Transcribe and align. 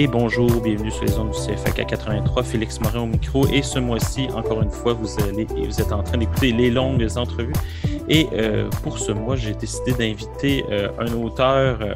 Et 0.00 0.06
bonjour, 0.06 0.48
bienvenue 0.60 0.92
sur 0.92 1.02
les 1.02 1.18
ondes 1.18 1.32
du 1.32 1.36
CFAC 1.36 1.80
à 1.80 1.84
83, 1.84 2.44
Félix 2.44 2.80
Morin 2.80 3.00
au 3.00 3.06
micro. 3.06 3.48
Et 3.48 3.62
ce 3.62 3.80
mois-ci, 3.80 4.28
encore 4.32 4.62
une 4.62 4.70
fois, 4.70 4.92
vous 4.92 5.08
êtes 5.18 5.92
en 5.92 6.04
train 6.04 6.18
d'écouter 6.18 6.52
les 6.52 6.70
longues 6.70 7.04
entrevues. 7.16 7.52
Et 8.10 8.26
euh, 8.32 8.70
pour 8.82 8.98
ce 8.98 9.12
mois, 9.12 9.36
j'ai 9.36 9.52
décidé 9.52 9.92
d'inviter 9.92 10.64
euh, 10.70 10.88
un 10.98 11.12
auteur, 11.12 11.82
euh, 11.82 11.92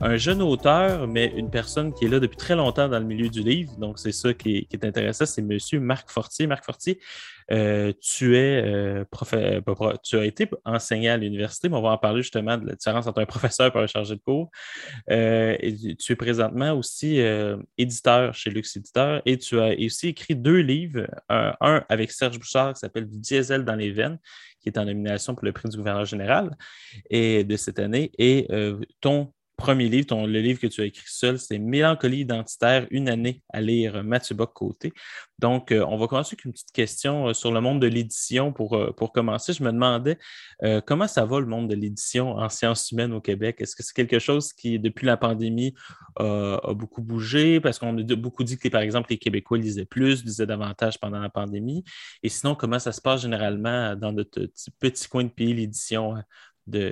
un, 0.00 0.10
un 0.10 0.16
jeune 0.16 0.42
auteur, 0.42 1.06
mais 1.06 1.32
une 1.36 1.48
personne 1.48 1.94
qui 1.94 2.06
est 2.06 2.08
là 2.08 2.18
depuis 2.18 2.36
très 2.36 2.56
longtemps 2.56 2.88
dans 2.88 2.98
le 2.98 3.04
milieu 3.04 3.28
du 3.28 3.40
livre. 3.44 3.76
Donc, 3.78 4.00
c'est 4.00 4.10
ça 4.10 4.34
qui 4.34 4.66
est, 4.68 4.84
intéressant, 4.84 5.26
c'est 5.26 5.42
Monsieur 5.42 5.78
Marc 5.78 6.10
Fortier. 6.10 6.48
Marc 6.48 6.64
Fortier, 6.64 6.98
tu 8.02 8.34
as 8.34 10.24
été 10.24 10.50
enseignant 10.64 11.12
à 11.12 11.16
l'université, 11.18 11.68
mais 11.68 11.76
on 11.76 11.82
va 11.82 11.90
en 11.90 11.98
parler 11.98 12.22
justement 12.22 12.58
de 12.58 12.66
la 12.66 12.74
différence 12.74 13.06
entre 13.06 13.20
un 13.20 13.26
professeur 13.34 13.76
et 13.76 13.78
un 13.78 13.86
chargé 13.86 14.16
de 14.16 14.20
cours. 14.20 14.50
Tu- 15.08 15.14
es 15.14 16.16
présentement 16.16 16.72
aussi 16.72 17.20
éditeur 17.78 18.34
chez 18.34 18.50
Lux 18.50 18.76
Éditeur 18.76 19.22
et 19.24 19.38
tu 19.38 19.60
as 19.60 19.76
aussi 19.78 20.08
écrit 20.08 20.34
deux 20.34 20.58
livres, 20.58 21.06
un, 21.28 21.54
un 21.60 21.84
avec 21.88 22.10
Serge 22.10 22.40
Bouchard 22.40 22.72
qui 22.72 22.80
s'appelle 22.80 23.06
Du 23.06 23.18
diesel 23.18 23.64
dans 23.64 23.76
les 23.76 23.92
veines, 23.92 24.18
qui 24.64 24.70
est 24.70 24.78
en 24.78 24.86
nomination 24.86 25.34
pour 25.34 25.44
le 25.44 25.52
prix 25.52 25.68
du 25.68 25.76
gouverneur 25.76 26.06
général 26.06 26.56
et 27.10 27.44
de 27.44 27.56
cette 27.56 27.78
année. 27.78 28.10
Et 28.16 28.46
euh, 28.50 28.80
ton 29.02 29.33
premier 29.56 29.88
livre, 29.88 30.26
le 30.26 30.40
livre 30.40 30.60
que 30.60 30.66
tu 30.66 30.80
as 30.80 30.84
écrit 30.84 31.04
seul, 31.06 31.38
c'est 31.38 31.58
Mélancolie 31.58 32.20
identitaire, 32.20 32.86
une 32.90 33.08
année 33.08 33.42
à 33.52 33.60
lire 33.60 34.02
Mathieu 34.02 34.34
Bock-Côté. 34.34 34.92
Donc, 35.38 35.72
euh, 35.72 35.84
on 35.88 35.96
va 35.96 36.06
commencer 36.06 36.34
avec 36.34 36.44
une 36.44 36.52
petite 36.52 36.72
question 36.72 37.28
euh, 37.28 37.34
sur 37.34 37.52
le 37.52 37.60
monde 37.60 37.80
de 37.80 37.86
l'édition 37.86 38.52
pour, 38.52 38.74
euh, 38.76 38.92
pour 38.92 39.12
commencer. 39.12 39.52
Je 39.52 39.62
me 39.62 39.72
demandais 39.72 40.18
comment 40.86 41.06
ça 41.06 41.24
va 41.24 41.40
le 41.40 41.46
monde 41.46 41.68
de 41.68 41.74
l'édition 41.74 42.36
en 42.36 42.48
sciences 42.48 42.90
humaines 42.90 43.12
au 43.12 43.20
Québec? 43.20 43.56
Est-ce 43.60 43.76
que 43.76 43.82
c'est 43.82 43.94
quelque 43.94 44.18
chose 44.18 44.52
qui, 44.52 44.78
depuis 44.78 45.06
la 45.06 45.16
pandémie, 45.16 45.74
a 46.16 46.72
beaucoup 46.74 47.02
bougé? 47.02 47.60
Parce 47.60 47.78
qu'on 47.78 47.98
a 47.98 48.16
beaucoup 48.16 48.44
dit 48.44 48.56
que, 48.56 48.68
par 48.68 48.80
exemple, 48.80 49.08
les 49.10 49.18
Québécois 49.18 49.58
lisaient 49.58 49.84
plus, 49.84 50.24
lisaient 50.24 50.46
davantage 50.46 50.98
pendant 50.98 51.20
la 51.20 51.28
pandémie. 51.28 51.84
Et 52.22 52.28
sinon, 52.28 52.54
comment 52.54 52.78
ça 52.78 52.92
se 52.92 53.00
passe 53.00 53.22
généralement 53.22 53.94
dans 53.96 54.12
notre 54.12 54.48
petit, 54.80 55.08
coin 55.08 55.24
de 55.24 55.28
pays, 55.28 55.52
l'édition 55.52 56.14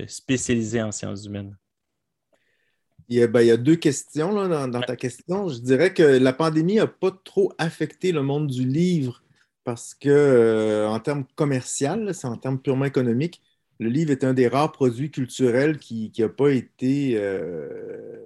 spécialisée 0.06 0.82
en 0.82 0.92
sciences 0.92 1.24
humaines? 1.24 1.56
Il 3.08 3.16
y 3.18 3.22
a, 3.22 3.26
ben, 3.26 3.40
il 3.42 3.48
y 3.48 3.50
a 3.50 3.56
deux 3.56 3.76
questions 3.76 4.32
là, 4.34 4.48
dans, 4.48 4.68
dans 4.68 4.82
ta 4.82 4.96
question. 4.96 5.48
Je 5.48 5.58
dirais 5.58 5.92
que 5.92 6.02
la 6.02 6.32
pandémie 6.32 6.76
n'a 6.76 6.86
pas 6.86 7.10
trop 7.24 7.52
affecté 7.58 8.12
le 8.12 8.22
monde 8.22 8.46
du 8.48 8.66
livre 8.66 9.22
parce 9.64 9.94
que, 9.94 10.08
euh, 10.08 10.88
en 10.88 10.98
termes 11.00 11.24
commerciaux, 11.34 11.96
là, 11.96 12.12
c'est 12.14 12.26
en 12.26 12.36
termes 12.36 12.60
purement 12.60 12.84
économiques, 12.86 13.42
le 13.78 13.88
livre 13.88 14.10
est 14.12 14.24
un 14.24 14.34
des 14.34 14.48
rares 14.48 14.72
produits 14.72 15.10
culturels 15.10 15.78
qui 15.78 16.12
n'a 16.18 16.28
pas 16.28 16.50
été, 16.50 17.14
euh, 17.16 18.18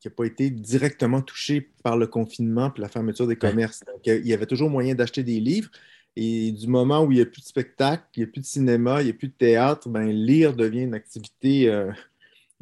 qui 0.00 0.08
pas 0.10 0.24
été 0.24 0.50
directement 0.50 1.22
touché 1.22 1.70
par 1.82 1.96
le 1.96 2.06
confinement 2.06 2.72
et 2.76 2.80
la 2.80 2.88
fermeture 2.88 3.26
des 3.26 3.36
commerces. 3.36 3.82
Donc, 3.86 4.06
il 4.06 4.26
y 4.26 4.32
avait 4.32 4.46
toujours 4.46 4.70
moyen 4.70 4.94
d'acheter 4.94 5.22
des 5.22 5.40
livres. 5.40 5.70
Et 6.16 6.52
du 6.52 6.66
moment 6.66 7.04
où 7.04 7.12
il 7.12 7.16
n'y 7.16 7.20
a 7.22 7.26
plus 7.26 7.42
de 7.42 7.46
spectacle, 7.46 8.04
il 8.16 8.20
n'y 8.20 8.24
a 8.24 8.32
plus 8.32 8.40
de 8.40 8.46
cinéma, 8.46 9.00
il 9.02 9.04
n'y 9.06 9.10
a 9.10 9.14
plus 9.14 9.28
de 9.28 9.32
théâtre, 9.34 9.88
ben, 9.88 10.08
lire 10.10 10.54
devient 10.54 10.82
une 10.82 10.94
activité. 10.94 11.68
euh, 11.68 11.92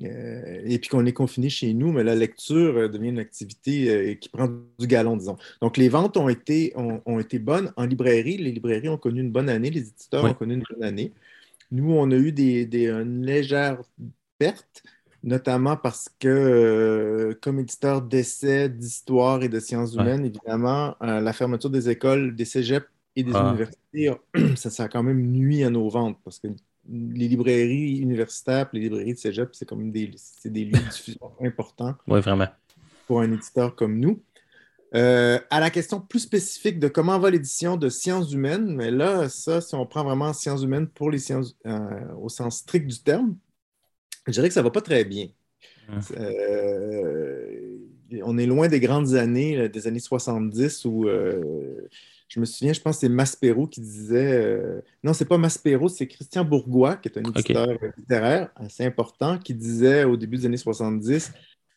euh, 0.04 0.62
et 0.64 0.78
puis 0.78 0.88
qu'on 0.90 1.04
est 1.06 1.12
confiné 1.12 1.50
chez 1.50 1.74
nous, 1.74 1.90
mais 1.92 2.04
la 2.04 2.14
lecture 2.14 2.76
euh, 2.76 2.88
devient 2.88 3.08
une 3.08 3.18
activité 3.18 3.90
euh, 3.90 4.14
qui 4.14 4.28
prend 4.28 4.48
du 4.78 4.86
galon, 4.86 5.16
disons. 5.16 5.36
Donc, 5.60 5.76
les 5.76 5.88
ventes 5.88 6.16
ont 6.16 6.28
été, 6.28 6.72
ont, 6.76 7.02
ont 7.06 7.18
été 7.18 7.38
bonnes 7.40 7.72
en 7.76 7.84
librairie. 7.86 8.36
Les 8.38 8.52
librairies 8.52 8.88
ont 8.88 8.98
connu 8.98 9.20
une 9.20 9.32
bonne 9.32 9.48
année, 9.48 9.70
les 9.70 9.88
éditeurs 9.88 10.24
Oui. 10.24 10.30
ont 10.30 10.34
connu 10.34 10.54
une 10.54 10.64
bonne 10.70 10.84
année. 10.84 11.12
Nous, 11.70 11.92
on 11.92 12.10
a 12.10 12.16
eu 12.16 12.32
des, 12.32 12.66
des- 12.66 12.88
une 12.90 13.24
légère 13.26 13.80
perte, 14.38 14.82
notamment 15.22 15.76
parce 15.76 16.08
que, 16.18 16.28
euh, 16.28 17.34
comme 17.42 17.58
éditeur 17.60 18.02
d'essais, 18.02 18.68
d'histoire 18.68 19.42
et 19.42 19.48
de 19.48 19.60
sciences 19.60 19.94
humaines, 19.94 20.24
évidemment, 20.26 20.96
la 21.00 21.32
fermeture 21.32 21.70
des 21.70 21.88
écoles, 21.90 22.34
des 22.36 22.44
cégeps 22.44 22.86
et 23.16 23.24
des 23.24 23.32
Ah. 23.34 23.48
universités, 23.48 24.10
ça, 24.56 24.70
ça 24.70 24.84
a 24.84 24.88
quand 24.88 25.02
même 25.02 25.20
nuit 25.22 25.64
à 25.64 25.70
nos 25.70 25.88
ventes 25.88 26.18
parce 26.24 26.38
que 26.38 26.48
les 26.88 27.28
librairies 27.28 27.98
universitaires, 27.98 28.68
puis 28.68 28.78
les 28.78 28.84
librairies 28.84 29.14
de 29.14 29.18
cégep, 29.18 29.50
c'est 29.52 29.66
comme 29.66 29.90
des, 29.90 30.10
des 30.44 30.64
lieux 30.64 30.72
de 30.72 30.90
diffusion 30.90 31.32
importants 31.40 31.94
Oui, 32.06 32.20
vraiment. 32.20 32.48
pour 33.06 33.20
un 33.20 33.32
éditeur 33.32 33.74
comme 33.74 33.98
nous. 33.98 34.22
Euh, 34.94 35.38
à 35.50 35.60
la 35.60 35.68
question 35.68 36.00
plus 36.00 36.20
spécifique 36.20 36.78
de 36.78 36.88
comment 36.88 37.18
va 37.18 37.30
l'édition 37.30 37.76
de 37.76 37.90
sciences 37.90 38.32
humaines, 38.32 38.74
mais 38.74 38.90
là, 38.90 39.28
ça, 39.28 39.60
si 39.60 39.74
on 39.74 39.84
prend 39.84 40.02
vraiment 40.02 40.32
sciences 40.32 40.62
humaines 40.62 40.88
pour 40.88 41.10
les 41.10 41.18
sciences 41.18 41.56
euh, 41.66 42.14
au 42.18 42.30
sens 42.30 42.58
strict 42.58 42.86
du 42.86 42.98
terme, 43.02 43.36
je 44.26 44.32
dirais 44.32 44.48
que 44.48 44.54
ça 44.54 44.62
va 44.62 44.70
pas 44.70 44.80
très 44.80 45.04
bien. 45.04 45.26
Hum. 45.90 46.00
Euh, 46.16 47.76
on 48.22 48.38
est 48.38 48.46
loin 48.46 48.68
des 48.68 48.80
grandes 48.80 49.14
années, 49.14 49.56
là, 49.56 49.68
des 49.68 49.86
années 49.86 50.00
70 50.00 50.86
où 50.86 51.06
je 52.28 52.40
me 52.40 52.44
souviens, 52.44 52.72
je 52.72 52.80
pense 52.80 52.96
que 52.96 53.00
c'est 53.00 53.08
Maspero 53.08 53.66
qui 53.66 53.80
disait 53.80 54.32
euh, 54.34 54.80
non, 55.02 55.12
c'est 55.12 55.24
pas 55.24 55.38
Maspero, 55.38 55.88
c'est 55.88 56.06
Christian 56.06 56.44
Bourgois, 56.44 56.96
qui 56.96 57.08
est 57.08 57.18
un 57.18 57.22
éditeur 57.22 57.68
littéraire 57.96 58.50
assez 58.56 58.84
important, 58.84 59.38
qui 59.38 59.54
disait 59.54 60.04
au 60.04 60.16
début 60.16 60.36
des 60.36 60.46
années 60.46 60.56
70 60.56 61.32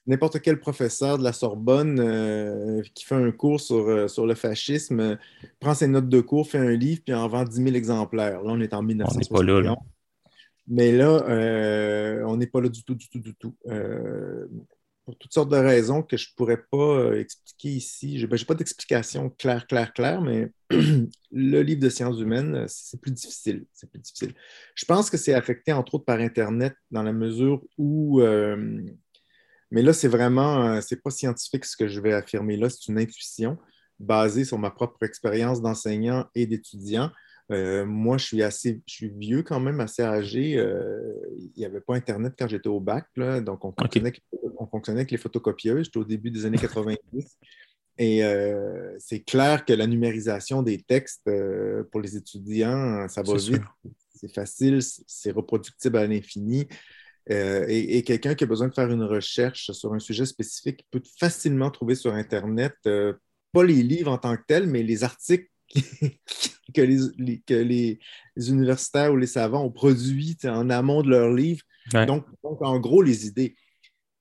n'importe 0.08 0.42
quel 0.42 0.60
professeur 0.60 1.18
de 1.18 1.24
la 1.24 1.34
Sorbonne 1.34 2.00
euh, 2.00 2.82
qui 2.94 3.06
fait 3.06 3.16
un 3.16 3.32
cours 3.32 3.60
sur, 3.60 3.88
euh, 3.88 4.08
sur 4.08 4.26
le 4.26 4.36
fascisme 4.36 5.00
euh, 5.00 5.16
prend 5.60 5.74
ses 5.74 5.88
notes 5.88 6.10
de 6.10 6.22
cours, 6.22 6.48
fait 6.48 6.58
un 6.58 6.72
livre, 6.72 7.02
puis 7.06 7.14
en 7.14 7.28
vend 7.28 7.44
10 7.44 7.64
000 7.64 7.76
exemplaires. 7.76 8.42
Là, 8.42 8.52
on 8.52 8.60
est 8.62 8.74
en 8.74 8.80
On 8.80 8.84
n'est 8.84 8.96
pas 8.96 9.42
1971. 9.42 9.46
là. 9.46 9.62
là. 9.62 9.76
Mais 10.68 10.92
là, 10.92 11.24
euh, 11.28 12.24
on 12.28 12.38
n'est 12.38 12.48
pas 12.48 12.62
là 12.62 12.70
du 12.70 12.84
tout, 12.84 12.96
du 12.96 13.10
tout, 13.10 13.20
du 13.20 13.34
tout. 13.36 13.56
Toutes 15.20 15.34
sortes 15.34 15.52
de 15.52 15.58
raisons 15.58 16.02
que 16.04 16.18
je 16.18 16.30
ne 16.30 16.36
pourrais 16.36 16.64
pas 16.72 16.78
euh, 16.78 17.20
expliquer 17.20 17.70
ici. 17.70 18.20
Je 18.20 18.28
n'ai 18.28 18.46
pas 18.46 18.56
d'explication 18.56 19.30
claire, 19.30 19.68
claire, 19.68 19.94
claire, 19.94 20.22
mais 20.22 20.52
le 21.32 21.62
livre 21.62 21.82
de 21.82 21.90
sciences 21.90 22.20
humaines, 22.20 22.56
euh, 22.56 22.66
c'est 22.68 23.00
plus 23.00 23.12
difficile. 23.12 23.66
C'est 23.74 23.90
plus 23.90 24.00
difficile. 24.00 24.34
Je 24.76 24.86
pense 24.86 25.10
que 25.10 25.18
c'est 25.18 25.34
affecté, 25.34 25.74
entre 25.74 25.96
autres, 25.96 26.06
par 26.06 26.20
Internet, 26.20 26.76
dans 26.90 27.04
la 27.04 27.14
mesure 27.14 27.62
où... 27.78 28.22
euh, 28.22 28.82
mais 29.70 29.82
là, 29.82 29.94
c'est 29.94 30.10
vraiment... 30.10 30.82
c'est 30.82 31.02
pas 31.02 31.12
scientifique 31.12 31.66
ce 31.66 31.78
que 31.78 31.88
je 31.88 32.02
vais 32.02 32.14
affirmer 32.14 32.58
là, 32.58 32.70
c'est 32.70 32.88
une 32.88 33.00
intuition 33.00 33.58
basée 34.00 34.44
sur 34.44 34.58
ma 34.58 34.72
propre 34.72 35.04
expérience 35.04 35.62
d'enseignant 35.62 36.26
et 36.36 36.46
d'étudiant. 36.46 37.12
Euh, 37.52 37.86
moi, 37.86 38.18
je 38.18 38.26
suis 38.26 38.44
assez, 38.44 38.82
je 38.86 38.94
suis 38.94 39.10
vieux 39.10 39.44
quand 39.44 39.60
même, 39.60 39.80
assez 39.80 40.02
âgé. 40.02 40.58
Euh, 40.58 41.14
il 41.38 41.52
n'y 41.58 41.66
avait 41.66 41.82
pas 41.82 41.96
Internet 41.96 42.34
quand 42.38 42.48
j'étais 42.48 42.70
au 42.70 42.80
bac, 42.80 43.08
là, 43.16 43.42
donc 43.42 43.66
on 43.66 43.74
fonctionnait, 43.78 44.10
avec, 44.10 44.22
on 44.58 44.68
fonctionnait 44.68 45.02
avec 45.02 45.12
les 45.12 45.18
photocopieuses. 45.18 45.86
J'étais 45.86 45.98
au 45.98 46.06
début 46.06 46.32
des 46.32 46.46
années 46.46 46.58
90. 46.58 47.38
Et 47.98 48.24
euh, 48.24 48.96
c'est 49.00 49.20
clair 49.20 49.66
que 49.66 49.74
la 49.74 49.86
numérisation 49.86 50.64
des 50.64 50.82
textes 50.82 51.30
pour 51.92 52.02
les 52.02 52.16
étudiants, 52.16 53.08
ça 53.10 53.22
va 53.22 53.38
C'est 53.38 53.52
vite, 53.52 53.62
c'est 54.16 54.34
facile, 54.34 54.80
c'est 54.82 55.32
reproductible 55.32 55.98
à 55.98 56.08
l'infini. 56.08 56.68
Euh, 57.30 57.66
et, 57.68 57.98
et 57.98 58.04
quelqu'un 58.04 58.34
qui 58.34 58.44
a 58.44 58.48
besoin 58.48 58.68
de 58.68 58.74
faire 58.74 58.90
une 58.90 59.04
recherche 59.04 59.72
sur 59.72 59.94
un 59.94 60.00
sujet 60.00 60.26
spécifique 60.26 60.86
peut 60.90 61.04
facilement 61.20 61.70
trouver 61.70 61.96
sur 61.96 62.14
Internet, 62.14 62.74
euh, 62.88 63.14
pas 63.52 63.64
les 63.64 63.84
livres 63.84 64.12
en 64.12 64.18
tant 64.18 64.36
que 64.36 64.44
tels, 64.48 64.68
mais 64.68 64.82
les 64.82 65.04
articles 65.04 65.48
que, 66.76 66.82
les, 66.82 67.00
les- 67.18 67.42
que 67.42 67.54
les, 67.54 68.00
universitaires 68.38 69.14
ou 69.14 69.18
les 69.18 69.28
savants 69.28 69.64
ont 69.66 69.72
sais, 70.40 70.50
en 70.50 70.70
amont 70.70 71.02
de 71.02 71.10
leurs 71.10 71.34
livres. 71.34 71.64
Ouais. 71.94 72.06
Donc, 72.06 72.26
donc, 72.44 72.62
en 72.62 72.80
gros, 72.80 73.02
les 73.02 73.28
idées. 73.28 73.56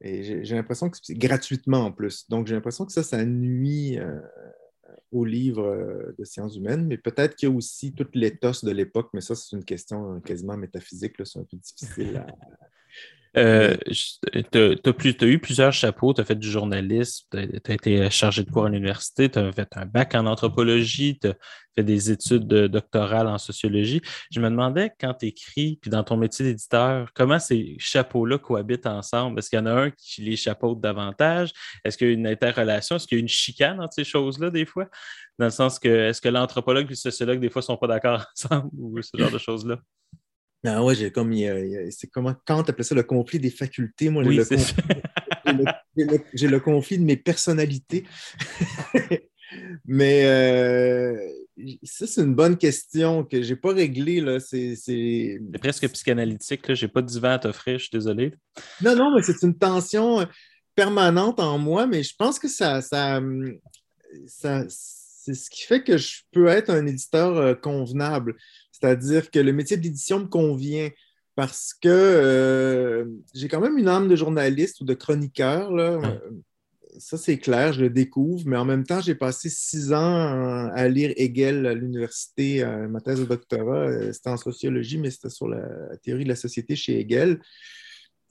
Et 0.02 0.44
j'ai 0.44 0.55
l'impression 0.55 0.88
que 0.88 0.97
c'est 1.02 1.14
gratuitement 1.14 1.85
en 1.85 1.93
plus. 1.93 2.29
Donc, 2.31 2.47
j'ai 2.47 2.55
l'impression 2.55 2.87
que 2.87 2.93
ça, 2.93 3.02
ça 3.02 3.25
nuit 3.25 3.99
euh, 3.99 4.19
aux 5.12 5.25
livres 5.25 5.67
euh, 5.67 6.14
de 6.19 6.25
sciences 6.25 6.56
humaines, 6.56 6.87
mais 6.87 6.97
peut-être 6.97 7.37
qu'il 7.37 7.49
y 7.49 7.53
a 7.53 7.55
aussi 7.55 7.93
toute 7.93 8.14
l'éthos 8.14 8.64
de 8.64 8.70
l'époque, 8.70 9.11
mais 9.12 9.20
ça, 9.20 9.35
c'est 9.35 9.55
une 9.56 9.64
question 9.64 10.14
euh, 10.14 10.20
quasiment 10.20 10.56
métaphysique, 10.56 11.14
c'est 11.25 11.38
un 11.38 11.44
peu 11.44 11.56
difficile 11.56 12.17
à, 12.17 12.26
Euh, 13.37 13.77
tu 14.53 14.59
as, 14.59 15.27
eu 15.27 15.38
plusieurs 15.38 15.73
chapeaux, 15.73 16.12
tu 16.12 16.21
as 16.21 16.25
fait 16.25 16.35
du 16.35 16.50
journalisme, 16.50 17.27
tu 17.31 17.38
as, 17.38 17.73
été 17.73 18.11
chargé 18.11 18.43
de 18.43 18.50
cours 18.50 18.67
à 18.67 18.69
l'université, 18.69 19.31
tu 19.31 19.38
as 19.38 19.53
fait 19.53 19.69
un 19.77 19.87
bac 19.87 20.15
en 20.17 20.27
anthropologie, 20.27 21.19
tu 21.21 21.29
as 21.29 21.35
fait 21.77 21.85
des 21.85 22.11
études 22.11 22.49
doctorales 22.49 23.29
en 23.29 23.38
sociologie. 23.38 24.03
Je 24.32 24.41
me 24.41 24.50
demandais, 24.50 24.91
quand 25.00 25.15
tu 25.15 25.27
écris, 25.27 25.79
puis 25.81 25.91
dans 25.91 26.03
ton 26.03 26.17
métier 26.17 26.44
d'éditeur, 26.44 27.11
comment 27.15 27.38
ces 27.38 27.77
chapeaux-là 27.79 28.38
cohabitent 28.38 28.87
ensemble? 28.87 29.38
Est-ce 29.38 29.50
qu'il 29.50 29.61
y 29.61 29.62
en 29.62 29.67
a 29.67 29.73
un 29.73 29.91
qui 29.91 30.23
les 30.23 30.37
chapeaute 30.37 30.81
davantage? 30.81 31.53
Est-ce 31.85 31.97
qu'il 31.97 32.09
y 32.09 32.11
a 32.11 32.15
une 32.15 32.27
interrelation? 32.27 32.97
Est-ce 32.97 33.06
qu'il 33.06 33.19
y 33.19 33.21
a 33.21 33.23
une 33.23 33.29
chicane 33.29 33.81
entre 33.81 33.94
ces 33.94 34.05
choses-là, 34.05 34.50
des 34.50 34.67
fois? 34.67 34.88
Dans 35.38 35.47
le 35.47 35.50
sens 35.53 35.79
que, 35.79 35.88
est-ce 35.88 36.21
que 36.21 36.29
l'anthropologue 36.29 36.87
et 36.87 36.91
le 36.91 36.94
sociologue, 36.97 37.38
des 37.38 37.49
fois, 37.49 37.61
ne 37.61 37.67
sont 37.67 37.77
pas 37.77 37.87
d'accord 37.87 38.27
ensemble 38.37 38.71
ou 38.77 39.00
ce 39.00 39.17
genre 39.17 39.31
de 39.31 39.38
choses-là? 39.38 39.79
Ah 40.65 40.85
ouais, 40.85 40.95
j'ai 40.95 41.11
comme. 41.11 41.35
C'est 41.91 42.09
comment 42.09 42.35
Kant 42.47 42.62
appelait 42.62 42.85
ça 42.85 42.95
le 42.95 43.03
conflit 43.03 43.39
des 43.39 43.51
facultés. 43.51 44.11
Moi, 44.11 44.25
j'ai 46.35 46.49
le, 46.49 46.61
conflit 46.61 46.99
de 46.99 47.05
mes 47.05 47.17
personnalités. 47.17 48.05
Mais 49.85 50.27
euh, 50.27 51.17
ça, 51.83 52.07
c'est 52.07 52.21
une 52.21 52.35
bonne 52.35 52.57
question 52.57 53.25
que 53.25 53.43
je 53.43 53.51
n'ai 53.51 53.61
pas 53.61 53.73
réglée. 53.73 54.39
C'est 54.41 55.41
presque 55.61 55.89
psychanalytique. 55.89 56.73
Je 56.75 56.85
n'ai 56.85 56.93
pas 56.93 57.03
de 57.03 57.06
divan 57.06 57.31
à 57.31 57.39
t'offrir, 57.39 57.79
je 57.79 57.85
suis 57.85 57.93
désolé. 57.93 58.35
Non, 58.83 58.95
non, 58.95 59.15
mais 59.15 59.23
c'est 59.23 59.43
une 59.43 59.56
tension 59.56 60.27
permanente 60.75 61.41
en 61.41 61.59
moi, 61.59 61.87
mais 61.87 62.03
je 62.03 62.15
pense 62.17 62.39
que 62.39 62.49
ça, 62.49 62.81
ça, 62.81 63.21
ça 64.27 64.65
c'est 64.69 65.35
ce 65.35 65.51
qui 65.51 65.63
fait 65.63 65.83
que 65.83 65.99
je 65.99 66.23
peux 66.33 66.47
être 66.47 66.71
un 66.71 66.87
éditeur 66.87 67.37
euh, 67.37 67.55
convenable. 67.55 68.37
C'est-à-dire 68.81 69.31
que 69.31 69.38
le 69.38 69.53
métier 69.53 69.77
d'édition 69.77 70.21
me 70.21 70.27
convient 70.27 70.91
parce 71.37 71.75
que 71.75 71.88
euh, 71.88 73.05
j'ai 73.35 73.49
quand 73.49 73.61
même 73.61 73.79
une 73.79 73.88
âme 73.88 74.09
de 74.09 74.17
journaliste 74.17 74.81
ou 74.81 74.85
de 74.85 74.94
chroniqueur. 74.94 75.73
Là. 75.73 76.00
Ça, 76.99 77.17
c'est 77.17 77.38
clair, 77.38 77.73
je 77.73 77.82
le 77.82 77.91
découvre, 77.91 78.43
mais 78.47 78.56
en 78.56 78.65
même 78.65 78.85
temps, 78.85 79.00
j'ai 79.00 79.15
passé 79.15 79.49
six 79.49 79.93
ans 79.93 80.71
à 80.75 80.88
lire 80.88 81.12
Hegel 81.17 81.67
à 81.67 81.75
l'université. 81.75 82.65
Ma 82.88 83.00
thèse 83.00 83.21
de 83.21 83.25
doctorat, 83.25 83.88
euh, 83.88 84.12
c'était 84.12 84.31
en 84.31 84.37
sociologie, 84.37 84.99
mais 84.99 85.11
c'était 85.11 85.31
sur 85.31 85.49
la 85.49 85.97
théorie 86.03 86.25
de 86.25 86.29
la 86.29 86.37
société 86.37 86.77
chez 86.77 86.99
Hegel. 87.00 87.41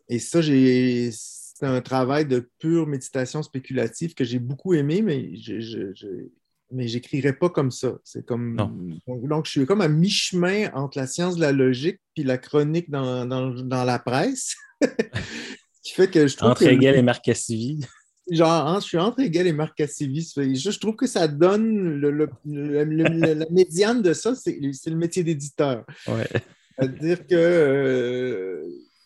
Et 0.10 0.20
ça, 0.20 0.42
c'est 0.42 1.66
un 1.66 1.82
travail 1.82 2.26
de 2.26 2.50
pure 2.60 2.88
méditation 2.88 3.44
spéculative 3.44 4.14
que 4.14 4.24
j'ai 4.24 4.40
beaucoup 4.40 4.74
aimé, 4.74 5.02
mais 5.02 5.36
je, 5.36 5.94
mais 6.72 6.88
j'écrirais 6.88 7.34
pas 7.34 7.50
comme 7.50 7.72
ça. 7.72 7.98
C'est 8.04 8.26
comme 8.26 8.56
donc, 9.08 9.46
je 9.46 9.52
suis 9.52 9.66
comme 9.66 9.82
à 9.82 9.88
mi-chemin 9.88 10.70
entre 10.74 10.98
la 10.98 11.08
science 11.08 11.36
de 11.36 11.42
la 11.42 11.52
logique 11.52 12.00
puis 12.14 12.24
la 12.24 12.38
chronique 12.38 12.90
dans, 12.90 13.26
la 13.26 14.00
presse. 14.00 14.56
qui 15.84 15.94
fait 15.94 16.10
que 16.10 16.28
je 16.28 16.38
trouve 16.38 16.52
entre 16.52 16.64
Hegel 16.64 16.96
et 16.96 17.02
Marc 17.02 17.26
Cassivi. 17.26 17.86
Genre, 18.32 18.80
je 18.80 18.86
suis 18.86 18.98
entre 18.98 19.22
Hegel 19.22 19.48
et 19.48 19.54
Marc 19.54 19.76
Cassivi. 19.76 20.32
Je, 20.36 20.54
je 20.72 20.80
trouve 20.80 20.96
que 20.96 21.08
ça 21.08 21.28
donne 21.28 22.00
le, 22.00 22.30
la 22.46 23.46
médiane 23.50 24.02
de 24.02 24.14
ça, 24.14 24.36
c'est 24.36 24.60
le 24.60 24.96
métier 24.96 25.24
d'éditeur. 25.24 25.86
C'est-à-dire 26.78 27.26
que 27.26 27.36
euh, 27.36 28.64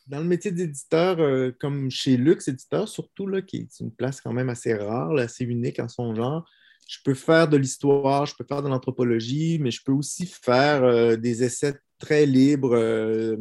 dans 0.07 0.19
le 0.19 0.25
métier 0.25 0.51
d'éditeur, 0.51 1.19
euh, 1.19 1.51
comme 1.59 1.89
chez 1.89 2.17
Lux 2.17 2.47
Éditeur, 2.47 2.87
surtout, 2.87 3.27
là, 3.27 3.41
qui 3.41 3.57
est 3.57 3.79
une 3.79 3.91
place 3.91 4.21
quand 4.21 4.33
même 4.33 4.49
assez 4.49 4.73
rare, 4.73 5.15
assez 5.17 5.45
unique 5.45 5.79
en 5.79 5.87
son 5.87 6.13
genre, 6.13 6.45
je 6.87 6.99
peux 7.03 7.13
faire 7.13 7.47
de 7.47 7.57
l'histoire, 7.57 8.25
je 8.25 8.35
peux 8.35 8.45
faire 8.45 8.61
de 8.61 8.69
l'anthropologie, 8.69 9.59
mais 9.59 9.71
je 9.71 9.81
peux 9.83 9.91
aussi 9.91 10.25
faire 10.25 10.83
euh, 10.83 11.15
des 11.15 11.43
essais 11.43 11.75
très 11.99 12.25
libres 12.25 12.75
euh, 12.75 13.37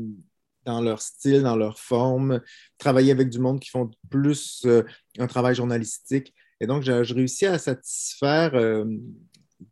dans 0.64 0.80
leur 0.80 1.00
style, 1.00 1.42
dans 1.42 1.56
leur 1.56 1.78
forme, 1.78 2.40
travailler 2.78 3.10
avec 3.10 3.28
du 3.28 3.38
monde 3.38 3.60
qui 3.60 3.70
font 3.70 3.90
plus 4.10 4.62
euh, 4.64 4.82
un 5.18 5.26
travail 5.26 5.54
journalistique. 5.54 6.32
Et 6.60 6.66
donc, 6.66 6.82
je, 6.84 7.12
réussis 7.12 7.46
à 7.46 7.58
satisfaire 7.58 8.52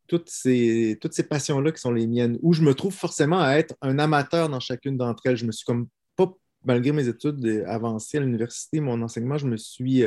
toutes 0.09 0.29
ces, 0.29 0.99
toutes 1.01 1.13
ces 1.13 1.23
passions-là 1.23 1.71
qui 1.71 1.81
sont 1.81 1.93
les 1.93 2.09
miennes, 2.09 2.37
où 2.43 2.53
je 2.53 2.63
me 2.63 2.75
trouve 2.75 2.93
forcément 2.93 3.41
à 3.41 3.53
être 3.53 3.77
un 3.81 4.01
amateur 4.01 4.49
dans 4.49 4.59
chacune 4.59 4.97
d'entre 4.97 5.23
elles. 5.27 5.37
Je 5.37 5.47
me 5.47 5.53
suis 5.53 5.65
comme 5.65 5.87
pas, 6.17 6.35
malgré 6.65 6.91
mes 6.91 7.07
études 7.07 7.65
avancées 7.69 8.19
à 8.19 8.23
l'université, 8.23 8.81
mon 8.81 9.01
enseignement, 9.03 9.39
je 9.39 9.47
me 9.47 9.57
suis 9.57 10.05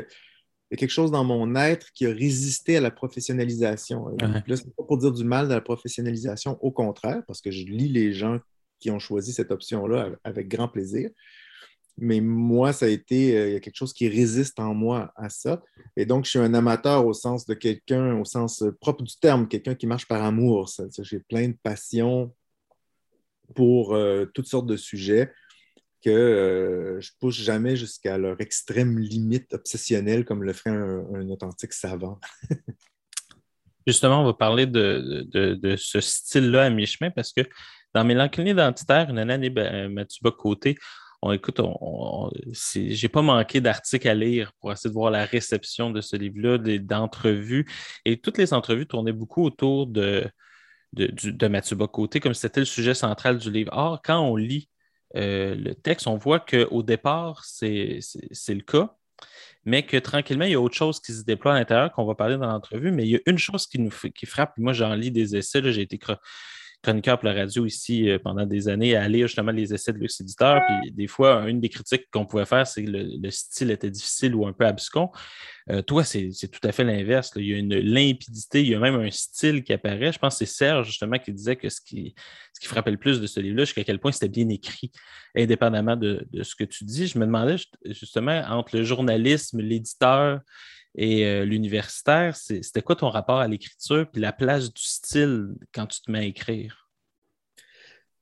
y 0.74 0.76
a 0.76 0.78
quelque 0.78 0.90
chose 0.90 1.12
dans 1.12 1.24
mon 1.24 1.56
être 1.56 1.92
qui 1.94 2.06
a 2.08 2.10
résisté 2.10 2.78
à 2.78 2.82
la 2.82 2.90
professionnalisation. 2.90 4.10
Euh, 4.10 4.28
là, 4.48 4.58
ce 4.58 4.64
n'est 4.64 4.72
pas 4.76 4.84
pour 4.84 4.98
dire 4.98 5.12
du 5.12 5.24
mal 5.24 5.48
de 5.48 5.54
la 5.54 5.62
professionnalisation, 5.62 6.58
au 6.62 6.72
contraire, 6.72 7.22
parce 7.28 7.42
que 7.42 7.52
je 7.52 7.66
lis 7.66 7.90
les 7.90 8.12
gens 8.12 8.40
qui 8.80 8.90
ont 8.90 9.00
choisi 9.00 9.34
cette 9.34 9.52
option-là 9.52 10.10
avec 10.24 10.48
grand 10.48 10.68
plaisir. 10.68 11.12
Mais 11.98 12.22
moi, 12.22 12.74
ça 12.74 12.88
a 12.88 12.90
été, 12.90 13.38
euh, 13.38 13.50
il 13.50 13.54
y 13.54 13.56
a 13.56 13.60
quelque 13.60 13.76
chose 13.76 13.94
qui 13.94 14.10
résiste 14.10 14.60
en 14.60 14.74
moi 14.74 15.14
à 15.16 15.30
ça. 15.30 15.62
Et 15.96 16.08
donc, 16.08 16.26
je 16.26 16.32
suis 16.32 16.40
un 16.40 16.56
amateur 16.56 17.06
au 17.06 17.14
sens 17.14 17.46
de 17.46 17.54
quelqu'un, 17.54 18.20
au 18.20 18.26
sens 18.26 18.64
propre 18.82 19.04
du 19.04 19.16
terme, 19.16 19.48
quelqu'un 19.48 19.76
qui 19.76 19.86
marche 19.86 20.08
par 20.08 20.24
amour. 20.24 20.72
J'ai 21.04 21.20
plein 21.20 21.50
de 21.50 21.58
passion 21.62 22.34
pour 23.54 23.94
euh, 23.94 24.26
toutes 24.34 24.48
sortes 24.48 24.66
de 24.66 24.78
sujets 24.78 25.32
que 26.04 26.10
euh, 26.10 27.02
je 27.02 27.12
pousse 27.20 27.36
jamais 27.36 27.76
jusqu'à 27.76 28.18
leur 28.18 28.40
extrême 28.42 29.00
limite 29.00 29.54
obsessionnelle 29.54 30.26
comme 30.26 30.44
le 30.44 30.54
ferait 30.54 30.72
un, 30.72 31.30
authentique 31.30 31.74
savant. 31.74 32.20
Justement, 33.88 34.22
on 34.22 34.26
va 34.26 34.34
parler 34.34 34.66
de, 34.66 35.76
ce 35.78 36.00
style-là 36.00 36.66
à 36.66 36.70
mi-chemin 36.70 37.12
parce 37.12 37.34
que 37.34 37.42
dans 37.94 38.04
Mélancolie 38.04 38.52
identitaire, 38.52 39.10
une 39.10 39.20
année 39.20 39.54
euh, 39.58 39.90
Mathieu 39.90 40.32
Côté, 40.32 40.78
on 41.22 41.32
écoute, 41.32 41.60
on, 41.62 42.30
j'ai 42.52 43.08
pas 43.08 43.22
manqué 43.22 43.62
d'articles 43.62 44.08
à 44.10 44.14
lire 44.14 44.52
pour 44.60 44.74
essayer 44.74 44.90
de 44.90 44.94
voir 44.94 45.10
la 45.10 45.26
réception 45.26 45.90
de 45.90 46.02
ce 46.02 46.18
livre-là, 46.18 46.58
d'entrevues. 46.80 47.66
Et 48.04 48.20
toutes 48.20 48.38
les 48.38 48.54
entrevues 48.54 48.88
tournaient 48.88 49.14
beaucoup 49.14 49.46
autour 49.46 49.88
de, 49.88 50.30
de, 50.92 51.48
Mathieu 51.48 51.78
Bocoté, 51.78 52.20
comme 52.20 52.34
c'était 52.34 52.60
le 52.60 52.66
sujet 52.66 52.94
central 52.94 53.38
du 53.38 53.52
livre. 53.52 53.72
Or, 53.74 54.02
quand 54.04 54.20
on 54.20 54.36
lit 54.36 54.70
euh, 55.16 55.56
le 55.56 55.76
texte, 55.76 56.08
on 56.08 56.18
voit 56.18 56.40
qu'au 56.40 56.84
départ, 56.84 57.44
c'est 57.46 58.00
le 58.50 58.62
cas, 58.62 58.96
mais 59.66 59.86
que 59.86 59.98
tranquillement, 59.98 60.46
il 60.46 60.52
y 60.52 60.56
a 60.56 60.62
autre 60.62 60.76
chose 60.76 61.00
qui 61.00 61.14
se 61.14 61.24
déploie 61.24 61.54
à 61.54 61.60
l'intérieur 61.60 61.92
qu'on 61.92 62.06
va 62.06 62.16
parler 62.16 62.38
dans 62.38 62.48
l'entrevue. 62.48 62.92
Mais 62.92 63.04
il 63.06 63.12
y 63.12 63.16
a 63.16 63.22
une 63.26 63.38
chose 63.38 63.68
qui 63.68 63.80
nous 63.80 63.92
qui 64.14 64.26
frappe, 64.26 64.58
moi 64.58 64.74
j'en 64.74 64.94
lis 64.94 65.12
des 65.12 65.36
essais, 65.36 65.62
j'ai 65.72 65.82
été 65.82 65.98
chroniqueur 66.84 67.18
pour 67.18 67.30
la 67.30 67.34
radio 67.34 67.66
ici 67.66 68.10
euh, 68.10 68.20
pendant 68.20 68.46
des 68.46 68.68
années 68.68 68.96
à 68.96 69.08
lire 69.08 69.28
justement 69.28 69.52
les 69.52 69.74
essais 69.74 69.94
de 69.94 69.98
Lux 69.98 70.20
Éditeur. 70.20 70.62
Puis 70.68 70.92
des 70.92 71.08
fois, 71.08 71.50
une 71.50 71.60
des 71.62 71.70
critiques 71.70 72.12
qu'on 72.12 72.26
pouvait 72.26 72.46
faire, 72.46 72.68
c'est 72.68 72.84
que 72.84 72.92
le, 72.92 73.32
style 73.32 73.72
était 73.72 73.90
difficile 73.90 74.36
ou 74.36 74.46
un 74.46 74.54
peu 74.54 74.66
abscon. 74.66 75.10
Euh, 75.70 75.82
toi, 75.82 76.04
c'est 76.04 76.30
tout 76.52 76.68
à 76.68 76.74
fait 76.74 76.84
l'inverse. 76.84 77.32
Il 77.38 77.48
y 77.48 77.54
a 77.54 77.58
une 77.58 77.76
limpidité, 77.76 78.62
il 78.62 78.68
y 78.68 78.76
a 78.76 78.80
même 78.80 78.96
un 78.96 79.10
style 79.10 79.64
qui 79.64 79.72
apparaît. 79.72 80.12
Je 80.12 80.20
pense 80.20 80.38
que 80.38 80.46
c'est 80.46 80.54
Serge 80.54 80.88
justement 80.88 81.18
qui 81.18 81.32
disait 81.32 81.56
que 81.56 81.70
ce 81.70 81.80
qui, 81.80 82.14
ce 82.54 82.60
qui 82.60 82.68
frappait 82.68 82.92
le 82.92 82.98
plus 82.98 83.22
de 83.22 83.28
ce 83.28 83.40
livre-là, 83.40 83.66
c'est 83.66 83.80
à 83.80 83.84
quel 83.86 84.00
point 84.00 84.12
c'était 84.12 84.28
bien 84.28 84.50
écrit, 84.50 84.92
indépendamment 85.36 85.96
de, 85.96 86.28
ce 86.42 86.54
que 86.54 86.66
tu 86.66 86.84
dis. 86.84 87.08
Je 87.08 87.18
me 87.18 87.26
demandais 87.26 87.56
justement 87.86 88.44
entre 88.50 88.76
le 88.76 88.84
journalisme, 88.84 89.62
l'éditeur 89.62 90.42
et 90.96 91.26
euh, 91.26 91.46
l'universitaire, 91.46 92.36
c'était 92.36 92.82
quoi 92.82 92.96
ton 92.96 93.10
rapport 93.10 93.40
à 93.40 93.48
l'écriture 93.48 94.08
puis 94.12 94.22
la 94.22 94.32
place 94.32 94.72
du 94.72 94.84
style 94.84 95.56
quand 95.74 95.88
tu 95.88 96.02
te 96.02 96.12
mets 96.12 96.20
à 96.20 96.24
écrire? 96.24 96.90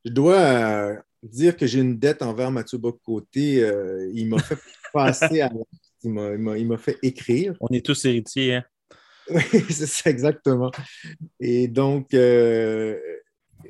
Je 0.06 0.12
dois 0.12 0.38
euh, 0.38 0.96
dire 1.22 1.56
que 1.58 1.68
j'ai 1.68 1.80
une 1.80 2.00
dette 2.00 2.22
envers 2.22 2.50
Mathieu 2.50 2.78
Bocoté. 2.78 3.64
Euh, 3.64 4.10
il 4.14 4.30
m'a 4.30 4.40
fait 4.40 4.58
passer 4.94 5.42
à 5.42 5.50
il 6.04 6.12
m'a 6.12 6.78
fait 6.78 6.98
écrire. 7.04 7.56
On 7.60 7.68
est 7.68 7.86
tous 7.86 8.06
héritiers, 8.06 8.56
hein? 8.56 8.64
Oui, 9.30 9.64
c'est 9.70 9.86
ça, 9.86 10.10
exactement. 10.10 10.72
Et 11.40 11.68
donc, 11.68 12.14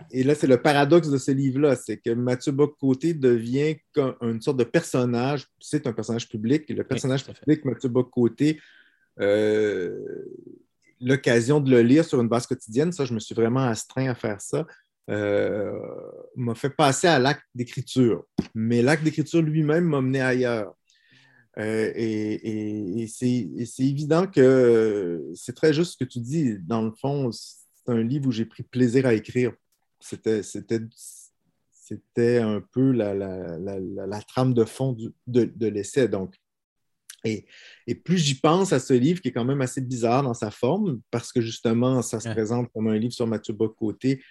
et 0.10 0.24
là, 0.24 0.34
c'est 0.34 0.48
le 0.48 0.62
paradoxe 0.62 1.10
de 1.10 1.18
ce 1.18 1.32
livre-là, 1.32 1.76
c'est 1.76 1.98
que 1.98 2.12
Mathieu 2.12 2.52
Bocoté 2.52 3.14
devient 3.14 3.76
comme 3.94 4.16
une 4.22 4.42
sorte 4.42 4.58
de 4.58 4.64
personnage. 4.64 5.48
C'est 5.60 5.86
un 5.88 5.94
personnage 5.94 6.28
public. 6.28 6.64
Et 6.70 6.74
le 6.74 6.84
personnage 6.84 7.26
public, 7.26 7.66
Mathieu 7.66 7.90
Bocoté, 7.90 8.60
euh, 9.20 10.26
l'occasion 11.00 11.60
de 11.60 11.70
le 11.72 11.82
lire 11.82 12.06
sur 12.06 12.22
une 12.22 12.30
base 12.30 12.48
quotidienne, 12.48 12.92
ça, 12.92 13.06
je 13.06 13.14
me 13.14 13.20
suis 13.20 13.36
vraiment 13.36 13.64
astreint 13.64 14.10
à 14.10 14.16
faire 14.16 14.40
ça, 14.40 14.66
euh, 15.10 15.74
m'a 16.36 16.56
fait 16.56 16.70
passer 16.70 17.08
à 17.08 17.20
l'acte 17.20 17.46
d'écriture. 17.56 18.26
Mais 18.54 18.82
l'acte 18.82 19.04
d'écriture 19.04 19.42
lui-même 19.42 19.86
m'a 19.86 20.02
mené 20.02 20.22
ailleurs. 20.22 20.76
Euh, 21.58 21.92
et, 21.96 23.08
c'est 23.08 23.84
évident 23.84 24.26
que 24.26 25.32
c'est 25.36 25.56
très 25.56 25.74
juste 25.74 25.94
ce 25.94 25.98
que 25.98 26.10
tu 26.10 26.20
dis. 26.20 26.58
Dans 26.60 26.82
le 26.82 26.92
fond, 26.92 27.32
c'est 27.32 27.92
un 27.92 28.02
livre 28.04 28.28
où 28.28 28.32
j'ai 28.32 28.46
pris 28.46 28.64
plaisir 28.64 29.06
à 29.06 29.14
écrire. 29.14 29.52
C'était 30.00 30.42
un 32.40 32.62
peu 32.72 32.92
la, 32.92 34.22
trame 34.28 34.54
de 34.54 34.64
fond 34.64 34.96
de, 35.28 35.44
de 35.44 35.68
l'essai. 35.68 36.08
Donc, 36.08 36.36
et, 37.24 37.46
plus 38.04 38.18
j'y 38.18 38.36
pense 38.36 38.74
à 38.74 38.80
ce 38.80 38.94
livre 38.94 39.22
qui 39.22 39.30
est 39.30 39.32
quand 39.32 39.46
même 39.46 39.62
assez 39.62 39.82
bizarre 39.82 40.24
dans 40.24 40.34
sa 40.34 40.52
forme, 40.52 41.02
parce 41.12 41.32
que 41.32 41.42
justement, 41.42 42.02
ça 42.02 42.20
se 42.20 42.30
présente 42.30 42.72
comme 42.74 42.88
un 42.88 42.98
livre 42.98 43.14
sur 43.14 43.28
Mathieu 43.28 43.54
Bocoté, 43.54 44.22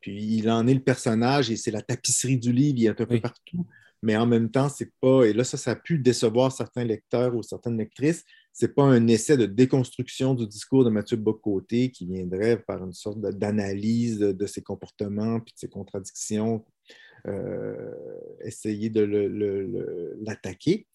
puis 0.00 0.36
il 0.36 0.50
en 0.50 0.66
est 0.66 0.74
le 0.74 0.80
personnage 0.80 1.50
et 1.50 1.56
c'est 1.56 1.70
la 1.70 1.82
tapisserie 1.82 2.38
du 2.38 2.52
livre, 2.52 2.78
il 2.78 2.86
est 2.86 3.00
un 3.00 3.06
peu 3.06 3.20
partout. 3.20 3.66
mais 4.02 4.16
en 4.16 4.26
même 4.26 4.50
temps, 4.50 4.68
c'est 4.68 4.92
pas, 5.00 5.24
et 5.24 5.32
là, 5.32 5.42
ça, 5.42 5.56
ça 5.56 5.72
a 5.72 5.76
pu 5.76 5.98
décevoir 5.98 6.52
certains 6.52 6.84
lecteurs 6.84 7.34
ou 7.34 7.42
certaines 7.42 7.78
lectrices, 7.78 8.24
c'est 8.58 8.74
pas 8.74 8.84
un 8.84 9.06
essai 9.06 9.36
de 9.36 9.44
déconstruction 9.44 10.32
du 10.32 10.46
discours 10.46 10.82
de 10.82 10.88
Mathieu 10.88 11.18
Bocoté 11.18 11.90
qui 11.90 12.06
viendrait 12.06 12.62
par 12.62 12.82
une 12.82 12.94
sorte 12.94 13.20
d'analyse 13.20 14.18
de, 14.18 14.46
ses 14.46 14.62
comportements 14.62 15.40
puis 15.40 15.52
de 15.52 15.58
ses 15.58 15.68
contradictions, 15.68 16.64
euh, 17.26 17.92
essayer 18.42 18.88
de 18.88 19.02
l'attaquer. 20.24 20.86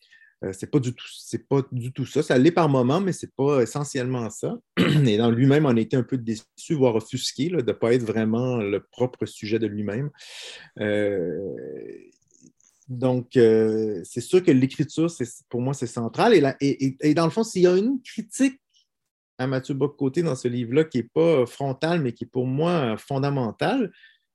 Euh, 0.43 0.53
c'est 0.53 0.71
pas 0.71 0.79
du 0.79 0.93
tout, 0.93 1.05
c'est 1.17 1.47
pas 1.47 1.61
du 1.71 1.91
tout 1.93 2.05
ça. 2.05 2.23
Ça 2.23 2.37
l'est 2.37 2.51
par 2.51 2.67
moment, 2.67 2.99
mais 2.99 3.13
c'est 3.13 3.33
pas 3.35 3.61
essentiellement 3.61 4.29
ça. 4.29 4.57
Et 5.05 5.17
dans 5.17 5.29
lui-même, 5.29 5.65
on 5.65 5.75
a 5.75 5.79
été 5.79 5.95
un 5.95 6.03
peu 6.03 6.17
déçu, 6.17 6.73
voire 6.73 6.95
offusqué 6.95 7.49
de 7.49 7.57
ne 7.57 7.71
pas 7.71 7.93
être 7.93 8.03
vraiment 8.03 8.57
le 8.57 8.79
propre 8.79 9.25
sujet 9.25 9.59
de 9.59 9.67
lui-même. 9.67 10.09
Euh, 10.79 11.53
donc, 12.87 13.37
euh, 13.37 14.01
c'est 14.03 14.21
sûr 14.21 14.43
que 14.43 14.51
l'écriture, 14.51 15.07
pour 15.47 15.61
moi, 15.61 15.73
c'est 15.73 15.87
central. 15.87 16.55
Et, 16.59 17.13
dans 17.13 17.25
le 17.25 17.31
fond, 17.31 17.43
s'il 17.43 17.61
y 17.61 17.67
a 17.67 17.77
une 17.77 18.01
critique 18.01 18.59
à 19.37 19.47
Mathieu 19.47 19.73
Bocoté 19.73 20.23
dans 20.23 20.35
ce 20.35 20.47
livre-là 20.47 20.83
qui 20.83 20.97
n'est 20.97 21.09
pas 21.13 21.45
frontale, 21.45 22.01
mais 22.01 22.13
qui 22.13 22.25
est 22.25 22.27
pour 22.27 22.45
moi 22.45 22.97
fondamentale, 22.97 23.91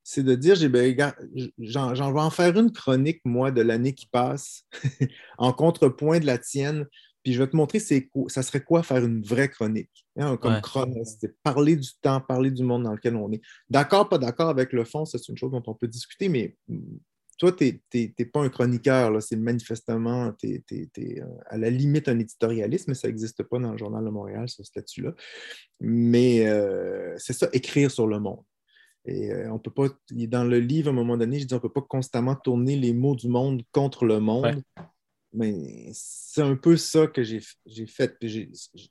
c'est 0.09 0.23
de 0.23 0.35
dire, 0.35 0.55
ben, 0.69 1.13
j'en 1.59 1.93
vais 1.93 2.21
en 2.21 2.29
faire 2.29 2.57
une 2.57 2.71
chronique, 2.71 3.19
moi, 3.25 3.51
de 3.51 3.61
l'année 3.61 3.93
qui 3.93 4.05
passe, 4.05 4.63
en 5.37 5.51
contrepoint 5.51 6.21
de 6.21 6.25
la 6.25 6.37
tienne. 6.37 6.85
Puis 7.23 7.33
je 7.33 7.43
vais 7.43 7.49
te 7.49 7.57
montrer 7.57 7.79
ça 7.79 8.41
serait 8.41 8.63
quoi 8.63 8.83
faire 8.83 9.03
une 9.03 9.21
vraie 9.21 9.49
chronique. 9.49 10.07
Hein, 10.15 10.37
comme 10.37 10.61
chronique, 10.61 11.05
c'est 11.19 11.35
parler 11.43 11.75
du 11.75 11.89
temps, 12.01 12.21
parler 12.21 12.51
du 12.51 12.63
monde 12.63 12.83
dans 12.83 12.93
lequel 12.93 13.17
on 13.17 13.29
est. 13.33 13.41
D'accord, 13.69 14.07
pas 14.07 14.17
d'accord 14.17 14.47
avec 14.47 14.71
le 14.71 14.85
fond, 14.85 15.03
c'est 15.03 15.27
une 15.27 15.37
chose 15.37 15.51
dont 15.51 15.63
on 15.67 15.73
peut 15.73 15.89
discuter, 15.89 16.29
mais 16.29 16.55
toi, 17.37 17.51
tu 17.51 17.81
n'es 17.93 18.25
pas 18.31 18.39
un 18.39 18.49
chroniqueur, 18.49 19.21
c'est 19.21 19.35
manifestement, 19.35 20.31
tu 20.39 20.63
es, 20.71 21.19
euh, 21.19 21.25
à 21.47 21.57
la 21.57 21.69
limite 21.69 22.07
un 22.07 22.17
éditorialiste, 22.17 22.87
mais 22.87 22.93
ça 22.93 23.09
n'existe 23.09 23.43
pas 23.43 23.59
dans 23.59 23.73
le 23.73 23.77
Journal 23.77 24.05
de 24.05 24.09
Montréal, 24.09 24.47
ce 24.47 24.63
statut-là. 24.63 25.13
Mais 25.81 26.47
euh, 26.47 27.13
c'est 27.17 27.33
ça, 27.33 27.49
écrire 27.51 27.91
sur 27.91 28.07
le 28.07 28.21
monde. 28.21 28.39
Et 29.07 29.31
euh, 29.31 29.51
on 29.51 29.57
peut 29.57 29.71
pas, 29.71 29.87
dans 30.11 30.43
le 30.43 30.59
livre, 30.59 30.89
à 30.89 30.91
un 30.91 30.95
moment 30.95 31.17
donné, 31.17 31.39
je 31.39 31.45
dis 31.45 31.53
on 31.53 31.57
ne 31.57 31.61
peut 31.61 31.71
pas 31.71 31.81
constamment 31.81 32.35
tourner 32.35 32.75
les 32.75 32.93
mots 32.93 33.15
du 33.15 33.29
monde 33.29 33.63
contre 33.71 34.05
le 34.05 34.19
monde. 34.19 34.61
Mais 35.33 35.89
c'est 35.93 36.41
un 36.41 36.55
peu 36.55 36.77
ça 36.77 37.07
que 37.07 37.21
j'ai 37.23 37.41
fait. 37.85 38.17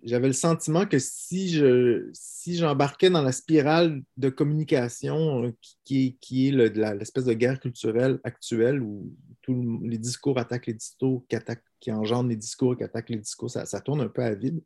J'avais 0.02 0.26
le 0.28 0.32
sentiment 0.32 0.87
que 0.87 0.99
si 0.99 1.49
je 1.49 2.08
si 2.12 2.56
j'embarquais 2.56 3.11
dans 3.11 3.23
la 3.23 3.32
spirale 3.32 4.02
de 4.16 4.28
communication 4.28 5.44
euh, 5.44 5.50
qui, 5.85 6.18
qui 6.20 6.49
est 6.49 6.52
l'espèce 6.52 7.25
de 7.25 7.32
guerre 7.32 7.58
culturelle 7.58 8.20
actuelle 8.23 8.82
où 8.82 9.12
tous 9.42 9.80
les 9.82 9.99
discours 9.99 10.38
attaquent 10.38 10.66
les 10.66 10.75
discours, 10.75 11.25
qui, 11.28 11.37
attaquent, 11.37 11.64
qui 11.80 11.90
engendrent 11.90 12.28
les 12.28 12.37
discours, 12.37 12.76
qui 12.76 12.85
attaquent 12.85 13.11
les 13.11 13.18
discours, 13.18 13.50
ça, 13.50 13.80
tourne 13.80 14.02
un 14.02 14.08
peu 14.08 14.23
à 14.23 14.35
vide. 14.35 14.62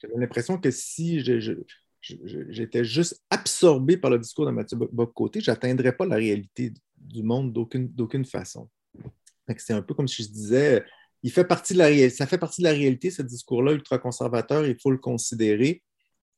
J'avais 0.00 0.14
l'impression 0.16 0.58
que 0.58 0.70
si 0.70 1.20
j'étais 2.04 2.84
juste 2.84 3.22
absorbé 3.30 3.96
par 3.96 4.10
le 4.10 4.18
discours 4.18 4.46
de 4.46 4.50
Mathieu 4.50 4.76
Bocoté, 4.76 5.40
je 5.40 5.50
n'atteindrais 5.50 5.96
pas 5.96 6.06
la 6.06 6.16
réalité 6.16 6.72
du 6.96 7.22
monde 7.22 7.52
d'aucune 7.52 8.24
façon. 8.24 8.68
C'est 9.58 9.72
un 9.72 9.82
peu 9.82 9.94
comme 9.94 10.08
si 10.08 10.22
je 10.22 10.28
disais, 10.28 10.84
il 11.22 11.30
fait 11.30 11.44
partie 11.44 11.74
de 11.74 11.78
la 11.78 12.10
ça 12.10 12.26
fait 12.26 12.38
partie 12.38 12.60
de 12.62 12.66
la 12.66 12.72
réalité, 12.72 13.10
ce 13.10 13.22
discours-là 13.22 13.72
ultra-conservateur, 13.72 14.66
il 14.66 14.78
faut 14.80 14.90
le 14.90 14.98
considérer, 14.98 15.82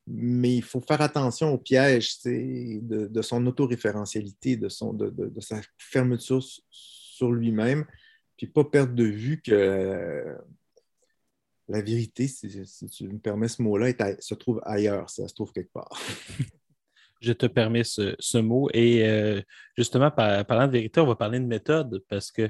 mais 0.07 0.55
il 0.55 0.63
faut 0.63 0.81
faire 0.81 1.01
attention 1.01 1.53
au 1.53 1.57
piège 1.57 2.21
de, 2.23 3.21
son 3.21 3.45
autoréférentialité, 3.45 4.55
de, 4.55 4.69
de, 5.09 5.41
sa 5.41 5.61
fermeture 5.77 6.43
sur 6.71 7.31
lui-même, 7.31 7.85
puis 8.37 8.47
pas 8.47 8.63
perdre 8.63 8.93
de 8.93 9.03
vue 9.03 9.41
que 9.41 10.37
la 11.67 11.81
vérité, 11.81 12.27
si, 12.27 12.47
tu 12.89 13.07
me 13.07 13.19
permets 13.19 13.47
ce 13.47 13.61
mot-là, 13.61 13.91
se 14.19 14.33
trouve 14.35 14.61
ailleurs, 14.63 15.09
ça 15.09 15.27
se 15.27 15.33
trouve 15.33 15.51
quelque 15.51 15.73
part. 15.73 15.99
je 17.21 17.33
te 17.33 17.45
permets 17.45 17.83
ce, 17.83 18.37
mot. 18.37 18.69
Et 18.73 19.07
euh, 19.07 19.41
justement, 19.77 20.11
parlant 20.11 20.67
de 20.67 20.71
vérité, 20.71 20.99
on 20.99 21.05
va 21.05 21.15
parler 21.15 21.39
de 21.39 21.45
méthode 21.45 22.03
parce 22.09 22.31
que 22.31 22.49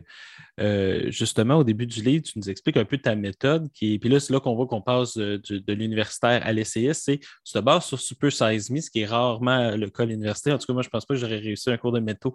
euh, 0.59 1.09
justement, 1.09 1.55
au 1.55 1.63
début 1.63 1.85
du 1.85 2.01
livre, 2.01 2.23
tu 2.23 2.37
nous 2.37 2.49
expliques 2.49 2.77
un 2.77 2.85
peu 2.85 2.97
ta 2.97 3.15
méthode. 3.15 3.71
Qui, 3.73 3.99
puis 3.99 4.09
là, 4.09 4.19
c'est 4.19 4.33
là 4.33 4.39
qu'on 4.39 4.55
voit 4.55 4.67
qu'on 4.67 4.81
passe 4.81 5.17
de, 5.17 5.73
l'universitaire 5.73 6.41
à 6.45 6.51
l'ECS. 6.53 6.93
C'est 6.93 7.19
tu 7.19 7.53
te 7.53 7.59
bases 7.59 7.85
sur 7.85 7.99
Super 7.99 8.31
Size 8.31 8.69
Me, 8.69 8.81
ce 8.81 8.89
qui 8.89 9.01
est 9.01 9.05
rarement 9.05 9.75
le 9.75 9.89
cas 9.89 10.03
à 10.03 10.05
l'université. 10.05 10.51
En 10.51 10.57
tout 10.57 10.65
cas, 10.65 10.73
moi, 10.73 10.81
je 10.81 10.87
ne 10.87 10.91
pense 10.91 11.05
pas 11.05 11.13
que 11.13 11.19
j'aurais 11.19 11.37
réussi 11.37 11.69
un 11.69 11.77
cours 11.77 11.91
de 11.91 11.99
métaux 11.99 12.33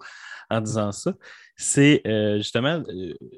en 0.50 0.60
disant 0.60 0.92
ça. 0.92 1.14
C'est 1.56 2.02
euh, 2.06 2.38
justement 2.38 2.82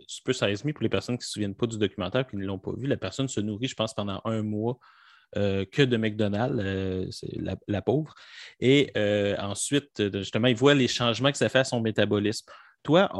Super 0.06 0.34
Size 0.34 0.64
Me, 0.64 0.72
pour 0.72 0.82
les 0.82 0.88
personnes 0.88 1.16
qui 1.16 1.22
ne 1.22 1.26
se 1.26 1.32
souviennent 1.32 1.54
pas 1.54 1.66
du 1.66 1.78
documentaire, 1.78 2.26
qui 2.26 2.36
ne 2.36 2.46
l'ont 2.46 2.58
pas 2.58 2.72
vu, 2.76 2.86
la 2.86 2.96
personne 2.96 3.28
se 3.28 3.40
nourrit, 3.40 3.68
je 3.68 3.74
pense, 3.74 3.94
pendant 3.94 4.20
un 4.24 4.42
mois 4.42 4.78
euh, 5.36 5.64
que 5.64 5.82
de 5.82 5.96
McDonald's, 5.96 6.60
euh, 6.62 7.06
la, 7.66 7.82
pauvre. 7.82 8.14
Et 8.60 8.92
euh, 8.96 9.36
ensuite, 9.38 10.02
justement, 10.12 10.48
il 10.48 10.56
voit 10.56 10.74
les 10.74 10.88
changements 10.88 11.32
que 11.32 11.38
ça 11.38 11.48
fait 11.48 11.60
à 11.60 11.64
son 11.64 11.80
métabolisme. 11.80 12.46
Toi, 12.84 13.10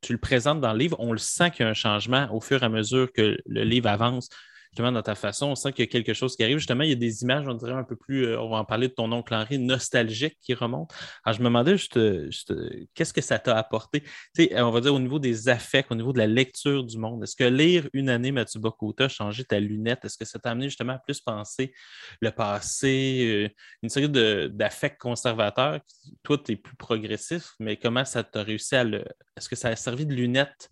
tu 0.00 0.12
le 0.12 0.18
présentes 0.18 0.60
dans 0.60 0.72
le 0.72 0.78
livre, 0.78 0.96
on 1.00 1.12
le 1.12 1.18
sent 1.18 1.50
qu'il 1.50 1.64
y 1.64 1.66
a 1.66 1.70
un 1.70 1.74
changement 1.74 2.28
au 2.32 2.40
fur 2.40 2.62
et 2.62 2.66
à 2.66 2.68
mesure 2.68 3.12
que 3.12 3.36
le 3.46 3.64
livre 3.64 3.88
avance 3.88 4.28
justement 4.70 4.92
dans 4.92 5.02
ta 5.02 5.14
façon, 5.14 5.46
on 5.46 5.54
sent 5.54 5.72
qu'il 5.72 5.84
y 5.84 5.88
a 5.88 5.90
quelque 5.90 6.14
chose 6.14 6.36
qui 6.36 6.44
arrive. 6.44 6.58
Justement, 6.58 6.84
il 6.84 6.90
y 6.90 6.92
a 6.92 6.96
des 6.96 7.22
images, 7.22 7.46
on 7.48 7.54
dirait 7.54 7.72
un 7.72 7.84
peu 7.84 7.96
plus, 7.96 8.26
euh, 8.26 8.40
on 8.40 8.50
va 8.50 8.58
en 8.58 8.64
parler 8.64 8.88
de 8.88 8.92
ton 8.92 9.10
oncle 9.12 9.34
Henri, 9.34 9.58
nostalgique 9.58 10.38
qui 10.40 10.54
remonte. 10.54 10.92
Alors, 11.24 11.36
je 11.36 11.42
me 11.42 11.46
demandais 11.46 11.76
juste, 11.76 11.96
euh, 11.96 12.30
euh, 12.50 12.84
qu'est-ce 12.94 13.12
que 13.12 13.20
ça 13.20 13.38
t'a 13.38 13.56
apporté, 13.56 14.02
tu 14.02 14.08
sais, 14.36 14.60
on 14.60 14.70
va 14.70 14.80
dire 14.80 14.94
au 14.94 15.00
niveau 15.00 15.18
des 15.18 15.48
affects, 15.48 15.90
au 15.90 15.94
niveau 15.94 16.12
de 16.12 16.18
la 16.18 16.26
lecture 16.26 16.84
du 16.84 16.98
monde. 16.98 17.22
Est-ce 17.22 17.36
que 17.36 17.44
lire 17.44 17.88
une 17.92 18.08
année 18.08 18.32
Mathieu 18.32 18.60
Bokota 18.60 19.04
a 19.04 19.08
changé 19.08 19.44
ta 19.44 19.58
lunette? 19.58 20.04
Est-ce 20.04 20.16
que 20.16 20.24
ça 20.24 20.38
t'a 20.38 20.50
amené 20.50 20.68
justement 20.68 20.94
à 20.94 20.98
plus 20.98 21.20
penser 21.20 21.72
le 22.20 22.30
passé, 22.30 23.50
une 23.82 23.88
série 23.88 24.08
d'affects 24.08 24.98
conservateurs? 24.98 25.80
Toi, 26.22 26.38
tu 26.38 26.52
es 26.52 26.56
plus 26.56 26.76
progressif, 26.76 27.52
mais 27.58 27.76
comment 27.76 28.04
ça 28.04 28.22
t'a 28.24 28.42
réussi 28.42 28.76
à 28.76 28.84
le. 28.84 29.04
Est-ce 29.36 29.48
que 29.48 29.56
ça 29.56 29.68
a 29.68 29.76
servi 29.76 30.06
de 30.06 30.14
lunette? 30.14 30.70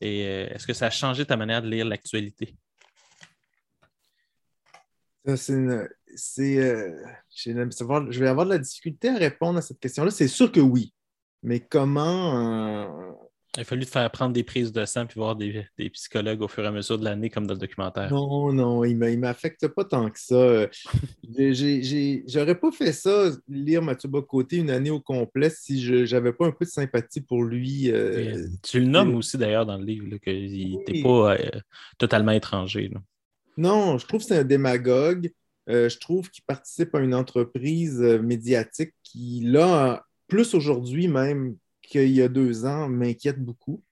Et 0.00 0.22
est-ce 0.22 0.66
que 0.66 0.72
ça 0.72 0.86
a 0.86 0.90
changé 0.90 1.24
ta 1.24 1.36
manière 1.36 1.62
de 1.62 1.68
lire 1.68 1.84
l'actualité? 1.84 2.56
C'est 5.24 6.58
euh, 6.58 6.96
je 7.34 8.18
vais 8.18 8.28
avoir 8.28 8.46
de 8.46 8.50
la 8.50 8.58
difficulté 8.58 9.08
à 9.08 9.16
répondre 9.16 9.58
à 9.58 9.62
cette 9.62 9.78
question-là. 9.78 10.10
C'est 10.10 10.28
sûr 10.28 10.50
que 10.50 10.60
oui. 10.60 10.92
Mais 11.42 11.60
comment. 11.60 12.84
Euh, 12.86 13.12
il 13.56 13.60
a 13.60 13.64
fallu 13.64 13.84
te 13.84 13.90
faire 13.90 14.10
prendre 14.10 14.32
des 14.32 14.44
prises 14.44 14.72
de 14.72 14.82
sang 14.86 15.04
puis 15.04 15.20
voir 15.20 15.36
des, 15.36 15.66
psychologues 15.92 16.40
au 16.40 16.48
fur 16.48 16.64
et 16.64 16.68
à 16.68 16.70
mesure 16.70 16.98
de 16.98 17.04
l'année, 17.04 17.28
comme 17.28 17.46
dans 17.46 17.52
le 17.52 17.60
documentaire. 17.60 18.10
Non, 18.10 18.50
non, 18.50 18.82
il 18.82 18.98
ne 18.98 19.16
m'affecte 19.16 19.68
pas 19.68 19.84
tant 19.84 20.08
que 20.08 20.18
ça. 20.18 20.68
J'aurais 22.28 22.58
pas 22.58 22.72
fait 22.72 22.92
ça, 22.92 23.30
lire 23.48 23.82
Mathieu 23.82 24.08
Bocoté 24.08 24.56
une 24.56 24.70
année 24.70 24.88
au 24.88 25.00
complet 25.00 25.50
si 25.50 25.82
je 25.82 26.10
n'avais 26.14 26.32
pas 26.32 26.46
un 26.46 26.52
peu 26.52 26.64
de 26.64 26.70
sympathie 26.70 27.20
pour 27.20 27.44
lui. 27.44 27.90
Euh, 27.90 28.46
tu 28.62 28.80
le 28.80 28.86
nommes 28.86 29.16
aussi 29.16 29.36
d'ailleurs 29.36 29.66
dans 29.66 29.76
le 29.76 29.84
livre, 29.84 30.16
qu'il 30.16 30.78
n'était 30.78 31.02
pas 31.02 31.36
totalement 31.98 32.32
étranger. 32.32 32.90
Non, 33.56 33.98
je 33.98 34.06
trouve 34.06 34.20
que 34.20 34.26
c'est 34.26 34.38
un 34.38 34.44
démagogue. 34.44 35.30
Euh, 35.68 35.88
je 35.88 35.98
trouve 35.98 36.28
qu'il 36.30 36.44
participe 36.44 36.94
à 36.94 37.00
une 37.00 37.14
entreprise 37.14 38.00
euh, 38.02 38.20
médiatique 38.20 38.92
qui, 39.02 39.42
là, 39.44 40.04
plus 40.26 40.54
aujourd'hui 40.54 41.06
même 41.06 41.56
qu'il 41.82 42.10
y 42.10 42.22
a 42.22 42.28
deux 42.28 42.64
ans, 42.64 42.88
m'inquiète 42.88 43.38
beaucoup. 43.38 43.82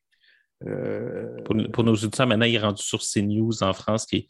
Euh, 0.66 1.42
pour, 1.44 1.84
nos 1.84 1.94
auditeurs, 1.94 2.26
maintenant, 2.26 2.46
il 2.46 2.54
est 2.54 2.60
rendu 2.60 2.82
sur 2.82 3.00
CNews 3.00 3.62
en 3.62 3.72
France, 3.72 4.04
qui 4.06 4.26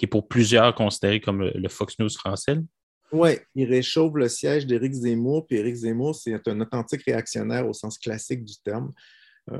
est, 0.00 0.06
pour 0.06 0.28
plusieurs 0.28 0.74
considéré 0.74 1.20
comme 1.20 1.42
le, 1.42 1.68
Fox 1.68 1.98
News 1.98 2.10
français. 2.10 2.58
Oui, 3.12 3.38
il 3.54 3.66
réchauffe 3.66 4.14
le 4.14 4.28
siège 4.28 4.66
d'Éric 4.66 4.92
Zemmour, 4.92 5.46
puis 5.46 5.58
Éric 5.58 5.74
Zemmour, 5.74 6.14
c'est 6.14 6.48
un 6.48 6.60
authentique 6.60 7.02
réactionnaire 7.02 7.68
au 7.68 7.72
sens 7.72 7.98
classique 7.98 8.44
du 8.44 8.54
terme. 8.64 8.92
Euh, 9.52 9.58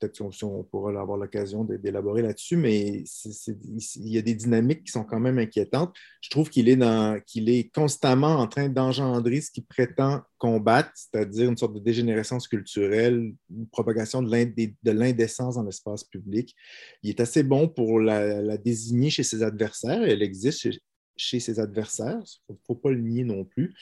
peut-être 0.00 0.32
si 0.32 0.44
pourra 0.70 1.00
avoir 1.00 1.16
l'occasion 1.16 1.62
d'élaborer 1.62 2.22
là-dessus, 2.22 2.56
mais 2.56 3.04
il 3.24 4.08
y 4.08 4.18
a 4.18 4.22
des 4.22 4.34
dynamiques 4.34 4.82
qui 4.84 4.90
sont 4.90 5.04
quand 5.04 5.20
même 5.20 5.38
inquiétantes. 5.38 5.94
Je 6.20 6.30
trouve 6.30 6.50
qu'il 6.50 6.68
est, 6.68 7.72
constamment 7.72 8.38
en 8.38 8.48
train 8.48 8.68
d'engendrer 8.68 9.40
ce 9.40 9.52
qu'il 9.52 9.64
prétend 9.64 10.22
combattre, 10.38 10.90
c'est-à-dire 10.94 11.48
une 11.48 11.56
sorte 11.56 11.74
de 11.74 11.78
dégénérescence 11.78 12.48
culturelle, 12.48 13.32
une 13.48 13.68
propagation 13.68 14.22
de 14.22 14.90
l'indécence 14.90 15.54
dans 15.54 15.62
l'espace 15.62 16.02
public. 16.02 16.56
Il 17.04 17.10
est 17.10 17.20
assez 17.20 17.44
bon 17.44 17.68
pour 17.68 18.00
la, 18.00 18.56
désigner 18.56 19.10
chez 19.10 19.22
ses 19.22 19.44
adversaires, 19.44 20.02
elle 20.02 20.22
existe 20.22 20.68
chez, 21.16 21.38
ses 21.38 21.60
adversaires, 21.60 22.20
il 22.48 22.54
ne 22.54 22.58
faut 22.66 22.74
pas 22.74 22.90
le 22.90 23.00
nier 23.00 23.22
non 23.22 23.44
plus. 23.44 23.72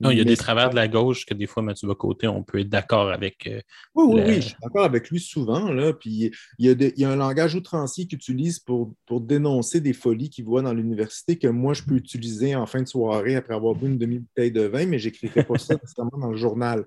Non, 0.00 0.10
il 0.10 0.18
y 0.18 0.20
a 0.20 0.24
des 0.24 0.36
travers 0.36 0.70
de 0.70 0.74
la 0.74 0.88
gauche 0.88 1.24
que 1.24 1.34
des 1.34 1.46
fois, 1.46 1.62
Mathieu 1.62 1.86
Bocoté, 1.86 2.26
on 2.26 2.42
peut 2.42 2.58
être 2.60 2.68
d'accord 2.68 3.10
avec. 3.10 3.46
Euh, 3.46 3.60
oui, 3.94 4.04
oui, 4.08 4.22
oui, 4.26 4.34
je 4.36 4.48
suis 4.48 4.56
d'accord 4.62 4.84
avec 4.84 5.08
lui 5.08 5.20
souvent. 5.20 5.70
Là, 5.70 5.92
puis 5.92 6.32
il 6.58 6.92
y, 6.98 7.04
a 7.04 7.10
un 7.10 7.16
langage 7.16 7.54
outrancier 7.54 8.06
qu'il 8.06 8.16
utilise 8.16 8.58
pour, 8.58 8.92
pour 9.06 9.20
dénoncer 9.20 9.80
des 9.80 9.92
folies 9.92 10.30
qu'il 10.30 10.44
voit 10.44 10.62
dans 10.62 10.74
l'université 10.74 11.38
que 11.38 11.46
moi, 11.46 11.74
je 11.74 11.82
peux 11.82 11.94
utiliser 11.94 12.56
en 12.56 12.66
fin 12.66 12.82
de 12.82 12.88
soirée 12.88 13.36
après 13.36 13.54
avoir 13.54 13.74
bu 13.74 13.86
une 13.86 13.98
demi-bouteille 13.98 14.52
de 14.52 14.62
vin, 14.62 14.86
mais 14.86 14.98
je 14.98 15.08
n'écrirai 15.08 15.44
pas 15.44 15.58
ça 15.58 15.74
nécessairement 15.74 16.18
dans 16.18 16.30
le 16.30 16.36
journal. 16.36 16.84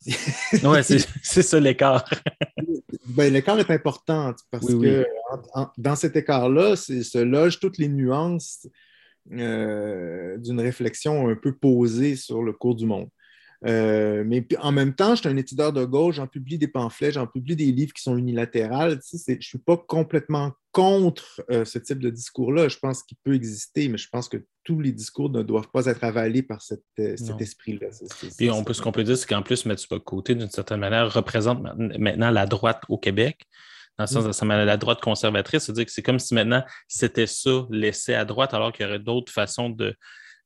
oui, 0.06 0.78
c'est 1.22 1.42
ça 1.42 1.60
l'écart. 1.60 2.08
Ben, 3.06 3.32
l'écart 3.32 3.58
est 3.58 3.70
important 3.70 4.34
parce 4.50 4.64
Oui, 4.66 4.80
que 4.82 5.06
en- 5.30 5.62
en- 5.62 5.70
dans 5.78 5.96
cet 5.96 6.14
écart-là, 6.14 6.76
se 6.76 7.18
logent 7.18 7.58
toutes 7.58 7.78
les 7.78 7.88
nuances 7.88 8.66
euh, 9.32 10.36
d'une 10.38 10.60
réflexion 10.60 11.28
un 11.28 11.34
peu 11.36 11.54
posée 11.54 12.16
sur 12.16 12.42
le 12.42 12.52
cours 12.52 12.74
du 12.74 12.86
monde. 12.86 13.08
Euh, 13.66 14.22
mais 14.24 14.46
en 14.60 14.70
même 14.70 14.94
temps, 14.94 15.16
je 15.16 15.20
suis 15.22 15.28
un 15.28 15.36
étudiant 15.36 15.72
de 15.72 15.84
gauche, 15.84 16.14
j'en 16.16 16.28
publie 16.28 16.58
des 16.58 16.68
pamphlets, 16.68 17.10
j'en 17.10 17.26
publie 17.26 17.56
des 17.56 17.72
livres 17.72 17.92
qui 17.92 18.02
sont 18.04 18.16
unilatérales. 18.16 19.00
Tu 19.00 19.08
sais, 19.08 19.18
c'est- 19.18 19.32
je 19.32 19.38
ne 19.38 19.42
suis 19.42 19.58
pas 19.58 19.76
complètement 19.76 20.52
contre 20.70 21.42
euh, 21.50 21.64
ce 21.64 21.80
type 21.80 21.98
de 21.98 22.08
discours-là. 22.08 22.68
Je 22.68 22.78
pense 22.78 23.02
qu'il 23.02 23.16
peut 23.24 23.34
exister, 23.34 23.88
mais 23.88 23.98
je 23.98 24.08
pense 24.08 24.28
que 24.28 24.36
tous 24.62 24.78
les 24.80 24.92
discours 24.92 25.28
ne 25.30 25.42
doivent 25.42 25.70
pas 25.72 25.86
être 25.86 26.04
avalés 26.04 26.42
par 26.44 26.62
cette, 26.62 26.84
euh, 27.00 27.16
cet 27.16 27.40
esprit-là. 27.40 27.88
Puis 28.36 28.50
on 28.50 28.62
peut, 28.62 28.74
ce 28.74 28.80
qu'on 28.82 28.92
peut 28.92 29.02
dire, 29.02 29.18
c'est 29.18 29.26
qu'en 29.28 29.42
plus, 29.42 29.66
Mathieu 29.66 29.88
Bocoté, 29.90 30.36
d'une 30.36 30.50
certaine 30.50 30.78
manière, 30.78 31.12
représente 31.12 31.60
ma- 31.60 31.74
maintenant 31.74 32.30
la 32.30 32.46
droite 32.46 32.82
au 32.88 32.96
Québec, 32.96 33.40
dans 33.98 34.04
le 34.04 34.32
sens 34.32 34.48
de 34.48 34.64
la 34.64 34.76
droite 34.76 35.00
conservatrice. 35.00 35.64
C'est-à-dire 35.64 35.84
que 35.84 35.92
c'est 35.92 36.02
comme 36.02 36.18
si 36.18 36.32
maintenant 36.34 36.64
c'était 36.86 37.26
ça 37.26 37.66
laissé 37.70 38.14
à 38.14 38.24
droite, 38.24 38.54
alors 38.54 38.72
qu'il 38.72 38.86
y 38.86 38.88
aurait 38.88 38.98
d'autres 39.00 39.32
façons 39.32 39.68
de, 39.68 39.94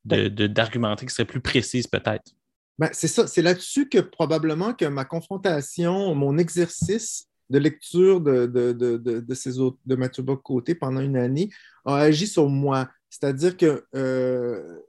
de- 0.05 0.47
d'argumenter 0.47 1.05
qui 1.05 1.13
seraient 1.13 1.25
plus 1.25 1.41
précises, 1.41 1.87
peut-être. 1.87 2.31
Ben, 2.79 2.89
c'est 2.91 3.07
ça, 3.07 3.27
c'est 3.27 3.43
là-dessus 3.43 3.87
que 3.87 3.99
probablement 3.99 4.73
que 4.73 4.85
ma 4.85 5.05
confrontation, 5.05 6.15
mon 6.15 6.37
exercice 6.39 7.27
de 7.49 7.59
lecture 7.59 8.19
de, 8.19 8.47
de, 8.47 8.73
de, 8.73 8.97
de, 8.97 9.19
de 9.19 9.33
ces 9.35 9.59
autres, 9.59 9.77
de 9.85 9.95
Mathieu 9.95 10.23
Bock-Côté 10.23 10.73
pendant 10.73 11.01
une 11.01 11.17
année 11.17 11.49
a 11.85 11.97
agi 11.97 12.25
sur 12.25 12.49
moi. 12.49 12.89
C'est-à-dire 13.11 13.55
que 13.57 13.85
euh, 13.95 14.79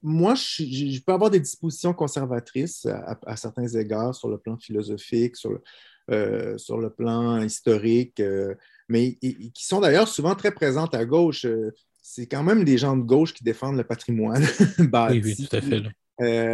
moi, 0.00 0.34
je 0.36 1.00
peux 1.00 1.12
avoir 1.12 1.30
des 1.30 1.40
dispositions 1.40 1.92
conservatrices 1.92 2.86
à, 2.86 3.18
à 3.26 3.36
certains 3.36 3.66
égards 3.66 4.14
sur 4.14 4.28
le 4.28 4.38
plan 4.38 4.56
philosophique, 4.56 5.36
sur 5.36 5.50
le, 5.50 5.60
euh, 6.12 6.58
sur 6.58 6.78
le 6.78 6.90
plan 6.90 7.40
historique, 7.42 8.20
euh, 8.20 8.54
mais 8.88 9.18
et- 9.22 9.46
et 9.46 9.50
qui 9.50 9.66
sont 9.66 9.80
d'ailleurs 9.80 10.08
souvent 10.08 10.34
très 10.34 10.52
présentes 10.52 10.94
à 10.94 11.04
gauche. 11.04 11.44
Euh, 11.46 11.70
C'est 12.04 12.26
quand 12.26 12.42
même 12.42 12.64
des 12.64 12.78
gens 12.78 12.96
de 12.96 13.02
gauche 13.02 13.32
qui 13.32 13.44
défendent 13.44 13.76
le 13.76 13.84
patrimoine. 13.84 14.42
Oui, 14.78 14.88
bâti, 14.88 15.20
oui, 15.24 15.36
tout 15.48 15.56
à 15.56 15.60
fait. 15.60 15.80
là. 15.80 15.90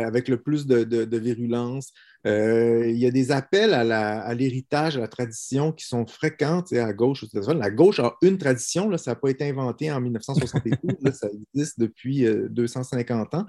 avec 0.06 0.28
le 0.28 0.40
plus 0.40 0.66
de, 0.66 0.84
de- 0.84 1.04
de 1.04 1.18
virulence. 1.18 1.90
Euh, 2.26 2.84
il 2.88 2.98
y 2.98 3.06
a 3.06 3.10
des 3.10 3.30
appels 3.30 3.72
à 3.74 3.84
la- 3.84 4.20
à 4.20 4.34
l'héritage, 4.34 4.96
à, 4.96 5.00
la 5.00 5.08
tradition 5.08 5.70
qui 5.72 5.86
sont 5.86 6.06
fréquents 6.06 6.62
à 6.72 6.92
gauche 6.92 7.22
aux 7.22 7.26
États-Unis. 7.26 7.60
La 7.60 7.70
gauche 7.70 8.00
a 8.00 8.14
une 8.22 8.38
tradition, 8.38 8.88
là, 8.88 8.98
ça 8.98 9.12
n'a 9.12 9.14
pas 9.16 9.28
été 9.30 9.48
inventé 9.48 9.90
en 9.92 10.00
1972, 10.00 10.96
là, 11.02 11.12
ça 11.12 11.28
existe 11.54 11.78
depuis 11.78 12.26
euh, 12.26 12.48
250 12.50 13.34
ans. 13.34 13.46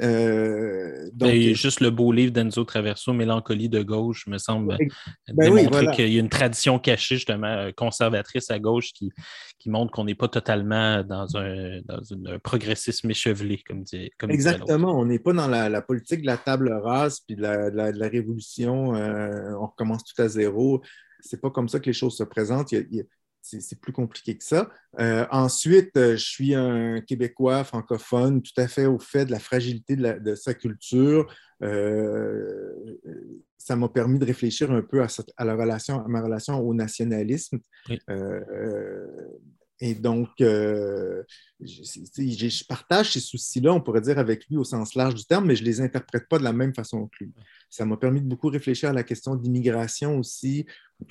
Euh, 0.00 1.10
donc, 1.12 1.30
il 1.34 1.42
y 1.48 1.50
a 1.50 1.54
juste 1.54 1.80
le 1.80 1.90
beau 1.90 2.12
livre 2.12 2.32
d'Enzo 2.32 2.64
Traverso, 2.64 3.12
Mélancolie 3.12 3.68
de 3.68 3.82
gauche, 3.82 4.26
me 4.26 4.38
semble 4.38 4.76
Ben 4.78 4.88
oui, 5.28 5.44
démontrer 5.44 5.68
voilà. 5.70 5.90
qu'il 5.92 6.08
y 6.12 6.16
a 6.16 6.20
une 6.20 6.28
tradition 6.30 6.78
cachée, 6.78 7.16
justement, 7.16 7.46
euh, 7.46 7.70
conservatrice 7.76 8.50
à 8.50 8.58
gauche 8.58 8.92
qui, 8.94 9.10
qui 9.58 9.68
montre 9.68 9.92
qu'on 9.92 10.04
n'est 10.04 10.14
pas 10.14 10.28
totalement 10.28 11.02
dans 11.04 11.36
un, 11.36 11.80
dans 11.84 12.02
une- 12.02 12.26
un 12.26 12.38
progressisme 12.38 13.10
échevelé, 13.10 13.62
comme 13.66 13.82
dit 13.82 14.10
comme. 14.18 14.30
Exactement, 14.30 14.98
on 14.98 15.04
n'est 15.04 15.18
pas 15.18 15.34
dans 15.34 15.46
la, 15.48 15.68
la 15.68 15.82
politique 15.82 16.22
de 16.22 16.26
la 16.26 16.38
table 16.38 16.72
rase 16.72 17.20
puis 17.26 17.36
de 17.36 17.42
la, 17.42 17.70
de 17.70 17.76
la- 17.76 17.92
de 17.92 17.98
la 18.02 18.08
révolution, 18.08 18.94
euh, 18.94 19.52
on 19.60 19.66
recommence 19.66 20.04
tout 20.04 20.20
à 20.20 20.28
zéro. 20.28 20.82
C'est 21.20 21.40
pas 21.40 21.50
comme 21.50 21.68
ça 21.68 21.80
que 21.80 21.86
les 21.86 21.92
choses 21.92 22.16
se 22.16 22.24
présentent. 22.24 22.74
C'est 23.44 23.80
plus 23.80 23.92
compliqué 23.92 24.38
que 24.38 24.44
ça. 24.44 24.70
Euh, 25.00 25.26
ensuite, 25.30 25.96
euh, 25.96 26.12
je 26.16 26.24
suis 26.24 26.54
un 26.54 27.00
Québécois 27.00 27.64
francophone 27.64 28.40
tout 28.40 28.52
à 28.56 28.68
fait 28.68 28.86
au 28.86 29.00
fait 29.00 29.24
de 29.24 29.32
la 29.32 29.40
fragilité 29.40 29.96
de, 29.96 30.02
la- 30.02 30.18
de 30.20 30.34
sa 30.36 30.54
culture. 30.54 31.26
Euh, 31.62 32.72
ça 33.58 33.74
m'a 33.74 33.88
permis 33.88 34.18
de 34.20 34.24
réfléchir 34.24 34.70
un 34.70 34.82
peu 34.82 35.02
à, 35.02 35.08
cette- 35.08 35.32
à 35.36 35.44
la 35.44 35.54
relation, 35.56 36.04
à 36.04 36.08
ma 36.08 36.20
relation 36.22 36.60
au 36.60 36.72
nationalisme. 36.74 37.58
Oui. 37.88 37.98
Et 39.84 39.94
donc, 39.96 40.28
euh, 40.40 41.24
je, 41.60 41.82
c'est- 41.82 42.28
je- 42.30 42.48
je 42.48 42.64
partage 42.64 43.12
ces 43.12 43.18
soucis-là, 43.20 43.72
on 43.74 43.80
pourrait 43.80 44.00
dire, 44.00 44.16
avec 44.18 44.46
lui 44.48 44.56
au 44.56 44.62
sens 44.62 44.94
large 44.94 45.14
du 45.16 45.24
terme, 45.24 45.46
mais 45.46 45.56
je 45.56 45.62
ne 45.62 45.66
les 45.66 45.80
interprète 45.80 46.28
pas 46.28 46.38
de 46.38 46.44
la 46.44 46.52
même 46.52 46.72
façon 46.72 47.08
que 47.08 47.24
lui. 47.24 47.32
Ça 47.68 47.84
m'a 47.84 47.96
permis 47.96 48.20
de 48.20 48.26
beaucoup 48.26 48.48
réfléchir 48.48 48.90
à 48.90 48.92
la 48.92 49.02
question 49.02 49.34
d'immigration 49.34 50.18
aussi 50.18 50.66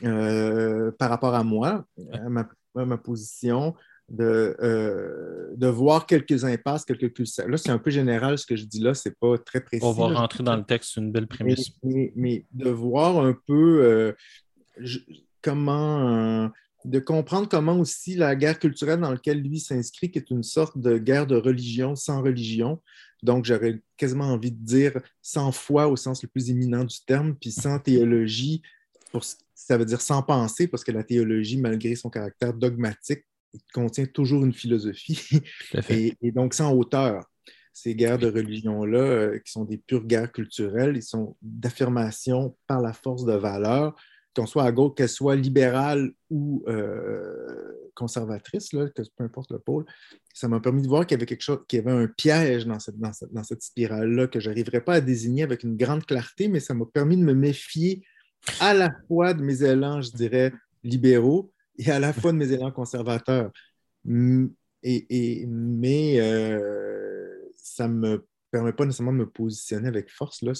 euh, 0.05 0.89
par 0.97 1.09
rapport 1.09 1.35
à 1.35 1.43
moi, 1.43 1.85
à 2.13 2.29
ma, 2.29 2.47
à 2.77 2.85
ma 2.85 2.97
position, 2.97 3.75
de, 4.07 4.55
euh, 4.61 5.53
de 5.55 5.67
voir 5.67 6.05
quelques 6.05 6.43
impasses, 6.45 6.85
quelques 6.85 7.11
Là, 7.47 7.57
c'est 7.57 7.69
un 7.71 7.77
peu 7.77 7.91
général 7.91 8.37
ce 8.37 8.45
que 8.45 8.55
je 8.55 8.65
dis 8.65 8.79
là, 8.79 8.93
c'est 8.93 9.17
pas 9.19 9.37
très 9.37 9.59
précis. 9.61 9.83
On 9.85 9.91
va 9.91 10.09
là. 10.09 10.19
rentrer 10.19 10.43
dans 10.43 10.55
le 10.55 10.63
texte, 10.63 10.91
c'est 10.93 11.01
une 11.01 11.11
belle 11.11 11.27
prémisse. 11.27 11.71
mais- 11.83 12.11
mais 12.15 12.45
de 12.53 12.69
voir 12.69 13.19
un 13.19 13.33
peu 13.47 14.13
je- 14.77 14.99
comment, 15.41 16.50
de 16.85 17.00
comprendre 17.00 17.48
comment 17.48 17.79
aussi 17.79 18.15
la 18.15 18.35
guerre 18.35 18.59
culturelle 18.59 19.00
dans 19.00 19.11
laquelle 19.11 19.41
lui 19.41 19.59
s'inscrit, 19.59 20.11
qui 20.11 20.20
est 20.20 20.31
une 20.31 20.44
sorte 20.44 20.77
de 20.77 20.98
guerre 20.98 21.27
de 21.27 21.35
religion 21.35 21.96
sans 21.96 22.22
religion. 22.22 22.81
Donc, 23.24 23.46
j'aurais 23.46 23.81
quasiment 23.98 24.25
envie 24.25 24.51
de 24.51 24.63
dire 24.63 25.00
sans 25.22 25.51
foi 25.51 25.87
au 25.87 25.96
sens 25.96 26.24
le 26.24 26.29
plus 26.29 26.50
éminent 26.50 26.83
du 26.83 26.98
terme, 27.05 27.35
puis 27.35 27.51
sans 27.51 27.79
théologie, 27.79 28.61
pour, 29.11 29.24
ça 29.53 29.77
veut 29.77 29.85
dire 29.85 30.01
sans 30.01 30.24
pensée, 30.24 30.67
parce 30.67 30.83
que 30.83 30.91
la 30.91 31.03
théologie, 31.03 31.57
malgré 31.57 31.96
son 31.96 32.09
caractère 32.09 32.53
dogmatique, 32.53 33.25
contient 33.74 34.05
toujours 34.05 34.44
une 34.44 34.53
philosophie. 34.53 35.41
Et, 35.89 36.13
et 36.22 36.31
donc 36.31 36.53
sans 36.53 36.74
hauteur. 36.74 37.25
Ces 37.74 37.96
guerres 37.96 38.17
de 38.17 38.29
religion-là, 38.29 39.00
euh, 39.00 39.39
qui 39.39 39.51
sont 39.51 39.63
des 39.63 39.77
pures 39.77 40.05
guerres 40.05 40.31
culturelles, 40.31 40.98
ils 40.98 41.03
sont 41.03 41.37
d'affirmation 41.41 42.57
par 42.67 42.81
la 42.81 42.91
force 42.91 43.24
de 43.24 43.33
valeur, 43.33 43.96
qu'on 44.35 44.46
soit 44.46 44.63
à 44.63 44.72
gauche, 44.72 44.94
qu'elle 44.96 45.09
soit 45.09 45.35
libérale 45.35 46.13
ou 46.29 46.63
euh, 46.67 47.72
conservatrice, 47.94 48.70
peu 48.70 48.89
importe 49.20 49.51
le 49.51 49.59
pôle. 49.59 49.85
Ça 50.33 50.48
m'a 50.48 50.59
permis 50.59 50.81
de 50.81 50.87
voir 50.87 51.05
qu'il 51.05 51.15
y 51.15 51.20
avait 51.20 51.25
quelque 51.25 51.44
chose, 51.44 51.59
qu'il 51.67 51.79
y 51.79 51.81
avait 51.81 51.91
un 51.91 52.07
piège 52.07 52.65
dans 52.65 52.79
cette, 52.79 53.61
spirale-là 53.61 54.27
que 54.27 54.39
je 54.39 54.50
n'arriverais 54.50 54.81
pas 54.81 54.96
à 54.96 55.01
désigner 55.01 55.44
avec 55.44 55.63
une 55.63 55.75
grande 55.75 56.05
clarté, 56.05 56.48
mais 56.48 56.59
ça 56.59 56.74
m'a 56.74 56.85
permis 56.85 57.17
de 57.17 57.24
me 57.24 57.33
méfier 57.33 58.03
à 58.59 58.74
la 58.74 58.89
fois 59.07 59.33
de 59.33 59.44
mes 59.44 59.63
élans, 59.63 60.01
je 60.01 60.11
dirais, 60.11 60.53
libéraux 60.83 61.51
et 61.77 61.91
à 61.91 62.00
la 62.00 62.13
fois 62.13 62.31
de 62.31 62.37
mes 62.37 62.51
élans 62.51 62.72
conservateurs. 62.72 63.51
Mais 64.03 64.50
euh, 66.20 67.37
ça 67.55 67.87
ne 67.87 67.94
me 67.94 68.25
permet 68.50 68.74
pas 68.74 68.85
nécessairement 68.85 69.13
de 69.13 69.20
me 69.20 69.29
positionner 69.29 69.87
avec 69.87 70.09
force. 70.11 70.39
Je 70.44 70.53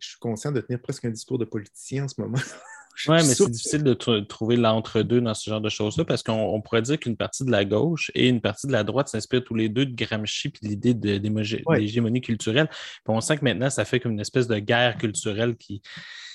suis 0.00 0.18
conscient 0.20 0.52
de 0.52 0.60
tenir 0.60 0.80
presque 0.80 1.04
un 1.04 1.10
discours 1.10 1.38
de 1.38 1.44
politicien 1.44 2.04
en 2.04 2.08
ce 2.08 2.20
moment. 2.20 2.38
Suis 2.96 3.10
mais 3.10 3.22
c'est 3.22 3.50
difficile 3.50 3.82
de 3.82 3.94
tr- 3.94 4.26
trouver 4.26 4.56
l'entre-deux 4.56 5.20
dans 5.20 5.34
ce 5.34 5.50
genre 5.50 5.60
de 5.60 5.68
choses-là 5.68 6.04
parce 6.04 6.22
qu'on 6.22 6.32
on 6.32 6.60
pourrait 6.60 6.82
dire 6.82 6.98
qu'une 6.98 7.16
partie 7.16 7.44
de 7.44 7.50
la 7.50 7.64
gauche 7.64 8.10
et 8.14 8.28
une 8.28 8.40
partie 8.40 8.66
de 8.66 8.72
la 8.72 8.84
droite 8.84 9.08
s'inspirent 9.08 9.44
tous 9.44 9.54
les 9.54 9.68
deux 9.68 9.84
de 9.86 9.94
Gramsci 9.94 10.48
puis 10.48 10.66
l'idée 10.68 10.94
d'émogi- 10.94 11.62
Ouais. 11.66 11.78
d'hégémonie 11.80 12.20
culturelle. 12.20 12.68
Puis 12.68 13.08
on 13.08 13.20
sent 13.20 13.36
que 13.38 13.44
maintenant, 13.44 13.70
ça 13.70 13.84
fait 13.84 14.00
comme 14.00 14.12
une 14.12 14.20
espèce 14.20 14.46
de 14.48 14.58
guerre 14.58 14.96
culturelle 14.98 15.56
qui 15.56 15.82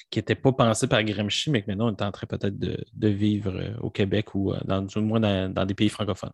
qui 0.10 0.20
n'était 0.20 0.36
pas 0.36 0.52
pensée 0.52 0.88
par 0.88 1.02
Gramsci, 1.06 1.50
mais 1.50 1.62
que 1.62 1.68
maintenant, 1.72 1.88
on 1.88 1.96
est 1.96 2.02
en 2.02 2.12
train 2.12 2.28
peut-être 2.28 2.60
de, 2.60 2.78
de 2.94 3.08
vivre 3.08 3.56
euh, 3.56 3.78
au 3.80 3.90
Québec 3.90 4.36
ou 4.36 4.52
euh, 4.52 4.60
dans, 4.66 4.82
du 4.82 5.00
moins 5.00 5.22
dans, 5.22 5.50
dans 5.54 5.66
des 5.66 5.74
pays 5.74 5.88
francophones. 5.88 6.34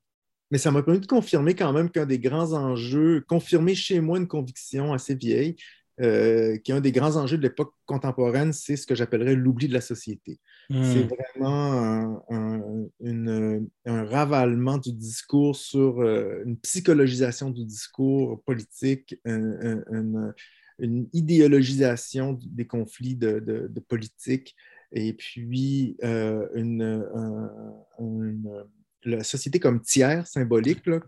Mais 0.49 0.57
ça 0.57 0.71
m'a 0.71 0.81
permis 0.81 0.99
de 0.99 1.05
confirmer 1.05 1.53
quand 1.53 1.71
même 1.73 1.91
qu'un 1.91 2.07
des 2.07 2.17
grands 2.17 2.53
enjeux, 2.53 3.23
confirmer 3.27 3.75
chez 3.75 3.99
moi 3.99 4.17
une 4.17 4.27
conviction 4.27 4.93
assez 4.93 5.13
vieille, 5.13 5.57
euh, 6.01 6.57
qu'un 6.57 6.81
des 6.81 6.91
grands 6.91 7.15
enjeux 7.17 7.38
de 7.38 7.43
l'époque 7.43 7.73
contemporaine, 7.86 8.53
c'est 8.53 8.75
ce 8.77 8.86
que 8.88 8.95
j'appellerais 8.95 9.36
l'oubli 9.36 9.67
de 9.67 9.73
la 9.73 9.81
société. 9.81 10.39
C'est 10.79 11.03
Hmm. 11.03 11.07
vraiment 11.10 11.73
un, 11.73 12.23
un- 12.29 12.86
une- 13.01 13.67
un 13.86 14.03
ravalement 14.05 14.77
du 14.77 14.93
discours 14.93 15.55
sur 15.55 16.01
euh, 16.01 16.43
une 16.45 16.57
psychologisation 16.60 17.49
du 17.49 17.65
discours 17.65 18.41
politique, 18.43 19.15
un- 19.25 19.60
un- 19.62 19.83
une, 19.91 20.33
une 20.79 21.10
idéologisation 21.13 22.38
des 22.41 22.67
conflits 22.67 23.15
de, 23.15 23.39
de- 23.39 23.67
de 23.67 23.79
politique, 23.79 24.55
et 24.91 25.13
puis 25.13 25.97
euh, 26.03 26.47
un- 26.55 27.49
une- 27.99 28.63
la 29.03 29.23
société 29.23 29.60
comme 29.60 29.81
tiers 29.81 30.27
symbolique, 30.27 30.86
là, 30.86 30.99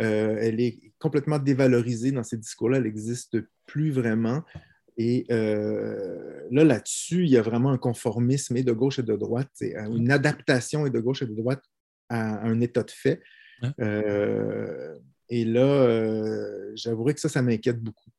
euh, 0.00 0.36
elle 0.40 0.60
est 0.60 0.92
complètement 0.98 1.38
dévalorisée 1.38 2.12
dans 2.12 2.22
ces 2.22 2.36
discours-là, 2.36 2.78
elle 2.78 2.84
n'existe 2.84 3.38
plus 3.66 3.90
vraiment. 3.90 4.42
Et 4.96 5.26
euh, 5.30 6.46
là, 6.50 6.64
là-dessus, 6.64 7.24
il 7.24 7.30
y 7.30 7.36
a 7.36 7.42
vraiment 7.42 7.70
un 7.70 7.78
conformisme 7.78 8.56
et 8.56 8.62
de 8.62 8.72
gauche 8.72 8.98
et 8.98 9.02
de 9.02 9.16
droite, 9.16 9.50
euh, 9.62 9.96
une 9.96 10.10
adaptation 10.10 10.86
et 10.86 10.90
de 10.90 11.00
gauche 11.00 11.22
et 11.22 11.26
de 11.26 11.34
droite 11.34 11.62
à 12.08 12.40
un 12.46 12.60
état 12.60 12.82
de 12.82 12.90
fait. 12.90 13.22
Euh, 13.80 14.98
et 15.28 15.44
là, 15.44 16.74
j'avouerai 16.74 17.14
que 17.14 17.20
ça, 17.20 17.28
ça 17.28 17.40
m'inquiète 17.40 17.80
beaucoup. 17.80 18.10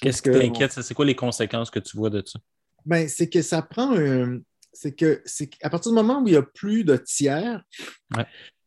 Qu'est-ce 0.00 0.22
qui 0.22 0.30
t'inquiète? 0.30 0.72
C'est 0.72 0.94
quoi 0.94 1.04
les 1.04 1.16
conséquences 1.16 1.70
que 1.70 1.78
tu 1.78 1.96
vois 1.96 2.10
de 2.10 2.22
ça? 2.24 2.38
ben, 2.84 3.08
c'est 3.08 3.28
que 3.28 3.42
ça 3.42 3.62
prend 3.62 3.96
un. 3.96 4.40
C'est 4.72 4.92
que 4.92 5.20
c'est 5.26 5.48
qu'à 5.48 5.68
partir 5.68 5.92
du 5.92 5.96
moment 5.96 6.22
où 6.22 6.28
il 6.28 6.32
n'y 6.32 6.36
a 6.36 6.42
plus 6.42 6.82
de 6.84 6.96
tiers, 6.96 7.62
Ouais. 8.16 8.26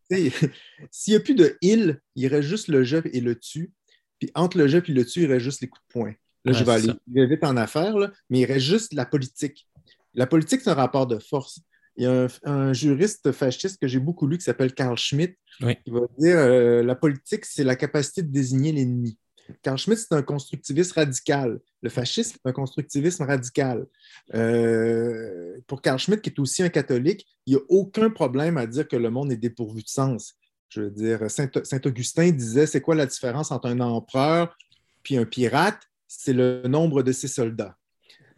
s'il 0.92 1.14
n'y 1.14 1.18
a 1.18 1.20
plus 1.20 1.36
de 1.36 1.58
il, 1.62 2.00
il 2.16 2.28
reste 2.28 2.48
juste 2.48 2.68
le 2.68 2.84
je 2.84 2.98
et 3.12 3.22
le 3.22 3.36
tu. 3.40 3.72
Puis 4.20 4.30
entre 4.36 4.58
le 4.58 4.68
je 4.68 4.78
et 4.78 4.92
le 4.92 5.06
tu, 5.06 5.22
il 5.24 5.28
reste 5.32 5.44
juste 5.44 5.62
les 5.62 5.68
coups 5.68 5.84
de 5.88 5.94
poing. 5.94 6.14
Là, 6.46 6.52
Ouais, 6.52 6.54
je 6.54 6.64
vais 6.64 6.72
aller 6.72 6.88
je 7.08 7.14
vais 7.14 7.28
vite 7.28 7.44
en 7.44 7.58
affaires, 7.58 7.98
là, 7.98 8.12
mais 8.30 8.40
il 8.42 8.46
reste 8.46 8.66
juste 8.66 8.94
la 8.94 9.06
politique. 9.06 9.68
La 10.14 10.28
politique, 10.28 10.62
c'est 10.62 10.70
un 10.70 10.76
rapport 10.76 11.08
de 11.08 11.20
force. 11.20 11.60
il 11.98 12.04
y 12.04 12.08
a 12.08 12.26
un, 12.26 12.28
un 12.44 12.74
juriste 12.74 13.32
fasciste 13.32 13.80
que 13.82 13.88
j'ai 13.88 14.00
beaucoup 14.00 14.28
lu 14.28 14.38
qui 14.38 14.44
s'appelle 14.44 14.74
Carl 14.74 14.98
Schmitt, 14.98 15.38
Oui. 15.62 15.76
qui 15.84 15.90
va 15.92 16.02
dire 16.20 16.38
euh, 16.38 16.84
la 16.84 16.96
politique, 16.96 17.46
c'est 17.46 17.64
la 17.64 17.76
capacité 17.76 18.22
de 18.22 18.32
désigner 18.32 18.72
l'ennemi. 18.72 19.18
Carl 19.62 19.78
Schmitt, 19.78 20.00
c'est 20.00 20.14
un 20.16 20.22
constructiviste 20.24 20.94
radical. 20.94 21.60
Le 21.82 21.90
fascisme, 21.90 22.38
c'est 22.42 22.50
un 22.50 22.54
constructivisme 22.54 23.24
radical. 23.24 23.86
Euh, 24.34 25.58
pour 25.68 25.82
Carl 25.82 26.00
Schmitt, 26.00 26.22
qui 26.22 26.30
est 26.30 26.40
aussi 26.40 26.64
un 26.64 26.70
catholique, 26.70 27.28
il 27.46 27.56
n'y 27.56 27.60
a 27.60 27.64
aucun 27.70 28.10
problème 28.10 28.58
à 28.58 28.66
dire 28.66 28.88
que 28.88 28.96
le 28.96 29.10
monde 29.10 29.32
est 29.32 29.38
dépourvu 29.38 29.84
de 29.84 29.88
sens. 29.90 30.36
Je 30.70 30.82
veux 30.82 30.92
dire, 30.92 31.30
Saint, 31.30 31.50
Saint-Augustin 31.64 32.32
disait 32.32 32.66
c'est 32.66 32.82
quoi 32.82 32.96
la 32.96 33.06
différence 33.06 33.52
entre 33.52 33.68
un 33.68 33.80
empereur 33.80 34.58
puis 35.04 35.18
un 35.18 35.26
pirate? 35.26 35.80
C'est 36.08 36.34
le 36.34 36.64
nombre 36.68 37.04
de 37.04 37.12
ses 37.12 37.28
soldats. 37.28 37.76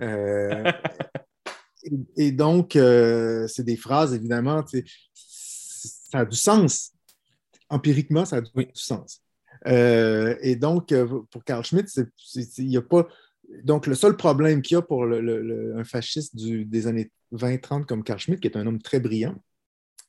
Euh, 0.02 0.72
et, 1.84 2.28
et 2.28 2.32
donc, 2.32 2.76
euh, 2.76 3.48
c'est 3.48 3.64
des 3.64 3.78
phrases, 3.78 4.14
évidemment, 4.14 4.64
ça 5.14 6.20
a 6.20 6.26
du 6.26 6.38
sens. 6.38 6.92
Empiriquement, 7.70 8.26
ça 8.26 8.38
a 8.38 8.42
du, 8.42 8.50
Oui. 8.56 8.66
du 8.66 8.72
sens. 8.82 9.22
Euh, 9.66 10.36
et 10.42 10.56
donc, 10.56 10.92
euh, 10.92 11.22
pour 11.32 11.44
Carl 11.44 11.64
Schmitt, 11.64 11.88
il 12.58 12.68
n'y 12.68 12.78
a 12.78 12.82
pas. 12.82 13.08
Donc, 13.64 13.88
le 13.88 13.96
seul 13.96 14.18
problème 14.18 14.62
qu'il 14.62 14.76
y 14.76 14.78
a 14.78 14.82
pour 14.82 15.06
un 15.06 15.84
fasciste 15.84 16.36
des 16.36 16.88
années 16.88 17.12
20-30 17.34 17.86
comme 17.86 18.04
Carl 18.04 18.20
Schmitt, 18.20 18.40
qui 18.40 18.48
est 18.48 18.58
un 18.58 18.68
homme 18.68 18.82
très 18.82 19.00
brillant, 19.00 19.36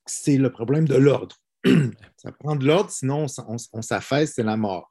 c'est 0.06 0.38
le 0.38 0.50
problème 0.50 0.88
de 0.88 0.96
l'ordre. 0.96 1.36
ça 2.16 2.32
prend 2.32 2.56
de 2.56 2.66
l'ordre, 2.66 2.90
sinon 2.90 3.26
on, 3.46 3.56
on 3.72 3.82
s'affaisse, 3.82 4.34
c'est 4.34 4.42
la 4.42 4.56
mort. 4.56 4.88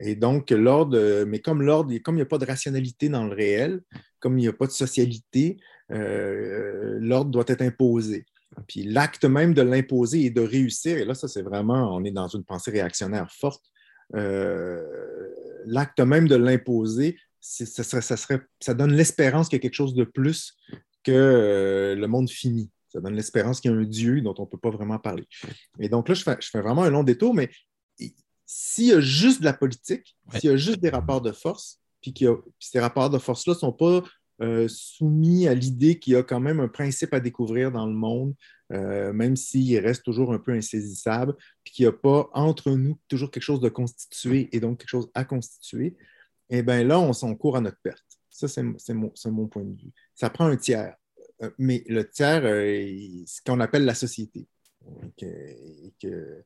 Et 0.00 0.14
donc, 0.14 0.50
l'ordre, 0.50 0.96
euh, 0.96 1.24
mais 1.26 1.40
comme 1.40 1.62
l'ordre, 1.62 1.96
comme 1.98 2.16
il 2.16 2.18
n'y 2.18 2.22
a 2.22 2.26
pas 2.26 2.38
de 2.38 2.46
rationalité 2.46 3.08
dans 3.08 3.24
le 3.24 3.34
réel, 3.34 3.80
comme 4.20 4.38
il 4.38 4.42
n'y 4.42 4.48
a 4.48 4.52
pas 4.52 4.66
de 4.66 4.72
socialité, 4.72 5.58
l'ordre 5.88 7.30
doit 7.30 7.44
être 7.46 7.62
imposé. 7.62 8.26
Puis 8.66 8.84
l'acte 8.84 9.24
même 9.24 9.54
de 9.54 9.62
l'imposer 9.62 10.24
et 10.24 10.30
de 10.30 10.40
réussir, 10.40 10.98
et 10.98 11.04
là, 11.04 11.14
ça, 11.14 11.28
c'est 11.28 11.42
vraiment, 11.42 11.94
on 11.94 12.04
est 12.04 12.10
dans 12.10 12.28
une 12.28 12.44
pensée 12.44 12.70
réactionnaire 12.70 13.30
forte. 13.30 13.64
Euh, 14.16 14.84
l'acte 15.66 16.00
même 16.00 16.28
de 16.28 16.36
l'imposer, 16.36 17.18
ça, 17.40 17.66
serait- 17.84 18.00
ça, 18.02 18.16
serait- 18.16 18.42
ça 18.60 18.74
donne 18.74 18.92
l'espérance 18.92 19.48
qu'il 19.48 19.56
y 19.56 19.60
a 19.60 19.62
quelque 19.62 19.74
chose 19.74 19.94
de 19.94 20.04
plus 20.04 20.56
que 21.04 21.12
euh, 21.12 21.94
le 21.94 22.06
monde 22.06 22.28
fini. 22.30 22.70
Ça 22.88 23.00
donne 23.00 23.14
l'espérance 23.14 23.60
qu'il 23.60 23.70
y 23.70 23.74
a 23.74 23.76
un 23.76 23.84
Dieu 23.84 24.20
dont 24.22 24.34
on 24.38 24.42
ne 24.42 24.48
peut 24.48 24.58
pas 24.58 24.70
vraiment 24.70 24.98
parler. 24.98 25.26
Et 25.78 25.88
donc 25.88 26.08
là, 26.08 26.14
je 26.14 26.22
fais, 26.22 26.36
je 26.40 26.48
fais 26.48 26.60
vraiment 26.60 26.82
un 26.84 26.90
long 26.90 27.04
détour, 27.04 27.34
mais 27.34 27.50
s'il 28.46 28.86
y 28.86 28.92
a 28.92 29.00
juste 29.00 29.40
de 29.40 29.44
la 29.44 29.52
politique, 29.52 30.16
Ouais. 30.32 30.40
s'il 30.40 30.50
y 30.50 30.52
a 30.52 30.56
juste 30.56 30.80
des 30.80 30.88
rapports 30.88 31.20
de 31.20 31.32
force, 31.32 31.80
puis 32.00 32.14
que 32.14 32.40
ces 32.58 32.80
rapports 32.80 33.10
de 33.10 33.18
force-là 33.18 33.52
ne 33.54 33.58
sont 33.58 33.72
pas 33.72 34.02
euh, 34.40 34.68
soumis 34.68 35.48
à 35.48 35.54
l'idée 35.54 35.98
qu'il 35.98 36.12
y 36.12 36.16
a 36.16 36.22
quand 36.22 36.40
même 36.40 36.60
un 36.60 36.68
principe 36.68 37.12
à 37.14 37.20
découvrir 37.20 37.72
dans 37.72 37.86
le 37.86 37.94
monde, 37.94 38.34
euh, 38.72 39.12
même 39.12 39.36
s'il 39.36 39.78
reste 39.78 40.04
toujours 40.04 40.32
un 40.32 40.38
peu 40.38 40.52
insaisissable, 40.52 41.34
puis 41.64 41.72
qu'il 41.72 41.84
n'y 41.84 41.88
a 41.88 41.92
pas 41.92 42.28
entre 42.32 42.70
nous 42.70 42.98
toujours 43.08 43.30
quelque 43.30 43.42
chose 43.42 43.60
de 43.60 43.68
constitué 43.68 44.48
et 44.52 44.60
donc 44.60 44.78
quelque 44.78 44.88
chose 44.90 45.10
à 45.14 45.24
constituer, 45.24 45.96
eh 46.50 46.62
bien 46.62 46.84
là, 46.84 47.00
on 47.00 47.12
s'en 47.12 47.34
court 47.34 47.56
à 47.56 47.60
notre 47.60 47.80
perte. 47.82 48.04
Ça, 48.30 48.46
c'est 48.46 48.62
mon, 48.94 49.12
mon 49.26 49.48
point 49.48 49.64
de 49.64 49.74
vue. 49.74 49.92
Ça 50.14 50.30
prend 50.30 50.46
un 50.46 50.56
tiers. 50.56 50.94
Euh, 51.42 51.50
mais 51.58 51.84
le 51.88 52.08
tiers, 52.08 52.44
euh, 52.44 52.62
c'est 53.26 53.38
ce 53.38 53.42
qu'on 53.44 53.60
appelle 53.60 53.84
la 53.84 53.94
société. 53.94 54.46
Et 55.20 55.92
que- 56.00 56.44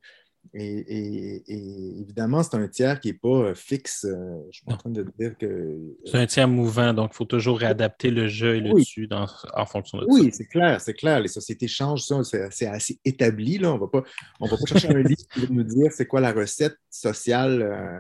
et, 0.55 0.65
et- 0.65 1.43
et 1.47 2.01
évidemment, 2.01 2.43
c'est 2.43 2.57
un 2.57 2.69
tiers 2.69 3.01
qui 3.01 3.09
n'est 3.09 3.15
pas 3.19 3.29
euh, 3.29 3.55
fixe. 3.55 4.05
Euh, 4.05 4.37
Je 4.51 4.57
suis 4.57 4.65
pas 4.65 4.75
en 4.75 4.77
train 4.77 4.91
de 4.91 5.07
dire 5.19 5.37
que. 5.39 5.79
C'est 6.05 6.19
un 6.19 6.27
tiers 6.27 6.49
mouvant, 6.49 6.93
donc 6.93 7.11
il 7.13 7.17
faut 7.17 7.25
toujours 7.25 7.59
réadapter 7.59 8.11
le 8.11 8.29
jeu 8.29 8.57
et 8.57 8.61
le 8.61 8.73
Oui. 8.73 8.83
dessus 8.83 9.07
dans- 9.07 9.27
en 9.55 9.67
fonction 9.67 9.99
de 9.99 10.07
Oui, 10.09 10.31
c'est 10.33 10.47
clair, 10.47 10.81
c'est 10.81 10.95
clair. 10.95 11.21
Les 11.21 11.29
sociétés 11.29 11.69
changent, 11.69 12.03
ça, 12.05 12.23
c'est 12.51 12.67
assez 12.67 12.99
établi. 13.05 13.59
Là. 13.59 13.73
On 13.73 13.79
va 13.79 13.87
pas, 13.89 14.03
on 14.41 14.47
va 14.47 14.57
pas 14.57 14.67
chercher 14.67 14.89
un 14.89 15.03
livre 15.03 15.23
qui 15.33 15.41
va 15.41 15.47
nous 15.51 15.63
dire 15.65 15.91
c'est 15.93 16.07
quoi 16.07 16.21
la 16.21 16.33
recette 16.33 16.77
sociale. 16.91 17.63
euh, 17.63 17.99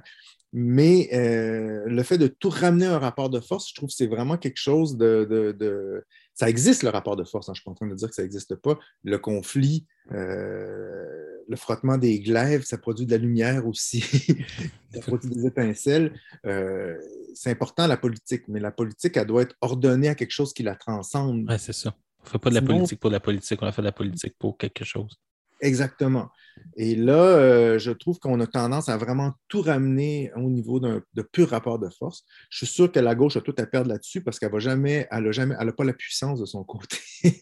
mais 0.54 1.08
euh, 1.14 1.84
le 1.86 2.02
fait 2.02 2.18
de 2.18 2.26
tout 2.26 2.50
ramener 2.50 2.84
à 2.84 2.96
un 2.96 2.98
rapport 2.98 3.30
de 3.30 3.40
force, 3.40 3.70
je 3.70 3.74
trouve 3.74 3.88
que 3.88 3.94
c'est 3.94 4.06
vraiment 4.06 4.36
quelque 4.36 4.58
chose 4.60 4.98
de, 4.98 5.26
de- 5.30 5.52
de- 5.52 6.04
Ça 6.34 6.48
existe, 6.50 6.82
le 6.82 6.90
rapport 6.90 7.16
de 7.16 7.24
force. 7.24 7.48
hein. 7.48 7.52
Je 7.54 7.60
ne 7.60 7.60
suis 7.60 7.64
pas 7.64 7.70
en 7.70 7.74
train 7.74 7.86
de 7.86 7.94
dire 7.94 8.08
que 8.10 8.14
ça 8.14 8.22
n'existe 8.22 8.54
pas. 8.56 8.78
Le 9.04 9.18
conflit, 9.18 9.86
euh, 10.12 11.31
le 11.52 11.56
frottement 11.56 11.98
des 11.98 12.18
glaives, 12.18 12.64
ça 12.64 12.78
produit 12.78 13.06
de 13.06 13.12
la 13.12 13.18
lumière 13.18 13.66
aussi. 13.66 14.00
ça 14.94 15.00
produit 15.00 15.30
des 15.30 15.46
étincelles. 15.46 16.12
Euh, 16.46 16.96
c'est 17.34 17.50
important, 17.50 17.86
la 17.86 17.96
politique, 17.96 18.44
mais 18.48 18.58
la 18.58 18.72
politique, 18.72 19.16
elle 19.16 19.26
doit 19.26 19.42
être 19.42 19.54
ordonnée 19.60 20.08
à 20.08 20.14
quelque 20.14 20.32
chose 20.32 20.52
qui 20.52 20.62
la 20.62 20.74
transcende. 20.74 21.48
Ouais, 21.48 21.58
c'est 21.58 21.72
ça. 21.74 21.94
On 22.20 22.24
ne 22.24 22.30
fait 22.30 22.38
pas 22.38 22.50
de 22.50 22.54
la 22.54 22.60
Sinon- 22.60 22.76
politique 22.78 23.00
pour 23.00 23.10
la 23.10 23.20
politique, 23.20 23.58
on 23.62 23.66
a 23.66 23.72
fait 23.72 23.82
de 23.82 23.86
la 23.86 23.92
politique 23.92 24.34
pour 24.38 24.56
quelque 24.56 24.84
chose. 24.84 25.16
Exactement. 25.60 26.28
Et 26.76 26.96
là, 26.96 27.22
euh, 27.22 27.78
je 27.78 27.92
trouve 27.92 28.18
qu'on 28.18 28.40
a 28.40 28.46
tendance 28.48 28.88
à 28.88 28.96
vraiment 28.96 29.32
tout 29.48 29.62
ramener 29.62 30.32
au 30.34 30.50
niveau 30.50 30.80
d'un 30.80 31.02
de 31.14 31.22
pur 31.22 31.50
rapport 31.50 31.78
de 31.78 31.88
force. 31.88 32.24
Je 32.50 32.64
suis 32.64 32.66
sûr 32.66 32.90
que 32.90 32.98
la 32.98 33.14
gauche 33.14 33.36
a 33.36 33.40
tout 33.40 33.54
à 33.58 33.66
perdre 33.66 33.88
là-dessus 33.88 34.22
parce 34.22 34.38
qu'elle 34.40 34.50
va 34.50 34.58
jamais, 34.58 35.06
elle 35.10 35.24
n'a 35.24 35.32
jamais, 35.32 35.54
elle 35.60 35.68
a 35.68 35.72
pas 35.72 35.84
la 35.84 35.92
puissance 35.92 36.40
de 36.40 36.46
son 36.46 36.64
côté. 36.64 36.98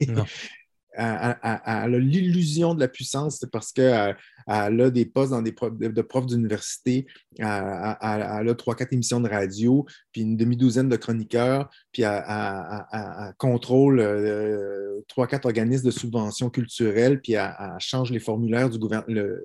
Non. 0.08 0.24
elle, 0.92 1.04
a 1.04 1.88
l'illusion 1.88 2.74
de 2.74 2.80
la 2.80 2.88
puissance, 2.88 3.44
parce 3.52 3.72
qu'elle 3.72 4.16
elle 4.46 4.80
a 4.80 4.90
des 4.90 5.04
postes 5.04 5.30
dans 5.30 5.42
des 5.42 5.52
de, 5.52 6.02
profs 6.02 6.26
d'université, 6.26 7.06
elle, 7.38 7.46
elle- 7.46 8.48
a 8.48 8.54
trois, 8.54 8.74
quatre 8.74 8.92
émissions 8.92 9.20
de 9.20 9.28
radio, 9.28 9.86
puis 10.12 10.22
une 10.22 10.36
demi-douzaine 10.36 10.88
de 10.88 10.96
chroniqueurs, 10.96 11.70
puis 11.92 12.02
elle, 12.02 13.34
contrôle 13.38 14.00
euh, 14.00 15.00
trois, 15.08 15.26
quatre 15.26 15.46
organismes 15.46 15.86
de 15.86 15.90
subvention 15.90 16.50
culturelle, 16.50 17.20
puis 17.20 17.34
elle, 17.34 17.54
change 17.78 18.10
les 18.10 18.20
formulaires 18.20 18.70
du 18.70 18.78
gouvernement. 18.78 19.36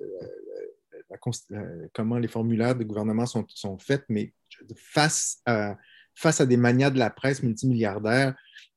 comment 1.92 2.18
les 2.18 2.28
formulaires 2.28 2.74
du 2.74 2.84
gouvernement 2.84 3.26
sont, 3.26 3.78
faits, 3.78 4.04
mais 4.08 4.32
face 4.76 5.38
à, 5.46 5.76
face 6.14 6.40
à 6.40 6.46
des 6.46 6.56
manias 6.56 6.90
de 6.90 6.98
la 6.98 7.10
presse 7.10 7.42
multimilliardaires, 7.42 8.34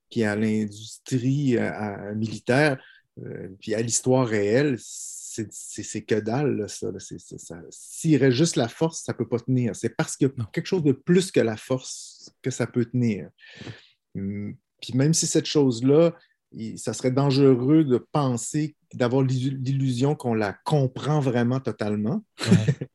puis 0.10 0.24
à 0.24 0.36
l'industrie 0.36 1.58
euh, 1.58 1.72
à- 1.72 2.14
militaire, 2.14 2.82
euh, 3.24 3.50
puis 3.60 3.74
à 3.76 3.82
l'histoire 3.82 4.28
réelle, 4.28 4.78
c'est 4.80 6.02
que 6.02 6.16
dalle, 6.20 6.58
là, 6.58 6.68
ça. 6.68 6.88
S'il 7.70 8.18
reste 8.18 8.36
juste 8.36 8.56
la 8.58 8.68
force, 8.68 9.04
ça 9.04 9.14
ne 9.14 9.18
peut 9.18 9.28
pas 9.28 9.40
tenir. 9.40 9.76
C'est 9.76 9.96
parce 9.96 10.18
qu'il 10.18 10.28
y 10.28 10.42
a 10.42 10.46
quelque 10.52 10.66
chose 10.66 10.84
de 10.84 10.92
plus 10.92 11.32
que 11.32 11.40
la 11.40 11.56
force 11.56 12.32
que 12.42 12.52
ça 12.52 12.68
peut 12.68 12.86
tenir. 12.86 13.30
Hum, 14.16 14.56
Puis 14.82 14.94
même 14.94 15.14
si 15.14 15.28
cette 15.28 15.46
chose-là, 15.46 16.14
ça 16.78 16.94
serait 16.94 17.12
dangereux 17.12 17.84
de 17.86 17.98
penser, 18.12 18.76
d'avoir 18.94 19.22
l'illu- 19.22 19.58
l'illusion 19.64 20.16
qu'on 20.16 20.34
la 20.34 20.54
comprend 20.66 21.20
vraiment 21.20 21.60
totalement, 21.60 22.24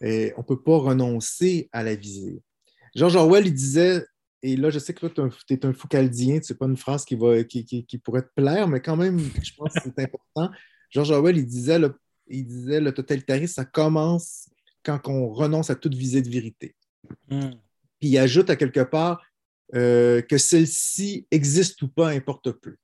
et 0.00 0.32
on 0.36 0.40
ne 0.40 0.46
peut 0.46 0.62
pas 0.62 0.78
renoncer 0.78 1.68
à 1.72 1.82
la 1.82 1.94
viser. 1.96 2.40
George 2.94 3.16
Orwell, 3.16 3.46
il 3.46 3.54
disait, 3.54 4.04
et 4.46 4.56
là, 4.56 4.68
je 4.70 4.78
sais 4.78 4.92
que 4.94 5.06
toi, 5.06 5.28
tu 5.46 5.54
es 5.54 5.64
un 5.66 5.72
foucaldien, 5.72 6.38
c'est 6.42 6.58
pas 6.58 6.66
une 6.66 6.76
phrase 6.76 7.04
qui, 7.04 7.14
va, 7.14 7.42
qui, 7.44 7.64
qui- 7.64 7.84
qui 7.86 7.98
pourrait 7.98 8.22
te 8.22 8.30
plaire, 8.36 8.68
mais 8.68 8.80
quand 8.80 8.96
même, 8.96 9.18
je 9.42 9.52
pense 9.56 9.72
que 9.74 9.80
c'est 9.84 9.98
important. 10.02 10.50
George 10.90 11.10
Orwell, 11.10 11.36
il 11.38 11.46
disait, 11.46 11.78
le, 11.78 11.94
il 12.28 12.44
disait, 12.46 12.80
le 12.80 12.92
totalitarisme, 12.92 13.54
ça 13.54 13.64
commence 13.64 14.48
quand 14.84 15.00
on 15.08 15.28
renonce 15.32 15.70
à 15.70 15.74
toute 15.74 15.94
visée 15.94 16.20
de 16.22 16.28
vérité. 16.28 16.74
Hmm. 17.30 17.50
Puis 18.00 18.10
il 18.10 18.18
ajoute 18.18 18.50
à 18.50 18.56
quelque 18.56 18.80
part 18.80 19.22
euh, 19.74 20.20
que 20.20 20.36
celle-ci 20.38 21.26
existe 21.30 21.80
ou 21.82 21.88
pas, 21.88 22.10
importe 22.10 22.52
peu. 22.52 22.76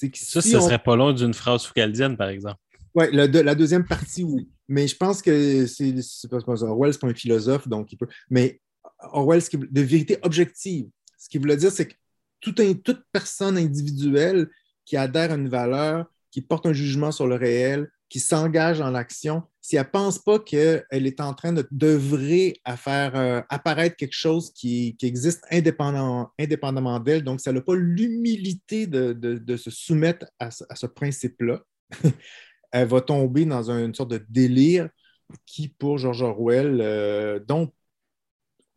Que 0.00 0.16
Ça, 0.16 0.40
si 0.40 0.50
ce 0.50 0.56
on- 0.56 0.60
serait 0.62 0.78
pas 0.82 0.96
long 0.96 1.12
d'une 1.12 1.34
phrase 1.34 1.64
foucaldienne, 1.66 2.16
par 2.16 2.30
exemple. 2.30 2.58
Oui, 2.94 3.04
la, 3.12 3.28
de- 3.28 3.40
la 3.40 3.54
deuxième 3.54 3.86
partie, 3.86 4.24
oui. 4.24 4.48
Mais 4.68 4.88
je 4.88 4.96
pense 4.96 5.20
que 5.20 5.66
c'est 5.66 5.94
Orwell, 6.62 6.92
c'est 6.94 6.98
pas 7.00 7.08
un 7.08 7.14
philosophe, 7.14 7.68
donc 7.68 7.92
il 7.92 7.96
peut. 7.98 8.08
Mais 8.30 8.60
Orwell, 9.12 9.42
qui- 9.42 9.56
de 9.58 9.80
vérité 9.80 10.18
objective, 10.22 10.88
ce 11.18 11.28
qu'il 11.28 11.40
voulait 11.40 11.56
dire, 11.56 11.72
c'est 11.72 11.86
que 11.88 11.94
toute 12.40 13.02
personne 13.12 13.56
individuelle 13.58 14.48
qui 14.84 14.96
adhère 14.96 15.32
à 15.32 15.34
une 15.34 15.48
valeur, 15.48 16.06
qui 16.30 16.40
porte 16.42 16.66
un 16.66 16.72
jugement 16.72 17.12
sur 17.12 17.26
le 17.26 17.34
réel, 17.34 17.90
qui 18.08 18.18
s'engage 18.20 18.78
dans 18.80 18.90
l'action, 18.90 19.42
si 19.60 19.76
elle 19.76 19.82
ne 19.82 19.90
pense 19.90 20.18
pas 20.18 20.38
qu'elle 20.40 20.84
est 20.90 21.20
en 21.20 21.32
train 21.34 21.54
d'œuvrer 21.70 22.60
à 22.64 22.76
faire 22.76 23.14
euh, 23.14 23.40
apparaître 23.50 23.96
quelque 23.96 24.14
chose 24.16 24.52
qui, 24.52 24.96
qui 24.98 25.06
existe 25.06 25.44
indépendamment 25.50 26.98
d'elle, 27.00 27.22
donc 27.22 27.40
ça 27.40 27.52
n'a 27.52 27.60
pas 27.60 27.76
l'humilité 27.76 28.86
de, 28.86 29.56
se 29.56 29.70
soumettre 29.70 30.26
à 30.38 30.50
ce- 30.50 30.64
à 30.68 30.74
ce 30.76 30.86
principe-là, 30.86 31.62
elle 32.72 32.88
va 32.88 33.00
tomber 33.00 33.44
dans 33.44 33.70
une 33.70 33.94
sorte 33.94 34.10
de 34.10 34.24
délire 34.28 34.88
qui, 35.46 35.68
pour 35.68 35.98
George 35.98 36.22
Orwell, 36.22 36.78
euh, 36.80 37.38
dont- 37.46 37.72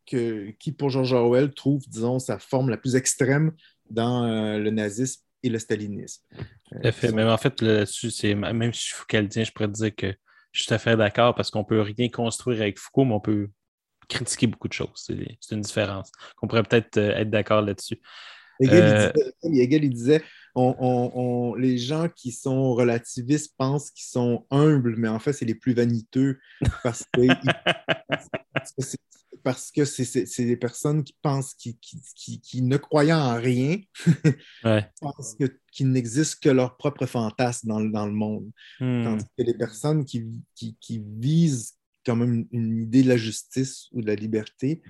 que- 0.05 0.51
qui, 0.59 0.71
pour 0.71 0.89
George 0.89 1.13
Orwell, 1.13 1.53
trouve, 1.53 1.81
disons, 1.87 2.19
sa 2.19 2.39
forme 2.39 2.69
la 2.69 2.77
plus 2.77 2.95
extrême 2.95 3.51
dans 3.89 4.23
euh, 4.25 4.57
le 4.59 4.69
nazisme 4.71 5.21
et 5.43 5.49
le 5.49 5.59
stalinisme. 5.59 6.23
Tout 6.71 6.77
à 6.83 6.91
fait. 6.91 7.09
Euh, 7.09 7.11
Mais 7.13 7.23
en 7.23 7.37
fait, 7.37 7.61
là-dessus, 7.61 8.11
c'est 8.11 8.33
même 8.35 8.73
si 8.73 8.81
je 8.81 8.85
suis 8.87 8.95
foucaldien, 8.95 9.43
je 9.43 9.51
pourrais 9.51 9.67
te 9.67 9.73
dire 9.73 9.95
que 9.95 10.13
je 10.51 10.59
suis 10.61 10.67
tout 10.67 10.73
à 10.73 10.77
fait 10.79 10.95
d'accord 10.95 11.35
parce 11.35 11.49
qu'on 11.51 11.63
peut 11.65 11.81
rien 11.81 12.09
construire 12.09 12.61
avec 12.61 12.77
Foucault, 12.79 13.05
mais 13.05 13.13
on 13.13 13.19
peut 13.19 13.49
critiquer 14.07 14.47
beaucoup 14.47 14.67
de 14.67 14.73
choses. 14.73 14.91
C'est 14.95 15.37
c'est 15.39 15.55
une 15.55 15.61
différence. 15.61 16.11
On 16.41 16.47
pourrait 16.47 16.63
peut-être 16.63 16.97
euh, 16.97 17.15
être 17.15 17.29
d'accord 17.29 17.61
là-dessus. 17.61 17.99
Hegel, 18.61 18.83
il 18.87 18.93
disait, 18.93 19.63
Hegel, 19.63 19.83
il 19.85 19.89
disait, 19.93 20.23
on- 20.53 20.75
on- 20.79 21.11
on- 21.15 21.55
les 21.55 21.79
gens 21.79 22.07
qui 22.07 22.31
sont 22.31 22.73
relativistes 22.75 23.55
pensent 23.57 23.89
qu'ils 23.89 24.05
sont 24.05 24.45
humbles, 24.51 24.95
mais 24.95 25.07
en 25.07 25.17
fait, 25.19 25.33
c'est 25.33 25.45
les 25.45 25.55
plus 25.55 25.73
vaniteux 25.73 26.37
parce 26.83 27.03
que, 27.11 27.21
parce 28.53 28.71
que 28.77 28.83
c'est- 28.83 28.99
parce 29.43 29.71
que 29.71 29.83
c'est 29.85 30.45
des 30.45 30.57
personnes 30.57 31.03
qui 31.03 31.15
pensent, 31.21 31.53
qui, 31.53 31.77
qui, 31.79 32.01
qui- 32.15 32.39
qui 32.39 32.61
ne 32.61 32.77
croyant 32.77 33.19
en 33.19 33.35
rien, 33.35 33.77
Ouais. 34.63 34.89
pensent 35.01 35.35
qu'il 35.71 35.89
n'existe 35.89 36.41
que 36.41 36.49
leur 36.49 36.77
propre 36.77 37.05
fantasme 37.05 37.67
dans, 37.67 37.79
le- 37.79 37.91
dans 37.91 38.05
le 38.05 38.13
monde. 38.13 38.49
Hmm. 38.79 39.03
Tandis 39.03 39.25
que 39.37 39.43
les 39.43 39.53
personnes 39.57 40.05
qui, 40.05 40.25
qui, 40.55 40.77
qui 40.79 41.03
visent 41.19 41.73
quand 42.05 42.15
même 42.15 42.33
une, 42.33 42.47
une 42.51 42.81
idée 42.83 43.03
de 43.03 43.09
la 43.09 43.17
justice 43.17 43.87
ou 43.91 44.01
de 44.01 44.07
la 44.07 44.15
liberté, 44.15 44.81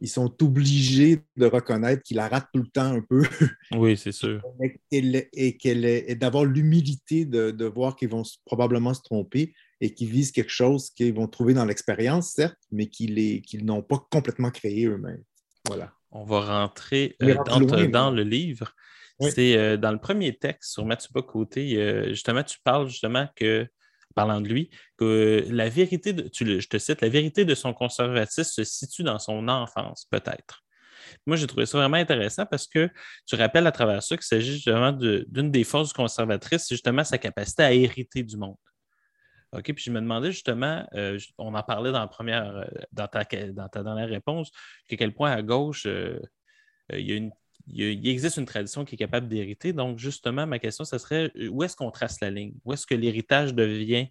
ils 0.00 0.08
sont 0.08 0.32
obligés 0.44 1.20
de 1.36 1.46
reconnaître 1.46 2.02
qu'ils 2.04 2.18
la 2.18 2.28
ratent 2.28 2.48
tout 2.54 2.60
le 2.62 2.68
temps 2.68 2.92
un 2.92 3.00
peu 3.00 3.22
Oui, 3.72 3.96
c'est 3.96 4.12
sûr. 4.12 4.40
et, 4.62 4.80
et 4.92 5.28
est- 5.66 6.10
et 6.10 6.14
d'avoir 6.14 6.44
l'humilité 6.44 7.24
de, 7.24 7.50
de 7.50 7.64
voir 7.64 7.96
qu'ils 7.96 8.08
vont 8.10 8.22
probablement 8.44 8.94
se 8.94 9.02
tromper 9.02 9.52
et 9.80 9.94
qu'ils 9.94 10.08
visent 10.08 10.32
quelque 10.32 10.50
chose 10.50 10.90
qu'ils 10.90 11.14
vont 11.14 11.28
trouver 11.28 11.54
dans 11.54 11.64
l'expérience, 11.64 12.32
certes, 12.32 12.58
mais 12.70 12.88
qu'ils 12.88 13.64
n'ont 13.64 13.82
pas 13.82 14.04
complètement 14.10 14.50
créé 14.50 14.86
eux-mêmes. 14.86 15.22
Voilà. 15.66 15.92
On 16.10 16.24
va 16.24 16.40
rentrer 16.40 17.16
euh, 17.22 17.36
dans, 17.44 17.60
loin, 17.60 17.88
dans 17.88 18.10
là. 18.10 18.16
le 18.16 18.22
livre. 18.22 18.72
Oui. 19.20 19.30
C'est 19.34 19.56
euh, 19.56 19.76
dans 19.76 19.92
le 19.92 19.98
premier 19.98 20.36
texte 20.36 20.72
sur 20.72 20.86
Mathieu 20.86 21.10
Côté, 21.22 21.76
euh, 21.76 22.08
justement, 22.10 22.42
tu 22.42 22.58
parles 22.62 22.88
justement 22.88 23.28
que, 23.36 23.66
parlant 24.14 24.40
de 24.40 24.48
lui, 24.48 24.70
que 24.96 25.44
la 25.48 25.68
vérité, 25.68 26.12
de, 26.12 26.28
tu 26.28 26.60
je 26.60 26.68
te 26.68 26.78
cite, 26.78 27.00
la 27.00 27.08
vérité 27.08 27.44
de 27.44 27.54
son 27.54 27.74
conservatisme 27.74 28.50
se 28.50 28.64
situe 28.64 29.02
dans 29.02 29.18
son 29.18 29.48
enfance, 29.48 30.06
peut-être. 30.10 30.62
Moi, 31.26 31.36
j'ai 31.36 31.46
trouvé 31.46 31.66
ça 31.66 31.78
vraiment 31.78 31.96
intéressant 31.96 32.46
parce 32.46 32.66
que 32.66 32.88
tu 33.26 33.36
rappelles 33.36 33.66
à 33.66 33.72
travers 33.72 34.02
ça 34.02 34.16
qu'il 34.16 34.26
s'agit 34.26 34.54
justement 34.54 34.92
de- 34.92 35.26
d'une 35.28 35.50
des 35.50 35.64
forces 35.64 35.92
conservatrices, 35.92 36.66
c'est 36.66 36.74
justement 36.74 37.04
sa 37.04 37.18
capacité 37.18 37.62
à 37.62 37.72
hériter 37.72 38.22
du 38.22 38.36
monde. 38.36 38.56
OK, 39.52 39.72
puis 39.72 39.84
je 39.84 39.90
me 39.90 40.00
demandais 40.00 40.30
justement, 40.30 40.86
euh, 40.94 41.18
on 41.38 41.54
en 41.54 41.62
parlait 41.62 41.90
dans, 41.90 42.00
la 42.00 42.06
première, 42.06 42.56
euh, 42.56 42.64
dans, 42.92 43.08
ta, 43.08 43.24
dans 43.24 43.68
ta 43.68 43.82
dernière 43.82 44.08
réponse, 44.08 44.50
qu'à 44.88 44.96
quel 44.96 45.14
point 45.14 45.30
à 45.30 45.42
gauche, 45.42 45.86
euh, 45.86 46.18
il, 46.92 47.08
y 47.08 47.12
a 47.12 47.16
une- 47.16 47.32
il 47.66 48.08
existe 48.08 48.36
une 48.36 48.46
tradition 48.46 48.84
qui 48.84 48.94
est 48.94 48.98
capable 48.98 49.28
d'hériter. 49.28 49.72
Donc, 49.72 49.98
justement, 49.98 50.46
ma 50.46 50.58
question, 50.58 50.84
ce 50.84 50.98
serait 50.98 51.30
où 51.50 51.62
est-ce 51.62 51.76
qu'on 51.76 51.90
trace 51.90 52.20
la 52.20 52.30
ligne? 52.30 52.54
Où 52.64 52.72
est-ce 52.72 52.86
que 52.86 52.94
l'héritage 52.94 53.54
devient, 53.54 54.08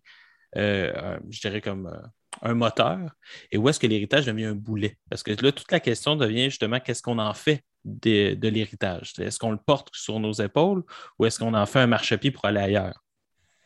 je 0.56 1.39
dirais, 1.41 1.62
comme 1.62 2.00
un 2.41 2.54
moteur? 2.54 3.15
Et 3.52 3.58
où 3.58 3.67
est-ce 3.67 3.80
que 3.80 3.88
l'héritage 3.88 4.26
devient 4.26 4.45
un 4.45 4.56
boulet? 4.56 4.97
Parce 5.10 5.23
que 5.23 5.32
là, 5.32 5.52
toute 5.52 5.71
la 5.71 5.80
question 5.80 6.15
devient 6.15 6.45
justement 6.45 6.80
qu'est-ce 6.80 7.02
qu'on 7.02 7.17
en 7.17 7.34
fait 7.34 7.63
de, 7.84 8.36
de 8.36 8.47
l'héritage? 8.47 9.13
Est-ce 9.17 9.39
qu'on 9.39 9.52
le 9.52 9.58
porte 9.58 9.89
sur 9.93 10.19
nos 10.19 10.34
épaules 10.34 10.84
ou 11.17 11.26
est-ce 11.26 11.39
qu'on 11.39 11.54
en 11.54 11.65
fait 11.65 11.80
un 11.80 11.88
marchepied 11.88 12.32
pour 12.32 12.45
aller 12.45 12.60
ailleurs? 12.60 13.04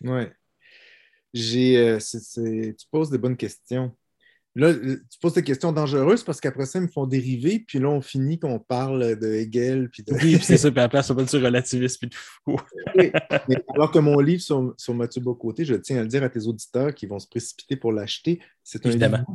Ouais. 0.02 0.32
J'ai, 1.34 1.78
euh, 1.78 1.98
tu 2.00 2.86
poses 2.92 3.10
des 3.10 3.18
bonnes 3.18 3.38
questions. 3.38 3.92
Là, 4.54 4.68
euh, 4.68 4.98
tu 5.10 5.18
poses 5.22 5.36
des 5.36 5.44
questions 5.44 5.72
dangereuses 5.72 6.26
parce 6.26 6.42
qu'après 6.42 6.66
ça, 6.66 6.80
ils 6.80 6.82
me 6.82 6.88
font 6.90 7.08
dériver, 7.08 7.64
puis 7.66 7.80
là, 7.80 7.88
on 7.88 8.02
finit 8.02 8.38
qu'on 8.38 8.60
parle 8.60 9.18
de 9.18 9.28
Hegel. 9.28 9.90
Puis 9.90 10.04
de... 10.04 10.12
Oui, 10.14 10.36
puis 10.36 10.44
c'est 10.44 10.58
ça, 10.58 10.70
puis 10.70 10.82
après, 10.82 11.02
ça 11.04 11.14
va 11.14 11.22
être 11.24 11.40
relativiste 11.40 12.00
puis 12.00 12.10
de. 12.48 12.54
Oui, 12.98 13.12
mais 13.48 13.64
alors 13.74 13.92
que 13.92 14.00
mon 14.00 14.20
livre 14.20 14.42
sur, 14.42 14.74
sur 14.78 14.94
Mathieu 14.94 15.22
Bocoté, 15.22 15.64
je 15.64 15.76
tiens 15.76 16.00
à 16.00 16.02
le 16.02 16.10
dire 16.10 16.24
à 16.24 16.30
tes 16.30 16.46
auditeurs 16.48 16.94
qui 16.94 17.06
vont 17.06 17.20
se 17.20 17.28
précipiter 17.30 17.78
pour 17.78 17.94
l'acheter, 17.94 18.42
c'est 18.62 18.86
un 18.86 18.90
livre, 18.90 19.26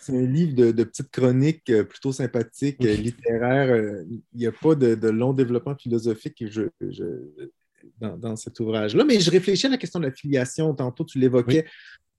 c'est 0.00 0.16
un 0.16 0.26
livre 0.26 0.54
de, 0.56 0.72
de 0.72 0.82
petites 0.82 1.12
chroniques 1.12 1.70
euh, 1.70 1.84
plutôt 1.84 2.10
sympathiques, 2.10 2.82
littéraires. 2.82 4.02
Il 4.10 4.20
n'y 4.34 4.46
a 4.46 4.52
pas 4.52 4.74
de, 4.74 4.96
de 4.96 5.08
long 5.10 5.32
développement 5.32 5.76
philosophique 5.76 6.42
je- 6.50 6.70
je- 6.80 7.50
dans, 7.98 8.16
dans 8.16 8.36
cet 8.36 8.58
ouvrage-là. 8.60 9.04
Mais 9.04 9.20
je 9.20 9.30
réfléchis 9.30 9.66
à 9.66 9.70
la 9.70 9.76
question 9.78 10.00
de 10.00 10.06
la 10.06 10.12
filiation. 10.12 10.74
Tantôt, 10.74 11.04
tu 11.04 11.18
l'évoquais. 11.18 11.66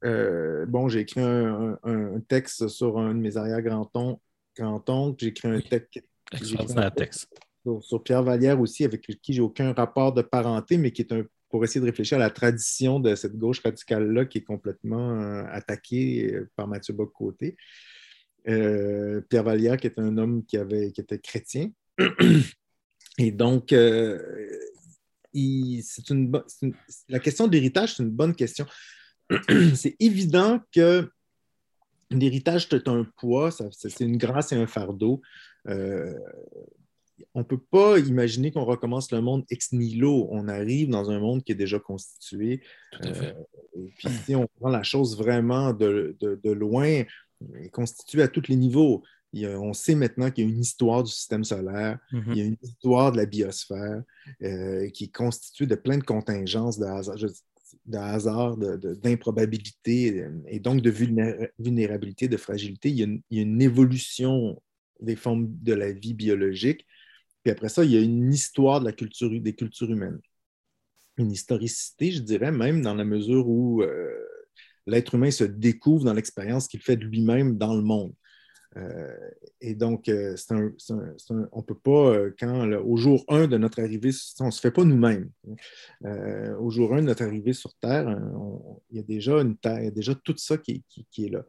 Euh, 0.04 0.66
bon, 0.66 0.88
j'ai 0.90 1.02
écrit 1.02 1.22
un, 1.22 1.78
un- 1.84 2.16
un 2.16 2.20
texte 2.22 2.68
sur 2.68 2.98
un 2.98 3.14
de 3.14 3.20
mes 3.20 3.38
arrière-grands-oncles. 3.38 5.16
J'ai 5.20 5.28
écrit 5.28 5.48
un 5.48 5.60
texte 5.62 5.90
j'ai 5.94 6.00
écrit 6.00 6.04
un 6.34 6.38
Extraordinaire 6.38 6.94
texte. 6.96 7.28
sur, 7.64 7.84
sur 7.84 8.04
Pierre 8.04 8.24
Vallière 8.24 8.60
aussi, 8.60 8.84
avec 8.86 9.02
qui 9.02 9.34
j'ai 9.34 9.42
aucun 9.42 9.74
rapport 9.74 10.14
de 10.14 10.22
parenté, 10.22 10.78
mais 10.78 10.92
qui 10.92 11.02
est 11.04 11.12
un 11.12 11.24
pour 11.50 11.64
essayer 11.66 11.82
de 11.82 11.86
réfléchir 11.86 12.16
à 12.18 12.22
la 12.22 12.30
tradition 12.30 13.02
de 13.02 13.14
cette 13.14 13.36
gauche 13.38 13.60
radicale-là 13.60 14.24
qui 14.24 14.38
est 14.38 14.44
complètement 14.44 15.20
euh, 15.22 15.44
attaquée 15.52 16.34
euh, 16.34 16.50
par 16.56 16.66
Mathieu 16.66 16.94
Bocoté. 16.94 17.58
Euh, 18.48 19.20
Pierre 19.30 19.44
Vallière, 19.44 19.76
qui 19.76 19.88
est 19.88 20.00
un 20.00 20.18
homme 20.18 20.46
qui, 20.46 20.56
avait, 20.56 20.94
qui 20.94 21.02
était 21.02 21.20
chrétien. 21.20 21.70
Et 23.18 23.32
donc, 23.32 23.74
euh, 23.74 24.18
il- 25.34 25.84
une, 26.10 26.32
une- 26.62 26.74
la 27.10 27.20
question 27.20 27.48
de 27.48 27.54
l'héritage, 27.54 27.96
c'est 27.96 28.04
une 28.04 28.10
bonne 28.12 28.36
question. 28.36 28.66
c'est 29.76 29.96
évident 30.00 30.60
que 30.74 31.10
l'héritage, 32.10 32.68
c'est 32.70 32.88
un 32.88 33.06
poids, 33.18 33.50
c'est 33.52 34.00
une 34.02 34.18
grâce 34.18 34.52
et 34.52 34.56
un 34.56 34.68
fardeau. 34.68 35.22
Euh, 35.68 36.14
on 37.34 37.40
ne 37.40 37.44
peut 37.46 37.60
pas 37.60 38.00
imaginer 38.00 38.52
qu'on 38.52 38.66
recommence 38.66 39.12
le 39.12 39.22
monde 39.22 39.46
ex 39.50 39.72
nihilo. 39.74 40.28
On 40.32 40.48
arrive 40.48 40.90
dans 40.90 41.10
un 41.12 41.20
monde 41.20 41.44
qui 41.44 41.52
est 41.52 41.56
déjà 41.56 41.80
constitué. 41.80 42.62
Tout 42.92 43.08
à 43.08 43.14
fait. 43.14 43.36
Euh, 43.36 43.86
et 43.86 43.92
puis 43.98 44.10
si 44.26 44.36
on 44.36 44.48
prend 44.60 44.70
la 44.70 44.84
chose 44.84 45.18
vraiment 45.18 45.72
de, 45.72 46.16
de- 46.20 46.40
de 46.44 46.52
loin, 46.52 46.88
il 47.42 47.66
est 47.66 47.70
constitué 47.70 48.24
à 48.24 48.28
tous 48.28 48.48
les 48.50 48.56
niveaux. 48.56 49.04
Il 49.34 49.42
y 49.42 49.46
a- 49.46 49.60
on 49.60 49.74
sait 49.74 49.96
maintenant 49.96 50.30
qu'il 50.30 50.46
y 50.46 50.48
a 50.48 50.52
une 50.52 50.60
histoire 50.60 51.04
du 51.04 51.12
système 51.12 51.44
solaire, 51.44 51.98
Mhm. 52.12 52.24
il 52.32 52.38
y 52.38 52.42
a 52.42 52.46
une 52.46 52.58
histoire 52.62 53.12
de 53.12 53.18
la 53.18 53.26
biosphère 53.26 54.04
euh, 54.44 54.90
qui 54.90 55.06
est 55.06 55.16
constituée 55.16 55.68
de 55.68 55.76
plein 55.76 55.98
de 55.98 56.04
contingences, 56.04 56.78
de 56.78 56.86
hasard, 56.86 57.16
de 57.86 57.98
hasard, 57.98 58.58
d'improbabilité 58.58 60.22
euh, 60.22 60.32
et 60.48 60.60
donc 60.60 60.82
de 60.82 60.92
vulnéra- 60.92 61.48
vulnérabilité, 61.60 62.28
de 62.28 62.38
fragilité. 62.38 62.90
Il 62.90 62.96
y, 62.98 63.02
a 63.02 63.06
une, 63.06 63.22
il 63.30 63.38
y 63.38 63.40
a 63.40 63.44
une 63.44 63.62
évolution 63.62 64.62
des 65.00 65.16
formes 65.16 65.48
de 65.62 65.74
la 65.74 65.92
vie 65.92 66.14
biologique. 66.14 66.86
Puis 67.44 67.52
après 67.52 67.70
ça, 67.70 67.84
il 67.84 67.92
y 67.92 67.98
a 67.98 68.02
une 68.02 68.32
histoire 68.32 68.82
de 68.82 68.86
la 68.86 68.92
culture, 68.92 69.30
des 69.32 69.54
cultures 69.56 69.90
humaines. 69.90 70.20
Une 71.18 71.32
historicité, 71.32 72.12
je 72.12 72.22
dirais, 72.22 72.52
même 72.52 72.82
dans 72.82 72.94
la 72.94 73.06
mesure 73.06 73.48
où 73.48 73.82
euh, 73.82 74.12
l'être 74.86 75.16
humain 75.16 75.32
se 75.32 75.44
découvre 75.44 76.04
dans 76.06 76.14
l'expérience 76.14 76.68
qu'il 76.68 76.82
fait 76.82 76.98
de 76.98 77.06
lui-même 77.06 77.58
dans 77.58 77.74
le 77.76 77.82
monde. 77.82 78.14
Euh, 78.78 79.14
et 79.60 79.76
donc, 79.76 80.08
euh, 80.08 80.36
un- 80.50 80.72
un- 80.92 81.16
un- 81.32 81.50
on 81.52 81.58
ne 81.60 81.64
peut 81.64 81.76
pas, 81.76 82.14
euh, 82.16 82.32
quand 82.40 82.66
le- 82.66 82.82
au 82.82 82.96
jour 82.96 83.24
1 83.28 83.48
de 83.48 83.58
notre 83.58 83.82
arrivée, 83.82 84.12
on 84.40 84.46
ne 84.46 84.52
se 84.52 84.62
fait 84.62 84.72
pas 84.72 84.86
nous-mêmes. 84.86 85.30
Au 86.58 86.70
jour 86.70 86.94
1 86.94 87.02
de 87.02 87.08
notre 87.08 87.24
arrivée 87.24 87.52
sur 87.54 87.74
Terre, 87.76 88.08
on- 88.08 88.80
il 88.90 88.98
y 88.98 89.00
a 89.00 89.04
déjà 89.04 89.42
une 89.42 89.58
Terre, 89.58 89.80
il 89.80 89.86
y 89.86 89.88
a 89.88 89.92
déjà 89.92 90.16
tout 90.16 90.36
ça 90.38 90.58
qui, 90.58 90.72
est- 90.72 90.84
qui- 90.88 91.06
qui 91.12 91.26
est 91.26 91.30
là. 91.30 91.44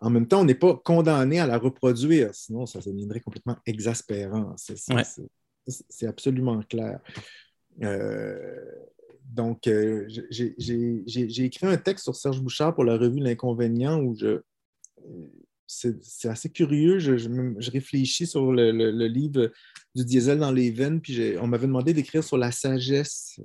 En 0.00 0.10
même 0.10 0.26
temps, 0.28 0.40
on 0.40 0.44
n'est 0.44 0.54
pas 0.54 0.76
condamné 0.76 1.40
à 1.40 1.46
la 1.46 1.58
reproduire, 1.58 2.34
sinon 2.34 2.66
ça 2.66 2.78
deviendrait 2.78 3.20
complètement 3.20 3.56
exaspérant. 3.66 4.54
C'est 4.56 4.94
Ouais. 4.94 6.08
absolument 6.08 6.60
clair. 6.62 7.00
Donc, 9.24 9.60
j'ai 9.64 11.44
écrit 11.44 11.66
un 11.66 11.76
texte 11.76 12.04
sur 12.04 12.16
Serge 12.16 12.40
Bouchard 12.40 12.74
pour 12.74 12.84
la 12.84 12.96
revue 12.96 13.20
L'Inconvénient 13.20 14.00
où 14.00 14.14
je. 14.14 14.40
C'est 15.72 16.28
assez 16.28 16.50
curieux. 16.50 16.98
Je, 16.98 17.70
réfléchis 17.70 18.26
sur 18.26 18.52
le, 18.52 18.90
livre 19.06 19.52
du 19.94 20.04
diesel 20.04 20.38
dans 20.38 20.50
les 20.50 20.72
veines, 20.72 21.00
puis 21.00 21.36
on 21.40 21.46
m'avait 21.46 21.68
demandé 21.68 21.94
d'écrire 21.94 22.24
sur 22.24 22.36
la 22.36 22.50
sagesse 22.50 23.40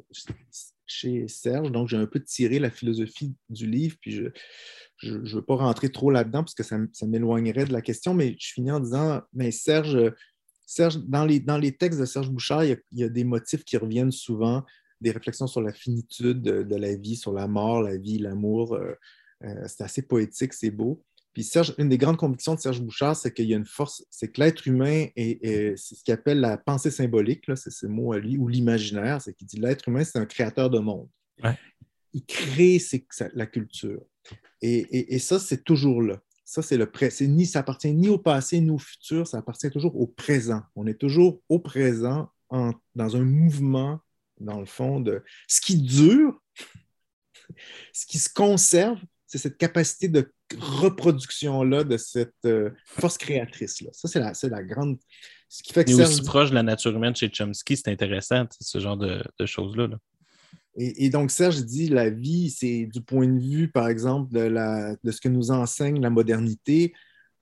chez 0.88 1.27
Serge. 1.27 1.71
Donc, 1.71 1.88
j'ai 1.88 1.97
un 1.97 2.07
peu 2.07 2.19
tiré 2.19 2.57
la 2.57 2.71
philosophie 2.71 3.35
du 3.49 3.67
livre, 3.67 3.97
puis 4.01 4.11
je 4.97 5.13
ne 5.13 5.29
veux 5.29 5.43
pas 5.43 5.55
rentrer 5.55 5.89
trop 5.89 6.09
là-dedans 6.09 6.43
parce 6.43 6.55
que 6.55 6.63
ça, 6.63 7.05
m'éloignerait 7.05 7.65
de 7.65 7.73
la 7.73 7.81
question, 7.81 8.15
mais 8.15 8.35
je 8.39 8.53
finis 8.53 8.71
en 8.71 8.79
disant, 8.79 9.21
mais 9.31 9.51
Serge, 9.51 10.11
Serge 10.65 10.97
dans, 11.05 11.25
les, 11.25 11.39
dans 11.39 11.59
les 11.59 11.77
textes 11.77 11.99
de 11.99 12.05
Serge 12.05 12.31
Bouchard, 12.31 12.65
il 12.65 12.79
y, 12.93 13.03
a, 13.03 13.09
des 13.09 13.23
motifs 13.23 13.63
qui 13.63 13.77
reviennent 13.77 14.11
souvent, 14.11 14.63
des 14.99 15.11
réflexions 15.11 15.45
sur 15.45 15.61
la 15.61 15.73
finitude 15.73 16.41
de, 16.41 16.63
de 16.63 16.75
la 16.75 16.95
vie, 16.95 17.17
sur 17.17 17.33
la 17.33 17.47
mort, 17.47 17.83
la 17.83 17.97
vie, 17.97 18.17
l'amour. 18.17 18.73
euh, 18.73 18.95
euh, 19.43 19.65
c'est 19.67 19.83
assez 19.83 20.01
poétique, 20.01 20.53
c'est 20.53 20.71
beau. 20.71 21.03
Puis 21.36 21.43
Serge, 21.43 21.76
une 21.78 21.89
des 21.89 21.98
grandes 21.98 22.15
convictions 22.17 22.56
de 22.56 22.60
Serge 22.62 22.82
Bouchard, 22.82 23.15
c'est 23.15 23.32
qu'il 23.34 23.45
y 23.48 23.54
a 23.54 23.58
une 23.58 23.65
force, 23.65 24.06
c'est 24.10 24.32
que 24.32 24.39
l'être 24.41 24.65
humain 24.67 25.08
est, 25.17 25.45
est- 25.45 25.76
c'est 25.78 25.93
ce 25.95 26.04
qu'il 26.04 26.13
appelle 26.13 26.39
la 26.39 26.58
pensée 26.58 26.89
symbolique, 26.89 27.45
là, 27.48 27.58
c'est 27.58 27.71
ce 27.71 27.86
mot 27.86 28.13
à 28.13 28.19
lui, 28.19 28.38
ou 28.38 28.48
l'imaginaire, 28.48 29.21
c'est 29.21 29.34
qu'il 29.34 29.45
dit 29.45 29.58
l'être 29.60 29.88
humain, 29.89 30.04
c'est 30.06 30.17
un 30.17 30.26
créateur 30.26 30.69
de 30.69 30.80
monde. 30.80 31.10
Ouais. 31.43 31.58
Il 32.13 32.26
crée 32.26 32.80
ses- 32.80 33.06
sa- 33.12 33.30
la 33.34 33.45
culture. 33.45 34.02
Et, 34.62 34.78
et- 34.78 35.15
et 35.15 35.19
ça, 35.19 35.38
c'est 35.38 35.63
toujours 35.63 36.02
là. 36.02 36.21
Ça, 36.45 36.62
c'est 36.62 36.78
le 36.78 36.89
pré- 36.89 37.10
c'est 37.10 37.28
ni, 37.28 37.45
ça 37.45 37.60
appartient 37.60 37.91
ni 37.93 38.08
au 38.08 38.17
passé 38.17 38.62
ni 38.62 38.69
au 38.69 38.78
futur, 38.78 39.28
ça 39.28 39.39
appartient 39.39 39.69
toujours 39.69 40.00
au 40.00 40.08
présent. 40.08 40.62
On 40.76 40.88
est 40.88 40.98
toujours 41.00 41.41
au 41.50 41.60
présent 41.60 42.30
en- 42.50 42.71
dans 42.95 43.15
un 43.17 43.26
mouvement, 43.26 44.00
dans 44.39 44.60
le 44.62 44.65
fond, 44.65 45.02
de 45.02 45.21
ce 45.50 45.60
qui 45.60 45.82
dure, 45.82 46.39
ce 47.93 48.06
qui 48.06 48.19
se 48.19 48.30
conserve, 48.30 49.00
c'est 49.28 49.38
cette 49.39 49.58
capacité 49.58 50.08
de 50.08 50.32
reproduction-là 50.60 51.84
de 51.84 51.97
cette 51.97 52.34
euh, 52.45 52.69
force 52.86 53.17
créatrice-là. 53.17 53.89
Ça, 53.93 54.08
c'est 54.08 54.19
la, 54.19 54.34
c'est 54.34 54.49
la 54.49 54.63
grande. 54.63 54.97
Ce 55.49 55.63
qui 55.63 55.73
fait 55.73 55.86
que 55.86 55.91
Serge 55.91 56.10
aussi 56.10 56.21
proche 56.21 56.49
de 56.49 56.55
la 56.55 56.63
nature 56.63 56.95
humaine 56.95 57.15
chez 57.15 57.29
Chomsky, 57.29 57.77
c'est 57.77 57.89
intéressant, 57.89 58.45
ce 58.60 58.79
genre 58.79 58.97
de, 58.97 59.23
de 59.39 59.45
choses-là. 59.45 59.88
là. 59.88 59.97
Et, 60.77 61.05
et 61.05 61.10
donc, 61.10 61.31
Serge 61.31 61.63
dit 61.63 61.88
la 61.89 62.10
vie, 62.10 62.49
c'est 62.49 62.86
du 62.86 63.01
point 63.01 63.27
de 63.27 63.39
vue, 63.39 63.69
par 63.69 63.88
exemple, 63.88 64.34
de, 64.34 64.41
la, 64.41 64.95
de 65.03 65.12
ce 65.12 65.21
que 65.21 65.29
nous 65.29 65.51
enseigne 65.51 66.01
la 66.01 66.10
modernité, 66.10 66.93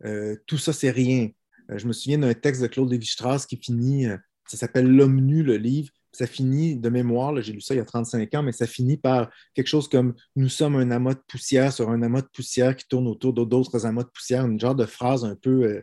euh, 0.06 0.36
tout 0.48 0.58
ça, 0.58 0.74
c'est 0.74 0.92
rien. 0.92 1.30
Euh, 1.72 1.78
je 1.78 1.88
me 1.88 1.94
souviens 1.94 2.20
d'un 2.20 2.34
texte 2.34 2.62
de 2.62 2.68
Claude 2.68 2.92
Lévi-Strauss 2.92 3.46
qui 3.46 3.58
finit, 3.58 4.06
ça 4.48 4.58
s'appelle 4.58 4.88
L'homme 4.88 5.20
nu, 5.22 5.44
le 5.44 5.58
livre. 5.58 5.90
Ça 6.14 6.28
finit 6.28 6.76
de 6.78 6.90
mémoire, 6.90 7.42
j'ai 7.42 7.54
lu 7.54 7.60
ça 7.62 7.74
il 7.74 7.78
y 7.78 7.82
a 7.82 7.86
35 7.86 8.34
ans, 8.36 8.44
mais 8.44 8.52
ça 8.52 8.68
finit 8.68 8.98
par 8.98 9.30
quelque 9.54 9.68
chose 9.68 9.88
comme 9.88 10.14
Nous 10.36 10.48
sommes 10.50 10.76
un 10.76 10.92
amas 10.92 11.16
de 11.16 11.22
poussière 11.28 11.74
sur 11.74 11.90
un 11.90 12.02
amas 12.04 12.22
de 12.22 12.28
poussière 12.32 12.76
qui 12.76 12.88
tourne 12.88 13.08
autour 13.08 13.34
d'autres 13.34 13.86
amas 13.86 14.04
de 14.04 14.10
poussière, 14.10 14.46
une 14.46 14.60
genre 14.60 14.76
de 14.76 14.86
phrase 14.86 15.26
un 15.26 15.36
peu 15.36 15.64
euh, 15.64 15.82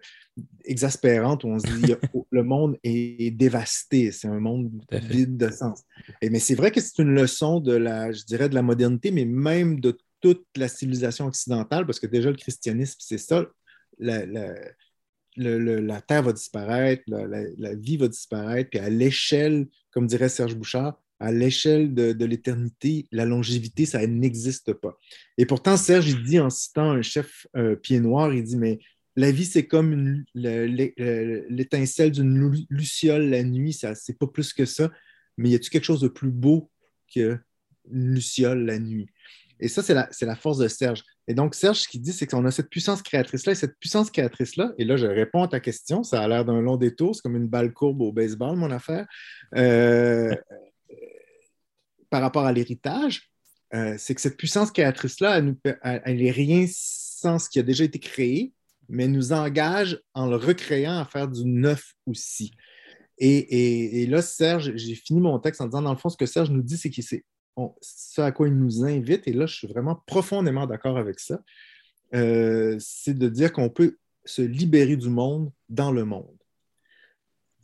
exaspérante 0.65 1.45
où 1.45 1.49
on 1.49 1.59
se 1.59 1.67
dit 1.67 1.93
le 2.31 2.43
monde 2.45 2.77
est 2.85 3.31
dévasté, 3.33 4.13
c'est 4.13 4.29
un 4.29 4.41
monde 4.41 4.71
vide 4.93 5.37
de 5.37 5.51
sens. 5.51 5.83
Et, 6.23 6.31
mais 6.31 6.39
c'est 6.39 6.55
vrai 6.55 6.71
que 6.71 6.81
c'est 6.81 6.99
une 7.03 7.15
leçon 7.15 7.61
de 7.61 7.73
la, 7.73 8.13
je 8.13 8.25
dirais, 8.25 8.49
de 8.49 8.55
la 8.55 8.63
modernité, 8.63 9.11
mais 9.11 9.25
même 9.25 9.81
de 9.81 9.99
toute 10.21 10.47
la 10.57 10.69
civilisation 10.69 11.27
occidentale, 11.27 11.87
parce 11.87 11.99
que 11.99 12.07
déjà 12.07 12.31
le 12.31 12.37
christianisme, 12.37 12.99
c'est 13.01 13.19
ça. 13.19 13.47
La, 13.99 14.25
la- 14.27 14.55
la 15.41 16.01
terre 16.01 16.23
va 16.23 16.33
disparaître, 16.33 17.03
la, 17.07 17.75
vie 17.75 17.97
va 17.97 18.09
disparaître, 18.09 18.71
puis 18.71 18.79
à 18.79 18.91
l'échelle, 18.91 19.67
comme 19.91 20.07
dirait 20.07 20.29
Serge 20.29 20.55
Bouchard, 20.55 21.01
à 21.19 21.33
l'échelle 21.33 21.95
de, 21.95 22.25
l'éternité, 22.25 23.07
la 23.13 23.25
longévité, 23.27 23.85
ça 23.87 24.07
n'existe 24.07 24.73
pas. 24.73 24.97
Et 25.37 25.47
pourtant, 25.47 25.77
Serge, 25.77 26.09
il 26.09 26.23
dit 26.23 26.41
en 26.41 26.49
citant 26.51 26.91
un 26.91 27.03
chef 27.03 27.47
euh, 27.57 27.77
pied 27.77 28.01
noir, 28.01 28.33
il 28.33 28.43
dit, 28.43 28.57
mais 28.57 28.79
la 29.17 29.31
vie, 29.31 29.45
c'est 29.45 29.67
comme 29.67 29.93
une- 29.93 30.25
le- 30.35 30.67
le- 30.67 30.93
le- 30.97 31.47
l'étincelle 31.51 32.11
d'une 32.13 32.39
lu- 32.51 32.67
luciole 32.71 33.29
la 33.29 33.43
nuit, 33.43 33.73
ça, 33.73 33.95
c'est 33.95 34.19
pas 34.19 34.27
plus 34.27 34.53
que 34.53 34.65
ça. 34.65 34.91
Mais 35.37 35.51
y 35.51 35.55
a-t-il 35.55 35.71
quelque 35.71 35.85
chose 35.85 36.01
de 36.01 36.09
plus 36.09 36.31
beau 36.31 36.71
qu'une 37.13 37.41
luciole 37.91 38.65
la 38.65 38.79
nuit? 38.79 39.09
Et 39.61 39.69
ça, 39.69 39.83
c'est 39.83 39.95
la, 39.95 40.37
force 40.37 40.59
de 40.59 40.69
Serge. 40.69 41.03
Et 41.29 41.35
donc, 41.35 41.55
Serge, 41.55 41.81
ce 41.81 41.89
qu'il 41.89 42.01
dit, 42.01 42.13
c'est 42.13 42.27
qu'on 42.27 42.45
a 42.47 42.51
cette 42.51 42.71
puissance 42.71 43.03
créatrice-là. 43.03 43.53
Et 43.53 43.57
cette 43.57 43.79
puissance 43.79 44.11
créatrice-là, 44.11 44.73
et 44.79 44.85
là, 44.85 44.97
je 44.97 45.07
réponds 45.07 45.43
à 45.43 45.49
ta 45.49 45.61
question, 45.61 46.03
ça 46.03 46.23
a 46.23 46.29
l'air 46.29 46.45
d'un 46.45 46.61
long 46.61 46.77
détour, 46.77 47.15
c'est 47.15 47.23
comme 47.23 47.37
une 47.37 47.49
balle 47.49 47.73
courbe 47.73 48.01
au 48.01 48.13
baseball, 48.13 48.57
mon 48.57 48.71
affaire. 48.71 49.07
Euh, 49.57 50.35
par 52.11 52.23
rapport 52.23 52.47
à 52.47 52.53
l'héritage, 52.53 53.31
euh, 53.75 53.95
c'est 53.99 54.15
que 54.15 54.21
cette 54.21 54.37
puissance 54.37 54.71
créatrice-là, 54.73 55.39
elle, 55.39 55.55
elle- 55.83 56.03
elle 56.05 56.23
est 56.23 56.31
rien 56.31 56.67
sans 56.69 57.39
ce 57.39 57.49
qui 57.49 57.59
a 57.59 57.63
déjà 57.63 57.85
été 57.85 57.99
créé, 57.99 58.53
mais 58.89 59.07
nous 59.07 59.33
engage 59.33 60.01
en 60.15 60.27
le 60.27 60.37
recréant 60.37 60.99
à 60.99 61.05
faire 61.05 61.29
du 61.29 61.45
neuf 61.45 61.95
aussi. 62.07 62.53
Et, 63.23 64.07
là, 64.07 64.23
Serge, 64.23 64.73
j'ai 64.77 64.95
fini 64.95 65.21
mon 65.21 65.39
texte 65.39 65.61
en 65.61 65.67
disant, 65.67 65.83
dans 65.83 65.93
le 65.93 65.99
fond, 65.99 66.09
ce 66.09 66.17
que 66.17 66.25
Serge 66.25 66.51
nous 66.51 66.63
dit, 66.63 66.79
c'est 66.79 66.91
c'est 67.03 67.25
on- 67.61 67.75
ce 67.81 68.21
à 68.21 68.33
quoi 68.33 68.49
il 68.49 68.57
nous 68.57 68.85
invite, 68.85 69.27
et 69.29 69.33
là, 69.33 69.47
je 69.47 69.55
suis 69.55 69.67
vraiment 69.69 69.97
profondément 70.07 70.67
d'accord 70.67 70.97
avec 70.99 71.19
ça, 71.21 71.43
euh, 72.15 72.77
c'est 72.81 73.15
de 73.19 73.29
dire 73.29 73.53
qu'on 73.53 73.69
peut 73.71 73.97
se 74.25 74.43
libérer 74.43 74.97
du 74.97 75.09
monde 75.09 75.51
dans 75.69 75.93
le 75.93 76.05
monde. 76.05 76.37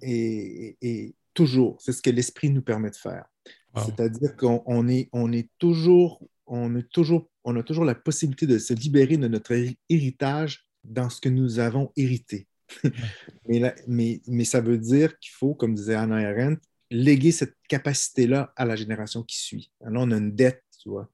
Et, 0.03 0.77
et- 0.81 0.89
et 0.89 1.15
toujours, 1.35 1.77
c'est 1.81 1.93
ce 1.93 2.03
que 2.03 2.11
l'esprit 2.11 2.51
nous 2.51 2.63
permet 2.63 2.91
de 2.91 2.97
faire. 2.97 3.27
Wow. 3.75 3.83
C'est-à-dire 3.85 4.37
qu'on 4.37 4.63
on 4.67 4.89
est, 4.89 5.09
on 5.13 5.33
est 5.33 5.49
toujours, 5.59 6.23
on 6.47 6.77
est 6.77 6.89
toujours, 6.91 7.29
on 7.45 7.57
a 7.57 7.63
toujours 7.63 7.85
la 7.85 7.95
possibilité 7.95 8.47
de 8.47 8.59
se 8.59 8.75
libérer 8.75 9.17
de 9.17 9.29
notre 9.29 9.53
héri- 9.53 9.79
héritage 9.89 10.67
dans 10.85 11.11
ce 11.11 11.21
que 11.21 11.29
nous 11.29 11.59
avons 11.59 11.93
hérité. 11.97 12.47
mais, 13.49 13.75
mais, 13.87 14.21
mais 14.27 14.45
ça 14.45 14.61
veut 14.61 14.79
dire 14.79 15.19
qu'il 15.19 15.33
faut, 15.33 15.55
comme 15.55 15.75
disait 15.75 15.95
Hannah 15.95 16.29
Arendt, 16.29 16.61
léguer 16.91 17.33
cette 17.33 17.55
capacité-là 17.69 18.53
à 18.57 18.65
la 18.65 18.77
génération 18.77 19.23
qui 19.23 19.39
suit. 19.39 19.73
Là, 19.81 19.91
on 20.01 20.11
a 20.11 20.17
une 20.17 20.35
dette, 20.35 20.63
tu 20.81 20.89
vois. 20.89 21.09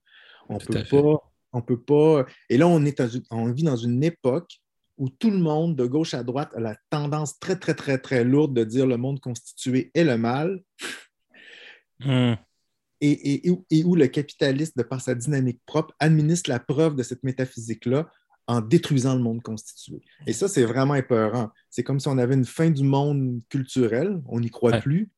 On 0.48 0.58
Tout 0.58 0.72
peut 0.72 0.84
pas, 0.84 1.32
on 1.52 1.62
peut 1.62 1.80
pas. 1.80 2.26
Et 2.50 2.58
là, 2.58 2.66
on 2.68 2.84
est 2.84 2.98
dans 2.98 3.08
une- 3.08 3.22
on 3.30 3.50
vit 3.52 3.62
dans 3.62 3.76
une 3.76 4.02
époque 4.04 4.60
où 4.98 5.08
tout 5.08 5.30
le 5.30 5.38
monde, 5.38 5.74
de 5.76 5.86
gauche 5.86 6.14
à 6.14 6.22
droite, 6.22 6.52
a 6.54 6.60
la 6.60 6.76
tendance 6.90 7.38
très, 7.38 7.58
très, 7.58 7.74
très, 7.74 7.98
très 7.98 8.24
lourde 8.24 8.54
de 8.54 8.64
dire 8.64 8.86
le 8.86 8.96
monde 8.98 9.20
constitué 9.20 9.90
est 9.94 10.04
le 10.04 10.18
mal 10.18 10.60
Hum, 12.04 12.36
et, 13.00 13.10
et- 13.10 13.46
et 13.46 13.50
où- 13.50 13.64
et 13.70 13.84
où 13.84 13.94
le 13.94 14.06
capitaliste, 14.08 14.76
de 14.76 14.82
par 14.82 15.00
sa 15.00 15.14
dynamique 15.14 15.60
propre, 15.66 15.94
administre 15.98 16.50
la 16.50 16.58
preuve 16.60 16.96
de 16.96 17.02
cette 17.02 17.22
métaphysique-là 17.22 18.10
en 18.48 18.60
détruisant 18.60 19.14
le 19.14 19.22
monde 19.22 19.40
constitué. 19.40 20.00
Et 20.26 20.32
ça, 20.32 20.48
c'est 20.48 20.64
vraiment 20.64 20.96
épeurant. 20.96 21.50
C'est 21.70 21.84
comme 21.84 22.00
si 22.00 22.08
on 22.08 22.18
avait 22.18 22.34
une 22.34 22.44
fin 22.44 22.70
du 22.70 22.82
monde 22.82 23.40
culturel, 23.48 24.20
on 24.26 24.40
n'y 24.40 24.50
croit 24.50 24.72
Ouais. 24.72 24.80
plus, 24.80 25.10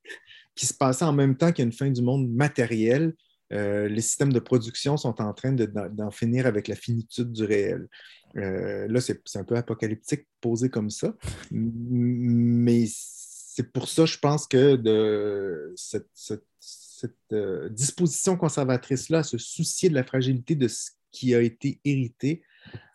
qui 0.54 0.66
se 0.66 0.74
passait 0.74 1.04
en 1.04 1.12
même 1.12 1.36
temps 1.36 1.52
qu'il 1.52 1.62
y 1.62 1.66
a 1.66 1.66
une 1.66 1.72
fin 1.72 1.90
du 1.90 2.02
monde 2.02 2.30
matériel. 2.32 3.14
Euh, 3.52 3.88
les 3.88 4.00
systèmes 4.00 4.32
de 4.32 4.38
production 4.40 4.96
sont 4.96 5.20
en 5.20 5.32
train 5.34 5.52
de- 5.52 5.70
d'en 5.92 6.10
finir 6.10 6.46
avec 6.46 6.66
la 6.68 6.74
finitude 6.76 7.30
du 7.32 7.44
réel. 7.44 7.88
Euh, 8.36 8.88
là, 8.88 9.00
c'est 9.00 9.20
un 9.36 9.44
peu 9.44 9.56
apocalyptique 9.56 10.26
posé 10.40 10.68
comme 10.70 10.90
ça, 10.90 11.14
mais 11.50 12.84
c'est 12.88 13.70
pour 13.72 13.88
ça, 13.88 14.06
je 14.06 14.18
pense 14.18 14.46
que 14.46 15.72
cette, 15.76 17.10
euh, 17.32 17.68
disposition 17.68 18.36
conservatrice-là, 18.36 19.22
se 19.22 19.38
soucier 19.38 19.88
de 19.88 19.94
la 19.94 20.04
fragilité 20.04 20.54
de 20.54 20.66
ce 20.68 20.90
qui 21.12 21.34
a 21.34 21.40
été 21.40 21.80
hérité, 21.84 22.42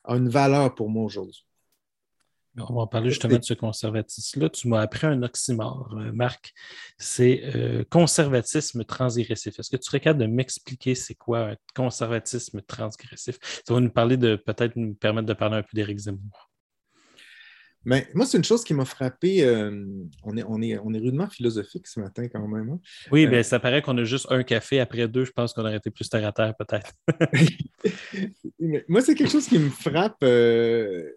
a 0.03 0.15
une 0.15 0.29
valeur 0.29 0.73
pour 0.75 0.89
moi 0.89 1.03
aujourd'hui. 1.03 1.45
On 2.57 2.75
va 2.75 2.87
parler 2.87 3.09
justement 3.09 3.37
de 3.37 3.43
ce 3.43 3.53
conservatisme-là. 3.53 4.49
Tu 4.49 4.67
m'as 4.67 4.81
appris 4.81 5.07
un 5.07 5.21
oxymore, 5.23 5.95
euh, 5.97 6.11
Marc. 6.11 6.53
C'est 6.97 7.41
euh, 7.55 7.83
conservatisme 7.89 8.83
transgressif. 8.83 9.57
Est-ce 9.59 9.69
que 9.69 9.77
tu 9.77 9.83
serais 9.83 9.99
capable 9.99 10.21
de 10.21 10.27
m'expliquer 10.27 10.95
c'est 10.95 11.15
quoi 11.15 11.51
un 11.51 11.55
conservatisme 11.75 12.61
transgressif? 12.61 13.37
Ça 13.65 13.73
va 13.73 13.79
nous 13.79 13.91
parler 13.91 14.17
de 14.17 14.35
peut-être 14.35 14.75
nous 14.75 14.93
permettre 14.95 15.27
de 15.27 15.33
parler 15.33 15.57
un 15.57 15.61
peu 15.63 15.69
d'Éric 15.73 15.99
Zemmour. 15.99 16.49
Mais 17.85 18.09
moi, 18.13 18.25
c'est 18.25 18.37
une 18.37 18.43
chose 18.43 18.65
qui 18.65 18.73
m'a 18.73 18.83
frappé. 18.83 19.41
euh, 19.45 19.71
on, 20.23 20.35
est, 20.35 20.43
on, 20.45 20.61
est, 20.61 20.77
on 20.79 20.93
est 20.93 20.99
rudement 20.99 21.29
philosophique 21.29 21.87
ce 21.87 22.01
matin 22.01 22.27
quand 22.27 22.45
même. 22.45 22.71
hein. 22.71 22.79
Oui, 23.09 23.25
Euh, 23.25 23.29
bien, 23.29 23.41
ça 23.41 23.57
paraît 23.59 23.81
qu'on 23.81 23.97
a 23.97 24.03
juste 24.03 24.27
un 24.29 24.43
café. 24.43 24.81
Après 24.81 25.07
deux, 25.07 25.23
je 25.23 25.31
pense 25.31 25.53
qu'on 25.53 25.61
aurait 25.61 25.77
été 25.77 25.89
plus 25.89 26.09
terre 26.09 26.27
à 26.27 26.33
terre, 26.33 26.53
peut-être. 26.57 26.91
Moi, 28.89 29.01
c'est 29.01 29.15
quelque 29.15 29.31
chose 29.31 29.47
qui 29.47 29.57
me 29.59 29.69
frappe, 29.69 30.17
euh, 30.23 31.09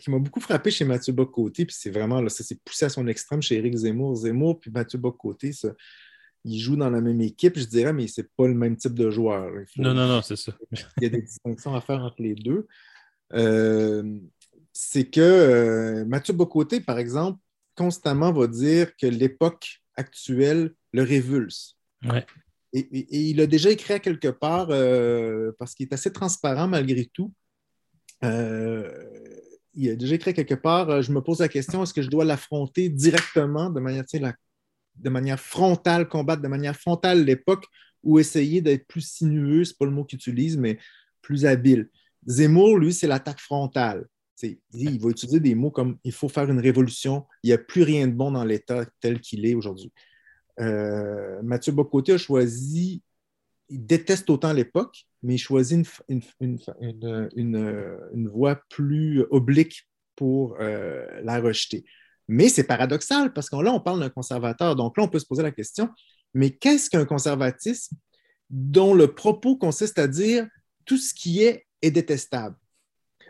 qui 0.00 0.10
m'a 0.10 0.18
beaucoup 0.18 0.40
frappé 0.40 0.70
chez 0.70 0.84
Mathieu 0.84 1.12
Bocoté, 1.12 1.64
puis 1.66 1.76
c'est 1.78 1.90
vraiment, 1.90 2.20
là, 2.20 2.28
ça 2.28 2.44
s'est 2.44 2.58
poussé 2.64 2.84
à 2.86 2.88
son 2.88 3.06
extrême 3.06 3.42
chez 3.42 3.56
Éric 3.56 3.74
Zemmour. 3.76 4.14
Zemmour 4.16 4.58
puis 4.60 4.70
Mathieu 4.70 4.98
Bocoté, 4.98 5.52
ça, 5.52 5.70
ils 6.44 6.58
jouent 6.60 6.76
dans 6.76 6.90
la 6.90 7.00
même 7.00 7.20
équipe, 7.20 7.58
je 7.58 7.64
dirais, 7.66 7.92
mais 7.92 8.06
c'est 8.06 8.28
pas 8.36 8.46
le 8.46 8.54
même 8.54 8.76
type 8.76 8.94
de 8.94 9.10
joueur. 9.10 9.50
Faut- 9.74 9.82
Non, 9.82 9.94
non, 9.94 10.06
non, 10.06 10.22
c'est 10.22 10.36
ça. 10.36 10.52
il 10.72 11.02
y 11.02 11.06
a 11.06 11.08
des 11.10 11.22
distinctions 11.22 11.74
à 11.74 11.80
faire 11.80 12.00
entre 12.00 12.22
les 12.22 12.34
deux. 12.34 12.66
Euh, 13.34 14.18
c'est 14.72 15.04
que 15.10 15.20
euh, 15.20 16.04
Mathieu 16.06 16.32
Bocoté, 16.34 16.80
par 16.80 16.98
exemple, 16.98 17.38
constamment 17.74 18.32
va 18.32 18.46
dire 18.46 18.94
que 18.96 19.06
l'époque 19.06 19.80
actuelle 19.96 20.72
le 20.92 21.02
révulse. 21.02 21.76
Ouais. 22.08 22.24
Et, 22.72 22.80
et- 22.80 23.16
et 23.16 23.20
il 23.30 23.40
a 23.40 23.46
déjà 23.46 23.70
écrit 23.70 23.94
à 23.94 23.98
quelque 23.98 24.28
part, 24.28 24.68
euh, 24.70 25.52
parce 25.58 25.74
qu'il 25.74 25.86
est 25.86 25.92
assez 25.92 26.12
transparent 26.12 26.68
malgré 26.68 27.06
tout, 27.06 27.32
euh, 28.24 28.90
il 29.74 29.90
a 29.90 29.96
déjà 29.96 30.14
écrit 30.14 30.34
quelque 30.34 30.54
part, 30.54 30.90
euh, 30.90 31.02
je 31.02 31.12
me 31.12 31.20
pose 31.20 31.40
la 31.40 31.48
question, 31.48 31.82
est-ce 31.82 31.94
que 31.94 32.02
je 32.02 32.10
dois 32.10 32.24
l'affronter 32.24 32.88
directement, 32.88 33.70
de 33.70 33.80
manière, 35.10 35.40
frontale, 35.40 36.08
combattre 36.08 36.42
de 36.42 36.48
manière 36.48 36.76
frontale 36.76 37.24
l'époque, 37.24 37.66
ou 38.02 38.18
essayer 38.18 38.60
d'être 38.60 38.86
plus 38.86 39.00
sinueux, 39.00 39.64
c'est 39.64 39.76
pas 39.76 39.84
le 39.84 39.90
mot 39.90 40.04
qu'il 40.04 40.16
utilise, 40.16 40.56
mais 40.56 40.78
plus 41.22 41.46
habile. 41.46 41.88
Zemmour, 42.26 42.78
lui, 42.78 42.92
c'est 42.92 43.06
l'attaque 43.06 43.40
frontale. 43.40 44.06
Il 44.42 45.00
va 45.00 45.10
utiliser 45.10 45.40
des 45.40 45.54
mots 45.56 45.72
comme 45.72 45.98
il 46.04 46.12
faut 46.12 46.28
faire 46.28 46.48
une 46.48 46.60
révolution, 46.60 47.26
il 47.42 47.48
n'y 47.48 47.52
a 47.52 47.58
plus 47.58 47.82
rien 47.82 48.06
de 48.06 48.12
bon 48.12 48.30
dans 48.30 48.44
l'État 48.44 48.86
tel 49.00 49.20
qu'il 49.20 49.44
est 49.46 49.54
aujourd'hui. 49.54 49.92
Euh, 50.60 51.40
Mathieu 51.42 51.72
Bocoté 51.72 52.12
a 52.12 52.18
choisi, 52.18 53.02
il 53.68 53.84
déteste 53.86 54.30
autant 54.30 54.52
l'époque, 54.52 55.04
mais 55.22 55.34
il 55.34 55.38
choisit 55.38 55.86
une, 56.08 56.22
une, 56.40 56.58
une, 56.80 57.28
une, 58.14 58.28
voie 58.28 58.60
plus 58.70 59.24
oblique 59.30 59.86
pour 60.16 60.56
euh, 60.60 61.06
la 61.22 61.40
rejeter. 61.40 61.84
Mais 62.28 62.48
c'est 62.48 62.64
paradoxal 62.64 63.32
parce 63.32 63.48
que 63.48 63.56
là, 63.56 63.72
on 63.72 63.80
parle 63.80 64.00
d'un 64.00 64.10
conservateur. 64.10 64.76
Donc 64.76 64.96
là, 64.96 65.04
on 65.04 65.08
peut 65.08 65.18
se 65.18 65.26
poser 65.26 65.42
la 65.42 65.50
question, 65.50 65.88
mais 66.34 66.50
qu'est-ce 66.50 66.90
qu'un 66.90 67.04
conservatisme 67.04 67.96
dont 68.50 68.94
le 68.94 69.14
propos 69.14 69.56
consiste 69.56 69.98
à 69.98 70.06
dire 70.08 70.46
tout 70.84 70.98
ce 70.98 71.12
qui 71.14 71.42
est 71.42 71.66
est 71.80 71.90
détestable 71.90 72.56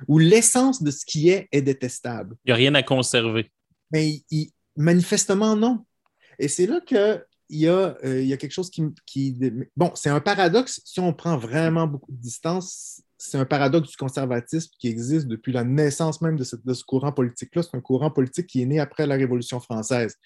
ou 0.07 0.19
l'essence 0.19 0.83
de 0.83 0.91
ce 0.91 1.05
qui 1.05 1.29
est 1.29 1.49
est 1.53 1.63
détestable? 1.63 2.37
Il 2.45 2.49
n'y 2.49 2.53
a 2.53 2.57
rien 2.57 2.75
à 2.75 2.83
conserver. 2.83 3.51
Mais 3.91 4.09
il- 4.09 4.25
il- 4.31 4.51
manifestement, 4.77 5.57
non. 5.57 5.85
Et 6.39 6.47
c'est 6.47 6.67
là 6.67 6.81
qu'il 7.49 7.59
y, 7.59 7.69
a, 7.69 7.97
euh, 8.05 8.21
il 8.21 8.27
y 8.27 8.33
a 8.33 8.37
quelque 8.37 8.53
chose 8.53 8.71
qui. 8.71 8.83
qui 9.07 9.37
bon, 9.77 9.91
c'est 9.95 10.11
un 10.11 10.21
paradoxe 10.21 10.81
si 10.85 11.01
on 11.01 11.13
prend 11.13 11.37
vraiment 11.37 11.87
beaucoup 11.87 12.13
de 12.13 12.21
distance. 12.21 13.03
c'est 13.17 13.39
un 13.39 13.45
paradoxe 13.45 13.91
du 13.91 13.97
conservatisme 13.97 14.71
qui 14.79 14.89
existe 14.89 15.27
depuis 15.27 15.53
la 15.53 15.65
naissance 15.65 16.21
même 16.21 16.37
de, 16.37 16.45
ce 16.45 16.85
courant 16.85 17.13
politique-là. 17.13 17.63
C'est 17.63 17.77
un 17.77 17.81
courant 17.81 18.11
politique 18.11 18.47
qui 18.47 18.63
est 18.63 18.67
né 18.67 18.79
après 18.79 19.07
la 19.07 19.17
Révolution 19.17 19.59
française. 19.61 20.17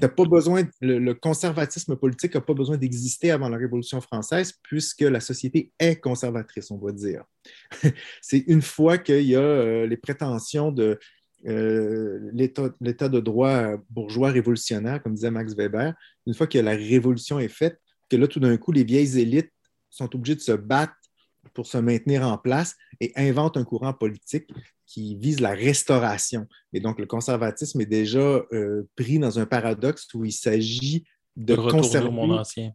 pas 0.00 0.24
besoin, 0.24 0.64
le, 0.80 1.12
conservatisme 1.14 1.96
politique 1.96 2.34
n'a 2.34 2.40
pas 2.40 2.54
besoin 2.54 2.76
d'exister 2.76 3.30
avant 3.30 3.48
la 3.48 3.56
Révolution 3.56 4.00
française 4.00 4.52
puisque 4.62 5.02
la 5.02 5.20
société 5.20 5.72
est 5.78 5.96
conservatrice, 5.96 6.70
on 6.70 6.78
va 6.78 6.92
dire. 6.92 7.24
c'est 8.20 8.44
une 8.46 8.62
fois 8.62 8.98
qu'il 8.98 9.22
y 9.22 9.36
a 9.36 9.40
euh, 9.40 9.86
les 9.86 9.96
prétentions 9.96 10.72
de 10.72 10.98
euh, 11.46 12.30
l'état 12.32 13.08
de 13.08 13.20
droit 13.20 13.76
bourgeois 13.90 14.30
révolutionnaire, 14.30 15.02
comme 15.02 15.14
disait 15.14 15.30
Max 15.30 15.54
Weber, 15.54 15.94
une 16.26 16.34
fois 16.34 16.46
que 16.46 16.58
la 16.58 16.72
révolution 16.72 17.38
est 17.38 17.48
faite, 17.48 17.80
que 18.08 18.16
là, 18.16 18.28
tout 18.28 18.40
d'un 18.40 18.56
coup, 18.56 18.72
les 18.72 18.84
vieilles 18.84 19.18
élites 19.18 19.52
sont 19.90 20.14
obligées 20.14 20.36
de 20.36 20.40
se 20.40 20.52
battre 20.52 20.94
pour 21.54 21.66
se 21.66 21.78
maintenir 21.78 22.22
en 22.22 22.38
place 22.38 22.76
et 23.00 23.12
invente 23.16 23.56
un 23.56 23.64
courant 23.64 23.92
politique 23.92 24.48
qui 24.86 25.16
vise 25.16 25.40
la 25.40 25.50
restauration. 25.50 26.46
Et 26.72 26.80
donc, 26.80 26.98
le 26.98 27.06
conservatisme 27.06 27.80
est 27.80 27.86
déjà 27.86 28.20
euh, 28.52 28.88
pris 28.96 29.18
dans 29.18 29.38
un 29.38 29.46
paradoxe 29.46 30.06
où 30.14 30.24
il 30.24 30.32
s'agit 30.32 31.04
de, 31.36 31.54
conserver... 31.54 32.08
au 32.08 32.12
monde 32.12 32.32
ancien. 32.32 32.72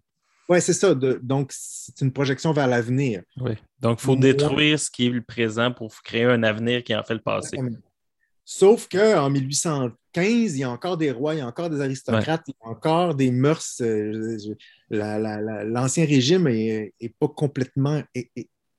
Oui, 0.50 0.62
c'est 0.62 0.74
ça. 0.74 0.96
donc, 0.96 1.52
c'est 1.54 2.00
une 2.02 2.12
projection 2.12 2.54
vers 2.54 2.68
l'avenir. 2.68 3.22
Oui. 3.38 3.52
Donc, 3.80 4.00
il 4.02 4.06
faut 4.06 4.16
détruire 4.16 4.80
ce 4.80 4.90
qui 4.90 5.08
est 5.08 5.10
le 5.10 5.22
présent 5.22 5.72
pour 5.72 5.94
créer 6.04 6.24
un 6.24 6.42
avenir 6.44 6.84
qui 6.84 6.96
en 6.96 7.04
fait 7.04 7.16
le 7.16 7.22
passé. 7.22 7.58
Sauf 8.50 8.88
qu'en 8.88 9.30
1815, 9.30 10.56
il 10.56 10.60
y 10.60 10.64
a 10.64 10.70
encore 10.70 10.96
des 10.96 11.12
rois, 11.12 11.36
il 11.36 11.40
y 11.40 11.42
a 11.42 11.48
encore 11.48 11.70
des 11.70 11.82
aristocrates, 11.82 12.46
il 12.48 12.52
y 12.52 12.66
a 12.66 12.70
encore 12.70 13.14
des 13.14 13.30
mœurs. 13.30 13.82
Euh, 13.82 14.38
l'ancien 14.90 16.06
régime 16.06 16.46
n'est 16.46 16.94
pas 17.20 17.28
complètement 17.28 18.02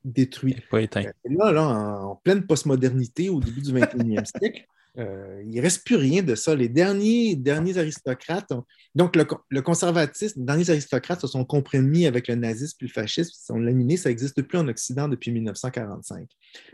détruit. 0.03 0.57
Pas 0.71 0.81
éteint. 0.81 1.05
Euh, 1.05 1.13
là, 1.25 1.53
là, 1.53 1.69
en, 1.69 2.17
pleine 2.17 2.47
postmodernité, 2.47 3.29
au 3.29 3.41
début 3.41 3.61
du 3.61 3.73
21e 3.75 4.25
siècle, 4.25 4.65
euh, 4.99 5.43
il 5.45 5.57
ne 5.57 5.63
reste 5.63 5.87
plus 5.87 5.97
rien 5.97 6.23
de 6.23 6.35
ça. 6.35 6.55
Les 6.55 6.69
derniers, 6.69 7.37
derniers 7.37 7.79
aristocrates, 7.79 8.53
donc 8.95 9.17
le, 9.17 9.61
conservatisme, 9.61 10.41
les 10.41 10.47
derniers 10.47 10.71
aristocrates 10.71 11.21
se 11.21 11.27
sont 11.27 11.45
compromis 11.45 12.07
avec 12.07 12.29
le 12.29 12.35
nazisme 12.35 12.77
et 12.81 12.87
le 12.87 12.91
fascisme, 12.91 13.31
ils 13.33 13.47
sont 13.47 13.59
laminés, 13.59 13.97
ça 13.97 14.09
n'existe 14.09 14.43
plus 14.43 14.59
en 14.59 14.67
Occident 14.69 15.09
depuis 15.09 15.31
1945. 15.31 16.29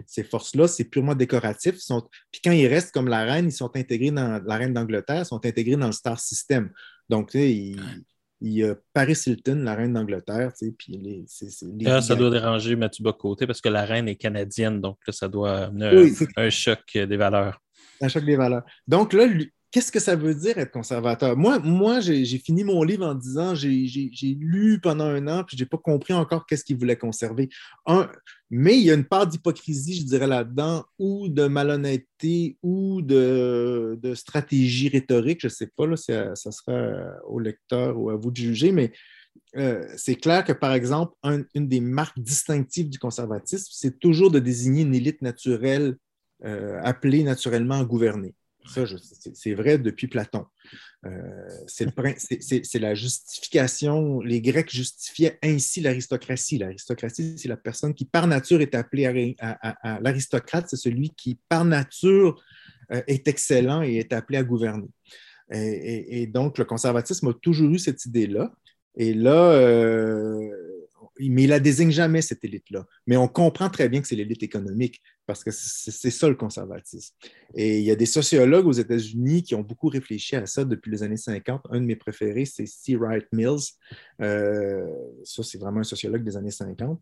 Ces 0.07 0.25
forces-là, 0.25 0.68
c'est 0.68 0.85
purement 0.85 1.14
décoratif. 1.14 1.77
Sont... 1.77 2.09
Puis 2.33 2.41
quand 2.43 2.53
ils 2.53 2.66
restent 2.66 2.93
comme 2.93 3.09
la 3.09 3.25
reine, 3.25 3.47
ils 3.47 3.53
sont 3.53 3.77
intégrés 3.77 4.11
dans 4.11 4.43
la 4.45 4.57
reine 4.57 4.72
d'Angleterre, 4.72 5.27
sont 5.27 5.45
intégrés 5.45 5.77
dans 5.77 5.87
le 5.87 5.93
Star 5.93 6.18
System. 6.18 6.70
Donc, 7.11 7.31
tu 7.31 7.39
sais, 7.39 7.53
ils 7.53 7.77
il 8.45 8.53
y 8.53 8.64
a 8.64 8.75
Paris 8.93 9.16
Hilton, 9.27 9.62
la 9.64 9.75
reine 9.75 9.95
d'Angleterre, 9.95 10.53
tu 10.53 10.66
sais, 10.66 10.75
puis 10.77 10.99
les, 10.99 11.25
ça 11.27 12.14
doit 12.14 12.31
déranger 12.31 12.77
Mathieu 12.77 13.03
Bocoté 13.03 13.47
parce 13.47 13.61
que 13.61 13.70
la 13.70 13.85
reine 13.85 14.07
est 14.07 14.16
canadienne, 14.16 14.81
donc 14.81 14.99
là, 15.07 15.12
ça 15.12 15.29
doit 15.29 15.66
amener 15.66 16.12
un, 16.37 16.51
choc 16.51 16.81
des 16.95 17.16
valeurs. 17.16 17.61
Un 18.01 18.09
choc 18.09 18.24
des 18.24 18.36
valeurs. 18.36 18.64
Donc 18.86 19.12
là, 19.12 19.26
qu'est-ce 19.74 19.90
que 19.90 19.99
ça 19.99 20.14
veut 20.14 20.36
dire 20.36 20.57
être 20.57 20.70
conservateur? 20.70 21.36
Moi, 21.36 21.59
moi 21.59 21.99
j'ai 21.99 22.38
fini 22.38 22.62
mon 22.62 22.84
livre 22.84 23.05
en 23.05 23.14
disant 23.16 23.57
j'ai 23.57 24.36
lu 24.38 24.78
pendant 24.80 25.07
un 25.07 25.26
an, 25.26 25.42
puis 25.42 25.57
je 25.57 25.64
n'ai 25.64 25.68
pas 25.68 25.78
compris 25.78 26.14
encore 26.14 26.47
qu'est-ce 26.47 26.64
qu'il 26.64 26.76
voulait 26.76 26.97
conserver. 26.97 27.49
Mais 28.51 28.78
il 28.78 28.84
y 28.84 28.92
a 28.92 28.95
une 28.95 29.05
part 29.05 29.26
d'hypocrisie, 29.26 29.97
je 29.97 30.05
dirais, 30.05 30.28
là-dedans, 30.28 30.84
ou 31.01 31.28
de 31.28 31.49
malhonnêteté, 31.49 32.57
ou 32.62 33.03
de, 33.03 33.99
stratégie 34.14 34.88
rhétorique. 34.88 35.40
Je 35.40 35.49
ne 35.49 35.53
sais 35.53 35.70
pas, 35.76 35.88
là, 35.88 35.97
ça, 35.97 36.36
sera 36.36 37.20
au 37.26 37.40
lecteur 37.40 37.99
ou 37.99 38.11
à 38.11 38.16
vous 38.16 38.30
de 38.30 38.36
juger, 38.36 38.70
mais 38.70 38.92
euh, 39.57 39.84
c'est 39.97 40.14
clair 40.14 40.45
que, 40.45 40.53
par 40.53 40.72
exemple, 40.72 41.14
une 41.24 41.66
des 41.66 41.80
marques 41.80 42.20
distinctives 42.20 42.88
du 42.88 43.01
conservatisme, 43.01 43.72
c'est 43.72 43.99
toujours 43.99 44.30
de 44.30 44.38
désigner 44.38 44.82
une 44.82 44.95
élite 44.95 45.20
naturelle 45.20 45.97
euh, 46.45 46.80
appelée 46.82 47.22
naturellement 47.22 47.80
à 47.80 47.84
gouverner. 47.84 48.34
Ça, 48.66 48.84
c'est 49.34 49.55
vrai 49.55 49.76
depuis 49.76 50.07
Platon. 50.07 50.47
Euh, 51.05 51.11
c'est 51.66 52.78
la 52.78 52.95
justification. 52.95 54.20
Les 54.20 54.40
Grecs 54.40 54.70
justifiaient 54.70 55.38
ainsi 55.42 55.80
l'aristocratie. 55.82 56.59
L'aristocratie, 56.59 57.36
c'est 57.38 57.49
la 57.49 57.59
personne 57.59 57.92
qui, 57.92 58.07
par 58.07 58.26
nature, 58.26 58.62
est 58.62 58.74
appelée 58.74 59.36
à, 59.38 60.01
l'aristocrate, 60.01 60.66
c'est 60.68 60.76
celui 60.76 61.11
qui, 61.11 61.38
par 61.49 61.64
nature, 61.64 62.42
euh, 62.92 63.03
est 63.07 63.28
excellent 63.28 63.82
et 63.82 63.97
est 63.97 64.12
appelé 64.12 64.38
à 64.38 64.42
gouverner. 64.42 64.88
Et, 65.51 66.26
donc, 66.26 66.57
le 66.57 66.64
conservatisme 66.64 67.28
a 67.28 67.34
toujours 67.34 67.70
eu 67.70 67.78
cette 67.78 68.07
idée-là. 68.07 68.51
Et 68.97 69.12
là, 69.12 69.53
euh, 69.53 70.51
mais 71.19 71.45
il 71.45 71.49
la 71.49 71.61
désigne 71.61 71.91
jamais, 71.91 72.23
cette 72.23 72.45
élite-là. 72.45 72.87
Mais 73.07 73.17
on 73.17 73.29
comprend 73.29 73.71
très 73.71 73.89
bien 73.89 74.01
que 74.01 74.09
c'est 74.09 74.17
l'élite 74.17 74.43
économique 74.43 75.01
parce 75.27 75.43
que 75.43 75.51
c'est 75.51 76.11
ça 76.11 76.29
le 76.29 76.35
conservatisme. 76.35 77.15
Et 77.55 77.79
il 77.79 77.85
y 77.85 77.91
a 77.91 77.97
des 77.97 78.07
sociologues 78.07 78.67
aux 78.67 78.73
États-Unis 78.73 79.43
qui 79.43 79.55
ont 79.55 79.63
beaucoup 79.63 79.89
réfléchi 79.89 80.37
à 80.37 80.47
ça 80.47 80.65
depuis 80.65 80.91
les 80.91 81.03
années 81.03 81.17
50. 81.17 81.63
Un 81.71 81.81
de 81.81 81.87
mes 81.87 81.97
préférés, 81.97 82.45
c'est 82.45 82.67
C. 82.67 82.97
Wright 82.97 83.27
Mills. 83.33 83.73
Euh, 84.21 84.87
ça, 85.25 85.43
c'est 85.43 85.59
vraiment 85.59 85.81
un 85.81 85.85
sociologue 85.85 86.25
des 86.25 86.37
années 86.37 86.51
50 86.51 87.01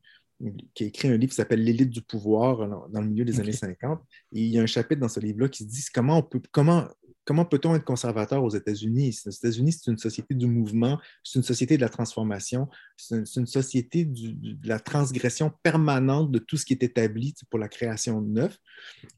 qui 0.75 0.85
a 0.85 0.87
écrit 0.87 1.09
un 1.09 1.17
livre 1.17 1.31
qui 1.31 1.37
s'appelle 1.37 1.63
L'élite 1.63 1.91
du 1.91 2.03
pouvoir 2.03 2.89
dans 2.89 3.01
le 3.01 3.07
milieu 3.07 3.25
des 3.25 3.41
années 3.41 3.53
50. 3.53 4.01
Et 4.33 4.41
il 4.41 4.49
y 4.49 4.59
a 4.59 4.63
un 4.63 4.67
chapitre 4.67 5.01
dans 5.01 5.09
ce 5.09 5.21
livre-là 5.21 5.49
qui 5.49 5.65
se 5.65 5.69
dit 5.69 5.85
comment 5.95 6.19
on 6.19 6.23
peut, 6.23 6.41
comment, 6.51 6.89
comment 7.25 7.45
peut-on 7.45 7.75
être 7.75 7.85
conservateur 7.85 8.43
aux 8.43 8.51
États-Unis? 8.51 9.19
Les 9.25 9.35
États-Unis, 9.35 9.73
c'est 9.73 9.91
une 9.91 9.99
société 9.99 10.35
du 10.35 10.47
mouvement, 10.47 10.99
c'est 11.23 11.39
une 11.39 11.45
société 11.45 11.77
de 11.77 11.83
la 11.83 11.89
transformation, 11.89 12.69
c'est 12.97 13.37
une, 13.37 13.47
société 13.47 14.05
de 14.05 14.57
la 14.67 14.81
transgression 14.81 15.53
permanente 15.63 16.31
de 16.31 16.39
tout 16.39 16.57
ce 16.57 16.65
qui 16.65 16.73
est 16.73 16.83
établi 16.83 17.35
pour 17.51 17.59
la 17.59 17.69
création 17.69 18.21
de 18.21 18.29
neuf. 18.29 18.59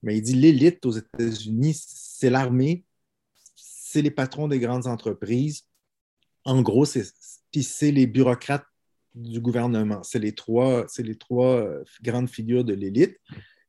Mais 0.02 0.18
il 0.18 0.22
dit 0.22 0.34
l'élite 0.34 0.84
aux 0.86 0.92
États-Unis, 0.92 1.80
c'est 1.86 2.30
l'armée, 2.30 2.84
c'est 3.54 4.02
les 4.02 4.10
patrons 4.10 4.48
des 4.48 4.58
grandes 4.58 4.86
entreprises. 4.86 5.64
En 6.44 6.60
gros, 6.62 6.84
c'est 6.84 7.90
les 7.90 8.06
bureaucrates 8.06 8.66
du 9.14 9.40
gouvernement. 9.40 10.02
C'est 10.02 10.18
les 10.18 10.32
trois, 10.32 10.86
les 10.98 11.16
trois 11.16 11.56
euh, 11.56 11.84
grandes 12.02 12.28
figures 12.28 12.64
de 12.64 12.74
l'élite. 12.74 13.16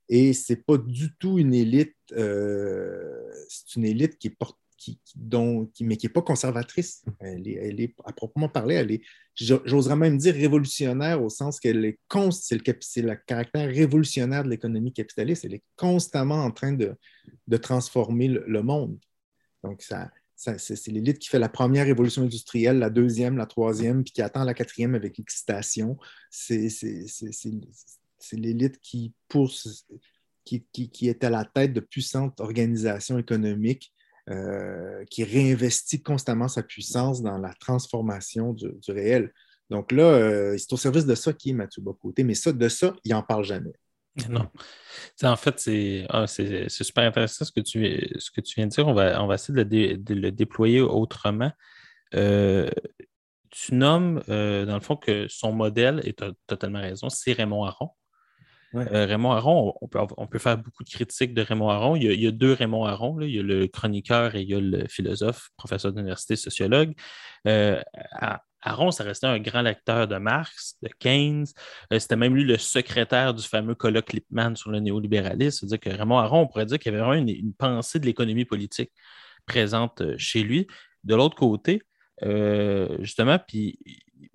Et 0.10 0.34
ce 0.34 0.54
n'est 0.54 0.60
pas 0.60 0.78
du 0.78 1.16
tout 1.18 1.40
une 1.40 1.54
élite, 1.54 1.96
euh, 2.14 3.24
c'est 3.50 3.76
une 3.76 3.86
élite 3.86 4.18
qui 4.18 4.28
est 4.28 4.38
qui, 4.78 5.00
dont, 5.16 5.66
qui, 5.68 5.84
mais 5.84 5.98
qui 5.98 6.06
n'est 6.06 6.14
pas 6.14 6.22
conservatrice. 6.22 7.04
Elle 7.20 7.48
est, 7.48 7.54
elle 7.54 7.82
est, 7.82 7.96
à 8.06 8.14
proprement 8.14 8.50
parler, 8.50 8.76
elle 8.76 8.92
est, 8.92 9.02
j'oserais 9.36 9.96
même 9.96 10.18
dire 10.18 10.34
révolutionnaire 10.34 11.24
au 11.24 11.30
sens 11.30 11.60
qu'elle 11.60 11.84
est 11.86 11.98
c'est 12.32 12.56
le, 12.56 12.78
c'est 12.82 13.02
le 13.02 13.16
caractère 13.26 13.68
révolutionnaire 13.68 14.44
de 14.44 14.50
l'économie 14.50 14.94
capitaliste. 14.94 15.46
Elle 15.46 15.56
est 15.56 15.64
constamment 15.76 16.44
en 16.44 16.52
train 16.52 16.74
de, 16.74 16.96
de 17.48 17.58
transformer 17.58 18.28
le, 18.28 18.62
monde. 18.62 19.00
Donc, 19.64 19.82
ça, 19.82 20.12
ça 20.36 20.58
c'est, 20.58 20.88
l'élite 20.88 21.20
qui 21.20 21.30
fait 21.30 21.40
la 21.40 21.50
première 21.50 21.86
révolution 21.86 22.24
industrielle, 22.24 22.80
la 22.80 22.90
deuxième, 22.90 23.38
la 23.38 23.46
troisième, 23.46 24.04
puis 24.04 24.14
qui 24.14 24.22
attend 24.22 24.44
la 24.44 24.54
quatrième 24.54 24.96
avec 24.96 25.18
l'excitation. 25.18 25.98
C'est, 26.30 26.70
c'est 28.28 28.38
l'élite 28.38 28.80
qui, 28.80 29.14
qui, 30.46 30.90
qui, 30.90 31.10
est 31.10 31.24
à 31.24 31.30
la 31.30 31.46
tête 31.46 31.74
de 31.74 31.80
puissantes 31.80 32.40
organisations 32.40 33.18
économiques 33.18 33.94
euh, 34.28 35.06
qui 35.12 35.24
réinvestit 35.24 36.02
constamment 36.02 36.48
sa 36.48 36.64
puissance 36.64 37.22
dans 37.22 37.38
la 37.38 37.54
transformation 37.60 38.54
du, 38.54 38.72
réel. 38.88 39.32
Donc 39.70 39.92
là, 39.92 40.04
euh, 40.04 40.58
c'est 40.58 40.74
au 40.74 40.78
service 40.78 41.06
de 41.06 41.14
ça 41.14 41.32
qui 41.32 41.52
est 41.52 41.54
Mathieu 41.54 41.84
Bocoté, 41.84 42.24
mais 42.24 42.34
ça, 42.34 42.52
de 42.52 42.68
ça, 42.68 42.96
il 43.04 43.12
n'en 43.12 43.22
parle 43.22 43.44
jamais. 43.44 43.74
Non. 44.30 44.50
en 45.24 45.36
fait, 45.36 45.70
ah, 46.10 46.26
c'est 46.26 46.70
super 46.70 47.04
intéressant 47.04 47.46
ce 47.46 47.52
que, 47.52 47.60
tu, 47.60 48.08
ce 48.18 48.32
que 48.32 48.42
tu 48.42 48.56
viens 48.56 48.66
de 48.66 48.72
dire. 48.72 48.88
On 48.88 48.96
va, 48.96 49.22
on 49.22 49.28
va 49.28 49.36
essayer 49.36 49.64
de 49.64 50.14
le, 50.16 50.32
déployer 50.32 50.82
autrement. 50.82 51.52
Euh, 52.16 52.70
tu 53.52 53.76
nommes, 53.76 54.24
dans 54.28 54.74
le 54.74 54.80
fond, 54.80 54.96
que 54.96 55.28
son 55.28 55.52
modèle, 55.52 56.02
et 56.04 56.14
tu 56.14 56.24
as 56.24 56.32
totalement 56.48 56.82
raison, 56.82 57.10
c'est 57.10 57.34
Raymond 57.34 57.66
Aron. 57.66 57.92
Euh, 58.76 59.06
Raymond 59.06 59.32
Aron, 59.32 59.74
on 59.82 60.28
peut, 60.28 60.40
faire 60.40 60.58
beaucoup 60.58 60.84
de 60.84 60.90
critiques 60.90 61.34
de 61.34 61.42
Raymond 61.42 61.70
Aron. 61.70 61.96
Il 61.96 62.04
y 62.04 62.28
a, 62.28 62.32
deux 62.32 62.54
Raymond 62.54 62.86
Aron. 62.86 63.22
Il 63.22 63.36
y 63.36 63.40
a 63.40 63.44
le 63.44 63.68
chroniqueur 63.68 64.36
et 64.36 64.42
il 64.42 64.50
y 64.50 64.56
a 64.56 64.60
le 64.60 64.88
philosophe, 64.88 65.50
professeur 65.58 65.94
d'université, 65.94 66.36
sociologue. 66.36 66.94
Euh, 67.48 67.82
Aron, 68.62 68.92
ça 68.92 69.04
restait 69.04 69.28
un 69.28 69.40
grand 69.40 69.62
lecteur 69.62 70.08
de 70.08 70.18
Marx, 70.18 70.76
de 70.82 70.90
Keynes. 71.00 71.46
Euh, 71.94 72.00
c'était 72.00 72.16
même 72.16 72.36
lui 72.36 72.44
le 72.44 72.58
secrétaire 72.58 73.34
du 73.34 73.44
fameux 73.44 73.76
colloque 73.76 74.12
Lippmann 74.12 74.56
sur 74.56 74.72
le 74.72 74.80
néolibéralisme. 74.80 75.68
C'est-à-dire 75.68 75.80
que 75.80 75.98
Raymond 75.98 76.18
Aron, 76.18 76.42
on 76.42 76.48
pourrait 76.48 76.66
dire 76.66 76.80
qu'il 76.80 76.92
y 76.92 76.96
avait 76.96 77.04
vraiment 77.04 77.28
une, 77.28 77.54
pensée 77.54 78.00
de 78.00 78.06
l'économie 78.06 78.46
politique 78.46 78.92
présente 79.46 80.18
chez 80.18 80.44
lui. 80.44 80.68
De 81.04 81.16
l'autre 81.16 81.36
côté, 81.36 81.84
justement, 83.00 83.38
puis 83.38 83.78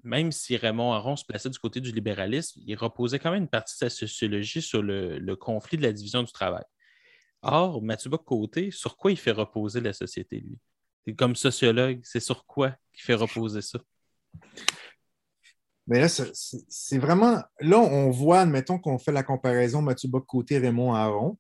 même 0.03 0.33
si 0.33 0.57
Raymond 0.57 0.93
Aron 0.93 1.17
se 1.17 1.25
plaçait 1.25 1.51
du 1.51 1.59
côté 1.59 1.81
du 1.81 1.93
libéralisme, 1.93 2.61
il 2.67 2.75
reposait 2.77 3.19
quand 3.19 3.31
même 3.31 3.43
une 3.43 3.49
partie 3.49 3.75
de 3.75 3.79
sa 3.79 3.91
sociologie 3.91 4.63
sur 4.63 4.83
le, 4.83 5.35
conflit 5.35 5.79
de 5.79 5.83
la 5.83 5.93
division 5.93 6.23
du 6.23 6.33
travail. 6.33 6.65
Or, 7.43 7.83
Mathieu 7.83 8.11
Côté, 8.11 8.71
sur 8.71 8.97
quoi 8.97 9.11
il 9.11 9.17
fait 9.17 9.31
reposer 9.31 9.81
la 9.81 9.93
société, 9.93 10.41
lui? 10.41 11.15
Comme 11.17 11.35
sociologue, 11.35 12.01
c'est 12.05 12.21
sur 12.21 12.45
quoi 12.47 12.77
qu'il 12.93 13.03
fait 13.03 13.15
reposer 13.15 13.63
ça? 13.63 13.79
Mais 15.87 15.99
là, 16.01 16.09
c'est 16.09 16.31
c'est 16.69 16.99
vraiment. 16.99 17.43
Là, 17.59 17.79
on 17.79 18.11
voit, 18.11 18.41
admettons 18.41 18.79
qu'on 18.79 18.99
fait 18.99 19.11
la 19.11 19.23
comparaison 19.23 19.83
Mathieu 19.83 20.09
Bock-Côté, 20.09 20.59
Raymond 20.59 20.95
Aron. 20.95 21.39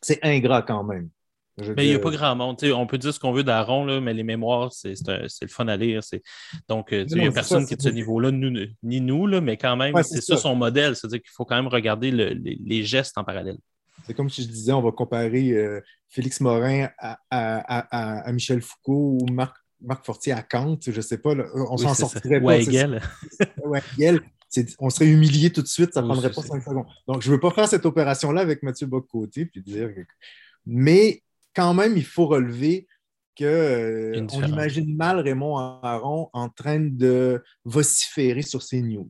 C'est 0.00 0.18
ingrat 0.24 0.62
quand 0.62 0.82
même. 0.82 1.10
Mais 1.58 1.86
il 1.86 1.90
n'y 1.90 1.94
a 1.94 1.98
pas 1.98 2.10
grand 2.10 2.34
monde. 2.34 2.58
Tu 2.58 2.66
sais, 2.66 2.72
on 2.72 2.86
peut 2.86 2.96
dire 2.98 3.12
ce 3.12 3.20
qu'on 3.20 3.32
veut 3.32 3.44
d'Aaron, 3.44 3.84
là, 3.84 4.00
mais 4.00 4.14
les 4.14 4.22
mémoires, 4.22 4.72
c'est 4.72 4.96
c'est 4.96 5.08
un- 5.10 5.28
c'est 5.28 5.44
le 5.44 5.50
fun 5.50 5.68
à 5.68 5.76
lire. 5.76 6.02
c'est- 6.02 6.22
Donc, 6.68 6.92
euh, 6.92 7.04
il 7.08 7.16
n'y 7.18 7.26
a 7.26 7.30
personne 7.32 7.62
ça, 7.62 7.66
qui 7.68 7.74
est 7.74 7.76
de 7.76 7.82
ce 7.82 7.88
niveau-là, 7.90 8.30
nous- 8.30 8.66
ni 8.82 9.00
nous, 9.00 9.26
là, 9.26 9.40
mais 9.42 9.56
quand 9.58 9.76
même, 9.76 9.94
Ouais, 9.94 10.02
c'est 10.02 10.22
ça 10.22 10.36
ça. 10.36 10.42
son 10.42 10.54
modèle. 10.56 10.96
C'est-à-dire 10.96 11.20
qu'il 11.20 11.30
faut 11.30 11.44
quand 11.44 11.56
même 11.56 11.68
regarder 11.68 12.10
le- 12.10 12.30
les, 12.30 12.58
les 12.64 12.82
gestes 12.84 13.18
en 13.18 13.24
parallèle. 13.24 13.58
C'est 14.06 14.14
comme 14.14 14.30
si 14.30 14.42
je 14.42 14.48
disais, 14.48 14.72
on 14.72 14.82
va 14.82 14.90
comparer 14.92 15.50
euh, 15.52 15.80
Félix 16.08 16.40
Morin 16.40 16.88
à, 16.98 17.18
à- 17.30 18.24
à- 18.26 18.32
Michel 18.32 18.60
Foucault 18.62 19.18
ou 19.20 19.26
Marc, 19.30 19.54
Marc 19.80 20.04
Fortier 20.06 20.32
à 20.32 20.42
Kant. 20.42 20.78
Je 20.84 20.90
ne 20.90 21.00
sais 21.02 21.18
pas, 21.18 21.34
là, 21.34 21.44
on 21.54 21.76
Oui, 21.76 21.82
s'en 21.82 21.94
sortirait 21.94 22.40
pas. 22.40 22.56
Hegel. 22.58 23.00
Ouais, 23.64 23.80
Hegel, 23.98 24.20
c'est- 24.48 24.74
on 24.78 24.88
serait 24.90 25.06
humilié 25.06 25.50
tout 25.50 25.62
de 25.62 25.66
suite, 25.68 25.92
ça 25.92 26.00
ne 26.00 26.06
Oui, 26.06 26.12
prendrait 26.12 26.32
pas 26.32 26.42
cinq 26.42 26.62
secondes. 26.62 26.86
Donc, 27.06 27.22
je 27.22 27.28
ne 27.30 27.34
veux 27.34 27.40
pas 27.40 27.50
faire 27.50 27.68
cette 27.68 27.84
opération-là 27.86 28.40
avec 28.40 28.62
Mathieu 28.62 28.86
Bock-Côté 28.86 29.44
puis 29.46 29.60
dire. 29.60 29.94
que- 29.94 30.00
Mais 30.66 31.22
quand 31.54 31.74
même, 31.74 31.96
il 31.96 32.04
faut 32.04 32.26
relever 32.26 32.86
qu'on 33.38 33.44
différence. 34.26 34.48
imagine 34.50 34.96
mal 34.96 35.20
Raymond 35.20 35.56
Aron 35.82 36.28
en 36.32 36.48
train 36.48 36.80
de 36.80 37.42
vociférer 37.64 38.42
sur 38.42 38.62
ses 38.62 38.82
news. 38.82 39.08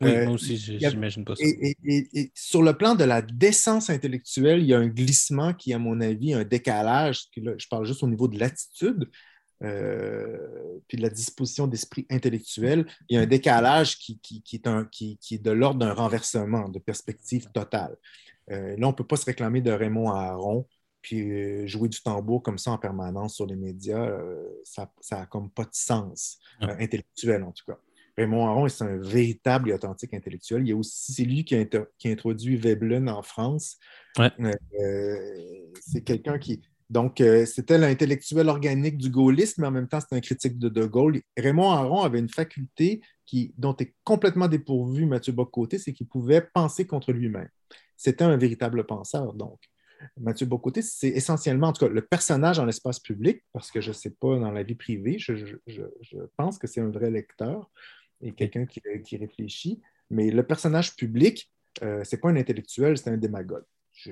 Oui, 0.00 0.10
Euh, 0.10 0.24
moi 0.24 0.34
aussi, 0.34 0.56
j'imagine 0.56 1.24
pas 1.24 1.36
ça. 1.36 1.44
Et, 1.44 1.50
et- 1.70 1.76
et- 1.84 2.18
et 2.20 2.32
sur 2.34 2.62
le 2.62 2.72
plan 2.76 2.94
de 2.94 3.04
la 3.04 3.20
décence 3.22 3.90
intellectuelle, 3.90 4.60
il 4.60 4.66
y 4.66 4.74
a 4.74 4.78
un 4.78 4.88
glissement 4.88 5.52
qui, 5.52 5.72
à 5.74 5.78
mon 5.78 6.00
avis, 6.00 6.32
un 6.32 6.42
décalage. 6.44 7.24
là, 7.36 7.52
je 7.58 7.66
parle 7.68 7.84
juste 7.86 8.02
au 8.02 8.08
niveau 8.08 8.26
de 8.26 8.38
l'attitude, 8.38 9.10
euh, 9.62 10.38
puis 10.88 10.96
de 10.98 11.02
la 11.02 11.10
disposition 11.10 11.66
d'esprit 11.66 12.06
intellectuel. 12.10 12.86
Il 13.08 13.14
y 13.16 13.18
a 13.18 13.22
un 13.22 13.26
décalage 13.26 13.98
qui, 13.98 14.18
qui- 14.20 14.42
qui 14.42 14.56
est, 14.56 14.66
un- 14.66 14.84
qui- 14.86 15.18
est 15.30 15.38
de 15.42 15.50
l'ordre 15.50 15.80
d'un 15.80 15.92
renversement, 15.92 16.68
de 16.68 16.78
perspective 16.78 17.46
totale. 17.52 17.94
Euh, 18.50 18.76
là, 18.76 18.86
on 18.86 18.90
ne 18.90 18.96
peut 18.96 19.06
pas 19.06 19.16
se 19.16 19.24
réclamer 19.26 19.60
de 19.60 19.70
Raymond 19.70 20.10
Aron, 20.10 20.66
puis 21.04 21.20
euh, 21.30 21.66
jouer 21.66 21.90
du 21.90 22.00
tambour 22.00 22.42
comme 22.42 22.56
ça 22.56 22.70
en 22.72 22.78
permanence 22.78 23.34
sur 23.34 23.46
les 23.46 23.56
médias. 23.56 24.08
euh, 24.08 24.42
ça 24.64 24.90
n'a 25.12 25.26
comme 25.26 25.50
pas 25.50 25.64
de 25.64 25.74
sens, 25.74 26.38
Non. 26.62 26.70
euh, 26.70 26.76
intellectuel 26.80 27.42
en 27.44 27.52
tout 27.52 27.64
cas. 27.66 27.78
Raymond 28.16 28.46
Aron, 28.46 28.68
c'est 28.68 28.84
un 28.84 28.96
véritable 28.96 29.70
et 29.70 29.74
authentique 29.74 30.14
intellectuel. 30.14 30.62
Il 30.62 30.68
y 30.68 30.72
a 30.72 30.76
aussi, 30.76 31.12
c'est 31.12 31.24
lui 31.24 31.44
qui 31.44 31.54
a, 31.56 31.58
inter- 31.58 31.84
qui 31.98 32.08
a 32.08 32.12
introduit 32.12 32.56
Veblen 32.56 33.08
en 33.10 33.22
France. 33.22 33.76
Ouais. 34.18 34.30
Euh, 34.80 35.70
c'est 35.80 36.02
quelqu'un 36.02 36.38
qui. 36.38 36.62
Donc, 36.90 37.20
euh, 37.20 37.44
c'était 37.44 37.76
l'intellectuel 37.76 38.48
organique 38.48 38.98
du 38.98 39.10
gaullisme, 39.10 39.62
mais 39.62 39.66
en 39.68 39.72
même 39.72 39.88
temps, 39.88 40.00
c'était 40.00 40.14
un 40.16 40.20
critique 40.20 40.58
de 40.58 40.68
De 40.68 40.84
Gaulle. 40.86 41.20
Raymond 41.36 41.70
Aron 41.70 42.02
avait 42.02 42.20
une 42.20 42.28
faculté 42.28 43.00
qui, 43.26 43.52
dont 43.58 43.74
est 43.78 43.94
complètement 44.04 44.48
dépourvu 44.48 45.06
Mathieu 45.06 45.32
Bocoté, 45.32 45.78
c'est 45.78 45.92
qu'il 45.92 46.06
pouvait 46.06 46.42
penser 46.54 46.86
contre 46.86 47.10
lui-même. 47.12 47.48
C'était 47.96 48.24
un 48.24 48.36
véritable 48.36 48.84
penseur, 48.86 49.32
donc. 49.34 49.58
Mathieu 50.18 50.46
Bocoté, 50.46 50.82
c'est 50.82 51.08
essentiellement, 51.08 51.68
en 51.68 51.72
tout 51.72 51.86
cas, 51.86 51.92
le 51.92 52.02
personnage 52.02 52.56
dans 52.56 52.64
l'espace 52.64 53.00
public, 53.00 53.42
parce 53.52 53.70
que 53.70 53.80
je 53.80 53.88
ne 53.88 53.94
sais 53.94 54.10
pas 54.10 54.38
dans 54.38 54.50
la 54.50 54.62
vie 54.62 54.74
privée, 54.74 55.18
je, 55.18 55.56
pense 56.36 56.58
que 56.58 56.66
c'est 56.66 56.80
un 56.80 56.90
vrai 56.90 57.10
lecteur 57.10 57.70
et 58.20 58.32
quelqu'un 58.32 58.66
qui, 58.66 59.16
réfléchit, 59.16 59.80
mais 60.10 60.30
le 60.30 60.42
personnage 60.42 60.96
public, 60.96 61.50
euh, 61.82 62.02
c'est 62.04 62.18
pas 62.18 62.28
un 62.28 62.36
intellectuel, 62.36 62.96
c'est 62.96 63.10
un 63.10 63.16
démagogue. 63.16 63.64
Je, 63.92 64.10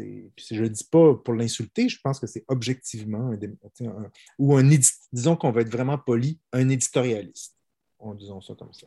ne 0.00 0.68
dis 0.68 0.84
pas 0.84 1.14
pour 1.14 1.34
l'insulter, 1.34 1.88
je 1.88 2.00
pense 2.02 2.18
que 2.20 2.26
c'est 2.26 2.44
objectivement 2.48 3.32
un, 3.32 4.10
ou 4.38 4.56
un 4.56 4.68
disons 5.12 5.36
qu'on 5.36 5.52
va 5.52 5.62
être 5.62 5.70
vraiment 5.70 5.98
poli, 5.98 6.38
un 6.52 6.68
éditorialiste. 6.68 7.56
En 7.98 8.14
disant 8.14 8.40
ça 8.40 8.54
comme 8.54 8.72
ça. 8.74 8.86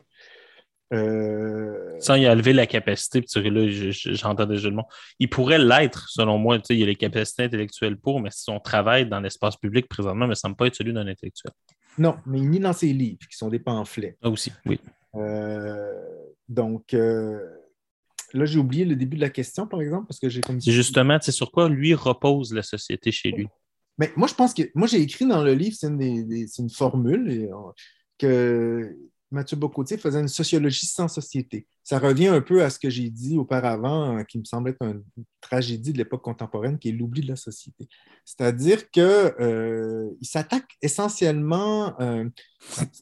Euh, 0.94 1.98
Sans 2.00 2.14
y 2.14 2.28
enlever 2.28 2.52
la 2.52 2.66
capacité, 2.66 3.20
puis 3.20 3.28
tu 3.28 3.42
sais, 3.42 3.50
là, 3.50 3.68
je- 3.68 3.90
je- 3.90 4.12
j'entends 4.14 4.46
déjà 4.46 4.68
le 4.68 4.76
mot. 4.76 4.84
Il 5.18 5.28
pourrait 5.28 5.58
l'être, 5.58 6.08
selon 6.08 6.38
moi. 6.38 6.58
Il 6.70 6.78
y 6.78 6.82
a 6.82 6.86
les 6.86 6.96
capacités 6.96 7.44
intellectuelles 7.44 7.96
pour, 7.98 8.20
mais 8.20 8.30
son 8.32 8.58
travail 8.60 9.06
dans 9.08 9.20
l'espace 9.20 9.56
public 9.56 9.86
présentement 9.88 10.24
ne 10.24 10.30
me 10.30 10.34
semble 10.34 10.56
pas 10.56 10.66
être 10.66 10.74
celui 10.76 10.92
d'un 10.92 11.06
intellectuel. 11.06 11.52
non, 11.98 12.16
mais 12.26 12.40
ni 12.40 12.60
dans 12.60 12.72
ses 12.72 12.92
livres, 12.92 13.18
qui 13.30 13.36
sont 13.36 13.48
des 13.48 13.58
pamphlets. 13.58 14.16
Ah, 14.22 14.30
aussi, 14.30 14.52
oui. 14.66 14.78
Euh, 15.16 15.92
donc, 16.48 16.94
euh, 16.94 17.40
là, 18.32 18.44
j'ai 18.44 18.58
oublié 18.58 18.84
le 18.84 18.94
début 18.96 19.16
de 19.16 19.22
la 19.22 19.30
question, 19.30 19.66
par 19.66 19.80
exemple, 19.82 20.06
parce 20.06 20.20
que 20.20 20.28
j'ai 20.28 20.40
comme 20.40 20.60
C'est 20.60 20.70
justement, 20.72 21.18
tu 21.18 21.26
sais, 21.26 21.32
sur 21.32 21.50
quoi 21.50 21.68
lui 21.68 21.94
repose 21.94 22.54
la 22.54 22.62
société 22.62 23.10
chez 23.10 23.32
lui? 23.32 23.48
Mais 23.98 24.12
moi, 24.16 24.28
je 24.28 24.34
pense 24.34 24.54
que. 24.54 24.62
Moi, 24.76 24.86
j'ai 24.86 25.00
écrit 25.00 25.26
dans 25.26 25.42
le 25.42 25.52
livre, 25.54 25.74
c'est 25.78 25.88
une, 25.88 25.98
des- 25.98 26.22
des- 26.22 26.46
c'est 26.46 26.62
une 26.62 26.70
formule 26.70 27.30
et, 27.32 27.50
euh, 27.50 27.56
que 28.16 28.96
Mathieu 29.30 29.56
Bocotier 29.56 29.98
faisait 29.98 30.20
une 30.20 30.28
sociologie 30.28 30.86
sans 30.86 31.08
société. 31.08 31.66
Ça 31.84 31.98
revient 31.98 32.28
un 32.28 32.40
peu 32.40 32.62
à 32.62 32.70
ce 32.70 32.78
que 32.78 32.88
j'ai 32.88 33.10
dit 33.10 33.36
auparavant, 33.36 34.18
euh, 34.18 34.22
qui 34.22 34.38
me 34.38 34.44
semble 34.44 34.70
être 34.70 34.82
une 34.82 35.02
tragédie 35.40 35.92
de 35.92 35.98
l'époque 35.98 36.22
contemporaine, 36.22 36.78
qui 36.78 36.88
est 36.88 36.92
l'oubli 36.92 37.22
de 37.22 37.28
la 37.28 37.36
société. 37.36 37.88
C'est-à-dire 38.24 38.90
qu'il 38.90 40.16
s'attaque 40.22 40.76
essentiellement 40.82 41.98
euh, 42.00 42.24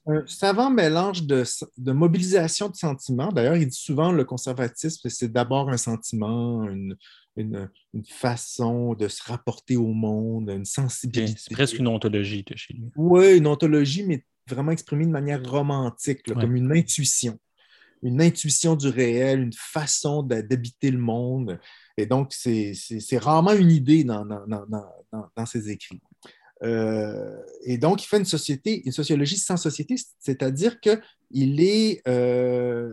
un 0.07 0.27
savant 0.27 0.71
mélange 0.71 1.25
de, 1.25 1.45
de 1.79 1.93
mobilisation 1.93 2.69
de 2.69 2.77
sentiments. 2.77 3.33
D'ailleurs, 3.33 3.57
il 3.57 3.69
dit 3.69 3.77
souvent 3.77 4.13
le 4.13 4.25
conservatisme, 4.25 5.09
c'est 5.09 5.33
d'abord 5.33 5.69
un 5.71 5.77
sentiment, 5.77 6.65
une, 6.69 6.97
une, 7.37 7.71
une 7.95 8.05
façon 8.05 8.95
de 8.95 9.09
se 9.09 9.23
rapporter 9.25 9.77
au 9.77 9.93
monde, 9.93 10.51
une 10.51 10.65
sensibilité. 10.65 11.35
C'est 11.39 11.55
presque 11.55 11.79
une 11.79 11.89
ontologie 11.89 12.45
de 12.45 12.57
chez 12.57 12.75
lui. 12.75 12.91
Oui, 12.97 13.39
une 13.39 13.47
ontologie, 13.47 14.05
mais 14.05 14.25
vraiment 14.55 14.73
exprimée 14.73 15.07
de 15.07 15.11
manière 15.11 15.43
romantique, 15.43 16.27
là, 16.29 16.35
Ouais. 16.35 16.43
comme 16.43 16.57
une 16.57 16.73
intuition. 16.73 17.39
Une 18.03 18.21
intuition 18.21 18.77
du 18.77 18.89
réel, 18.89 19.41
une 19.41 19.53
façon 19.53 20.23
d'habiter 20.23 20.91
le 20.91 20.99
monde. 20.99 21.59
Et 21.97 22.07
donc, 22.07 22.33
c'est 22.33 22.75
rarement 23.19 23.53
une 23.55 23.71
idée 23.71 24.05
dans, 24.05 24.25
dans, 24.25 24.47
dans, 24.47 24.67
dans- 24.67 24.85
dans- 25.13 25.27
dans 25.35 25.47
ses 25.47 25.71
écrits. 25.71 26.01
Euh, 26.63 27.37
et 27.65 27.79
donc, 27.79 28.03
il 28.03 28.07
fait 28.07 28.19
une 28.19 28.25
société, 28.25 28.83
une 28.87 28.93
sociologie 28.93 29.39
sans 29.39 29.57
société, 29.57 29.97
c'est-à-dire 30.21 30.79
qu'il 30.81 31.61
est, 31.61 32.01
euh, 32.07 32.93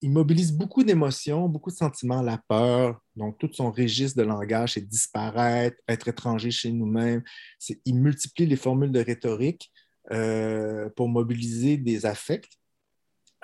il 0.00 0.10
mobilise 0.10 0.52
beaucoup 0.52 0.82
d'émotions, 0.84 1.48
beaucoup 1.48 1.70
de 1.70 1.76
sentiments, 1.76 2.22
la 2.22 2.38
peur, 2.48 3.00
donc 3.16 3.38
tout 3.38 3.48
son 3.52 3.70
registre 3.70 4.18
de 4.18 4.24
langage, 4.24 4.74
c'est 4.74 4.86
disparaître, 4.88 5.76
être 5.88 6.08
étranger 6.08 6.50
chez 6.50 6.72
nous-mêmes. 6.72 7.22
Il 7.84 7.96
multiplie 7.96 8.46
les 8.46 8.56
formules 8.56 8.92
de 8.92 9.00
rhétorique 9.00 9.70
euh, 10.12 10.88
pour 10.96 11.08
mobiliser 11.08 11.76
des 11.76 12.06
affects, 12.06 12.48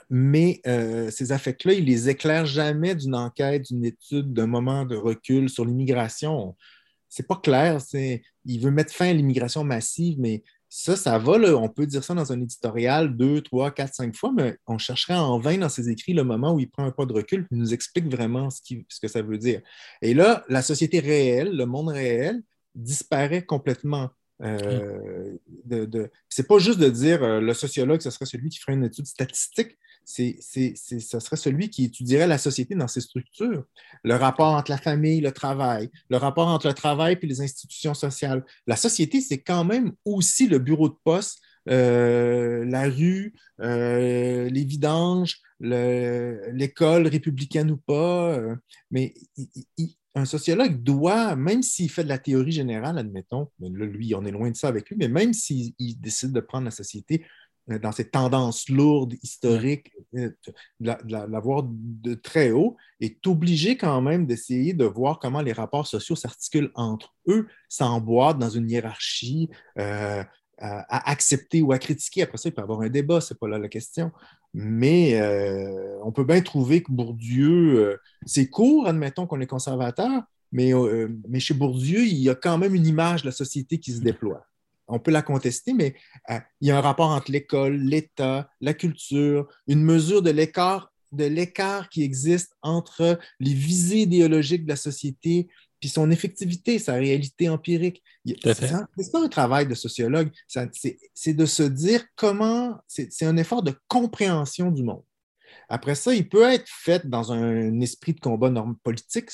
mais 0.09 0.61
euh, 0.67 1.11
ces 1.11 1.33
affects-là, 1.33 1.75
il 1.75 1.85
les 1.85 2.09
éclaire 2.09 2.45
jamais 2.45 2.95
d'une 2.95 3.15
enquête, 3.15 3.63
d'une 3.63 3.85
étude, 3.85 4.33
d'un 4.33 4.47
moment 4.47 4.85
de 4.85 4.97
recul 4.97 5.49
sur 5.49 5.65
l'immigration. 5.65 6.57
C'est 7.09 7.27
pas 7.27 7.37
clair. 7.37 7.79
Il 8.45 8.61
veut 8.61 8.71
mettre 8.71 8.93
fin 8.93 9.09
à 9.09 9.13
l'immigration 9.13 9.65
massive, 9.65 10.19
mais 10.19 10.43
ça, 10.69 10.97
ça 10.97 11.19
va. 11.19 11.33
On 11.57 11.69
peut 11.69 11.87
dire 11.87 12.05
ça 12.05 12.15
dans 12.15 12.33
un 12.33 12.41
éditorial 12.41 13.17
deux, 13.17 13.41
trois, 13.41 13.71
quatre, 13.73 13.95
cinq 13.95 14.17
fois, 14.17 14.33
mais 14.33 14.57
on 14.67 14.79
chercherait 14.79 15.15
en 15.15 15.39
vain 15.39 15.59
dans 15.59 15.69
ses 15.69 15.91
écrits 15.91 16.13
le 16.13 16.25
moment 16.25 16.55
où 16.55 16.61
il 16.61 16.71
prend 16.71 16.85
un 16.85 16.93
pas 16.93 17.07
de 17.07 17.13
recul 17.13 17.47
et 17.51 17.57
nous 17.57 17.75
explique 17.75 18.09
vraiment 18.09 18.49
ce 18.51 19.01
que 19.01 19.09
ça 19.09 19.23
veut 19.23 19.39
dire. 19.39 19.61
Et 20.03 20.15
là, 20.15 20.45
la 20.49 20.63
société 20.63 21.01
réelle, 21.01 21.57
le 21.57 21.67
monde 21.67 21.89
réel, 21.89 22.43
disparaît 22.75 23.45
complètement. 23.45 24.11
Euh, 24.43 25.37
de, 25.65 25.85
de- 25.85 26.11
C'est 26.29 26.47
pas 26.49 26.59
juste 26.59 26.79
de 26.79 26.89
dire 26.89 27.23
euh, 27.23 27.41
le 27.41 27.53
sociologue, 27.55 28.01
ce 28.01 28.11
serait 28.11 28.27
celui 28.27 28.49
qui 28.49 28.59
ferait 28.59 28.73
une 28.75 28.85
étude 28.85 29.07
statistique, 29.07 29.77
c'est, 30.05 30.37
c'est, 30.41 30.75
ce 30.77 31.21
serait 31.21 31.37
celui 31.37 31.69
qui 31.69 31.85
étudierait 31.85 32.27
la 32.27 32.39
société 32.39 32.75
dans 32.75 32.89
ses 32.89 33.01
structures, 33.03 33.65
le 34.03 34.15
rapport 34.15 34.55
entre 34.55 34.71
la 34.71 34.79
famille 34.79 35.19
et 35.19 35.21
le 35.21 35.31
travail, 35.33 35.91
le 36.09 36.17
rapport 36.17 36.49
entre 36.49 36.69
le 36.69 36.75
travail 36.75 37.19
et 37.21 37.27
les 37.27 37.41
institutions 37.43 37.95
sociales. 37.95 38.45
La 38.67 38.77
société, 38.77 39.21
c'est 39.21 39.43
quand 39.43 39.63
même 39.65 39.93
aussi 40.05 40.49
le 40.49 40.59
bureau 40.59 40.89
de 40.89 40.97
poste, 41.05 41.41
euh, 41.69 42.65
la 42.65 42.85
rue, 42.89 43.35
les 43.59 44.65
vidanges, 44.65 45.37
le- 45.61 46.51
l'école 46.53 47.07
républicaine 47.07 47.71
ou 47.71 47.77
pas. 47.77 48.41
mais 48.91 49.13
il- 49.77 49.95
un 50.15 50.25
sociologue 50.25 50.83
doit, 50.83 51.37
même 51.37 51.63
s'il 51.63 51.91
fait 51.91 52.05
de 52.05 52.09
la 52.09 52.19
théorie 52.19 52.53
générale, 52.53 52.99
admettons, 52.99 53.49
mais 53.61 53.69
là, 53.71 53.87
lui, 53.87 54.15
on 54.15 54.25
est 54.25 54.31
loin 54.33 54.51
de 54.51 54.57
ça 54.57 54.69
avec 54.69 54.91
lui, 54.91 54.97
mais 54.99 55.09
même 55.09 55.33
s'il 55.33 55.73
il 55.79 56.01
décide 56.01 56.33
de 56.33 56.41
prendre 56.41 56.65
la 56.65 56.71
société 56.73 57.25
euh, 57.71 57.79
dans 57.79 57.93
ses 57.93 58.09
tendances 58.11 58.69
lourdes, 58.69 59.15
historiques, 59.23 59.93
euh, 60.17 60.31
de 60.81 60.97
la- 61.09 61.41
voir 61.41 61.63
de 61.69 62.15
très 62.15 62.51
haut, 62.51 62.77
est 63.01 63.25
obligé 63.27 63.77
quand 63.77 64.01
même 64.01 64.27
d'essayer 64.27 64.73
de 64.75 64.85
voir 64.85 65.21
comment 65.21 65.43
les 65.43 65.53
rapports 65.53 65.87
sociaux 65.87 66.17
s'articulent 66.17 66.73
entre 66.75 67.15
eux, 67.29 67.47
s'emboîtent 67.69 68.39
dans 68.39 68.51
une 68.51 68.69
hiérarchie, 68.69 69.49
euh, 69.79 70.25
à, 70.59 70.81
à 70.99 71.11
accepter 71.11 71.63
ou 71.63 71.73
à 71.73 71.79
critiquer. 71.79 72.23
Après 72.23 72.37
ça, 72.37 72.49
il 72.49 72.53
peut 72.53 72.61
y 72.61 72.65
avoir 72.65 72.81
un 72.83 72.91
débat, 72.91 73.21
c'est 73.21 73.39
pas 73.39 73.49
là 73.49 73.59
la 73.59 73.69
question. 73.69 74.11
Mais 74.53 75.21
euh, 75.21 75.99
on 76.03 76.13
peut 76.13 76.25
bien 76.25 76.41
trouver 76.41 76.83
que 76.83 76.91
Bourdieu, 76.91 77.79
euh, 77.79 77.97
c'est 78.27 78.49
court, 78.49 78.89
admettons 78.89 79.27
qu'on 79.27 79.41
est 79.41 79.47
conservateur, 79.47 80.23
mais, 80.53 80.75
euh, 80.75 81.09
mais 81.29 81.39
chez 81.39 81.55
Bourdieu, 81.55 82.01
il 82.01 82.19
y 82.19 82.29
a 82.29 82.35
quand 82.35 82.59
même 82.59 82.75
une 82.75 82.87
image 82.87 83.23
de 83.23 83.27
la 83.27 83.33
société 83.33 83.79
qui 83.79 83.93
se 83.93 84.01
déploie. 84.01 84.45
on 84.89 84.99
peut 84.99 85.13
la 85.13 85.23
contester, 85.23 85.73
mais 85.73 85.95
il 86.61 86.67
y 86.67 86.73
a 86.73 86.79
un 86.79 86.81
rapport 86.81 87.11
entre 87.11 87.31
l'école, 87.31 87.77
l'État, 87.77 88.51
la 88.61 88.75
culture, 88.75 89.47
une 89.69 89.85
mesure 89.85 90.21
de 90.21 90.31
l'écart 90.31 90.91
de 91.13 91.25
l'écart 91.25 91.89
qui 91.89 92.03
existe 92.03 92.57
entre 92.63 93.19
les 93.41 93.55
visées 93.55 94.03
idéologiques 94.03 94.65
de 94.65 94.69
la 94.69 94.77
société 94.77 95.49
puis 95.81 95.89
son 95.89 96.11
effectivité, 96.11 96.79
sa 96.79 96.95
réalité 96.95 97.49
empirique. 97.49 98.03
C'est 98.27 99.13
pas 99.13 99.25
un 99.25 99.29
travail 99.29 99.67
de 99.67 99.75
sociologue, 99.75 100.31
c'est 100.47 101.35
de 101.35 101.47
se 101.47 101.63
dire 101.63 102.05
comment, 102.15 102.79
c'est 102.87 103.25
un 103.25 103.37
effort 103.37 103.63
de 103.63 103.75
compréhension 103.89 104.71
du 104.71 104.83
monde. 104.83 105.03
Après 105.69 105.95
ça, 105.95 106.15
il 106.15 106.29
peut 106.29 106.43
être 106.43 106.69
fait 106.69 107.09
dans 107.09 107.33
un 107.33 107.81
esprit 107.81 108.13
de 108.13 108.21
combat 108.21 108.51
norme 108.51 108.77
politique. 108.83 109.31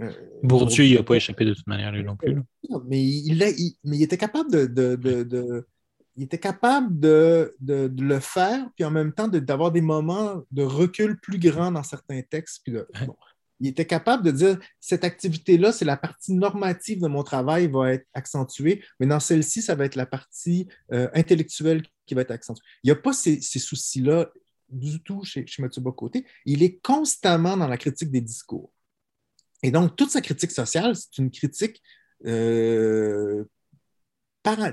Euh, 0.00 0.12
Bourdieu, 0.42 0.84
il 0.84 0.94
n'a 0.96 1.02
pas 1.02 1.14
échappé 1.14 1.44
de 1.44 1.54
toute 1.54 1.66
manière, 1.66 1.92
lui 1.92 2.04
non 2.04 2.16
plus. 2.16 2.36
Mais 2.86 3.02
il, 3.02 3.38
mais 3.84 3.96
il 3.96 4.02
était 4.02 4.18
capable 4.18 4.50
de, 4.50 5.66
il 6.16 6.24
était 6.24 6.38
capable 6.38 6.98
de, 6.98 7.54
le 7.60 8.20
faire, 8.20 8.68
puis 8.74 8.84
en 8.84 8.90
même 8.90 9.12
temps 9.12 9.28
d'avoir 9.28 9.72
des 9.72 9.80
moments 9.80 10.42
de 10.50 10.62
recul 10.62 11.18
plus 11.20 11.38
grands 11.38 11.72
dans 11.72 11.82
certains 11.82 12.22
textes. 12.22 12.62
Puis 12.64 12.76
il 13.60 13.68
était 13.68 13.86
capable 13.86 14.22
de 14.22 14.30
dire 14.30 14.58
cette 14.80 15.04
activité-là, 15.04 15.72
c'est 15.72 15.84
la 15.84 15.96
partie 15.96 16.32
normative 16.32 17.00
de 17.00 17.08
mon 17.08 17.22
travail 17.22 17.68
va 17.68 17.94
être 17.94 18.06
accentuée, 18.14 18.84
mais 19.00 19.06
dans 19.06 19.20
celle-ci, 19.20 19.62
ça 19.62 19.74
va 19.74 19.84
être 19.84 19.94
la 19.94 20.06
partie 20.06 20.68
euh, 20.92 21.08
intellectuelle 21.14 21.82
qui 22.06 22.14
va 22.14 22.22
être 22.22 22.30
accentuée. 22.30 22.64
Il 22.82 22.88
n'y 22.88 22.92
a 22.92 22.96
pas 22.96 23.12
ces, 23.12 23.40
soucis-là 23.40 24.30
du 24.68 25.02
tout 25.02 25.24
chez, 25.24 25.46
chez 25.46 25.62
Mathieu 25.62 25.80
Bocoté. 25.80 26.26
Il 26.44 26.62
est 26.62 26.78
constamment 26.82 27.56
dans 27.56 27.68
la 27.68 27.78
critique 27.78 28.10
des 28.10 28.20
discours. 28.20 28.72
Et 29.62 29.70
donc, 29.70 29.96
toute 29.96 30.10
sa 30.10 30.20
critique 30.20 30.50
sociale, 30.50 30.94
c'est 30.94 31.18
une 31.18 31.30
critique 31.30 31.82
euh, 32.26 33.44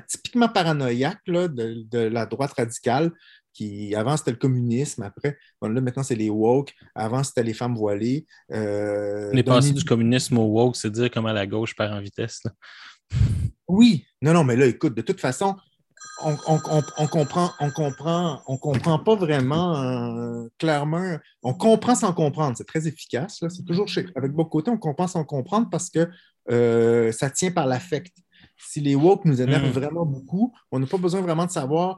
typiquement 0.07 0.49
paranoïaque 0.49 1.25
de, 1.25 1.97
la 1.97 2.25
droite 2.25 2.53
radicale, 2.53 3.11
qui 3.53 3.95
avant 3.95 4.17
c'était 4.17 4.31
le 4.31 4.37
communisme, 4.37 5.03
après, 5.03 5.37
bon, 5.61 5.69
là 5.69 5.81
maintenant 5.81 6.03
c'est 6.03 6.15
les 6.15 6.29
woke, 6.29 6.73
avant 6.95 7.23
c'était 7.23 7.43
les 7.43 7.53
femmes 7.53 7.75
voilées. 7.75 8.25
Euh, 8.51 9.29
on 9.33 9.37
est 9.37 9.43
passé 9.43 9.71
du 9.71 9.83
communisme 9.83 10.37
au 10.37 10.45
woke, 10.45 10.75
c'est 10.75 10.91
dire 10.91 11.09
comment 11.11 11.31
la 11.31 11.47
gauche 11.47 11.75
perd 11.75 11.93
en 11.93 12.01
vitesse. 12.01 12.41
Oui, 13.67 14.05
non, 14.21 14.33
non, 14.33 14.43
mais 14.43 14.55
là, 14.55 14.65
écoute, 14.65 14.95
de 14.95 15.01
toute 15.01 15.21
façon, 15.21 15.55
on, 16.21 16.35
comprend, 16.35 17.51
on 17.59 17.69
comprend, 17.71 18.41
on 18.47 18.57
comprend 18.57 18.99
pas 18.99 19.15
vraiment 19.15 19.75
euh, 19.81 20.47
clairement. 20.57 21.17
On 21.41 21.53
comprend 21.53 21.95
sans 21.95 22.13
comprendre. 22.13 22.57
C'est 22.57 22.67
très 22.67 22.87
efficace. 22.87 23.43
C'est 23.49 23.65
toujours 23.65 23.87
chez, 23.87 24.05
avec 24.15 24.31
beaucoup 24.31 24.61
de 24.61 24.65
côté, 24.65 24.71
on 24.71 24.77
comprend 24.77 25.07
sans 25.07 25.23
comprendre 25.23 25.69
parce 25.69 25.89
que 25.89 26.09
euh, 26.51 27.11
ça 27.11 27.29
tient 27.29 27.51
par 27.51 27.67
l'affect. 27.67 28.13
Si 28.57 28.79
les 28.79 28.95
woke 28.95 29.25
nous 29.25 29.41
énervent 29.41 29.67
hmm. 29.67 29.71
vraiment 29.71 30.05
beaucoup, 30.05 30.53
on 30.71 30.79
n'a 30.79 30.85
pas 30.85 30.97
besoin 30.97 31.21
vraiment 31.21 31.45
de 31.45 31.51
savoir 31.51 31.97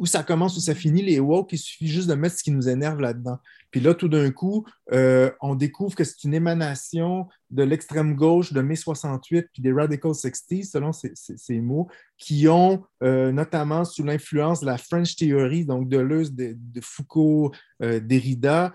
où 0.00 0.06
ça 0.06 0.22
commence, 0.22 0.56
où 0.56 0.60
ça 0.60 0.74
finit, 0.74 1.02
les 1.02 1.20
woke, 1.20 1.52
il 1.52 1.58
suffit 1.58 1.86
juste 1.86 2.08
de 2.08 2.14
mettre 2.14 2.38
ce 2.38 2.42
qui 2.42 2.50
nous 2.52 2.70
énerve 2.70 3.00
là-dedans. 3.00 3.38
Puis 3.70 3.80
là, 3.80 3.92
tout 3.92 4.08
d'un 4.08 4.30
coup, 4.30 4.66
euh, 4.92 5.30
on 5.42 5.54
découvre 5.54 5.94
que 5.94 6.04
c'est 6.04 6.24
une 6.24 6.32
émanation 6.32 7.28
de 7.50 7.62
l'extrême 7.64 8.16
gauche 8.16 8.54
de 8.54 8.62
mai 8.62 8.76
68 8.76 9.48
puis 9.52 9.60
des 9.60 9.72
Radical 9.72 10.14
60 10.14 10.64
selon 10.64 10.92
ces, 10.92 11.60
mots, 11.60 11.86
qui 12.16 12.48
ont, 12.48 12.82
euh, 13.02 13.30
notamment 13.30 13.84
sous 13.84 14.02
l'influence 14.02 14.60
de 14.60 14.66
la 14.66 14.78
French 14.78 15.16
Theory, 15.16 15.66
donc 15.66 15.86
de 15.90 15.98
Deleuze, 15.98 16.32
de, 16.32 16.56
de 16.56 16.80
Foucault, 16.80 17.52
euh, 17.82 18.00
Derrida, 18.00 18.72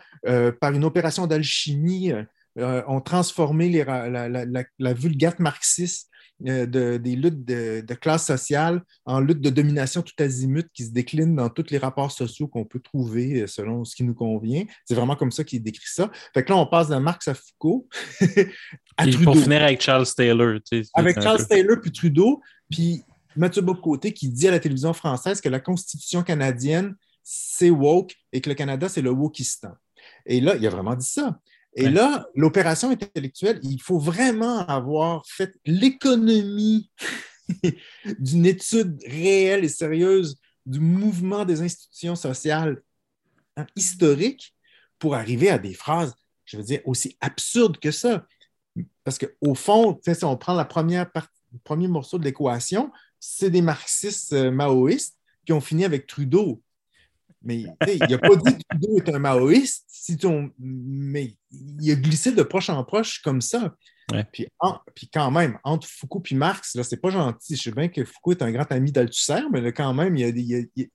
par 0.61 0.73
une 0.73 0.85
opération 0.85 1.25
d'alchimie, 1.25 2.13
ont 2.55 3.01
transformé 3.01 3.83
la, 3.83 4.27
la, 4.27 4.45
la, 4.79 4.93
vulgate 4.93 5.39
marxiste 5.39 6.09
euh, 6.09 6.14
de, 6.39 6.97
des 6.97 7.15
luttes 7.15 7.45
de, 7.45 7.93
classe 7.93 8.25
sociale 8.25 8.81
en 9.05 9.19
lutte 9.19 9.41
de 9.41 9.49
domination 9.49 10.01
tout 10.01 10.13
azimut 10.19 10.67
qui 10.73 10.85
se 10.85 10.91
décline 10.91 11.35
dans 11.35 11.49
tous 11.49 11.69
les 11.69 11.77
rapports 11.77 12.11
sociaux 12.11 12.47
qu'on 12.47 12.65
peut 12.65 12.79
trouver 12.79 13.41
euh, 13.41 13.47
selon 13.47 13.85
ce 13.85 13.95
qui 13.95 14.03
nous 14.03 14.13
convient. 14.13 14.65
C'est 14.85 14.95
vraiment 14.95 15.15
comme 15.15 15.31
ça 15.31 15.43
qu'il 15.43 15.63
décrit 15.63 15.87
ça. 15.87 16.11
Fait 16.33 16.43
que 16.43 16.51
là, 16.51 16.57
on 16.57 16.67
passe 16.67 16.89
de 16.89 16.95
Marx 16.97 17.27
à 17.29 17.33
Foucault. 17.33 17.87
à 18.97 19.07
Trudeau. 19.07 19.23
Pour 19.23 19.37
finir 19.37 19.63
avec 19.63 19.81
Charles 19.81 20.07
Taylor. 20.15 20.59
avec 20.93 21.21
Charles 21.21 21.47
Taylor 21.47 21.79
puis 21.81 21.91
Trudeau, 21.91 22.41
puis 22.69 23.03
Mathieu 23.35 23.61
Bocoté 23.61 24.13
qui 24.13 24.29
dit 24.29 24.47
à 24.47 24.51
la 24.51 24.59
télévision 24.59 24.93
française 24.93 25.41
que 25.41 25.49
la 25.49 25.59
Constitution 25.59 26.23
canadienne, 26.23 26.95
c'est 27.23 27.69
woke 27.69 28.15
et 28.31 28.41
que 28.41 28.49
le 28.49 28.55
Canada, 28.55 28.87
c'est 28.87 29.01
le 29.01 29.09
wokistan. 29.09 29.73
Et 30.25 30.39
là, 30.39 30.55
il 30.55 30.65
a 30.65 30.69
vraiment 30.69 30.95
dit 30.95 31.07
ça. 31.07 31.39
Et 31.75 31.89
là, 31.89 32.25
l'opération 32.35 32.89
intellectuelle, 32.89 33.59
il 33.63 33.81
faut 33.81 33.99
vraiment 33.99 34.65
avoir 34.65 35.25
fait 35.27 35.53
l'économie 35.65 36.89
d'une 38.19 38.45
étude 38.45 38.97
réelle 39.05 39.65
et 39.65 39.69
sérieuse 39.69 40.39
du 40.65 40.79
mouvement 40.79 41.45
des 41.45 41.61
institutions 41.61 42.15
sociales 42.15 42.81
hein, 43.57 43.67
historiques 43.75 44.55
pour 44.99 45.15
arriver 45.15 45.49
à 45.49 45.59
des 45.59 45.73
phrases, 45.73 46.15
je 46.45 46.57
veux 46.57 46.63
dire, 46.63 46.81
aussi 46.85 47.17
absurdes 47.19 47.77
que 47.77 47.91
ça. 47.91 48.25
Parce 49.03 49.17
qu'au 49.17 49.53
fond, 49.53 49.99
si 50.01 50.25
on 50.25 50.37
prend 50.37 50.53
la 50.53 50.65
première 50.65 51.09
le 51.13 51.59
premier 51.63 51.87
morceau 51.87 52.17
de 52.17 52.23
l'équation, 52.23 52.91
c'est 53.19 53.49
des 53.49 53.61
marxistes 53.61 54.33
euh, 54.33 54.51
maoïstes 54.51 55.17
qui 55.45 55.53
ont 55.53 55.61
fini 55.61 55.85
avec 55.85 56.07
Trudeau. 56.07 56.61
Mais 57.45 57.63
il 57.87 57.99
n'a 58.09 58.17
pas 58.17 58.35
dit 58.35 58.57
que 58.57 58.61
Trudeau 58.69 58.97
est 58.97 59.09
un 59.09 59.19
maoïste, 59.19 59.85
si 59.87 60.17
mais 60.59 61.35
il 61.51 61.91
a 61.91 61.95
glissé 61.95 62.31
de 62.31 62.43
proche 62.43 62.69
en 62.69 62.83
proche 62.83 63.21
comme 63.21 63.41
ça. 63.41 63.75
Puis, 64.31 64.47
puis, 64.93 65.09
quand 65.11 65.31
même, 65.31 65.57
entre 65.63 65.87
Foucault 65.87 66.23
et 66.29 66.35
Marx, 66.35 66.77
c'est 66.83 67.01
pas 67.01 67.09
gentil. 67.09 67.55
Je 67.55 67.61
sais 67.61 67.71
bien 67.71 67.87
que 67.87 68.03
Foucault 68.03 68.31
est 68.31 68.41
un 68.41 68.51
grand 68.51 68.71
ami 68.71 68.91
d'Althusser, 68.91 69.41
mais 69.51 69.71
quand 69.73 69.93
même, 69.93 70.15
il 70.15 70.39
y 70.39 70.55
a, 70.55 70.61
il 70.75 70.89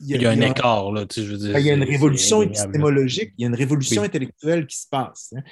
il 0.00 0.20
y 0.20 0.26
a, 0.26 0.30
un 0.30 0.40
écart, 0.40 0.90
là, 0.90 1.06
tu 1.06 1.20
sais, 1.20 1.26
je 1.26 1.32
veux 1.32 1.38
dire. 1.38 1.58
Il 1.58 1.64
y 1.64 1.70
a 1.70 1.74
une 1.74 1.84
révolution 1.84 2.42
épistémologique, 2.42 3.32
il 3.38 3.42
y 3.42 3.44
a 3.44 3.48
une 3.48 3.54
révolution 3.54 4.02
intellectuelle 4.02 4.66
qui 4.66 4.76
se 4.76 4.88
passe 4.88 5.32
hein, 5.36 5.42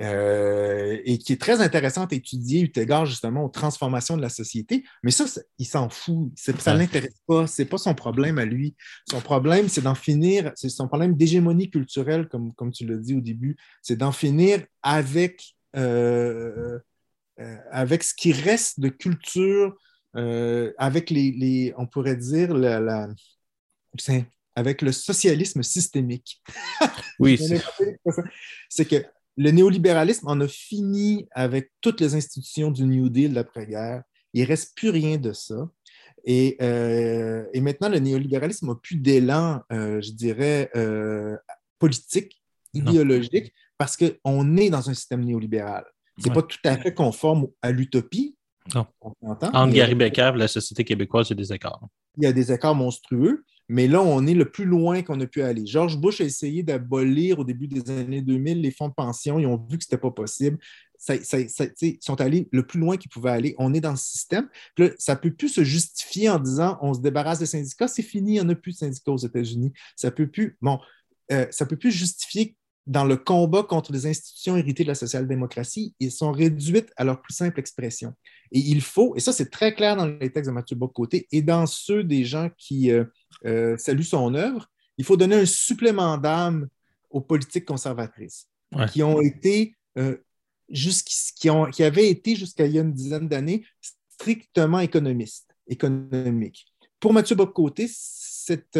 euh, 0.00 0.98
et 1.04 1.18
qui 1.18 1.34
est 1.34 1.40
très 1.40 1.60
intéressante 1.60 2.12
à 2.12 2.16
étudier 2.16 2.62
eu 2.62 2.72
égard 2.80 3.04
justement 3.04 3.44
aux 3.44 3.50
transformations 3.50 4.16
de 4.16 4.22
la 4.22 4.30
société. 4.30 4.84
Mais 5.02 5.10
ça, 5.10 5.26
il 5.58 5.66
s'en 5.66 5.90
fout. 5.90 6.32
Ça 6.36 6.52
ne 6.72 6.78
l'intéresse 6.78 7.20
pas. 7.26 7.46
Ce 7.46 7.60
n'est 7.60 7.68
pas 7.68 7.76
son 7.76 7.94
problème 7.94 8.38
à 8.38 8.46
lui. 8.46 8.74
Son 9.10 9.20
problème, 9.20 9.68
c'est 9.68 9.82
d'en 9.82 9.94
finir, 9.94 10.52
c'est 10.54 10.70
son 10.70 10.88
problème 10.88 11.14
d'hégémonie 11.14 11.70
culturelle, 11.70 12.28
comme, 12.28 12.54
comme 12.54 12.72
tu 12.72 12.86
l'as 12.86 12.96
dit 12.96 13.14
au 13.14 13.20
début, 13.20 13.56
c'est 13.82 13.96
d'en 13.96 14.12
finir 14.12 14.64
avec, 14.82 15.54
euh, 15.76 16.78
euh, 17.40 17.56
avec 17.70 18.02
ce 18.02 18.14
qui 18.14 18.32
reste 18.32 18.80
de 18.80 18.88
culture. 18.88 19.76
avec 20.78 21.10
les, 21.10 21.30
les, 21.30 21.74
on 21.76 21.86
pourrait 21.86 22.16
dire, 22.16 22.54
la 22.54 23.08
avec 24.54 24.82
le 24.82 24.92
socialisme 24.92 25.62
systémique. 25.62 26.42
Oui. 27.20 27.36
c'est 28.68 28.84
que 28.84 29.04
le 29.36 29.50
néolibéralisme 29.50 30.28
en 30.28 30.40
a 30.40 30.46
fini 30.46 31.26
avec 31.32 31.72
toutes 31.80 32.00
les 32.00 32.14
institutions 32.14 32.70
du 32.70 32.84
New 32.84 33.08
Deal 33.08 33.34
d'après-guerre. 33.34 34.04
Il 34.34 34.42
ne 34.42 34.46
reste 34.46 34.76
plus 34.76 34.90
rien 34.90 35.16
de 35.16 35.32
ça. 35.32 35.68
Et, 36.24 36.56
euh, 36.60 37.44
maintenant, 37.54 37.88
le 37.88 37.98
néolibéralisme 37.98 38.68
n'a 38.68 38.74
plus 38.76 38.96
d'élan, 38.96 39.62
euh, 39.72 40.00
je 40.00 40.12
dirais, 40.12 40.70
euh, 40.76 41.36
politique, 41.78 42.42
idéologique, 42.74 43.52
parce 43.78 43.96
qu'on 43.96 44.56
est 44.56 44.70
dans 44.70 44.90
un 44.90 44.94
système 44.94 45.24
néolibéral. 45.24 45.84
Ce 46.18 46.28
n'est 46.28 46.34
pas 46.34 46.42
tout 46.42 46.58
à 46.64 46.76
fait 46.76 46.92
conforme 46.94 47.48
à 47.62 47.70
l'utopie. 47.70 48.36
Non. 48.74 48.86
Entre 49.22 49.72
Gary 49.72 49.94
Becker 49.94 50.32
et 50.34 50.38
la 50.38 50.48
société 50.48 50.84
québécoise, 50.84 51.28
il 51.28 51.30
y 51.30 51.32
a 51.34 51.36
des 51.36 51.52
écarts. 51.52 51.80
Il 52.16 52.24
y 52.24 52.26
a 52.26 52.32
des 52.32 52.52
écarts 52.52 52.74
monstrueux. 52.74 53.44
Mais 53.68 53.86
là, 53.86 54.00
on 54.00 54.26
est 54.26 54.34
le 54.34 54.50
plus 54.50 54.64
loin 54.64 55.02
qu'on 55.02 55.20
a 55.20 55.26
pu 55.26 55.42
aller. 55.42 55.66
George 55.66 55.98
Bush 55.98 56.20
a 56.20 56.24
essayé 56.24 56.62
d'abolir 56.62 57.38
au 57.38 57.44
début 57.44 57.68
des 57.68 57.90
années 57.90 58.22
2000 58.22 58.62
les 58.62 58.70
fonds 58.70 58.88
de 58.88 58.94
pension. 58.94 59.38
Ils 59.38 59.46
ont 59.46 59.58
vu 59.70 59.76
que 59.76 59.84
ce 59.84 59.88
n'était 59.88 60.00
pas 60.00 60.10
possible. 60.10 60.58
ils 61.08 61.98
sont 62.00 62.20
allés 62.20 62.48
le 62.50 62.66
plus 62.66 62.80
loin 62.80 62.96
qu'ils 62.96 63.10
pouvaient 63.10 63.30
aller. 63.30 63.54
On 63.58 63.74
est 63.74 63.80
dans 63.80 63.90
le 63.90 63.96
système. 63.96 64.48
ça 64.98 65.14
ne 65.14 65.18
peut 65.20 65.32
plus 65.32 65.50
se 65.50 65.64
justifier 65.64 66.30
en 66.30 66.38
disant 66.38 66.78
on 66.80 66.94
se 66.94 67.00
débarrasse 67.00 67.40
des 67.40 67.46
syndicats, 67.46 67.88
c'est 67.88 68.02
fini, 68.02 68.32
il 68.32 68.34
n'y 68.34 68.40
en 68.40 68.48
a 68.48 68.54
plus 68.54 68.72
de 68.72 68.78
syndicats 68.78 69.12
aux 69.12 69.18
États-Unis. 69.18 69.72
Ça 69.96 70.10
peut 70.10 70.28
plus, 70.28 70.56
bon, 70.62 70.78
euh, 71.30 71.46
ça 71.50 71.66
peut 71.66 71.76
plus 71.76 71.92
justifier 71.92 72.56
dans 72.88 73.04
le 73.04 73.18
combat 73.18 73.62
contre 73.62 73.92
les 73.92 74.06
institutions 74.06 74.56
héritées 74.56 74.82
de 74.82 74.88
la 74.88 74.94
social-démocratie, 74.94 75.94
ils 76.00 76.10
sont 76.10 76.32
réduites 76.32 76.90
à 76.96 77.04
leur 77.04 77.20
plus 77.20 77.34
simple 77.34 77.60
expression. 77.60 78.14
Et 78.50 78.60
il 78.60 78.80
faut, 78.80 79.14
et 79.14 79.20
ça 79.20 79.34
c'est 79.34 79.50
très 79.50 79.74
clair 79.74 79.94
dans 79.94 80.06
les 80.06 80.32
textes 80.32 80.48
de 80.48 80.54
Mathieu 80.54 80.74
Bocoté 80.74 81.28
et 81.30 81.42
dans 81.42 81.66
ceux 81.66 82.02
des 82.02 82.24
gens 82.24 82.48
qui 82.56 82.90
euh, 82.90 83.04
euh, 83.44 83.76
saluent 83.76 84.04
son 84.04 84.34
œuvre, 84.34 84.70
il 84.96 85.04
faut 85.04 85.18
donner 85.18 85.36
un 85.36 85.44
supplément 85.44 86.16
d'âme 86.16 86.66
aux 87.10 87.20
politiques 87.20 87.66
conservatrices 87.66 88.48
qui 88.90 89.02
ont 89.02 89.20
été 89.20 89.76
euh, 89.98 90.16
qui, 90.72 91.50
ont, 91.50 91.66
qui 91.66 91.82
avaient 91.82 92.08
été 92.08 92.36
jusqu'à 92.36 92.66
il 92.66 92.72
y 92.72 92.78
a 92.78 92.82
une 92.82 92.92
dizaine 92.92 93.28
d'années 93.28 93.64
strictement 94.18 94.80
économistes, 94.80 95.54
économiques. 95.66 96.66
Pour 97.00 97.12
Mathieu 97.12 97.36
Bocoté, 97.36 97.86
cette, 97.88 98.78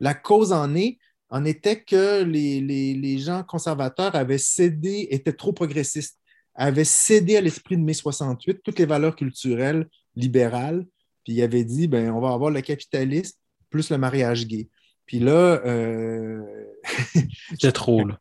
la 0.00 0.14
cause 0.14 0.52
en 0.52 0.74
est 0.74 0.98
en 1.34 1.44
était 1.44 1.82
que 1.82 2.22
les, 2.22 3.18
gens 3.18 3.42
conservateurs 3.42 4.14
avaient 4.14 4.38
cédé, 4.38 5.08
étaient 5.10 5.32
trop 5.32 5.52
progressistes, 5.52 6.20
avaient 6.54 6.84
cédé 6.84 7.36
à 7.36 7.40
l'esprit 7.40 7.76
de 7.76 7.82
mai 7.82 7.92
68, 7.92 8.60
toutes 8.62 8.78
les 8.78 8.86
valeurs 8.86 9.16
culturelles 9.16 9.88
libéral, 10.14 10.86
puis 11.24 11.32
il 11.32 11.42
avait 11.42 11.64
dit 11.64 11.88
ben, 11.88 12.12
on 12.12 12.20
va 12.20 12.32
avoir 12.32 12.52
le 12.52 12.60
capitalisme 12.60 13.36
plus 13.68 13.90
le 13.90 13.98
mariage 13.98 14.46
gay. 14.46 14.68
Puis 15.06 15.18
là. 15.18 15.60
Euh... 15.66 16.40
C'est 17.60 17.72
trop, 17.72 18.04
là. 18.04 18.20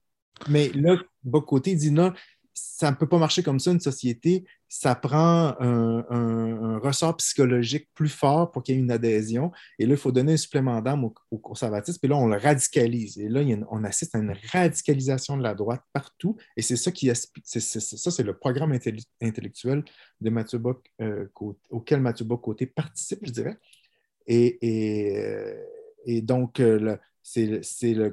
Mais 0.49 0.69
là, 0.69 0.97
côté, 1.45 1.71
il 1.73 1.77
dit 1.77 1.91
non, 1.91 2.13
ça 2.53 2.91
ne 2.91 2.95
peut 2.95 3.07
pas 3.07 3.17
marcher 3.17 3.43
comme 3.43 3.59
ça, 3.59 3.71
une 3.71 3.79
société. 3.79 4.45
Ça 4.69 4.95
prend 4.95 5.55
un, 5.59 6.79
ressort 6.79 7.17
psychologique 7.17 7.89
plus 7.93 8.09
fort 8.09 8.51
pour 8.51 8.63
qu'il 8.63 8.75
y 8.75 8.77
ait 8.77 8.81
une 8.81 8.91
adhésion. 8.91 9.51
Et 9.79 9.85
là, 9.85 9.93
il 9.93 9.97
faut 9.97 10.11
donner 10.11 10.33
un 10.33 10.37
supplément 10.37 10.81
d'âme 10.81 11.03
au, 11.03 11.37
conservatisme. 11.37 11.99
Et 12.03 12.07
là, 12.07 12.17
on 12.17 12.27
le 12.27 12.37
radicalise. 12.37 13.17
Et 13.17 13.29
là, 13.29 13.41
on 13.69 13.83
assiste 13.83 14.15
à 14.15 14.19
une 14.19 14.35
radicalisation 14.51 15.37
de 15.37 15.43
la 15.43 15.55
droite 15.55 15.83
partout. 15.93 16.37
Et 16.57 16.61
c'est 16.61 16.75
ça 16.75 16.91
qui 16.91 17.11
ça, 17.13 18.11
c'est 18.11 18.23
le 18.23 18.37
programme 18.37 18.77
intellectuel 19.21 19.83
de 20.21 20.31
euh, 21.01 21.27
auquel 21.69 22.01
Mathieu 22.01 22.25
Bock 22.25 22.45
participe, 22.75 23.19
je 23.23 23.31
dirais. 23.31 23.57
Et, 24.27 24.57
et, 24.61 25.17
euh, 25.17 26.21
donc, 26.21 26.59
euh, 26.59 26.97
c'est, 27.21 27.61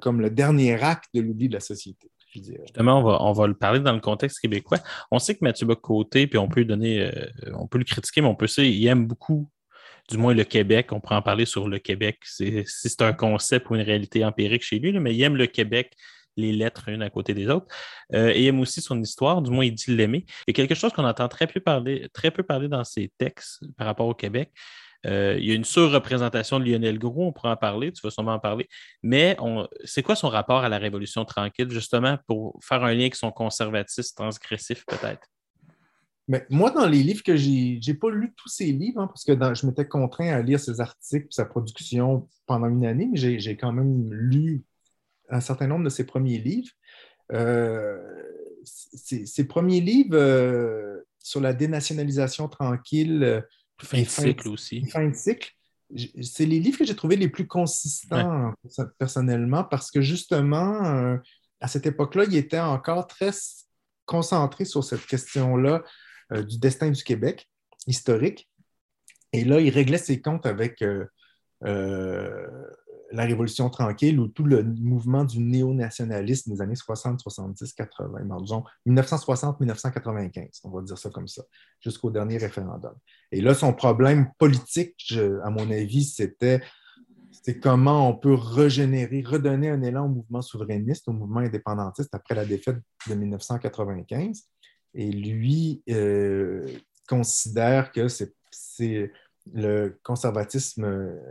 comme 0.01 0.21
le 0.21 0.31
dernier 0.31 0.83
acte 0.83 1.11
de 1.15 1.21
l'oubli 1.21 1.49
de 1.49 1.55
la 1.55 1.61
société. 1.61 2.11
Justement, 2.33 2.99
on 2.99 3.33
va, 3.33 3.43
on 3.43 3.47
le 3.47 3.55
parler 3.55 3.81
dans 3.81 3.93
le 3.93 4.01
contexte 4.01 4.41
québécois. 4.41 4.79
On 5.11 5.19
sait 5.19 5.35
que 5.35 5.41
Mathieu 5.43 5.67
Bocoté, 5.67 6.27
puis 6.27 6.39
on 6.39 6.49
peut 6.49 6.61
lui 6.61 6.67
donner, 6.67 7.01
euh, 7.01 7.53
on 7.55 7.67
peut 7.67 7.79
le 7.79 7.85
critiquer, 7.85 8.21
mais 8.21 8.29
on 8.29 8.35
peut 8.35 8.47
dire 8.47 8.65
qu'il 8.65 8.87
aime 8.87 9.07
beaucoup, 9.07 9.51
du 10.09 10.17
moins 10.17 10.35
le 10.35 10.45
Québec. 10.45 10.93
On 10.93 11.01
pourrait 11.01 11.17
en 11.17 11.23
parler 11.23 11.45
sur 11.45 11.69
le 11.69 11.79
Québec, 11.79 12.19
si 12.25 12.63
c'est 12.67 13.03
un 13.03 13.13
concept 13.13 13.71
ou 13.71 13.75
une 13.75 13.83
réalité 13.83 14.25
empirique 14.25 14.63
chez 14.63 14.79
lui, 14.79 14.93
mais 14.99 15.15
il 15.15 15.23
aime 15.23 15.37
le 15.37 15.47
Québec, 15.47 15.95
les 16.37 16.53
lettres 16.53 16.89
une 16.89 17.03
à 17.03 17.11
côté 17.11 17.35
des 17.35 17.49
autres. 17.49 17.67
Euh, 18.15 18.31
et 18.31 18.43
il 18.43 18.47
aime 18.47 18.61
aussi 18.61 18.81
son 18.81 19.01
histoire, 19.01 19.43
du 19.43 19.51
moins 19.51 19.65
il 19.65 19.75
dit 19.75 19.95
l'aimer. 19.95 20.25
Et 20.47 20.53
quelque 20.53 20.75
chose 20.75 20.93
qu'on 20.93 21.05
entend 21.05 21.29
très 21.29 21.47
peu 21.47 21.61
parler, 21.61 22.09
très 22.13 22.31
peu 22.31 22.43
parler 22.43 22.69
dans 22.69 22.85
ses 22.85 23.13
textes 23.19 23.65
par 23.77 23.87
rapport 23.87 24.07
au 24.07 24.15
Québec, 24.15 24.53
euh, 25.07 25.37
il 25.39 25.47
y 25.47 25.53
a 25.53 25.55
une 25.55 25.65
surreprésentation 25.65 26.61
de 26.61 26.65
Lionel 26.65 26.99
Gros, 26.99 27.29
on 27.29 27.33
pourra 27.33 27.53
en 27.53 27.57
parler, 27.57 27.93
tu 27.93 28.01
vas 28.03 28.11
sûrement 28.11 28.35
en 28.35 28.39
parler. 28.39 28.69
Mais 29.03 29.37
c'est 29.85 30.03
quoi 30.03 30.17
son 30.17 30.29
rapport 30.29 30.63
à 30.63 30.69
la 30.69 30.79
Révolution 30.79 31.25
tranquille, 31.25 31.71
justement, 31.71 32.19
pour 32.27 32.59
faire 32.63 32.85
un 32.85 32.93
lien 32.93 33.01
avec 33.01 33.15
son 33.15 33.31
conservatisme 33.31 34.15
transgressif, 34.15 34.85
peut-être? 34.87 35.27
Mais 36.29 36.47
moi, 36.49 36.71
dans 36.71 36.87
les 36.87 37.03
livres 37.03 37.25
que 37.25 37.35
j'ai, 37.35 37.79
j'ai 37.81 37.95
pas 37.95 38.09
lu 38.09 38.33
tous 38.37 38.49
ces 38.49 38.67
livres, 38.67 39.01
hein, 39.01 39.09
parce 39.09 39.25
que 39.25 39.33
je 39.33 39.67
m'étais 39.67 39.89
contraint 39.89 40.29
à 40.29 40.41
lire 40.43 40.61
ses 40.61 40.81
articles 40.81 41.27
sa 41.31 41.45
production 41.45 42.29
pendant 42.47 42.69
une 42.69 42.87
année, 42.87 43.09
mais 43.11 43.17
j'ai, 43.17 43.57
quand 43.57 43.73
même 43.73 44.13
lu 44.13 44.63
un 45.29 45.41
certain 45.41 45.67
nombre 45.67 45.85
de 45.85 45.91
ses 45.91 46.05
premiers 46.05 46.39
livres. 46.39 46.71
Euh, 47.33 47.99
ses, 48.63 49.45
premiers 49.45 49.81
livres 49.81 50.17
euh, 50.17 51.01
sur 51.19 51.41
la 51.41 51.53
dénationalisation 51.53 52.49
tranquille, 52.49 53.45
Fin 53.81 54.03
de 54.03 54.09
cycle 54.09 54.49
aussi. 54.49 54.85
Fin 54.91 55.09
de 55.09 55.15
cycle. 55.15 55.53
C'est 56.23 56.47
les 56.47 56.61
livres 56.61 56.79
que 56.79 56.85
j'ai 56.85 56.95
trouvés 56.95 57.17
les 57.17 57.29
plus 57.29 57.47
consistants 57.47 58.55
personnellement 58.99 59.65
parce 59.65 59.91
que 59.91 60.01
justement, 60.01 60.85
euh, 60.85 61.17
à 61.61 61.69
cette 61.69 61.87
époque-là, 61.87 62.25
il 62.25 62.37
était 62.37 62.61
encore 62.61 63.07
très 63.09 63.31
concentré 64.07 64.65
sur 64.65 64.85
cette 64.85 65.05
question-là 65.07 65.83
euh, 66.33 66.43
du 66.43 66.59
destin 66.59 66.91
du 66.91 67.03
Québec 67.03 67.49
historique. 67.87 68.49
Et 69.33 69.45
là, 69.45 69.61
il 69.61 69.71
réglait 69.71 69.99
ses 69.99 70.21
comptes 70.21 70.47
avec 70.47 70.83
euh, 70.83 72.47
la 73.13 73.25
Révolution 73.25 73.71
tranquille 73.71 74.19
ou 74.21 74.29
tout 74.29 74.45
le 74.45 74.63
mouvement 74.63 75.25
du 75.25 75.41
néo-nationalisme 75.41 76.53
des 76.53 76.61
années 76.61 76.77
60, 76.77 77.21
70, 77.21 77.73
80, 77.73 78.21
disons 78.41 78.65
1960-1995, 78.87 80.61
on 80.65 80.71
va 80.71 80.83
dire 80.83 80.99
ça 80.99 81.11
comme 81.11 81.29
ça, 81.29 81.43
jusqu'au 81.81 82.11
dernier 82.11 82.39
référendum. 82.39 82.95
Et 83.33 83.41
là, 83.41 83.55
son 83.55 83.73
problème 83.73 84.31
politique, 84.39 85.15
à 85.45 85.51
mon 85.51 85.71
avis, 85.71 86.05
c'était 86.05 86.61
comment 87.63 88.09
on 88.09 88.15
peut 88.15 88.35
régénérer, 88.35 89.23
redonner 89.23 89.71
un 89.71 89.83
élan 89.83 90.07
au 90.07 90.09
mouvement 90.09 90.43
souverainiste, 90.43 91.09
au 91.09 91.13
mouvement 91.13 91.41
indépendantiste 91.41 92.15
après 92.15 92.35
la 92.35 92.45
défaite 92.45 92.77
de 93.09 93.15
1995. 93.15 94.45
Et 94.95 95.11
lui 95.11 95.83
euh, 95.89 96.67
considère 97.09 97.93
que 97.93 98.09
c'est 98.09 99.13
le 99.53 99.99
conservatisme, 100.03 100.85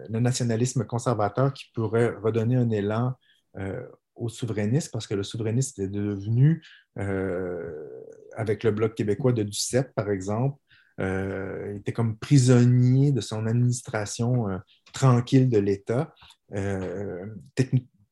le 0.09 0.19
nationalisme 0.19 0.85
conservateur 0.85 1.53
qui 1.53 1.65
pourrait 1.73 2.13
redonner 2.21 2.55
un 2.55 2.69
élan 2.69 3.13
euh, 3.57 3.81
au 4.15 4.27
souverainisme, 4.27 4.89
parce 4.91 5.07
que 5.07 5.13
le 5.13 5.23
souverainisme 5.23 5.81
est 5.81 5.87
devenu, 5.87 6.61
euh, 6.97 7.87
avec 8.35 8.65
le 8.65 8.71
Bloc 8.71 8.93
québécois 8.93 9.31
de 9.31 9.43
Duceppe, 9.43 9.93
par 9.95 10.09
exemple, 10.11 10.59
euh, 10.99 11.75
était 11.75 11.93
comme 11.93 12.17
prisonnier 12.17 13.13
de 13.13 13.21
son 13.21 13.45
administration 13.45 14.47
tranquille 14.91 15.49
de 15.49 15.57
l'État, 15.57 16.13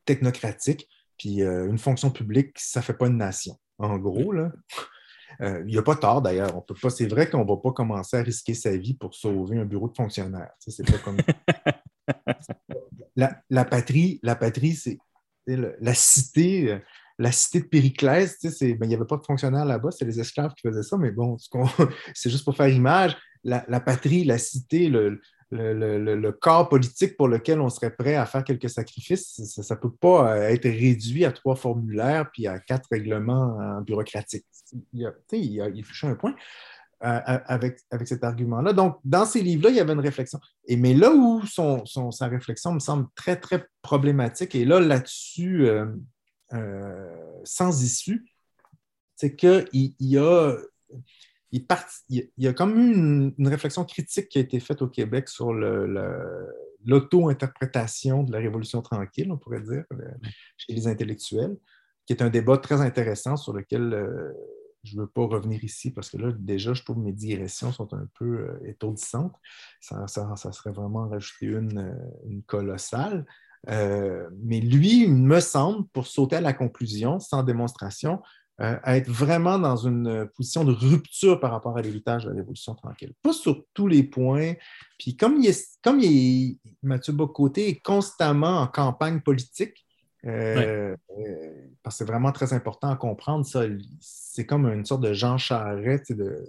technocratique, 0.05 0.87
puis 1.17 1.41
une 1.41 1.77
fonction 1.77 2.09
publique, 2.09 2.57
ça 2.57 2.79
ne 2.79 2.85
fait 2.85 2.93
pas 2.93 3.07
une 3.07 3.17
nation. 3.17 3.57
En 3.77 3.97
gros, 3.97 4.31
là, 4.31 4.53
euh, 5.41 5.61
il 5.65 5.71
n'y 5.71 5.77
a 5.77 5.83
pas 5.83 5.95
tort 5.95 6.21
d'ailleurs. 6.21 6.55
On 6.55 6.61
peut 6.61 6.75
pas. 6.79 6.89
C'est 6.89 7.07
vrai 7.07 7.29
qu'on 7.29 7.43
ne 7.43 7.47
va 7.47 7.57
pas 7.57 7.71
commencer 7.71 8.17
à 8.17 8.21
risquer 8.21 8.53
sa 8.53 8.75
vie 8.75 8.93
pour 8.93 9.13
sauver 9.13 9.59
un 9.59 9.65
bureau 9.65 9.87
de 9.87 9.95
fonctionnaire. 9.95 10.49
C'est 10.59 10.89
pas 10.89 10.97
comme. 10.99 11.17
la, 13.15 13.65
patrie, 13.65 14.19
la 14.23 14.35
patrie, 14.35 14.73
c'est 14.73 14.97
la 15.47 15.93
cité. 15.93 16.73
Euh, 16.73 16.79
la 17.19 17.31
cité 17.31 17.61
de 17.61 17.65
Périclès, 17.65 18.37
ben, 18.43 18.77
il 18.83 18.87
n'y 18.87 18.93
avait 18.93 19.05
pas 19.05 19.17
de 19.17 19.25
fonctionnaires 19.25 19.65
là-bas, 19.65 19.89
c'est 19.89 20.05
les 20.05 20.19
esclaves 20.19 20.53
qui 20.53 20.67
faisaient 20.67 20.83
ça, 20.83 20.97
mais 20.97 21.09
bon, 21.09 21.35
c'est 22.13 22.29
juste 22.29 22.45
pour 22.45 22.55
faire 22.55 22.67
image. 22.67 23.17
La, 23.43 23.65
la 23.67 23.79
patrie, 23.79 24.23
la 24.23 24.37
cité, 24.37 24.87
le, 24.87 25.19
le, 25.51 26.31
corps 26.31 26.69
politique 26.69 27.15
pour 27.17 27.27
lequel 27.27 27.61
on 27.61 27.69
serait 27.69 27.95
prêt 27.95 28.15
à 28.15 28.25
faire 28.25 28.43
quelques 28.43 28.69
sacrifices, 28.69 29.41
ça 29.43 29.75
ne 29.75 29.79
peut 29.79 29.91
pas 29.91 30.35
euh, 30.35 30.49
être 30.49 30.65
réduit 30.65 31.25
à 31.25 31.31
trois 31.31 31.55
formulaires 31.55 32.29
puis 32.31 32.47
à 32.47 32.59
quatre 32.59 32.87
règlements 32.91 33.81
bureaucratiques. 33.81 34.45
Il, 34.93 35.05
a, 35.05 35.13
il, 35.31 35.61
a, 35.61 36.07
un 36.07 36.15
point 36.15 36.35
euh, 37.03 37.19
avec, 37.45 37.79
avec 37.91 38.07
cet 38.07 38.23
argument-là. 38.23 38.73
Donc, 38.73 38.99
dans 39.05 39.25
ces 39.25 39.41
livres-là, 39.41 39.69
il 39.69 39.75
y 39.77 39.79
avait 39.79 39.93
une 39.93 39.99
réflexion. 39.99 40.39
Et, 40.65 40.75
mais 40.75 40.93
là 40.93 41.11
où 41.11 41.41
son, 41.45 41.85
sa 42.11 42.27
réflexion 42.27 42.73
me 42.73 42.79
semble 42.79 43.07
très, 43.15 43.39
très 43.39 43.65
problématique, 43.81 44.55
et 44.55 44.65
là, 44.65 44.79
là-dessus, 44.79 45.69
euh, 46.53 47.35
sans 47.43 47.83
issue, 47.83 48.25
c'est 49.15 49.35
qu'il 49.35 49.93
y 49.99 50.17
a 50.17 50.55
il, 51.51 51.65
y 52.37 52.47
a 52.47 52.53
comme 52.53 52.77
eu 52.77 52.93
une, 53.37 53.47
réflexion 53.47 53.83
critique 53.85 54.29
qui 54.29 54.37
a 54.37 54.41
été 54.41 54.59
faite 54.59 54.81
au 54.81 54.87
Québec 54.87 55.29
sur 55.29 55.53
l'auto-interprétation 55.53 58.23
de 58.23 58.31
la 58.31 58.39
Révolution 58.39 58.81
tranquille, 58.81 59.31
on 59.31 59.37
pourrait 59.37 59.61
dire, 59.61 59.85
chez 60.57 60.73
les 60.73 60.87
intellectuels, 60.87 61.55
qui 62.05 62.13
est 62.13 62.21
un 62.21 62.29
débat 62.29 62.57
très 62.57 62.81
intéressant 62.81 63.37
sur 63.37 63.53
lequel 63.53 63.93
euh, 63.93 64.33
je 64.83 64.95
ne 64.95 65.01
veux 65.01 65.07
pas 65.07 65.25
revenir 65.25 65.63
ici 65.63 65.91
parce 65.91 66.09
que 66.09 66.17
là, 66.17 66.31
déjà, 66.37 66.73
je 66.73 66.83
trouve 66.83 66.97
que 66.97 67.01
mes 67.01 67.11
digressions 67.11 67.71
sont 67.71 67.93
un 67.93 68.07
peu 68.17 68.25
euh, 68.25 68.59
étourdissantes. 68.65 69.35
Ça, 69.81 70.07
serait 70.07 70.71
vraiment 70.71 71.09
rajouter 71.09 71.47
une, 71.47 71.79
euh, 71.79 71.95
une 72.29 72.43
colossale. 72.43 73.25
mais 73.67 74.61
lui, 74.61 75.03
il 75.03 75.13
me 75.13 75.41
semble, 75.41 75.87
pour 75.89 76.07
sauter 76.07 76.37
à 76.37 76.41
la 76.41 76.53
conclusion, 76.53 77.19
sans 77.19 77.43
démonstration, 77.43 78.21
euh, 78.59 78.75
à 78.81 78.97
être 78.97 79.09
vraiment 79.09 79.59
dans 79.59 79.75
une 79.75 80.27
position 80.35 80.63
de 80.63 80.71
rupture 80.71 81.39
par 81.39 81.51
rapport 81.51 81.77
à 81.77 81.81
l'héritage 81.81 82.25
de 82.25 82.29
la 82.29 82.37
Révolution 82.37 82.73
tranquille. 82.73 83.13
Pas 83.21 83.33
sur 83.33 83.63
tous 83.73 83.87
les 83.87 84.03
points. 84.03 84.53
Puis 84.97 85.15
comme, 85.15 85.37
il 85.37 85.47
est, 85.47 85.79
comme 85.83 85.99
il 85.99 86.57
Mathieu 86.81 87.13
Bocoté 87.13 87.69
est 87.69 87.79
constamment 87.81 88.61
en 88.61 88.67
campagne 88.67 89.21
politique, 89.21 89.85
euh, 90.25 90.95
euh, 91.19 91.67
parce 91.83 91.95
que 91.95 91.97
c'est 91.99 92.11
vraiment 92.11 92.31
très 92.31 92.51
important 92.53 92.89
à 92.89 92.95
comprendre 92.95 93.45
ça. 93.45 93.63
C'est 93.99 94.45
comme 94.45 94.65
une 94.65 94.85
sorte 94.85 95.01
de 95.01 95.13
Jean 95.13 95.37
Charest, 95.37 96.11
de, 96.11 96.43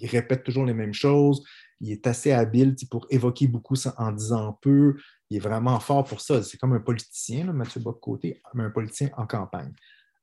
il 0.00 0.08
répète 0.08 0.44
toujours 0.44 0.64
les 0.64 0.74
mêmes 0.74 0.94
choses. 0.94 1.42
Il 1.80 1.90
est 1.90 2.06
assez 2.06 2.32
habile 2.32 2.76
pour 2.90 3.06
évoquer 3.10 3.48
beaucoup 3.48 3.74
en 3.98 4.12
disant 4.12 4.58
peu. 4.62 4.96
Il 5.28 5.38
est 5.38 5.40
vraiment 5.40 5.80
fort 5.80 6.04
pour 6.04 6.20
ça. 6.20 6.42
C'est 6.42 6.56
comme 6.56 6.72
un 6.72 6.80
politicien, 6.80 7.52
Mathieu 7.52 7.80
Bocoté, 7.80 8.40
mais 8.54 8.64
un 8.64 8.70
politicien 8.70 9.10
en 9.16 9.26
campagne. 9.26 9.72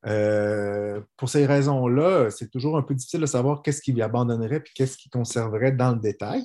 Euh, 0.08 1.02
pour 1.18 1.30
ces 1.30 1.46
raisons-là, 1.46 2.30
c'est 2.32 2.50
toujours 2.50 2.78
un 2.78 2.82
peu 2.82 2.96
difficile 2.96 3.22
de 3.22 3.26
savoir 3.26 3.62
qu'est-ce 3.62 3.82
qu'il 3.82 4.02
abandonnerait 4.02 4.58
et 4.58 4.72
qu'est-ce 4.74 4.98
qu'il 4.98 5.12
conserverait 5.12 5.72
dans 5.72 5.92
le 5.92 6.00
détail. 6.00 6.44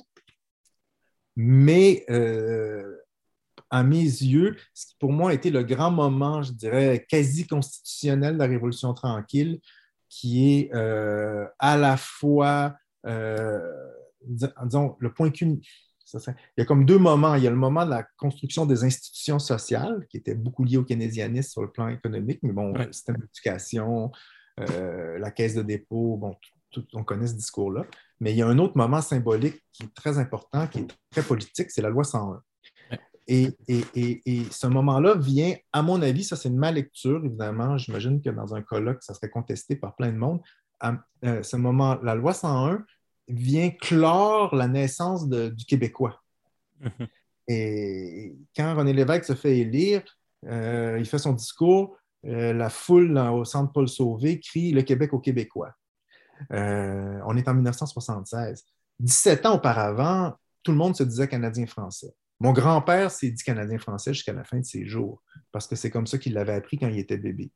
Mais 1.35 2.05
euh, 2.09 2.97
à 3.69 3.83
mes 3.83 4.03
yeux, 4.03 4.55
ce 4.73 4.87
qui 4.87 4.95
pour 4.99 5.11
moi 5.11 5.31
a 5.31 5.33
été 5.33 5.49
le 5.49 5.63
grand 5.63 5.91
moment, 5.91 6.41
je 6.41 6.51
dirais, 6.51 7.05
quasi 7.09 7.47
constitutionnel 7.47 8.35
de 8.35 8.39
la 8.39 8.47
Révolution 8.47 8.93
tranquille, 8.93 9.59
qui 10.09 10.53
est 10.53 10.73
euh, 10.73 11.45
à 11.59 11.77
la 11.77 11.97
fois, 11.97 12.75
disons, 14.23 14.95
le 14.99 15.13
point 15.13 15.31
il 16.13 16.33
y 16.57 16.61
a 16.61 16.65
comme 16.65 16.85
deux 16.85 16.97
moments. 16.97 17.35
Il 17.35 17.43
y 17.43 17.47
a 17.47 17.49
le 17.49 17.55
moment 17.55 17.85
de 17.85 17.89
la 17.89 18.03
construction 18.17 18.65
des 18.65 18.83
institutions 18.83 19.39
sociales, 19.39 20.05
qui 20.09 20.17
était 20.17 20.35
beaucoup 20.35 20.63
lié 20.63 20.77
au 20.77 20.83
keynésianisme 20.83 21.49
sur 21.49 21.61
le 21.61 21.71
plan 21.71 21.87
économique, 21.89 22.39
mais 22.43 22.53
bon, 22.53 22.73
le 22.73 22.91
système 22.91 23.17
d'éducation, 23.17 24.11
euh, 24.59 25.19
la 25.19 25.31
caisse 25.31 25.55
de 25.55 25.61
dépôt, 25.61 26.17
bon, 26.17 26.35
on 26.93 27.03
connaît 27.03 27.27
ce 27.27 27.35
discours-là. 27.35 27.85
Mais 28.19 28.31
il 28.31 28.37
y 28.37 28.41
a 28.41 28.47
un 28.47 28.57
autre 28.57 28.77
moment 28.77 29.01
symbolique 29.01 29.63
qui 29.71 29.83
est 29.83 29.93
très 29.93 30.17
important, 30.17 30.67
qui 30.67 30.79
est 30.79 30.87
très 31.11 31.21
politique, 31.21 31.71
c'est 31.71 31.81
la 31.81 31.89
loi 31.89 32.03
101. 32.03 32.41
Et, 33.29 33.51
ce 34.51 34.67
moment-là 34.67 35.15
vient, 35.15 35.53
à 35.73 35.81
mon 35.81 36.01
avis, 36.01 36.23
ça 36.23 36.35
c'est 36.35 36.47
une 36.47 36.57
ma 36.57 36.71
lecture, 36.71 37.23
évidemment, 37.25 37.77
j'imagine 37.77 38.21
que 38.21 38.29
dans 38.29 38.55
un 38.55 38.61
colloque, 38.61 39.03
ça 39.03 39.13
serait 39.13 39.29
contesté 39.29 39.75
par 39.75 39.95
plein 39.95 40.11
de 40.11 40.17
monde. 40.17 40.39
Euh, 41.25 41.43
ce 41.43 41.57
moment, 41.57 41.97
la 42.03 42.15
loi 42.15 42.33
101 42.33 42.85
vient 43.27 43.69
clore 43.69 44.55
la 44.55 44.67
naissance 44.67 45.27
du 45.27 45.65
Québécois. 45.65 46.21
Mhm. 46.79 47.07
Et 47.49 48.35
quand 48.55 48.75
René 48.75 48.93
Lévesque 48.93 49.25
se 49.25 49.35
fait 49.35 49.57
élire, 49.59 50.03
euh, 50.45 50.97
il 50.99 51.05
fait 51.05 51.17
son 51.17 51.33
discours, 51.33 51.97
euh, 52.25 52.53
la 52.53 52.69
foule 52.69 53.17
au 53.17 53.45
centre 53.45 53.71
Paul 53.71 53.87
Sauvé 53.87 54.39
crie 54.39 54.71
Le 54.71 54.81
Québec 54.81 55.13
aux 55.13 55.19
Québécois. 55.19 55.73
on 56.51 57.37
est 57.37 57.47
en 57.47 57.53
1976. 57.53 58.65
17 58.99 59.45
ans 59.45 59.55
auparavant, 59.55 60.33
tout 60.63 60.71
le 60.71 60.77
monde 60.77 60.95
se 60.95 61.03
disait 61.03 61.27
Canadien-Français. 61.27 62.13
Mon 62.39 62.51
grand-père 62.51 63.09
s'est 63.09 63.31
dit 63.31 63.43
Canadien-Français 63.43 64.13
jusqu'à 64.13 64.33
la 64.33 64.43
fin 64.43 64.59
de 64.59 64.65
ses 64.65 64.85
jours, 64.85 65.23
parce 65.51 65.67
que 65.67 65.75
c'est 65.75 65.89
comme 65.89 66.05
ça 66.05 66.17
qu'il 66.17 66.33
l'avait 66.33 66.53
appris 66.53 66.77
quand 66.77 66.87
il 66.87 66.99
était 66.99 67.17
bébé, 67.17 67.51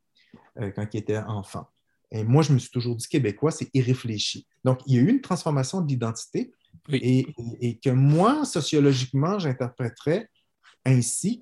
euh, 0.59 0.71
quand 0.71 0.87
il 0.93 0.97
était 0.97 1.17
enfant. 1.17 1.67
Et 2.11 2.23
moi, 2.23 2.43
je 2.43 2.53
me 2.53 2.59
suis 2.59 2.69
toujours 2.69 2.95
dit 2.95 3.07
québécois, 3.07 3.51
c'est 3.51 3.69
irréfléchi. 3.73 4.47
Donc, 4.63 4.79
il 4.85 4.95
y 4.95 4.97
a 4.99 5.01
eu 5.01 5.09
une 5.09 5.21
transformation 5.21 5.81
d'identité 5.81 6.53
et, 6.91 7.79
que 7.83 7.89
moi, 7.89 8.45
sociologiquement, 8.45 9.39
j'interpréterais 9.39 10.29
ainsi. 10.85 11.41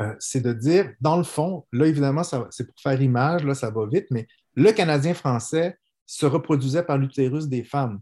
Euh, 0.00 0.14
c'est 0.18 0.40
de 0.40 0.52
dire, 0.52 0.92
dans 1.00 1.16
le 1.16 1.22
fond, 1.22 1.66
là, 1.72 1.86
évidemment, 1.86 2.22
c'est 2.24 2.66
pour 2.66 2.74
faire 2.80 3.00
image, 3.00 3.44
là, 3.44 3.54
ça 3.54 3.70
va 3.70 3.86
vite, 3.86 4.06
mais 4.10 4.26
le 4.54 4.72
Canadien 4.72 5.14
français 5.14 5.78
se 6.04 6.26
reproduisait 6.26 6.82
par 6.82 6.98
l'utérus 6.98 7.46
des 7.46 7.62
femmes 7.62 8.00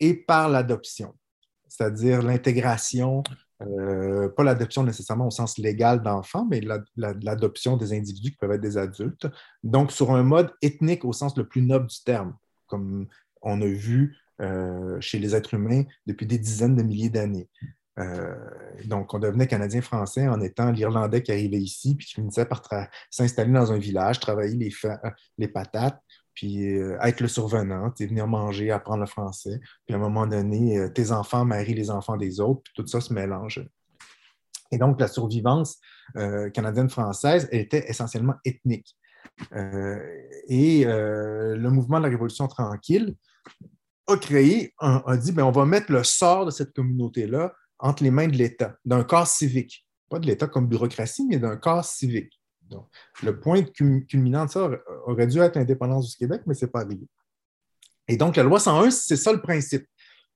et 0.00 0.14
par 0.14 0.48
l'adoption, 0.48 1.14
c'est-à-dire 1.68 2.22
l'intégration 2.22 3.22
euh, 3.62 4.28
pas 4.28 4.42
l'adoption 4.42 4.82
nécessairement 4.82 5.28
au 5.28 5.30
sens 5.30 5.58
légal 5.58 6.02
d'enfants, 6.02 6.46
mais 6.50 6.60
l'adoption 6.96 7.76
des 7.76 7.92
individus 7.92 8.32
qui 8.32 8.36
peuvent 8.36 8.52
être 8.52 8.60
des 8.60 8.78
adultes. 8.78 9.26
Donc, 9.62 9.92
sur 9.92 10.12
un 10.12 10.22
mode 10.22 10.52
ethnique 10.60 11.04
au 11.04 11.12
sens 11.12 11.36
le 11.36 11.46
plus 11.46 11.62
noble 11.62 11.86
du 11.86 12.02
terme, 12.02 12.34
comme 12.66 13.06
on 13.42 13.60
a 13.62 13.66
vu 13.66 14.16
euh, 14.40 15.00
chez 15.00 15.18
les 15.18 15.36
êtres 15.36 15.54
humains 15.54 15.84
depuis 16.06 16.26
des 16.26 16.38
dizaines 16.38 16.74
de 16.74 16.82
milliers 16.82 17.10
d'années. 17.10 17.48
Euh, 18.00 18.34
donc, 18.86 19.14
on 19.14 19.20
devenait 19.20 19.46
Canadien-Français 19.46 20.26
en 20.26 20.40
étant 20.40 20.72
l'Irlandais 20.72 21.22
qui 21.22 21.30
arrivait 21.30 21.60
ici, 21.60 21.94
puis 21.94 22.06
qui 22.06 22.14
finissait 22.14 22.46
par 22.46 22.62
s'installer 23.08 23.52
dans 23.52 23.72
un 23.72 23.78
village, 23.78 24.18
travailler 24.18 24.56
les, 24.56 24.72
les 25.38 25.48
patates, 25.48 26.02
puis 26.34 26.76
euh, 26.76 26.98
être 27.00 27.20
le 27.20 27.28
survenant, 27.28 27.92
venir 27.98 28.26
manger, 28.26 28.70
apprendre 28.70 29.00
le 29.00 29.06
français. 29.06 29.60
Puis 29.86 29.94
à 29.94 29.98
un 29.98 30.00
moment 30.00 30.26
donné, 30.26 30.78
euh, 30.78 30.88
tes 30.88 31.12
enfants 31.12 31.44
marient 31.44 31.74
les 31.74 31.90
enfants 31.90 32.16
des 32.16 32.40
autres, 32.40 32.62
puis 32.64 32.72
tout 32.76 32.86
ça 32.86 33.00
se 33.00 33.12
mélange. 33.12 33.66
Et 34.72 34.78
donc, 34.78 35.00
la 35.00 35.08
survivance 35.08 35.78
euh, 36.16 36.50
canadienne-française 36.50 37.48
était 37.52 37.88
essentiellement 37.88 38.34
ethnique. 38.44 38.96
et 40.48 40.84
le 40.84 41.68
mouvement 41.70 41.98
de 41.98 42.04
la 42.04 42.10
Révolution 42.10 42.46
tranquille 42.46 43.14
a 44.06 44.16
créé, 44.16 44.74
a, 44.78 45.16
dit, 45.16 45.32
bien, 45.32 45.46
on 45.46 45.50
va 45.50 45.64
mettre 45.64 45.90
le 45.90 46.04
sort 46.04 46.44
de 46.46 46.50
cette 46.50 46.74
communauté-là 46.74 47.52
entre 47.78 48.02
les 48.02 48.10
mains 48.10 48.28
de 48.28 48.36
l'État, 48.36 48.76
d'un 48.84 49.02
corps 49.02 49.26
civique. 49.26 49.86
Pas 50.10 50.18
de 50.18 50.26
l'État 50.26 50.46
comme 50.46 50.68
bureaucratie, 50.68 51.26
mais 51.26 51.38
d'un 51.38 51.56
corps 51.56 51.84
civique 51.84 52.38
le 53.22 53.40
point 53.40 53.62
culminant 53.62 54.46
de 54.46 54.50
ça 54.50 54.70
aurait 55.06 55.26
dû 55.26 55.38
être 55.40 55.56
l'indépendance 55.56 56.10
du 56.10 56.16
Québec, 56.16 56.42
mais 56.46 56.54
ce 56.54 56.64
n'est 56.64 56.70
pas 56.70 56.80
arrivé. 56.80 57.06
Et 58.08 58.16
donc, 58.16 58.36
la 58.36 58.42
loi 58.42 58.60
101, 58.60 58.90
c'est 58.90 59.16
ça 59.16 59.32
le 59.32 59.40
principe. 59.40 59.86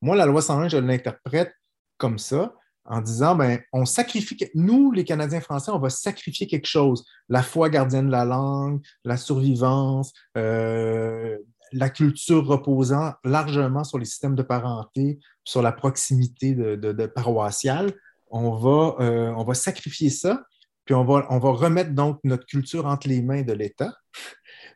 Moi, 0.01 0.17
la 0.17 0.27
loi 0.27 0.41
101, 0.41 0.69
je 0.69 0.79
l'interprète 0.79 1.53
comme 1.99 2.19
ça, 2.19 2.55
en 2.85 3.03
disant, 3.03 3.35
ben, 3.35 3.61
on 3.73 3.85
sacrifie, 3.85 4.39
nous, 4.55 4.93
les 4.93 5.05
Canadiens 5.05 5.41
français, 5.41 5.71
on 5.71 5.79
va 5.79 5.91
sacrifier 5.91 6.47
quelque 6.47 6.67
chose. 6.67 7.05
La 7.29 7.43
foi 7.43 7.69
gardienne 7.69 8.07
de 8.07 8.13
la 8.13 8.25
langue, 8.25 8.81
la 9.05 9.19
survivance, 9.19 10.13
euh, 10.39 11.37
la 11.73 11.91
culture 11.91 12.47
reposant 12.47 13.13
largement 13.25 13.85
sur 13.85 13.99
les 13.99 14.07
systèmes 14.07 14.35
de 14.35 14.43
parenté, 14.43 15.19
sur 15.45 15.61
la 15.61 15.73
proximité 15.73 16.55
de, 16.55 17.07
paroissiale. 17.07 17.93
Euh, 18.33 19.33
on 19.37 19.45
va 19.45 19.55
sacrifier 19.55 20.09
ça 20.09 20.43
puis 20.89 20.95
on 20.95 21.05
va, 21.05 21.27
on 21.29 21.39
va 21.39 21.51
remettre 21.51 21.91
donc 21.91 22.19
notre 22.25 22.47
culture 22.47 22.87
entre 22.87 23.09
les 23.09 23.21
mains 23.21 23.43
de 23.43 23.53
l'État. 23.53 23.95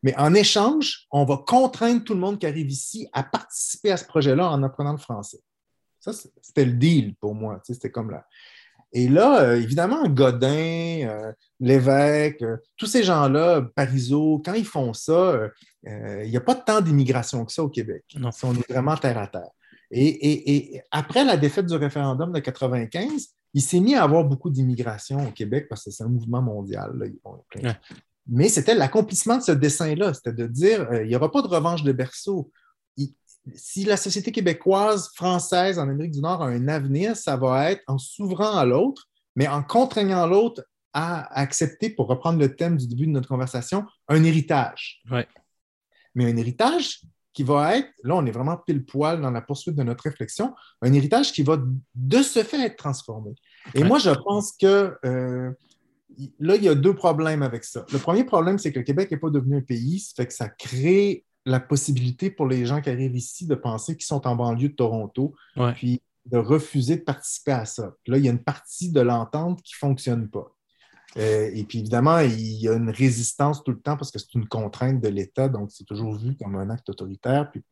Mais 0.03 0.15
en 0.19 0.35
échange, 0.35 1.07
on 1.11 1.25
va 1.25 1.39
contraindre 1.39 2.05
tout 2.05 2.13
le 2.13 2.21
monde 2.21 2.39
qui 2.39 2.45
arrive 2.45 2.69
ici 2.69 3.09
à 3.15 3.23
participer 3.23 3.93
à 3.93 3.97
ce 3.97 4.05
projet-là 4.05 4.47
en 4.51 4.63
apprenant 4.63 4.93
le 4.93 4.99
français. 4.99 5.41
Ça, 6.01 6.13
c'était 6.13 6.67
le 6.67 6.75
deal 6.75 7.15
pour 7.15 7.35
moi. 7.35 7.63
C'était 7.65 7.91
comme 7.91 8.11
là. 8.11 8.27
Et 8.93 9.09
là, 9.09 9.41
euh, 9.41 9.57
évidemment, 9.57 10.07
Godin, 10.07 11.09
euh, 11.09 11.33
l'évêque, 11.61 12.43
euh, 12.43 12.59
tous 12.77 12.85
ces 12.85 13.05
gens-là, 13.05 13.63
Parisot, 13.75 14.43
quand 14.45 14.53
ils 14.53 14.67
font 14.67 14.93
ça, 14.93 15.49
il 15.83 16.29
n'y 16.29 16.37
a 16.37 16.43
pas 16.43 16.57
tant 16.57 16.83
d'immigration 16.83 17.43
que 17.47 17.53
ça 17.53 17.65
au 17.65 17.71
Québec. 17.71 18.05
Non. 18.17 18.29
On 18.43 18.55
est 18.55 18.71
vraiment 18.71 18.99
terre 18.99 19.17
à 19.17 19.29
terre. 19.29 19.49
Et, 19.91 20.75
et, 20.75 20.83
après 20.91 21.25
la 21.25 21.39
défaite 21.39 21.65
du 21.65 21.75
référendum 21.75 22.33
de 22.33 22.39
95, 22.39 23.31
il 23.55 23.63
s'est 23.63 23.81
mis 23.81 23.95
à 23.95 24.03
avoir 24.03 24.25
beaucoup 24.25 24.51
d'immigration 24.51 25.29
au 25.29 25.31
Québec 25.31 25.67
parce 25.69 25.85
que 25.85 25.91
c'est 25.91 26.05
un 26.05 26.09
mouvement 26.09 26.43
mondial. 26.43 26.93
Mais 28.27 28.49
c'était 28.49 28.75
l'accomplissement 28.75 29.39
de 29.39 29.43
ce 29.43 29.53
dessin-là, 29.53 30.15
c'était 30.15 30.33
de 30.33 30.47
dire 30.47 30.89
euh, 30.91 31.03
il 31.03 31.09
n'y 31.09 31.17
aura 31.17 31.31
pas 31.31 31.43
de 31.43 31.49
revanche 31.49 31.83
de 31.83 31.93
berceau. 31.93 32.51
si 33.55 33.85
la 33.85 33.97
société 33.97 34.31
québécoise, 34.31 35.11
française 35.15 35.79
en 35.79 35.89
Amérique 35.89 36.13
du 36.13 36.21
Nord 36.21 36.43
a 36.43 36.47
un 36.47 36.69
avenir, 36.69 37.17
ça 37.17 37.37
va 37.37 37.73
être 37.73 37.83
en 37.89 37.99
s'ouvrant 37.99 38.57
à 38.57 38.65
l'autre, 38.65 39.09
mais 39.35 39.49
en 39.49 39.63
contraignant 39.63 40.27
l'autre 40.27 40.65
à 40.93 41.41
accepter, 41.41 41.91
pour 41.91 42.07
reprendre 42.07 42.39
le 42.39 42.55
thème 42.55 42.77
du 42.77 42.87
début 42.87 43.07
de 43.07 43.13
notre 43.13 43.29
conversation, 43.29 43.85
un 44.09 44.23
héritage. 44.25 45.03
Mais 46.15 46.31
un 46.31 46.37
héritage 46.37 47.01
qui 47.33 47.43
va 47.43 47.77
être, 47.77 47.89
là 48.05 48.17
on 48.17 48.27
est 48.27 48.31
vraiment 48.31 48.57
pile 48.57 48.85
poil 48.85 49.21
dans 49.21 49.31
la 49.31 49.41
poursuite 49.41 49.75
de 49.75 49.83
notre 49.83 50.05
réflexion, 50.05 50.55
un 50.83 50.93
héritage 50.93 51.33
qui 51.33 51.43
va 51.43 51.59
de 51.95 52.23
ce 52.23 52.43
fait 52.43 52.61
être 52.65 52.77
transformé. 52.77 53.35
Et 53.75 53.85
moi 53.85 53.99
je 53.99 54.11
pense 54.11 54.53
que 54.53 54.97
euh, 55.05 55.51
là 56.39 56.57
il 56.57 56.65
y 56.65 56.69
a 56.69 56.75
deux 56.75 56.95
problèmes 56.95 57.43
avec 57.43 57.65
ça. 57.65 57.85
Le 57.93 57.99
premier 57.99 58.25
problème, 58.25 58.59
c'est 58.59 58.73
que 58.73 58.79
le 58.79 58.85
Québec 58.85 59.11
n'est 59.11 59.19
pas 59.19 59.31
devenu 59.31 59.57
un 59.57 59.63
pays, 59.63 60.01
ça 60.01 60.13
fait 60.17 60.27
que 60.27 60.35
ça 60.35 60.49
crée 60.49 61.25
la 61.45 61.61
possibilité 61.61 62.31
pour 62.31 62.47
les 62.47 62.67
gens 62.67 62.81
qui 62.81 62.91
arrivent 62.91 63.17
ici 63.17 63.47
de 63.47 63.55
penser 63.55 63.97
qu'ils 63.97 64.07
sont 64.07 64.27
en 64.27 64.37
banlieue 64.37 64.69
de 64.69 64.75
Toronto, 64.75 65.35
puis 65.75 66.01
de 66.27 66.39
refuser 66.39 66.97
de 66.97 67.03
participer 67.03 67.53
à 67.53 67.65
ça. 67.65 67.95
Là, 68.07 68.17
il 68.17 68.25
y 68.25 68.29
a 68.29 68.31
une 68.31 68.43
partie 68.43 68.93
de 68.93 69.01
l'entente 69.01 69.61
qui 69.63 69.75
ne 69.75 69.89
fonctionne 69.89 70.29
pas. 70.29 70.55
Euh, 71.19 71.51
et 71.53 71.65
puis 71.65 71.81
évidemment, 71.81 72.19
il 72.21 72.61
y 72.61 72.69
a 72.69 72.75
une 72.75 72.91
résistance 72.91 73.63
tout 73.63 73.73
le 73.73 73.81
temps 73.81 73.97
parce 73.97 74.11
que 74.11 74.19
c'est 74.19 74.35
une 74.35 74.49
contrainte 74.49 75.01
de 75.01 75.09
l'État, 75.09 75.49
donc 75.49 75.71
c'est 75.71 75.85
toujours 75.85 76.17
vu 76.17 76.37
comme 76.37 76.57
un 76.57 76.71
acte 76.71 76.89
autoritaire. 76.89 77.51
Puis 77.51 77.63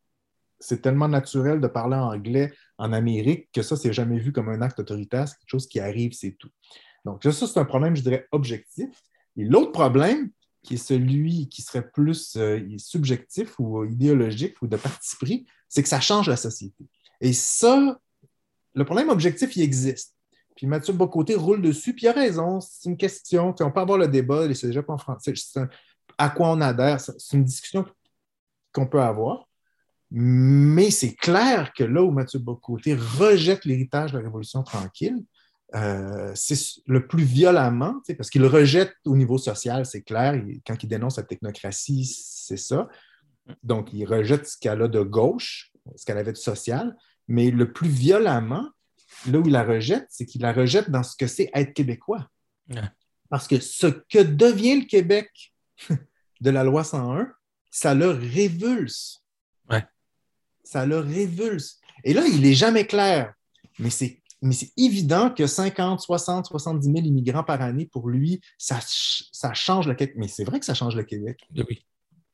c'est 0.58 0.82
tellement 0.82 1.08
naturel 1.08 1.60
de 1.60 1.66
parler 1.66 1.96
anglais 1.96 2.52
en 2.76 2.92
Amérique 2.92 3.48
que 3.52 3.62
ça, 3.62 3.76
c'est 3.76 3.92
jamais 3.92 4.18
vu 4.18 4.32
comme 4.32 4.50
un 4.50 4.60
acte 4.60 4.80
autoritaire, 4.80 5.26
c'est 5.26 5.36
quelque 5.38 5.50
chose 5.50 5.66
qui 5.66 5.80
arrive, 5.80 6.12
c'est 6.12 6.32
tout. 6.32 6.50
Donc 7.04 7.22
ça, 7.22 7.32
c'est 7.32 7.58
un 7.58 7.64
problème, 7.64 7.96
je 7.96 8.02
dirais, 8.02 8.26
objectif. 8.30 8.90
Et 9.36 9.44
l'autre 9.44 9.72
problème, 9.72 10.30
qui 10.62 10.74
est 10.74 10.76
celui 10.76 11.48
qui 11.48 11.62
serait 11.62 11.88
plus 11.88 12.36
euh, 12.36 12.60
subjectif 12.76 13.58
ou 13.58 13.84
idéologique 13.84 14.60
ou 14.60 14.66
de 14.66 14.76
parti 14.76 15.16
pris, 15.16 15.46
c'est 15.68 15.82
que 15.82 15.88
ça 15.88 16.00
change 16.00 16.28
la 16.28 16.36
société. 16.36 16.84
Et 17.22 17.32
ça, 17.32 17.98
le 18.74 18.84
problème 18.84 19.08
objectif, 19.08 19.56
il 19.56 19.62
existe. 19.62 20.14
Puis 20.60 20.66
Mathieu 20.66 20.92
Bocoté 20.92 21.36
roule 21.36 21.62
dessus, 21.62 21.94
puis 21.94 22.04
il 22.04 22.08
a 22.10 22.12
raison, 22.12 22.60
c'est 22.60 22.86
une 22.86 22.98
question. 22.98 23.54
On 23.60 23.70
peut 23.70 23.80
avoir 23.80 23.96
le 23.96 24.08
débat, 24.08 24.42
c'est 24.52 24.66
déjà 24.66 24.82
pas 24.82 24.92
en 24.92 24.98
français. 24.98 25.32
à 26.18 26.28
quoi 26.28 26.50
on 26.50 26.60
adhère, 26.60 27.00
c'est 27.00 27.34
une 27.34 27.44
discussion 27.44 27.86
qu'on 28.70 28.86
peut 28.86 29.00
avoir. 29.00 29.48
Mais 30.10 30.90
c'est 30.90 31.14
clair 31.14 31.72
que 31.72 31.82
là 31.82 32.02
où 32.02 32.10
Mathieu 32.10 32.40
Bocoté 32.40 32.94
rejette 32.94 33.64
l'héritage 33.64 34.12
de 34.12 34.18
la 34.18 34.24
Révolution 34.24 34.62
tranquille, 34.62 35.24
euh, 35.74 36.30
c'est 36.34 36.58
le 36.86 37.06
plus 37.06 37.24
violemment, 37.24 37.94
parce 38.18 38.28
qu'il 38.28 38.44
rejette 38.44 38.92
au 39.06 39.16
niveau 39.16 39.38
social, 39.38 39.86
c'est 39.86 40.02
clair. 40.02 40.34
quand 40.66 40.82
il 40.82 40.88
dénonce 40.90 41.16
la 41.16 41.22
technocratie, 41.22 42.04
c'est 42.04 42.58
ça. 42.58 42.86
Donc, 43.62 43.94
il 43.94 44.04
rejette 44.04 44.46
ce 44.46 44.58
qu'elle 44.58 44.82
a 44.82 44.88
de 44.88 45.00
gauche, 45.00 45.72
ce 45.96 46.04
qu'elle 46.04 46.18
avait 46.18 46.32
de 46.32 46.36
social, 46.36 46.94
mais 47.28 47.50
le 47.50 47.72
plus 47.72 47.88
violemment, 47.88 48.68
là 49.26 49.38
où 49.38 49.46
il 49.46 49.52
la 49.52 49.64
rejette, 49.64 50.06
c'est 50.10 50.26
qu'il 50.26 50.42
la 50.42 50.52
rejette 50.52 50.90
dans 50.90 51.02
ce 51.02 51.16
que 51.16 51.26
c'est 51.26 51.50
être 51.54 51.72
québécois. 51.72 52.28
Parce 53.28 53.46
que 53.46 53.60
ce 53.60 53.86
que 53.86 54.22
devient 54.22 54.80
le 54.80 54.86
Québec 54.86 55.30
de 56.40 56.50
la 56.50 56.64
loi 56.64 56.84
101, 56.84 57.32
ça 57.70 57.94
le 57.94 58.10
révulse. 58.10 59.24
Ça 60.62 60.86
le 60.86 60.98
révulse. 60.98 61.80
Et 62.04 62.12
là, 62.12 62.24
il 62.26 62.42
n'est 62.42 62.54
jamais 62.54 62.86
clair. 62.86 63.34
Mais 63.80 63.90
c'est, 63.90 64.22
mais 64.40 64.52
c'est 64.52 64.72
évident 64.76 65.30
que 65.30 65.46
50, 65.46 66.00
60, 66.00 66.46
70 66.46 66.84
000 66.84 66.98
immigrants 66.98 67.42
par 67.42 67.60
année, 67.60 67.86
pour 67.86 68.08
lui, 68.08 68.40
ça, 68.56 68.78
ça 69.32 69.52
change 69.52 69.88
le 69.88 69.94
Québec. 69.94 70.14
Mais 70.16 70.28
c'est 70.28 70.44
vrai 70.44 70.60
que 70.60 70.66
ça 70.66 70.74
change 70.74 70.94
le 70.94 71.02
Québec. 71.02 71.40
Oui. 71.56 71.84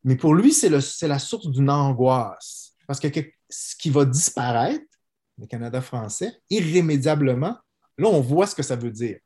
Mais 0.05 0.17
pour 0.17 0.35
lui, 0.35 0.53
c'est, 0.53 0.69
le, 0.69 0.81
c'est 0.81 1.09
la 1.09 1.19
source 1.19 1.51
d'une 1.51 1.71
angoisse. 1.71 2.75
Parce 2.87 3.01
que 3.01 3.09
ce 3.49 3.75
qui 3.77 3.91
va 3.91 4.05
disparaître, 4.05 4.85
le 5.39 5.47
Canada 5.47 5.81
français, 5.81 6.33
irrémédiablement, 6.51 7.57
là, 7.99 8.09
on 8.09 8.21
voit 8.21 8.47
ce 8.47 8.55
que 8.55 8.63
ça 8.63 8.77
veut 8.77 8.91
dire. 8.91 9.19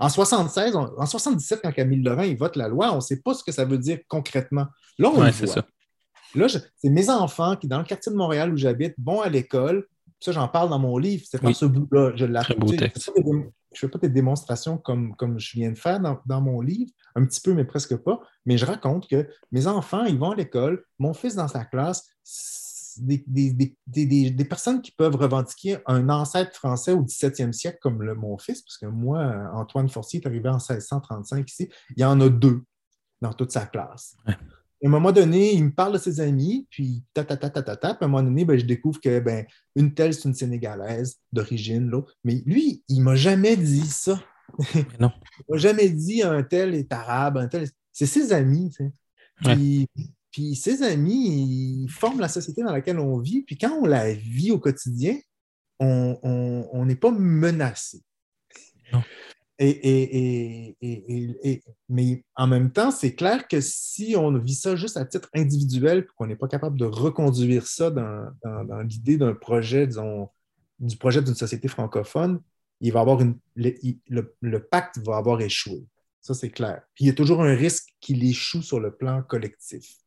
En 0.00 0.08
76, 0.08 0.74
en 0.74 1.06
77, 1.06 1.60
quand 1.62 1.72
Camille 1.72 2.02
Laurent 2.02 2.22
il 2.22 2.36
vote 2.36 2.56
la 2.56 2.68
loi, 2.68 2.90
on 2.92 2.96
ne 2.96 3.00
sait 3.00 3.20
pas 3.20 3.34
ce 3.34 3.44
que 3.44 3.52
ça 3.52 3.64
veut 3.64 3.78
dire 3.78 4.00
concrètement. 4.08 4.66
Là, 4.98 5.10
on 5.14 5.22
le 5.22 5.30
voit. 5.30 5.46
Ça. 5.46 5.64
Là, 6.34 6.46
c'est 6.48 6.88
mes 6.88 7.10
enfants 7.10 7.56
qui, 7.56 7.68
dans 7.68 7.78
le 7.78 7.84
quartier 7.84 8.10
de 8.10 8.16
Montréal 8.16 8.52
où 8.52 8.56
j'habite, 8.56 8.94
vont 8.98 9.20
à 9.20 9.28
l'école. 9.28 9.86
Ça, 10.20 10.32
j'en 10.32 10.48
parle 10.48 10.70
dans 10.70 10.78
mon 10.78 10.96
livre. 10.96 11.24
C'est 11.28 11.42
dans 11.42 11.52
ce 11.52 11.66
bout-là. 11.66 12.12
Je 12.16 12.24
l'ai 12.24 12.40
je 13.74 13.86
ne 13.86 13.90
fais 13.90 13.98
pas 13.98 13.98
des 13.98 14.12
démonstrations 14.12 14.78
comme, 14.78 15.16
comme 15.16 15.38
je 15.38 15.52
viens 15.54 15.70
de 15.70 15.78
faire 15.78 16.00
dans, 16.00 16.40
mon 16.40 16.60
livre, 16.60 16.90
un 17.14 17.24
petit 17.24 17.40
peu, 17.40 17.54
mais 17.54 17.64
presque 17.64 17.96
pas, 17.96 18.20
mais 18.44 18.58
je 18.58 18.66
raconte 18.66 19.08
que 19.08 19.28
mes 19.50 19.66
enfants, 19.66 20.04
ils 20.04 20.18
vont 20.18 20.32
à 20.32 20.36
l'école, 20.36 20.84
mon 20.98 21.14
fils 21.14 21.34
dans 21.34 21.48
sa 21.48 21.64
classe, 21.64 22.06
des, 22.98 23.24
des, 23.26 24.44
personnes 24.44 24.82
qui 24.82 24.92
peuvent 24.92 25.16
revendiquer 25.16 25.78
un 25.86 26.08
ancêtre 26.08 26.54
français 26.54 26.92
au 26.92 27.02
17e 27.02 27.52
siècle 27.52 27.78
comme 27.80 28.02
le, 28.02 28.14
mon 28.14 28.38
fils, 28.38 28.62
parce 28.62 28.78
que 28.78 28.86
moi, 28.86 29.50
Antoine 29.54 29.88
Forcier 29.88 30.20
est 30.20 30.26
arrivé 30.26 30.48
en 30.48 30.58
1635 30.58 31.48
ici, 31.50 31.68
il 31.96 32.00
y 32.00 32.04
en 32.04 32.20
a 32.20 32.28
deux 32.28 32.62
dans 33.20 33.32
toute 33.32 33.52
sa 33.52 33.66
classe. 33.66 34.16
À 34.26 34.88
un 34.88 34.90
moment 34.90 35.12
donné, 35.12 35.54
il 35.54 35.64
me 35.64 35.70
parle 35.70 35.92
de 35.92 35.98
ses 35.98 36.20
amis, 36.20 36.66
puis 36.68 37.04
ta 37.14 37.24
ta 37.24 37.36
ta 37.36 37.50
ta 37.50 37.62
ta, 37.62 37.76
ta 37.76 37.94
puis 37.94 38.04
à 38.04 38.06
un 38.06 38.08
moment 38.08 38.24
donné, 38.24 38.44
ben, 38.44 38.58
je 38.58 38.64
découvre 38.64 39.00
que 39.00 39.20
ben, 39.20 39.46
une 39.76 39.94
telle, 39.94 40.12
c'est 40.12 40.28
une 40.28 40.34
Sénégalaise 40.34 41.20
d'origine, 41.32 41.88
l'autre. 41.88 42.16
Mais 42.24 42.42
lui, 42.46 42.82
il 42.88 42.98
ne 42.98 43.04
m'a 43.04 43.14
jamais 43.14 43.56
dit 43.56 43.86
ça. 43.86 44.20
non. 44.98 45.12
il 45.38 45.44
ne 45.48 45.54
m'a 45.54 45.58
jamais 45.58 45.88
dit 45.88 46.22
un 46.22 46.42
tel 46.42 46.74
est 46.74 46.92
arabe, 46.92 47.36
un 47.36 47.46
tel. 47.46 47.68
C'est 47.92 48.06
ses 48.06 48.32
amis. 48.32 48.74
Puis, 49.36 49.88
puis 50.32 50.56
ses 50.56 50.82
amis, 50.82 51.84
ils 51.84 51.90
forment 51.90 52.20
la 52.20 52.28
société 52.28 52.62
dans 52.62 52.72
laquelle 52.72 52.98
on 52.98 53.18
vit. 53.18 53.42
Puis 53.42 53.58
quand 53.58 53.72
on 53.80 53.86
la 53.86 54.12
vit 54.12 54.50
au 54.50 54.58
quotidien, 54.58 55.18
on 55.78 56.84
n'est 56.86 56.96
pas 56.96 57.10
menacé. 57.10 58.02
Et, 59.58 60.76
et, 60.80 61.62
mais 61.88 62.24
en 62.34 62.46
même 62.46 62.72
temps, 62.72 62.90
c'est 62.90 63.14
clair 63.14 63.46
que 63.46 63.60
si 63.60 64.16
on 64.16 64.36
vit 64.36 64.54
ça 64.54 64.74
juste 64.74 64.96
à 64.96 65.04
titre 65.04 65.28
individuel, 65.34 66.06
qu'on 66.16 66.26
n'est 66.26 66.36
pas 66.36 66.48
capable 66.48 66.78
de 66.78 66.84
reconduire 66.84 67.66
ça 67.66 67.90
dans, 67.90 68.82
l'idée 68.82 69.18
d'un 69.18 69.34
projet, 69.34 69.86
disons, 69.86 70.28
du 70.80 70.96
projet 70.96 71.22
d'une 71.22 71.34
société 71.34 71.68
francophone, 71.68 72.40
il 72.80 72.92
va 72.92 73.00
avoir 73.00 73.20
une, 73.20 73.38
le, 73.54 74.34
le, 74.40 74.66
pacte 74.66 74.98
va 74.98 75.16
avoir 75.16 75.40
échoué. 75.40 75.86
Ça, 76.20 76.34
c'est 76.34 76.50
clair. 76.50 76.82
Puis 76.94 77.04
il 77.04 77.06
y 77.06 77.10
a 77.10 77.14
toujours 77.14 77.42
un 77.42 77.54
risque 77.54 77.94
qu'il 78.00 78.24
échoue 78.24 78.62
sur 78.62 78.80
le 78.80 78.92
plan 78.92 79.22
collectif. 79.22 80.01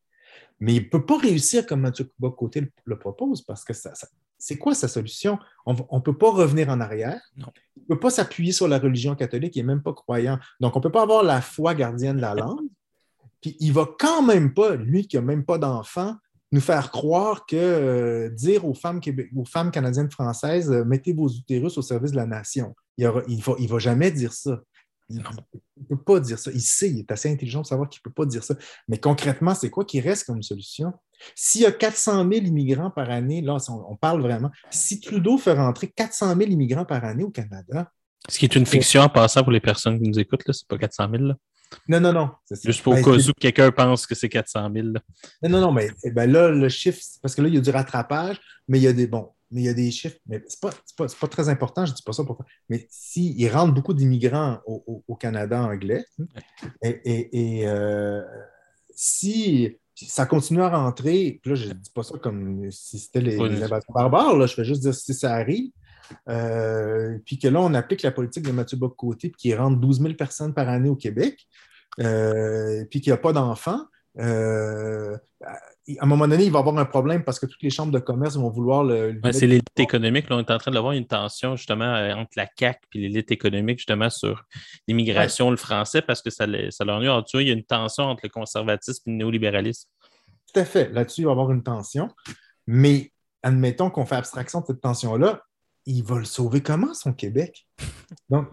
Mais 0.60 0.74
il 0.74 0.84
ne 0.84 0.88
peut 0.88 1.04
pas 1.04 1.18
réussir 1.18 1.66
comme 1.66 1.80
Mathieu 1.80 2.10
Côté 2.36 2.70
le, 2.84 2.98
propose 2.98 3.42
parce 3.42 3.64
que 3.64 3.74
ça, 3.74 3.92
c'est 4.38 4.56
quoi 4.56 4.74
sa 4.74 4.88
solution? 4.88 5.38
On 5.66 5.74
ne 5.74 6.00
peut 6.00 6.16
pas 6.16 6.30
revenir 6.30 6.68
en 6.70 6.80
arrière. 6.80 7.20
Il 7.36 7.44
ne 7.88 7.94
peut 7.94 8.00
pas 8.00 8.10
s'appuyer 8.10 8.52
sur 8.52 8.68
la 8.68 8.78
religion 8.78 9.14
catholique, 9.14 9.56
il 9.56 9.60
n'est 9.60 9.74
même 9.74 9.82
pas 9.82 9.92
croyant. 9.92 10.38
Donc, 10.60 10.74
on 10.76 10.78
ne 10.78 10.82
peut 10.82 10.92
pas 10.92 11.02
avoir 11.02 11.22
la 11.22 11.40
foi 11.40 11.74
gardienne 11.74 12.16
de 12.16 12.22
la 12.22 12.34
langue. 12.34 12.68
Puis 13.40 13.56
il 13.60 13.68
ne 13.68 13.74
va 13.74 13.86
quand 13.98 14.22
même 14.22 14.54
pas, 14.54 14.76
lui 14.76 15.06
qui 15.06 15.16
n'a 15.16 15.22
même 15.22 15.44
pas 15.44 15.58
d'enfant, 15.58 16.16
nous 16.52 16.60
faire 16.60 16.90
croire 16.90 17.44
que 17.44 17.56
euh, 17.56 18.30
dire 18.30 18.64
aux 18.66 18.74
femmes, 18.74 19.00
aux 19.36 19.44
femmes 19.44 19.70
canadiennes 19.70 20.10
françaises, 20.10 20.70
euh, 20.70 20.84
mettez 20.84 21.12
vos 21.12 21.28
utérus 21.28 21.76
au 21.76 21.82
service 21.82 22.12
de 22.12 22.16
la 22.16 22.26
nation. 22.26 22.74
Il 22.96 23.06
ne 23.06 23.40
va, 23.40 23.54
va 23.58 23.78
jamais 23.78 24.10
dire 24.10 24.32
ça. 24.32 24.60
Il 25.08 25.18
ne 25.18 25.84
peut 25.88 26.02
pas 26.02 26.20
dire 26.20 26.38
ça. 26.38 26.50
Il 26.52 26.60
sait, 26.60 26.90
il 26.90 27.00
est 27.00 27.12
assez 27.12 27.30
intelligent 27.30 27.60
pour 27.60 27.68
savoir 27.68 27.88
qu'il 27.88 28.00
ne 28.00 28.10
peut 28.10 28.14
pas 28.14 28.26
dire 28.26 28.42
ça. 28.42 28.54
Mais 28.88 28.98
concrètement, 28.98 29.54
c'est 29.54 29.70
quoi 29.70 29.84
qui 29.84 30.00
reste 30.00 30.24
comme 30.24 30.42
solution? 30.42 30.92
S'il 31.34 31.62
y 31.62 31.66
a 31.66 31.72
400 31.72 32.28
000 32.30 32.44
immigrants 32.44 32.90
par 32.90 33.10
année, 33.10 33.40
là, 33.40 33.56
on, 33.68 33.96
parle 33.96 34.20
vraiment, 34.20 34.50
si 34.70 35.00
Trudeau 35.00 35.38
fait 35.38 35.52
rentrer 35.52 35.88
400 35.88 36.36
000 36.36 36.50
immigrants 36.50 36.84
par 36.84 37.04
année 37.04 37.24
au 37.24 37.30
Canada. 37.30 37.90
Ce 38.28 38.38
qui 38.38 38.46
est 38.46 38.56
une 38.56 38.66
fiction 38.66 39.02
en 39.02 39.08
passant 39.08 39.42
pour 39.42 39.52
les 39.52 39.60
personnes 39.60 40.00
qui 40.00 40.08
nous 40.08 40.18
écoutent, 40.18 40.42
ce 40.46 40.50
n'est 40.50 40.66
pas 40.68 40.78
400 40.78 41.08
000. 41.10 41.32
Non, 41.88 42.00
non, 42.00 42.12
non. 42.12 42.30
Juste 42.64 42.82
pour 42.82 42.94
ben, 42.94 43.04
cas 43.04 43.10
où 43.10 43.32
quelqu'un 43.38 43.70
pense 43.70 44.06
que 44.06 44.14
c'est 44.14 44.28
400 44.28 44.70
000. 44.72 44.88
Non, 44.88 45.00
non, 45.48 45.60
non, 45.60 45.72
mais 45.72 45.90
eh 46.04 46.10
ben 46.10 46.30
là, 46.30 46.48
le 46.48 46.68
chiffre, 46.68 47.00
parce 47.22 47.34
que 47.34 47.42
là, 47.42 47.48
il 47.48 47.54
y 47.54 47.58
a 47.58 47.60
du 47.60 47.70
rattrapage, 47.70 48.40
mais 48.68 48.78
il 48.78 48.82
y 48.82 48.88
a 48.88 48.92
des, 48.92 49.06
bon, 49.06 49.30
mais 49.50 49.62
il 49.62 49.64
y 49.64 49.68
a 49.68 49.74
des 49.74 49.90
chiffres, 49.90 50.18
mais 50.26 50.42
ce 50.48 50.56
n'est 50.56 50.72
pas, 50.96 51.06
pas, 51.20 51.28
très 51.28 51.48
important, 51.48 51.86
je 51.86 51.92
ne 51.92 51.96
dis 51.96 52.02
pas 52.02 52.12
ça 52.12 52.24
pourquoi. 52.24 52.46
Mais 52.68 52.86
s'il 52.90 53.48
rentre 53.50 53.74
beaucoup 53.74 53.94
d'immigrants 53.94 54.60
au, 54.66 55.14
Canada 55.14 55.62
anglais, 55.62 56.04
et, 56.82 57.62
euh, 57.66 58.22
si 58.94 59.76
ça 59.94 60.26
continue 60.26 60.62
à 60.62 60.68
rentrer, 60.68 61.40
puis 61.42 61.50
là, 61.50 61.54
je 61.56 61.68
ne 61.68 61.74
dis 61.74 61.90
pas 61.90 62.02
ça 62.02 62.18
comme 62.18 62.70
si 62.70 62.98
c'était 62.98 63.20
les, 63.20 63.36
les 63.36 63.66
barbares, 63.94 64.36
là, 64.36 64.46
je 64.46 64.56
vais 64.56 64.64
juste 64.64 64.82
dire 64.82 64.94
si 64.94 65.14
ça 65.14 65.34
arrive, 65.34 65.70
euh, 66.28 67.18
puis 67.24 67.38
que 67.38 67.48
là, 67.48 67.60
on 67.60 67.74
applique 67.74 68.02
la 68.02 68.10
politique 68.10 68.44
de 68.44 68.52
Mathieu 68.52 68.76
Bock-Côté, 68.76 69.30
puis 69.30 69.36
qu'il 69.36 69.56
rentre 69.56 69.78
12 69.78 70.00
000 70.00 70.14
personnes 70.14 70.54
par 70.54 70.68
année 70.68 70.88
au 70.88 70.96
Québec, 70.96 71.46
euh, 72.00 72.84
puis 72.90 73.00
qu'il 73.00 73.12
n'y 73.12 73.14
a 73.14 73.20
pas 73.20 73.32
d'enfants, 73.32 73.86
euh, 74.18 75.16
à 75.42 75.58
un 76.00 76.06
moment 76.06 76.26
donné, 76.26 76.44
il 76.44 76.52
va 76.52 76.58
y 76.58 76.60
avoir 76.60 76.76
un 76.78 76.84
problème 76.84 77.22
parce 77.22 77.38
que 77.38 77.46
toutes 77.46 77.62
les 77.62 77.70
chambres 77.70 77.92
de 77.92 77.98
commerce 77.98 78.36
vont 78.36 78.50
vouloir 78.50 78.82
le. 78.82 79.20
c'est 79.32 79.46
l'élite 79.46 79.78
économique. 79.78 80.28
Là, 80.28 80.36
on 80.36 80.40
est 80.40 80.50
en 80.50 80.58
train 80.58 80.70
d'avoir 80.70 80.92
une 80.92 81.06
tension 81.06 81.56
justement 81.56 81.94
euh, 81.94 82.14
entre 82.14 82.30
la 82.36 82.46
CAC 82.46 82.82
et 82.94 82.98
l'élite 82.98 83.30
économique 83.30 83.78
justement 83.78 84.10
sur 84.10 84.44
l'immigration, 84.88 85.50
le 85.50 85.56
français, 85.56 86.02
parce 86.02 86.22
que 86.22 86.30
ça, 86.30 86.46
ça 86.70 86.84
leur 86.84 87.00
nuit. 87.00 87.08
Tu 87.26 87.36
vois, 87.36 87.42
il 87.42 87.48
y 87.48 87.50
a 87.50 87.54
une 87.54 87.64
tension 87.64 88.04
entre 88.04 88.20
le 88.24 88.30
conservatisme 88.30 89.02
et 89.06 89.12
le 89.12 89.18
néolibéralisme. 89.18 89.88
Tout 90.52 90.60
à 90.60 90.64
fait. 90.64 90.90
Là-dessus, 90.92 91.22
il 91.22 91.24
va 91.24 91.30
y 91.30 91.32
avoir 91.32 91.50
une 91.50 91.62
tension. 91.62 92.08
Mais 92.66 93.12
admettons 93.42 93.90
qu'on 93.90 94.06
fait 94.06 94.16
abstraction 94.16 94.60
de 94.60 94.66
cette 94.66 94.80
tension-là, 94.80 95.42
il 95.84 96.02
va 96.02 96.18
le 96.18 96.24
sauver 96.24 96.62
comment, 96.62 96.94
son 96.94 97.12
Québec? 97.12 97.68
Donc, 98.28 98.48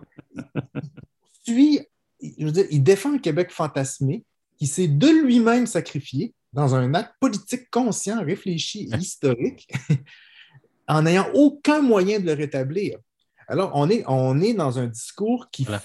je 1.47 2.45
veux 2.45 2.51
dire, 2.51 2.65
il 2.69 2.83
défend 2.83 3.15
un 3.15 3.17
Québec 3.17 3.49
fantasmé 3.51 4.23
qui 4.57 4.67
s'est 4.67 4.87
de 4.87 5.07
lui-même 5.07 5.67
sacrifié 5.67 6.33
dans 6.53 6.75
un 6.75 6.93
acte 6.93 7.15
politique 7.19 7.69
conscient, 7.71 8.23
réfléchi 8.23 8.89
et 8.93 8.97
historique, 8.97 9.67
en 10.87 11.01
n'ayant 11.01 11.27
aucun 11.33 11.81
moyen 11.81 12.19
de 12.19 12.25
le 12.25 12.33
rétablir. 12.33 12.97
Alors, 13.47 13.71
on 13.73 13.89
est, 13.89 14.03
on 14.07 14.39
est 14.39 14.53
dans 14.53 14.79
un 14.79 14.87
discours 14.87 15.49
qui 15.51 15.63
n'a 15.63 15.81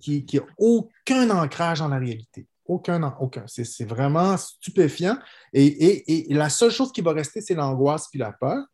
qui, 0.00 0.24
qui 0.24 0.40
aucun 0.58 1.30
ancrage 1.30 1.80
dans 1.80 1.88
la 1.88 1.98
réalité. 1.98 2.46
Aucun, 2.64 3.02
aucun. 3.20 3.44
C'est 3.46 3.84
vraiment 3.84 4.36
stupéfiant. 4.36 5.18
Et, 5.52 6.30
et, 6.30 6.34
la 6.34 6.48
seule 6.48 6.70
chose 6.70 6.92
qui 6.92 7.00
va 7.00 7.12
rester, 7.12 7.40
c'est 7.40 7.54
l'angoisse 7.54 8.08
puis 8.08 8.18
la 8.18 8.32
peur, 8.32 8.64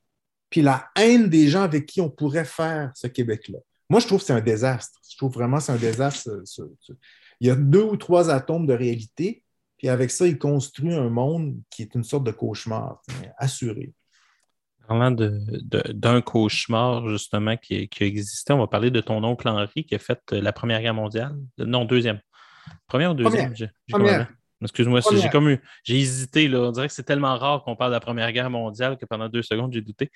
puis 0.50 0.60
la 0.62 0.88
haine 0.94 1.28
des 1.28 1.48
gens 1.48 1.62
avec 1.62 1.86
qui 1.86 2.00
on 2.00 2.10
pourrait 2.10 2.44
faire 2.44 2.92
ce 2.94 3.06
Québec-là. 3.06 3.58
Moi, 3.88 4.00
je 4.00 4.06
trouve 4.06 4.20
que 4.20 4.26
c'est 4.26 4.34
un 4.34 4.40
désastre. 4.40 4.98
Je 5.10 5.16
trouve 5.16 5.32
vraiment 5.32 5.56
que 5.56 5.64
c'est 5.64 5.72
un 5.72 5.76
désastre. 5.76 6.30
Il 7.40 7.48
y 7.48 7.50
a 7.50 7.56
deux 7.56 7.82
ou 7.82 7.96
trois 7.96 8.30
atomes 8.30 8.66
de 8.66 8.72
réalité, 8.72 9.42
puis 9.76 9.88
avec 9.88 10.10
ça, 10.10 10.26
il 10.26 10.38
construit 10.38 10.92
un 10.92 11.08
monde 11.08 11.56
qui 11.70 11.82
est 11.82 11.94
une 11.94 12.04
sorte 12.04 12.24
de 12.24 12.32
cauchemar, 12.32 13.00
assuré. 13.36 13.92
Parlant 14.88 15.10
d'un 15.12 16.20
cauchemar, 16.22 17.06
justement, 17.08 17.56
qui, 17.56 17.88
qui, 17.88 18.04
a 18.04 18.06
existé, 18.06 18.52
on 18.52 18.58
va 18.58 18.66
parler 18.66 18.90
de 18.90 19.00
ton 19.00 19.22
oncle 19.22 19.46
Henri 19.48 19.84
qui 19.84 19.94
a 19.94 19.98
fait 19.98 20.20
la 20.32 20.52
Première 20.52 20.80
Guerre 20.80 20.94
mondiale. 20.94 21.36
Non, 21.58 21.84
deuxième. 21.84 22.20
Première 22.86 23.12
ou 23.12 23.14
deuxième? 23.14 23.54
Première. 23.88 24.28
Excuse-moi, 24.62 25.00
j'ai 25.12 25.28
comme 25.28 25.56
j'ai 25.84 25.98
hésité. 25.98 26.48
Là. 26.48 26.60
On 26.60 26.72
dirait 26.72 26.88
que 26.88 26.94
c'est 26.94 27.04
tellement 27.04 27.36
rare 27.38 27.62
qu'on 27.62 27.76
parle 27.76 27.90
de 27.90 27.96
la 27.96 28.00
Première 28.00 28.32
Guerre 28.32 28.50
mondiale 28.50 28.96
que 28.96 29.06
pendant 29.06 29.28
deux 29.28 29.42
secondes, 29.42 29.72
j'ai 29.72 29.82
douté. 29.82 30.10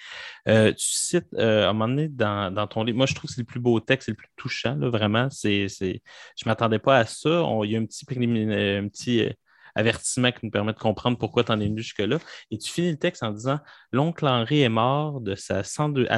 Euh, 0.48 0.72
tu 0.72 0.86
cites 0.86 1.28
euh, 1.34 1.66
à 1.66 1.70
un 1.70 1.72
moment 1.72 1.88
donné 1.88 2.08
dans, 2.08 2.66
ton 2.66 2.82
livre, 2.82 2.96
moi 2.98 3.06
je 3.06 3.14
trouve 3.14 3.28
que 3.28 3.34
c'est 3.34 3.42
le 3.42 3.46
plus 3.46 3.60
beau 3.60 3.78
texte, 3.80 4.06
c'est 4.06 4.12
le 4.12 4.16
plus 4.16 4.28
touchant, 4.36 4.74
là, 4.76 4.88
vraiment. 4.88 5.28
C'est, 5.30 5.68
Je 5.68 5.84
ne 5.86 5.98
m'attendais 6.46 6.80
pas 6.80 6.98
à 6.98 7.06
ça. 7.06 7.44
il 7.62 7.70
y 7.70 7.76
a 7.76 7.78
un 7.78 7.86
petit, 7.86 8.04
un 8.10 8.88
petit 8.88 9.28
avertissement 9.74 10.32
qui 10.32 10.40
nous 10.44 10.50
permet 10.50 10.72
de 10.72 10.78
comprendre 10.78 11.18
pourquoi 11.18 11.44
tu 11.44 11.52
en 11.52 11.60
es 11.60 11.66
venu 11.66 11.80
jusque-là. 11.80 12.18
Et 12.50 12.58
tu 12.58 12.70
finis 12.70 12.90
le 12.90 12.98
texte 12.98 13.22
en 13.22 13.30
disant 13.30 13.58
L'oncle 13.92 14.26
Henri 14.26 14.62
est 14.62 14.68
mort 14.68 15.20
de 15.20 15.34
sa 15.34 15.58
à 15.58 15.62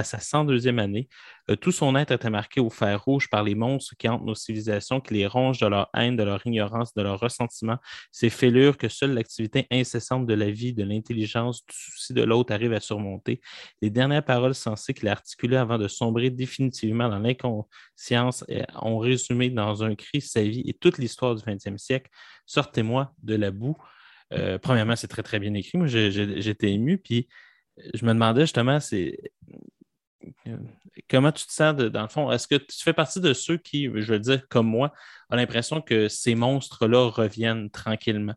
sa 0.05 0.19
102e 0.19 0.79
année. 0.79 1.09
Euh, 1.51 1.57
tout 1.57 1.73
son 1.73 1.95
être 1.97 2.13
était 2.13 2.31
marqué 2.31 2.61
au 2.61 2.71
fer 2.71 3.03
rouge 3.03 3.29
par 3.29 3.43
les 3.43 3.55
monstres 3.55 3.95
qui 3.99 4.09
hantent 4.09 4.25
nos 4.25 4.35
civilisations, 4.35 5.01
qui 5.01 5.15
les 5.15 5.27
rongent 5.27 5.61
de 5.61 5.67
leur 5.67 5.91
haine, 5.95 6.17
de 6.17 6.23
leur 6.23 6.47
ignorance, 6.47 6.95
de 6.95 7.03
leur 7.03 7.21
ressentiment. 7.21 7.77
Ces 8.13 8.31
fêlures 8.31 8.79
que 8.79 8.89
seule 8.89 9.13
l'activité 9.13 9.67
incessante 9.71 10.27
de 10.27 10.35
la 10.35 10.51
vie, 10.51 10.73
de 10.73 10.85
l'intelligence, 10.85 11.65
du 11.67 11.75
souci 11.75 12.15
de 12.15 12.23
l'autre 12.23 12.53
arrive 12.53 12.73
à 12.73 12.81
surmonter. 12.81 13.41
Les 13.83 13.91
dernières 13.91 14.25
paroles 14.25 14.55
sensées 14.55 14.95
qu'il 14.95 15.09
a 15.09 15.13
articulées 15.13 15.57
avant 15.57 15.79
de 15.79 15.89
sombrer 15.89 16.31
définitivement 16.31 17.09
dans 17.09 17.19
l'inconscience 17.19 18.45
ont 18.81 18.99
résumé 18.99 19.51
dans 19.51 19.85
un 19.85 19.95
cri 19.95 20.21
sa 20.21 20.43
vie 20.43 20.63
et 20.67 20.75
toute 20.75 20.99
l'histoire 20.99 21.35
du 21.35 21.43
20e 21.43 21.79
siècle. 21.79 22.11
Sortez-moi 22.47 23.13
de 23.23 23.35
la 23.35 23.51
boue. 23.51 23.77
Euh, 24.33 24.59
premièrement, 24.59 24.97
c'est 24.97 25.09
très, 25.09 25.23
très 25.23 25.39
bien 25.39 25.55
écrit. 25.55 25.79
Moi, 25.79 25.87
j'étais 25.87 26.73
ému. 26.73 26.99
Puis, 26.99 27.29
je 27.93 28.05
me 28.05 28.13
demandais 28.13 28.43
justement, 28.43 28.79
comment 31.09 31.33
tu 31.33 31.47
te 31.47 31.53
sens 31.53 31.75
dans 31.75 32.03
le 32.03 32.09
fond? 32.09 32.31
Est-ce 32.31 32.47
que 32.47 32.57
tu 32.57 32.83
fais 32.83 32.93
partie 32.93 33.21
de 33.21 33.33
ceux 33.33 33.57
qui, 33.57 33.85
je 33.85 34.13
veux 34.13 34.19
dire, 34.19 34.47
comme 34.49 34.67
moi, 34.67 34.93
ont 35.31 35.37
l'impression 35.37 35.81
que 35.81 36.09
ces 36.09 36.35
monstres-là 36.35 37.11
reviennent 37.11 37.71
tranquillement? 37.71 38.35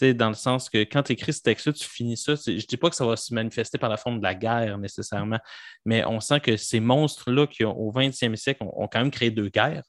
dans 0.00 0.28
le 0.28 0.34
sens 0.34 0.68
que 0.68 0.78
quand 0.78 1.04
tu 1.04 1.12
écris 1.12 1.32
ce 1.32 1.42
texte-là, 1.42 1.72
tu 1.72 1.84
finis 1.84 2.16
ça. 2.16 2.34
Je 2.34 2.52
ne 2.52 2.58
dis 2.58 2.76
pas 2.76 2.90
que 2.90 2.96
ça 2.96 3.06
va 3.06 3.16
se 3.16 3.32
manifester 3.32 3.78
par 3.78 3.90
la 3.90 3.96
forme 3.96 4.18
de 4.18 4.22
la 4.22 4.34
guerre 4.34 4.78
nécessairement, 4.78 5.38
mais 5.84 6.04
on 6.04 6.20
sent 6.20 6.40
que 6.40 6.56
ces 6.56 6.80
monstres-là 6.80 7.46
qui, 7.46 7.64
au 7.64 7.92
20e 7.92 8.34
siècle, 8.36 8.64
ont, 8.64 8.88
quand 8.88 8.98
même 9.00 9.10
créé 9.10 9.30
deux 9.30 9.48
guerres, 9.48 9.84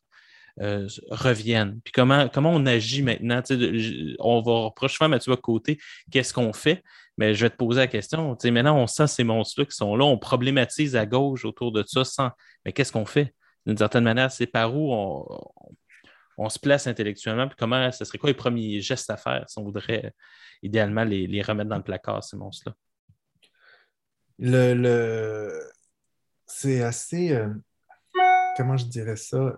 euh, 0.61 0.87
reviennent. 1.09 1.79
Puis 1.83 1.91
comment, 1.91 2.27
comment 2.29 2.51
on 2.51 2.65
agit 2.67 3.01
maintenant? 3.01 3.41
on 4.19 4.41
va 4.41 4.51
reprocher 4.65 5.03
à 5.03 5.07
Mathieu 5.07 5.35
Côté 5.35 5.79
qu'est-ce 6.11 6.33
qu'on 6.33 6.53
fait, 6.53 6.83
mais 7.17 7.35
je 7.35 7.45
vais 7.45 7.49
te 7.49 7.55
poser 7.55 7.81
la 7.81 7.87
question. 7.87 8.35
Maintenant, 8.43 8.77
on 8.77 8.87
sent 8.87 9.07
ces 9.07 9.23
monstres-là 9.23 9.65
qui 9.65 9.75
sont 9.75 9.95
là, 9.95 10.05
on 10.05 10.17
problématise 10.17 10.95
à 10.95 11.05
gauche 11.05 11.45
autour 11.45 11.71
de 11.71 11.83
ça 11.85 12.03
sans. 12.03 12.31
Mais 12.65 12.73
qu'est-ce 12.73 12.91
qu'on 12.91 13.05
fait? 13.05 13.33
D'une 13.65 13.77
certaine 13.77 14.03
manière, 14.03 14.31
c'est 14.31 14.47
par 14.47 14.75
où 14.75 14.93
on, 14.93 15.25
on 16.37 16.49
se 16.49 16.59
place 16.59 16.87
intellectuellement, 16.87 17.47
puis 17.47 17.55
comment 17.57 17.91
ce 17.91 18.05
serait 18.05 18.17
quoi 18.17 18.29
les 18.29 18.35
premiers 18.35 18.81
gestes 18.81 19.09
à 19.09 19.17
faire 19.17 19.45
si 19.47 19.59
on 19.59 19.63
voudrait 19.63 20.13
idéalement 20.61 21.03
les, 21.03 21.41
remettre 21.41 21.69
dans 21.69 21.77
le 21.77 21.83
placard, 21.83 22.23
ces 22.23 22.37
monstres-là? 22.37 22.75
Le, 24.39 25.59
C'est 26.47 26.81
assez. 26.81 27.33
Euh, 27.33 27.49
comment 28.57 28.77
je 28.77 28.85
dirais 28.85 29.15
ça? 29.15 29.57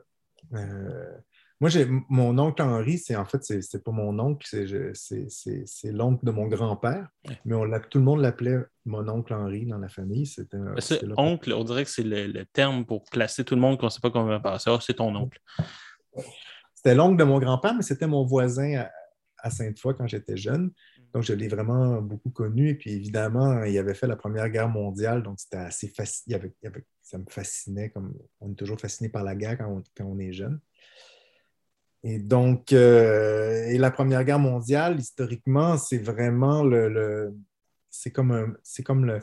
Euh, 0.53 1.17
moi, 1.65 1.71
j'ai 1.71 1.87
mon 2.09 2.37
oncle 2.37 2.61
Henri, 2.61 2.99
c'est 2.99 3.15
en 3.15 3.25
fait, 3.25 3.43
c'est 3.43 3.83
pas 3.83 3.91
mon 3.91 4.19
oncle, 4.19 4.45
c'est 4.45 5.91
l'oncle 5.91 6.23
de 6.23 6.29
mon 6.29 6.45
grand-père, 6.45 7.07
mais 7.43 7.55
on 7.55 7.67
tout 7.89 7.97
le 7.97 8.03
monde 8.03 8.21
l'appelait 8.21 8.59
mon 8.85 9.09
oncle 9.09 9.33
Henri 9.33 9.65
dans 9.65 9.79
la 9.79 9.89
famille. 9.89 10.27
C'était 10.27 10.59
oncle, 11.17 11.51
on 11.53 11.63
dirait 11.63 11.85
que 11.85 11.89
c'est 11.89 12.03
le, 12.03 12.45
terme 12.45 12.85
pour 12.85 13.03
placer 13.05 13.43
tout 13.43 13.55
le 13.55 13.61
monde 13.61 13.79
qu'on 13.79 13.87
ne 13.87 13.89
sait 13.89 13.99
pas 13.99 14.11
comment 14.11 14.27
va 14.27 14.39
passer. 14.39 14.69
Ah, 14.71 14.77
c'est 14.79 14.93
ton 14.93 15.15
oncle. 15.15 15.39
C'était 16.75 16.93
l'oncle 16.93 17.17
de 17.17 17.23
mon 17.23 17.39
grand-père, 17.39 17.73
mais 17.73 17.81
c'était 17.81 18.05
mon 18.05 18.23
voisin 18.23 18.85
à, 19.41 19.49
Sainte-Foy 19.49 19.95
quand 19.95 20.05
j'étais 20.05 20.37
jeune. 20.37 20.71
Donc, 21.15 21.23
je 21.23 21.33
l'ai 21.33 21.47
vraiment 21.47 21.99
beaucoup 21.99 22.29
connu. 22.29 22.69
Et 22.69 22.75
puis, 22.75 22.91
évidemment, 22.91 23.63
il 23.63 23.75
avait 23.79 23.95
fait 23.95 24.05
la 24.05 24.17
Première 24.17 24.49
Guerre 24.51 24.69
mondiale. 24.69 25.23
Donc, 25.23 25.39
c'était 25.39 25.57
assez 25.57 25.87
fascinant. 25.87 26.39
Ça 27.01 27.17
me 27.17 27.25
fascinait, 27.27 27.89
comme 27.89 28.13
on 28.39 28.51
est 28.51 28.55
toujours 28.55 28.79
fasciné 28.79 29.09
par 29.09 29.23
la 29.23 29.35
guerre 29.35 29.57
quand 29.57 29.81
on, 30.01 30.19
est 30.19 30.31
jeune. 30.31 30.59
Et 32.07 32.19
donc, 32.19 32.71
euh, 32.71 33.65
et 33.65 33.79
la 33.79 33.89
Première 33.89 34.23
Guerre 34.23 34.37
mondiale, 34.37 34.99
historiquement, 34.99 35.75
c'est 35.75 35.97
vraiment 35.97 36.63
le, 36.63 37.35
c'est 37.89 38.11
comme 38.11 38.55
c'est 38.61 38.83
comme 38.83 39.05
le, 39.05 39.21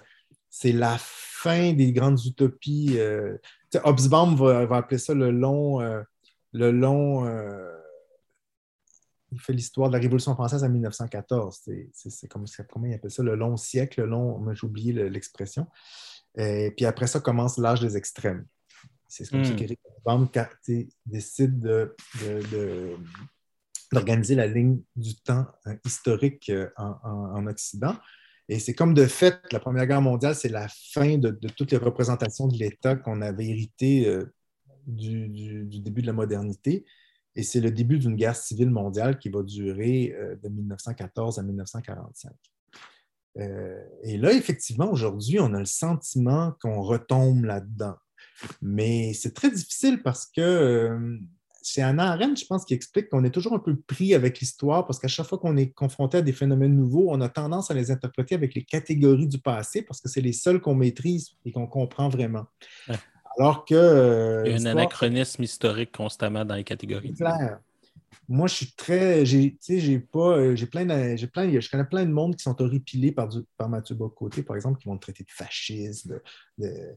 c'est 0.51 0.73
la 0.73 0.97
fin 0.99 1.75
des 1.75 1.93
grandes 1.93 2.19
utopies. 2.27 2.99
Euh, 2.99 3.39
Hobsbawm 3.85 4.35
va, 4.35 4.77
appeler 4.77 4.99
ça 4.99 5.15
le 5.15 5.31
long, 5.31 5.81
euh, 5.81 6.03
le 6.51 6.73
long. 6.73 7.25
Euh, 7.25 7.71
il 9.31 9.41
fait 9.41 9.53
l'histoire 9.53 9.89
de 9.89 9.95
la 9.95 10.01
Révolution 10.01 10.35
française 10.35 10.65
en 10.65 10.69
1914. 10.69 11.61
C'est 11.93 12.27
comme 12.27 12.47
comment 12.69 12.87
il 12.87 12.95
appelle 12.95 13.13
ça, 13.13 13.23
le 13.23 13.37
long 13.37 13.57
siècle, 13.57 14.01
le 14.01 14.09
long. 14.09 14.45
J'ai 14.55 14.67
oublié 14.67 14.93
l'expression. 15.09 15.69
Et 16.37 16.73
puis 16.77 16.85
après 16.85 17.07
ça 17.07 17.21
commence 17.21 17.59
l'âge 17.59 17.81
des 17.81 17.97
extrêmes. 17.97 18.45
C'est 19.07 19.31
comme 19.31 19.45
ça 19.45 19.55
hmm. 20.05 20.29
qu'Éric 20.29 20.93
décide 21.07 21.61
d'organiser 23.93 24.35
la 24.35 24.47
ligne 24.47 24.81
du 24.97 25.15
temps 25.17 25.47
euh, 25.67 25.75
historique 25.85 26.51
euh, 26.51 26.69
en, 26.77 27.47
Occident. 27.47 27.97
Et 28.49 28.59
c'est 28.59 28.75
comme 28.75 28.95
de 28.95 29.07
fait, 29.07 29.41
la 29.53 29.61
Première 29.61 29.87
Guerre 29.87 30.03
mondiale, 30.03 30.35
c'est 30.35 30.49
la 30.49 30.69
fin 30.69 31.17
de, 31.17 31.31
toutes 31.57 31.71
les 31.71 31.79
représentations 31.79 32.49
de 32.49 32.57
l'État 32.59 32.97
qu'on 32.97 33.23
avait 33.23 33.47
hérité 33.47 34.19
du, 34.87 35.81
début 35.81 36.03
de 36.03 36.07
la 36.07 36.13
modernité. 36.13 36.85
Et 37.35 37.43
c'est 37.43 37.61
le 37.61 37.71
début 37.71 37.99
d'une 37.99 38.17
guerre 38.17 38.37
civile 38.37 38.71
mondiale 38.71 39.19
qui 39.19 39.31
va 39.31 39.43
durer 39.43 40.15
euh, 40.19 40.37
de 40.37 40.49
1914 40.49 41.39
à 41.39 41.43
1945. 41.43 42.33
Euh, 43.39 43.83
et 44.03 44.19
là, 44.19 44.33
effectivement, 44.33 44.91
aujourd'hui, 44.91 45.41
on 45.41 45.55
a 45.55 45.59
le 45.59 45.65
sentiment 45.65 46.53
qu'on 46.61 46.83
retombe 46.83 47.45
là-dedans. 47.45 47.95
Mais 48.61 49.13
c'est 49.15 49.35
très 49.35 49.51
difficile 49.51 50.03
parce 50.03 50.27
que 50.27 50.41
euh, 50.41 51.19
chez 51.63 51.83
Anna 51.83 52.13
Arendt, 52.13 52.41
je 52.41 52.47
pense 52.47 52.65
qu'il 52.65 52.75
explique 52.75 53.09
qu'on 53.09 53.25
est 53.25 53.31
toujours 53.31 53.55
un 53.55 53.59
peu 53.59 53.77
pris 53.77 54.15
avec 54.15 54.41
l'histoire 54.41 54.87
parce 54.87 54.99
qu'à 54.99 55.09
chaque 55.09 55.27
fois 55.27 55.39
qu'on 55.39 55.57
est 55.57 55.73
confronté 55.73 56.19
à 56.19 56.23
des 56.23 56.33
phénomènes 56.33 56.77
nouveaux, 56.77 57.07
on 57.11 57.21
a 57.21 57.29
tendance 57.29 57.71
à 57.71 57.75
les 57.75 57.91
interpréter 57.91 58.35
avec 58.35 58.55
les 58.55 58.65
catégories 58.65 59.29
du 59.29 59.39
passé 59.39 59.83
parce 59.83 60.01
que 60.01 60.09
c'est 60.09 60.21
les 60.21 60.33
seuls 60.33 60.61
qu'on 60.61 60.75
maîtrise 60.75 61.31
et 61.45 61.53
qu'on 61.53 61.67
comprend 61.67 62.09
vraiment. 62.09 62.47
Alors 63.39 63.65
que. 63.65 63.75
Euh, 63.75 64.43
Il 64.47 64.53
y 64.53 64.55
a 64.55 64.61
un 64.61 64.73
anachronisme 64.73 65.43
historique 65.43 65.93
constamment 65.93 66.45
dans 66.45 66.55
les 66.55 66.65
catégories. 66.65 67.15
Clair. 67.15 67.61
Moi, 68.29 68.47
je 68.47 68.55
suis 68.55 68.73
très. 68.73 69.25
J'ai, 69.27 69.57
j'ai 69.61 69.99
pas. 69.99 70.37
Euh, 70.37 70.57
j'ai 70.57 70.67
plein, 70.67 71.17
j'ai 71.17 71.27
plein 71.27 71.61
Je 71.61 71.71
connais 71.71 71.85
plein 71.85 72.05
de 72.05 72.13
monde 72.13 72.37
qui 72.37 72.43
sont 72.43 72.61
horripilés 72.61 73.13
par, 73.13 73.29
du, 73.29 73.41
par 73.57 73.69
Mathieu 73.69 73.95
Bocoté, 73.95 74.43
par 74.43 74.57
exemple, 74.57 74.81
qui 74.81 74.87
vont 74.87 74.95
le 74.95 75.01
traiter 75.01 75.25
de 75.25 75.31
fasciste, 75.31 76.13
de, 76.59 76.97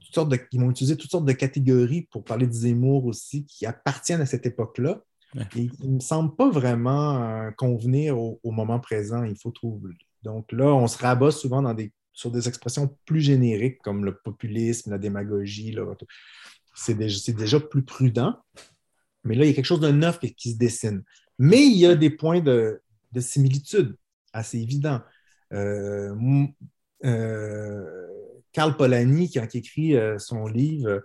toutes 0.00 0.14
sortes 0.14 0.28
de, 0.30 0.36
qui 0.36 0.58
vont 0.58 0.70
utiliser 0.70 0.96
toutes 0.96 1.10
sortes 1.10 1.24
de 1.24 1.32
catégories 1.32 2.02
pour 2.10 2.24
parler 2.24 2.46
de 2.46 2.52
Zemmour 2.52 3.06
aussi, 3.06 3.44
qui 3.46 3.66
appartiennent 3.66 4.20
à 4.20 4.26
cette 4.26 4.46
époque-là. 4.46 5.02
Et 5.54 5.68
qui 5.68 5.86
ne 5.86 5.96
me 5.96 6.00
semble 6.00 6.34
pas 6.36 6.48
vraiment 6.48 7.22
euh, 7.22 7.50
convenir 7.50 8.18
au, 8.18 8.40
au, 8.42 8.50
moment 8.50 8.80
présent. 8.80 9.24
Il 9.24 9.36
faut 9.36 9.50
trouver. 9.50 9.92
Donc 10.22 10.50
là, 10.52 10.74
on 10.74 10.86
se 10.86 10.96
rabat 10.96 11.30
souvent 11.30 11.60
dans 11.60 11.74
des 11.74 11.92
sur 12.18 12.32
des 12.32 12.48
expressions 12.48 12.98
plus 13.04 13.20
génériques 13.20 13.78
comme 13.80 14.04
le 14.04 14.16
populisme, 14.16 14.90
la 14.90 14.98
démagogie. 14.98 15.76
C'est 16.74 16.94
déjà, 16.94 17.60
plus 17.60 17.84
prudent. 17.84 18.36
Mais 19.22 19.36
là, 19.36 19.44
il 19.44 19.48
y 19.48 19.52
a 19.52 19.54
quelque 19.54 19.64
chose 19.64 19.80
de 19.80 19.92
neuf 19.92 20.18
qui, 20.18 20.50
se 20.50 20.58
dessine. 20.58 21.04
Mais 21.38 21.64
il 21.64 21.76
y 21.76 21.86
a 21.86 21.94
des 21.94 22.10
points 22.10 22.40
de, 22.40 22.82
similitude 23.20 23.96
assez 24.32 24.58
évidents. 24.58 25.00
Euh, 25.52 26.12
euh, 27.04 28.08
Karl 28.58 28.76
Polanyi, 28.76 29.28
qui 29.28 29.38
a 29.38 29.46
écrit 29.54 29.96
euh, 29.96 30.18
son 30.18 30.48
livre, 30.48 31.00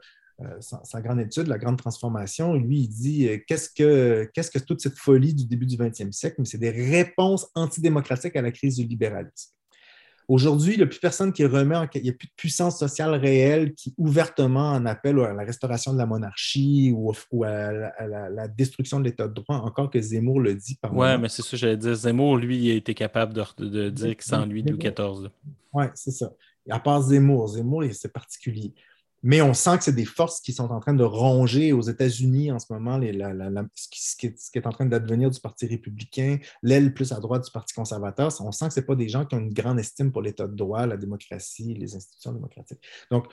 sa, 0.60 1.02
grande 1.02 1.20
étude, 1.20 1.46
La 1.48 1.60
Grande 1.60 1.78
Transformation, 1.78 2.56
lui, 2.56 2.80
il 2.80 2.88
dit 2.88 3.30
qu'est-ce 3.48 3.70
que, 3.70 4.28
que 4.36 4.60
toute 4.60 4.82
cette 4.82 4.98
folie 4.98 5.36
du 5.36 5.46
début 5.46 5.68
du 5.68 5.78
20e 5.78 6.12
siècle? 6.12 6.38
Mais 6.40 6.46
c'est 6.46 6.58
des 6.58 6.72
réponses 6.72 7.48
antidémocratiques 7.54 8.36
à 8.36 8.42
la 8.42 8.52
crise 8.52 8.78
du 8.78 8.86
libéralisme. 8.86 9.54
Aujourd'hui, 10.28 10.74
il 10.74 10.78
n'y 10.78 10.84
a 10.84 10.88
plus 10.88 11.00
personne 11.00 11.34
qui 11.34 11.46
remet 11.46 11.76
en... 11.76 11.86
Il 11.94 12.02
n'y 12.02 12.10
a 12.10 12.14
plus 12.14 12.28
de 12.28 12.34
puissance 12.36 12.80
sociale 12.80 13.14
réelle 13.16 13.74
qui 13.74 13.94
ouvertement 13.98 14.72
en 14.72 14.86
appelle 14.86 15.20
à 15.20 15.34
la 15.34 15.44
restauration 15.44 15.94
de 15.94 15.98
la 15.98 16.06
monarchie 16.06 16.94
ou, 16.96 17.12
à, 17.44 17.72
la, 18.08 18.48
destruction 18.48 19.00
de 19.00 19.06
l'État 19.06 19.28
de 19.28 19.34
droit, 19.34 19.58
encore 19.58 19.90
que 19.90 20.02
Zemmour 20.02 20.40
le 20.40 20.56
dit 20.56 20.76
par 20.82 20.96
Oui, 20.96 21.18
mais 21.20 21.30
c'est 21.30 21.42
ça, 21.42 21.58
j'allais 21.58 21.78
dire. 21.78 21.94
Zemmour, 21.94 22.38
lui, 22.38 22.58
il 22.58 22.72
a 22.72 22.76
été 22.76 22.94
capable 22.94 23.34
de, 23.34 23.90
dire 23.90 24.18
que 24.18 24.24
sans 24.24 24.46
lui, 24.46 24.64
Louis 24.64 24.80
XIV. 24.80 25.30
Oui, 25.74 25.86
c'est 25.94 26.12
ça. 26.12 26.32
À 26.70 26.80
part 26.80 27.02
Zemmour, 27.02 27.48
Zemmour, 27.50 27.84
c'est 27.92 28.12
particulier. 28.12 28.74
Mais 29.26 29.42
on 29.42 29.54
sent 29.54 29.78
que 29.78 29.86
c'est 29.86 29.96
des 29.96 30.06
forces 30.06 30.42
qui 30.42 30.52
sont 30.52 30.70
en 30.70 30.82
train 30.82 30.94
de 30.94 31.04
ronger 31.04 31.72
aux 31.72 31.82
États-Unis 31.82 32.52
en 32.52 32.60
ce 32.60 32.72
moment, 32.74 33.00
ce, 33.74 34.18
qui, 34.18 34.28
est, 34.28 34.68
en 34.68 34.72
train 34.72 34.86
d'advenir 34.86 35.32
du 35.32 35.40
Parti 35.40 35.66
républicain, 35.66 36.40
l'aile 36.62 36.94
plus 36.94 37.14
à 37.14 37.22
droite 37.22 37.46
du 37.46 37.52
Parti 37.52 37.74
conservateur. 37.74 38.34
On 38.42 38.52
sent 38.52 38.68
que 38.68 38.74
ce 38.74 38.82
pas 38.82 38.96
des 38.96 39.08
gens 39.08 39.26
qui 39.26 39.36
ont 39.36 39.40
une 39.40 39.54
grande 39.54 39.80
estime 39.80 40.12
pour 40.12 40.22
l'État 40.22 40.46
de 40.46 40.56
droit, 40.56 40.86
la 40.86 40.98
démocratie, 40.98 41.74
les 41.74 41.96
institutions 41.96 42.34
démocratiques. 42.34 42.82
Donc, 43.10 43.28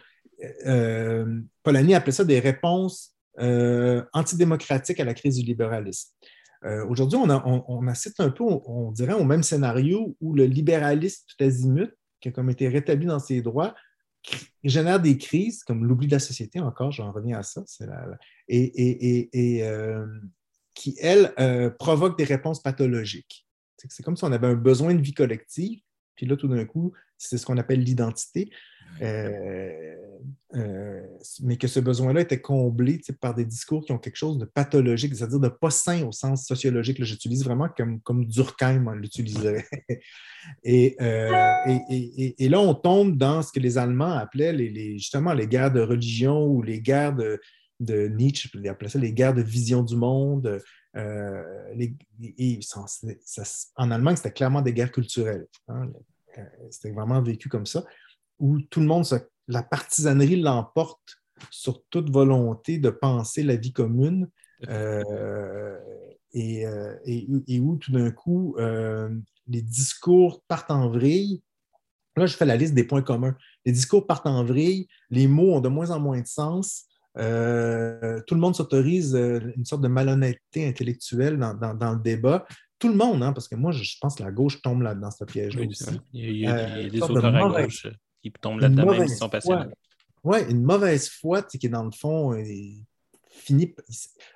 euh, 0.65 1.41
Polanyi 1.65 1.95
appelait 1.95 2.13
ça 2.13 2.25
des 2.25 2.39
réponses 2.39 3.17
euh, 3.41 4.05
antidémocratiques 4.13 5.01
à 5.01 5.05
la 5.05 5.15
crise 5.15 5.37
du 5.37 5.43
libéralisme. 5.45 6.11
Euh, 6.65 6.87
aujourd'hui, 6.87 7.19
on, 7.19 7.65
on, 7.69 7.87
assiste 7.89 8.21
un 8.21 8.31
peu, 8.31 8.45
on, 8.45 8.93
dirait, 8.93 9.15
au 9.15 9.25
même 9.25 9.43
scénario 9.43 10.17
où 10.21 10.35
le 10.35 10.45
libéralisme 10.45 11.25
tout 11.27 11.45
azimut, 11.45 11.91
qui 12.21 12.29
a 12.29 12.51
été 12.51 12.69
rétabli 12.69 13.07
dans 13.07 13.19
ses 13.19 13.43
droits, 13.43 13.75
génère 14.65 15.01
des 15.01 15.17
crises, 15.19 15.65
comme 15.65 15.85
l'oubli 15.85 16.07
de 16.07 16.13
la 16.13 16.19
société, 16.19 16.61
encore, 16.61 16.93
j'en 16.93 17.13
reviens 17.13 17.39
à 17.39 17.43
ça, 17.43 17.65
et, 18.49 19.61
euh, 19.63 20.07
qui, 20.75 20.97
elles, 21.01 21.33
euh, 21.39 21.71
provoquent 21.71 22.19
des 22.19 22.25
réponses 22.25 22.63
pathologiques. 22.63 23.47
C'est 23.89 24.03
comme 24.03 24.17
si 24.17 24.25
on 24.25 24.33
avait 24.33 24.47
un 24.47 24.55
besoin 24.55 24.95
de 24.95 25.01
vie 25.01 25.15
collective, 25.15 25.81
puis 26.15 26.27
là, 26.27 26.37
tout 26.37 26.49
d'un 26.49 26.67
coup, 26.67 26.93
c'est 27.17 27.39
ce 27.39 27.47
qu'on 27.47 27.57
appelle 27.57 27.81
l'identité. 27.81 28.51
Euh, 29.03 29.97
euh, 30.57 31.01
mais 31.43 31.57
que 31.57 31.69
ce 31.69 31.79
besoin-là 31.79 32.23
était 32.23 32.41
comblé 32.41 33.01
par 33.21 33.35
des 33.35 33.45
discours 33.45 33.85
qui 33.85 33.93
ont 33.93 33.99
quelque 33.99 34.17
chose 34.17 34.37
de 34.37 34.45
pathologique, 34.45 35.15
c'est-à-dire 35.15 35.39
de 35.39 35.49
pas 35.49 35.71
sain 35.71 36.05
au 36.05 36.13
sens 36.13 36.45
sociologique. 36.45 37.03
J'utilise 37.05 37.45
vraiment 37.45 37.69
comme, 37.69 38.01
comme 38.01 38.27
Durkheim 38.27 38.93
l'utiliserait. 38.95 39.67
Euh, 40.67 41.79
et, 41.91 42.49
là, 42.49 42.61
on 42.61 42.73
tombe 42.73 43.19
dans 43.19 43.43
ce 43.43 43.53
que 43.53 43.61
les 43.61 43.77
Allemands 43.77 44.13
appelaient 44.13 44.57
justement 44.97 45.35
les 45.35 45.47
guerres 45.47 45.71
de 45.71 45.83
religion 45.83 46.47
ou 46.47 46.63
les 46.63 46.81
guerres 46.81 47.15
de, 47.15 47.39
de 47.79 48.09
Nietzsche, 48.09 48.49
ils 48.55 48.67
appelaient 48.67 48.89
ça 48.89 48.99
les 48.99 49.13
guerres 49.13 49.35
de 49.35 49.43
vision 49.43 49.83
du 49.83 49.97
monde. 49.97 50.59
En 50.97 51.03
Allemagne, 53.91 54.17
c'était 54.17 54.33
clairement 54.33 54.63
des 54.63 54.73
guerres 54.73 54.93
culturelles. 54.93 55.47
Hein. 55.69 55.91
C'était 56.71 56.93
vraiment 56.93 57.21
vécu 57.21 57.51
comme 57.51 57.67
ça 57.67 57.85
où 58.41 58.61
tout 58.61 58.81
le 58.81 58.87
monde, 58.87 59.05
la 59.49 59.63
partisanerie 59.63 60.41
l'emporte 60.41 61.21
sur 61.51 61.83
toute 61.91 62.11
volonté 62.11 62.79
de 62.79 62.91
penser 62.91 63.43
la 63.43 63.57
vie 63.57 63.73
commune. 63.73 64.29
Euh, 64.69 65.79
et, 66.33 66.65
et, 67.07 67.61
où 67.61 67.77
tout 67.77 67.93
d'un 67.93 68.11
coup, 68.11 68.57
les 69.49 69.63
discours 69.63 70.43
partent 70.47 70.71
en 70.71 70.89
vrille. 70.89 71.43
Là, 72.17 72.27
je 72.27 72.37
fais 72.37 72.45
la 72.45 72.57
liste 72.57 72.75
des 72.75 72.85
points 72.85 73.03
communs. 73.03 73.37
Les 73.65 73.73
discours 73.73 74.07
partent 74.07 74.27
en 74.27 74.45
vrille, 74.45 74.87
les 75.11 75.27
mots 75.27 75.55
ont 75.55 75.61
de 75.61 75.69
moins 75.69 75.91
en 75.91 75.99
moins 75.99 76.21
de 76.21 76.27
sens. 76.27 76.85
tout 77.17 77.21
le 77.21 78.37
monde 78.37 78.55
s'autorise 78.55 79.15
une 79.15 79.65
sorte 79.65 79.83
de 79.83 79.89
malhonnêteté 79.89 80.69
intellectuelle 80.69 81.39
dans, 81.39 81.75
dans, 81.75 81.93
le 81.95 82.01
débat 82.01 82.47
tout 82.81 82.89
le 82.89 82.95
monde, 82.95 83.23
hein, 83.23 83.33
parce 83.33 83.47
que 83.47 83.55
moi, 83.55 83.71
je, 83.73 83.95
pense 84.01 84.17
que 84.17 84.23
la 84.23 84.33
gauche 84.33 84.63
tombe 84.63 84.83
là 84.83 84.95
dans 84.95 85.11
ce 85.11 85.25
piège-là 85.25 85.67
aussi. 85.67 85.85
Il 86.13 86.37
y 86.39 86.47
a, 86.47 86.89
des 86.89 87.03
auteurs 87.03 87.25
à 87.27 87.63
gauche 87.63 87.87
qui 88.23 88.33
tombent 88.33 88.61
là-dedans, 88.61 88.91
même 88.91 89.09
s'ils 89.09 89.17
sont 89.17 89.29
passionnés. 89.29 89.73
Oui, 90.23 90.39
une 90.49 90.63
mauvaise 90.63 91.09
foi 91.09 91.43
qui 91.43 91.67
est 91.67 91.71
dans 91.71 91.85
le 91.85 91.91
fond 91.93 92.35
fini. 93.31 93.75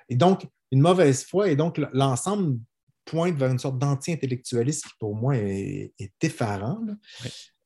Et 0.09 0.15
donc, 0.15 0.47
une 0.71 0.81
mauvaise 0.81 1.23
foi, 1.23 1.49
et 1.49 1.55
donc 1.55 1.79
l'ensemble 1.93 2.59
pointe 3.05 3.35
vers 3.35 3.51
une 3.51 3.59
sorte 3.59 3.77
d'anti-intellectualisme 3.77 4.89
qui, 4.89 4.95
pour 4.99 5.15
moi, 5.15 5.37
est, 5.37 5.93
effarant. 6.21 6.81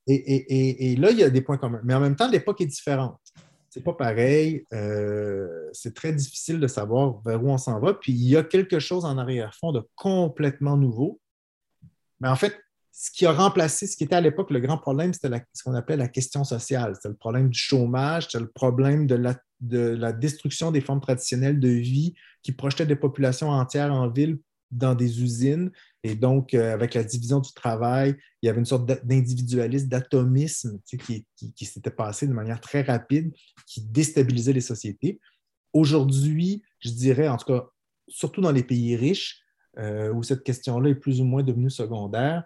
Et, 0.06 0.96
là, 0.98 1.12
il 1.12 1.18
y 1.18 1.24
a 1.24 1.30
des 1.30 1.42
points 1.42 1.58
communs. 1.58 1.82
Mais 1.84 1.94
en 1.94 2.00
même 2.00 2.16
temps, 2.16 2.30
l'époque 2.30 2.62
est 2.62 2.66
différente. 2.66 3.20
C'est 3.70 3.84
pas 3.84 3.94
pareil. 3.94 4.66
Euh, 4.74 5.70
c'est 5.74 5.94
très 5.94 6.12
difficile 6.12 6.60
de 6.60 6.68
savoir 6.68 7.22
vers 7.22 7.42
où 7.44 7.50
on 7.50 7.58
s'en 7.58 7.80
va. 7.80 7.94
Puis 7.94 8.12
il 8.12 8.28
y 8.28 8.36
a 8.36 8.44
quelque 8.44 8.80
chose 8.80 9.06
en 9.06 9.18
arrière-fond 9.18 9.72
de 9.72 9.88
complètement 9.96 10.76
nouveau. 10.76 11.22
Mais 12.20 12.28
en 12.28 12.36
fait, 12.36 12.60
ce 13.02 13.12
qui 13.12 13.26
a 13.26 13.32
remplacé 13.32 13.88
ce 13.88 13.96
qui 13.96 14.04
était 14.04 14.16
à 14.16 14.20
l'époque 14.20 14.52
le 14.52 14.60
grand 14.60 14.78
problème, 14.78 15.14
c'était 15.14 15.30
ce 15.54 15.64
qu'on 15.64 15.74
appelait 15.74 15.96
la 15.96 16.10
question 16.10 16.44
sociale. 16.44 16.96
C'était 16.96 17.08
le 17.08 17.16
problème 17.16 17.48
du 17.48 17.58
chômage, 17.58 18.26
c'était 18.26 18.44
le 18.44 18.52
problème 18.52 19.08
de 19.08 19.16
la, 19.16 19.38
de 19.62 19.80
la, 19.80 20.12
destruction 20.12 20.70
des 20.70 20.82
formes 20.82 21.00
traditionnelles 21.00 21.62
de 21.62 21.70
vie 21.70 22.14
qui 22.44 22.52
projetaient 22.52 22.86
des 22.86 22.98
populations 22.98 23.52
entières 23.52 23.94
en 23.94 24.10
ville 24.10 24.38
dans 24.70 24.96
des 24.96 25.24
usines. 25.24 25.72
Et 26.04 26.14
donc, 26.14 26.54
euh, 26.54 26.74
avec 26.74 26.94
la 26.94 27.06
division 27.06 27.40
du 27.40 27.54
travail, 27.54 28.18
il 28.42 28.48
y 28.48 28.50
avait 28.50 28.60
une 28.60 28.66
sorte 28.66 28.86
d'individualisme, 28.86 29.88
d'atomisme 29.88 30.82
qui, 30.84 31.26
s'était 31.66 31.92
passé 31.92 32.28
de 32.28 32.34
manière 32.34 32.60
très 32.60 32.82
rapide, 32.82 33.34
qui 33.66 33.80
déstabilisait 33.80 34.52
les 34.52 34.60
sociétés. 34.60 35.22
Aujourd'hui, 35.72 36.64
je 36.82 36.90
dirais, 36.90 37.30
en 37.30 37.38
tout 37.38 37.46
cas, 37.46 37.66
surtout 38.10 38.42
dans 38.42 38.52
les 38.52 38.64
pays 38.64 38.98
riches, 38.98 39.40
euh, 39.78 40.12
où 40.12 40.22
cette 40.22 40.44
question-là 40.44 40.90
est 40.90 40.96
plus 40.96 41.22
ou 41.22 41.24
moins 41.24 41.44
devenue 41.44 41.70
secondaire, 41.70 42.44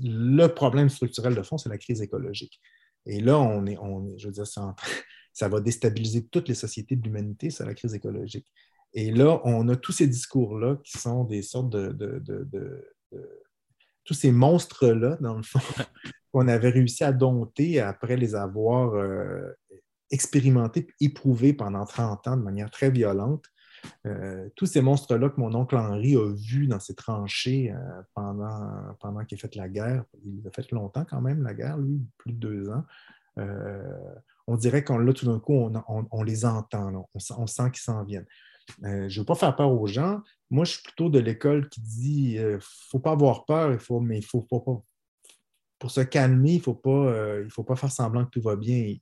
le 0.00 0.46
problème 0.48 0.88
structurel 0.88 1.34
de 1.34 1.42
fond, 1.42 1.58
c'est 1.58 1.68
la 1.68 1.78
crise 1.78 2.02
écologique. 2.02 2.60
Et 3.06 3.20
là, 3.20 3.38
on 3.38 3.66
est, 3.66 3.76
on 3.78 4.16
je 4.16 4.26
veux 4.26 4.32
dire, 4.32 4.46
ça, 4.46 4.74
ça 5.32 5.48
va 5.48 5.60
déstabiliser 5.60 6.26
toutes 6.26 6.48
les 6.48 6.54
sociétés 6.54 6.96
de 6.96 7.02
l'humanité, 7.02 7.50
c'est 7.50 7.64
la 7.64 7.74
crise 7.74 7.94
écologique. 7.94 8.46
Et 8.94 9.10
là, 9.10 9.40
on 9.44 9.68
a 9.68 9.76
tous 9.76 9.92
ces 9.92 10.06
discours-là 10.06 10.76
qui 10.84 10.98
sont 10.98 11.24
des 11.24 11.42
sortes 11.42 11.70
de, 11.70 11.92
de, 11.92 12.94
tous 14.04 14.14
ces 14.14 14.32
monstres-là, 14.32 15.16
dans 15.20 15.36
le 15.36 15.42
fond, 15.42 15.60
qu'on 16.32 16.48
avait 16.48 16.70
réussi 16.70 17.04
à 17.04 17.12
dompter 17.12 17.80
après 17.80 18.16
les 18.16 18.34
avoir 18.34 18.94
euh, 18.94 19.50
expérimentés, 20.10 20.88
éprouvés 21.00 21.52
pendant 21.52 21.84
30 21.86 22.28
ans 22.28 22.36
de 22.36 22.42
manière 22.42 22.70
très 22.70 22.90
violente. 22.90 23.44
Euh, 24.06 24.48
tous 24.56 24.66
ces 24.66 24.80
monstres-là 24.80 25.28
que 25.28 25.40
mon 25.40 25.54
oncle 25.54 25.76
Henri 25.76 26.16
a 26.16 26.32
vus 26.34 26.66
dans 26.66 26.80
ses 26.80 26.94
tranchées 26.94 27.72
euh, 27.72 28.02
pendant, 28.14 28.94
pendant 29.00 29.24
qu'il 29.24 29.36
a 29.36 29.40
fait 29.40 29.54
la 29.54 29.68
guerre, 29.68 30.04
il 30.24 30.46
a 30.46 30.50
fait 30.50 30.70
longtemps 30.72 31.04
quand 31.04 31.20
même 31.20 31.42
la 31.42 31.54
guerre, 31.54 31.78
lui, 31.78 32.00
plus 32.18 32.32
de 32.32 32.38
deux 32.38 32.70
ans. 32.70 32.84
Euh, 33.38 34.14
on 34.46 34.56
dirait 34.56 34.84
qu'on 34.84 34.98
là, 34.98 35.12
tout 35.12 35.26
d'un 35.26 35.38
coup, 35.38 35.54
on, 35.54 36.22
les 36.22 36.44
entend, 36.44 37.08
on, 37.14 37.46
sent 37.46 37.70
qu'ils 37.70 37.82
s'en 37.82 38.04
viennent. 38.04 38.26
je 38.82 38.88
ne 38.88 39.18
veux 39.18 39.24
pas 39.24 39.34
faire 39.34 39.54
peur 39.54 39.70
aux 39.70 39.86
gens. 39.86 40.20
Moi, 40.50 40.64
je 40.64 40.72
suis 40.72 40.82
plutôt 40.82 41.08
de 41.08 41.18
l'école 41.18 41.68
qui 41.68 41.80
dit 41.80 42.38
ne 42.38 42.58
faut 42.60 42.98
pas 42.98 43.12
avoir 43.12 43.44
peur, 43.44 43.80
faut, 43.80 44.00
mais 44.00 44.18
il 44.18 44.24
faut, 44.24 44.42
pas, 44.42 44.60
pour 45.78 45.90
se 45.90 46.00
calmer, 46.00 46.54
il 46.54 46.56
ne 46.58 46.62
faut, 46.62 46.74
pas, 46.74 47.14
faut 47.50 47.64
pas 47.64 47.76
faire 47.76 47.92
semblant 47.92 48.24
que 48.24 48.30
tout 48.30 48.42
va 48.42 48.56
bien. 48.56 48.94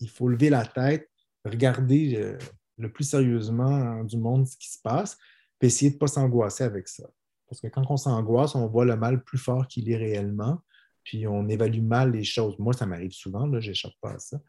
Il, 0.00 0.10
faut 0.10 0.28
lever 0.28 0.50
la 0.50 0.66
tête, 0.66 1.08
regarder 1.44 2.36
le 2.78 2.90
plus 2.92 3.04
sérieusement 3.04 4.02
du 4.04 4.18
monde 4.18 4.46
ce 4.46 4.56
qui 4.56 4.70
se 4.70 4.78
passe, 4.82 5.18
puis 5.58 5.68
essayer 5.68 5.90
de 5.90 5.96
ne 5.96 6.00
pas 6.00 6.06
s'angoisser 6.06 6.64
avec 6.64 6.88
ça. 6.88 7.04
Parce 7.48 7.60
que 7.60 7.68
quand 7.68 7.84
on 7.88 7.96
s'angoisse, 7.96 8.54
on 8.54 8.66
voit 8.66 8.84
le 8.84 8.96
mal 8.96 9.22
plus 9.22 9.38
fort 9.38 9.66
qu'il 9.68 9.90
est 9.90 9.96
réellement, 9.96 10.60
puis 11.04 11.26
on 11.26 11.48
évalue 11.48 11.82
mal 11.82 12.12
les 12.12 12.24
choses. 12.24 12.58
Moi, 12.58 12.72
ça 12.72 12.86
m'arrive 12.86 13.12
souvent, 13.12 13.48
je 13.60 13.68
n'échappe 13.68 13.92
pas 14.00 14.12
à 14.12 14.18
ça. 14.18 14.40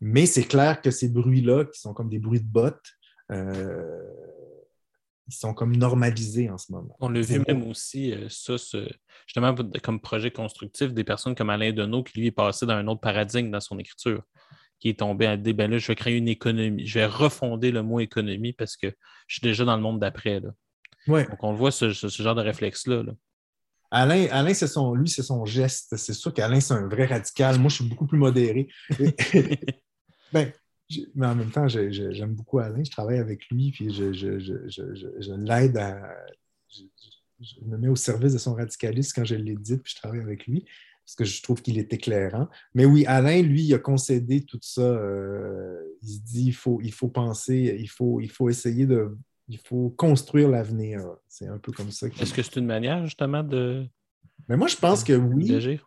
Mais 0.00 0.26
c'est 0.26 0.44
clair 0.44 0.80
que 0.80 0.90
ces 0.90 1.08
bruits-là, 1.08 1.64
qui 1.66 1.78
sont 1.78 1.92
comme 1.92 2.08
des 2.08 2.18
bruits 2.18 2.40
de 2.40 2.46
bottes, 2.46 2.92
euh, 3.30 4.02
ils 5.26 5.34
sont 5.34 5.52
comme 5.52 5.76
normalisés 5.76 6.48
en 6.48 6.56
ce 6.56 6.72
moment. 6.72 6.96
On 7.00 7.10
l'a 7.10 7.20
vu 7.20 7.42
même 7.46 7.66
aussi, 7.68 8.12
euh, 8.12 8.28
ça, 8.30 8.56
justement, 9.26 9.54
comme 9.82 10.00
projet 10.00 10.30
constructif, 10.30 10.94
des 10.94 11.04
personnes 11.04 11.34
comme 11.34 11.50
Alain 11.50 11.72
Deneau 11.72 12.02
qui, 12.02 12.18
lui, 12.18 12.26
est 12.28 12.32
passé 12.32 12.64
dans 12.64 12.74
un 12.74 12.86
autre 12.86 13.00
paradigme 13.00 13.50
dans 13.50 13.60
son 13.60 13.78
écriture 13.78 14.22
qui 14.80 14.90
est 14.90 14.98
tombé 15.00 15.26
à 15.26 15.36
des 15.36 15.52
ben 15.52 15.70
là, 15.70 15.78
je 15.78 15.86
vais 15.86 15.94
créer 15.94 16.16
une 16.16 16.28
économie. 16.28 16.86
Je 16.86 16.98
vais 16.98 17.06
refonder 17.06 17.70
le 17.70 17.82
mot 17.82 18.00
économie 18.00 18.52
parce 18.52 18.76
que 18.76 18.88
je 19.26 19.36
suis 19.36 19.42
déjà 19.42 19.64
dans 19.64 19.76
le 19.76 19.82
monde 19.82 20.00
d'après. 20.00 20.40
Ouais. 21.06 21.26
Donc, 21.26 21.42
on 21.42 21.52
le 21.52 21.58
voit, 21.58 21.70
ce, 21.70 21.90
genre 21.90 22.34
de 22.34 22.42
réflexe-là. 22.42 23.02
Alain, 23.90 24.26
Alain 24.30 24.52
c'est 24.52 24.66
son, 24.66 24.94
lui, 24.94 25.08
c'est 25.08 25.22
son 25.22 25.44
geste. 25.46 25.96
C'est 25.96 26.12
sûr 26.12 26.32
qu'Alain, 26.32 26.60
c'est 26.60 26.74
un 26.74 26.86
vrai 26.86 27.06
radical. 27.06 27.58
Moi, 27.58 27.70
je 27.70 27.76
suis 27.76 27.84
beaucoup 27.84 28.06
plus 28.06 28.18
modéré. 28.18 28.68
ben, 30.32 30.52
mais 31.14 31.26
en 31.26 31.34
même 31.34 31.50
temps, 31.50 31.68
j'aime 31.68 32.34
beaucoup 32.34 32.58
Alain. 32.58 32.84
Je 32.84 32.90
travaille 32.90 33.18
avec 33.18 33.48
lui, 33.50 33.72
puis 33.72 33.92
je, 33.92 34.12
je 34.12 35.32
l'aide 35.34 35.76
à. 35.78 36.14
Je, 37.40 37.64
me 37.64 37.78
mets 37.78 37.88
au 37.88 37.96
service 37.96 38.32
de 38.32 38.38
son 38.38 38.54
radicalisme 38.54 39.12
quand 39.14 39.24
je 39.24 39.36
l'édite, 39.36 39.82
puis 39.82 39.92
je 39.94 40.00
travaille 40.00 40.20
avec 40.20 40.46
lui 40.46 40.64
parce 41.08 41.16
que 41.16 41.24
je 41.24 41.42
trouve 41.42 41.62
qu'il 41.62 41.78
est 41.78 41.90
éclairant. 41.90 42.48
Mais 42.74 42.84
oui, 42.84 43.06
Alain, 43.06 43.40
lui, 43.40 43.62
il 43.62 43.72
a 43.72 43.78
concédé 43.78 44.44
tout 44.44 44.58
ça. 44.60 44.82
Euh, 44.82 45.82
il 46.02 46.08
se 46.10 46.20
dit 46.20 46.44
il 46.48 46.52
faut, 46.52 46.80
il 46.82 46.92
faut 46.92 47.08
penser, 47.08 47.78
il 47.80 47.88
faut, 47.88 48.20
il 48.20 48.30
faut 48.30 48.50
essayer 48.50 48.84
de. 48.84 49.16
Il 49.48 49.56
faut 49.56 49.88
construire 49.96 50.50
l'avenir. 50.50 51.00
C'est 51.26 51.46
un 51.46 51.56
peu 51.56 51.72
comme 51.72 51.90
ça. 51.90 52.08
Est-ce 52.08 52.34
que 52.34 52.42
c'est 52.42 52.56
une 52.56 52.66
manière, 52.66 53.06
justement, 53.06 53.42
de. 53.42 53.86
Mais 54.50 54.58
moi, 54.58 54.66
je 54.68 54.76
pense 54.76 55.02
que 55.02 55.14
oui. 55.14 55.80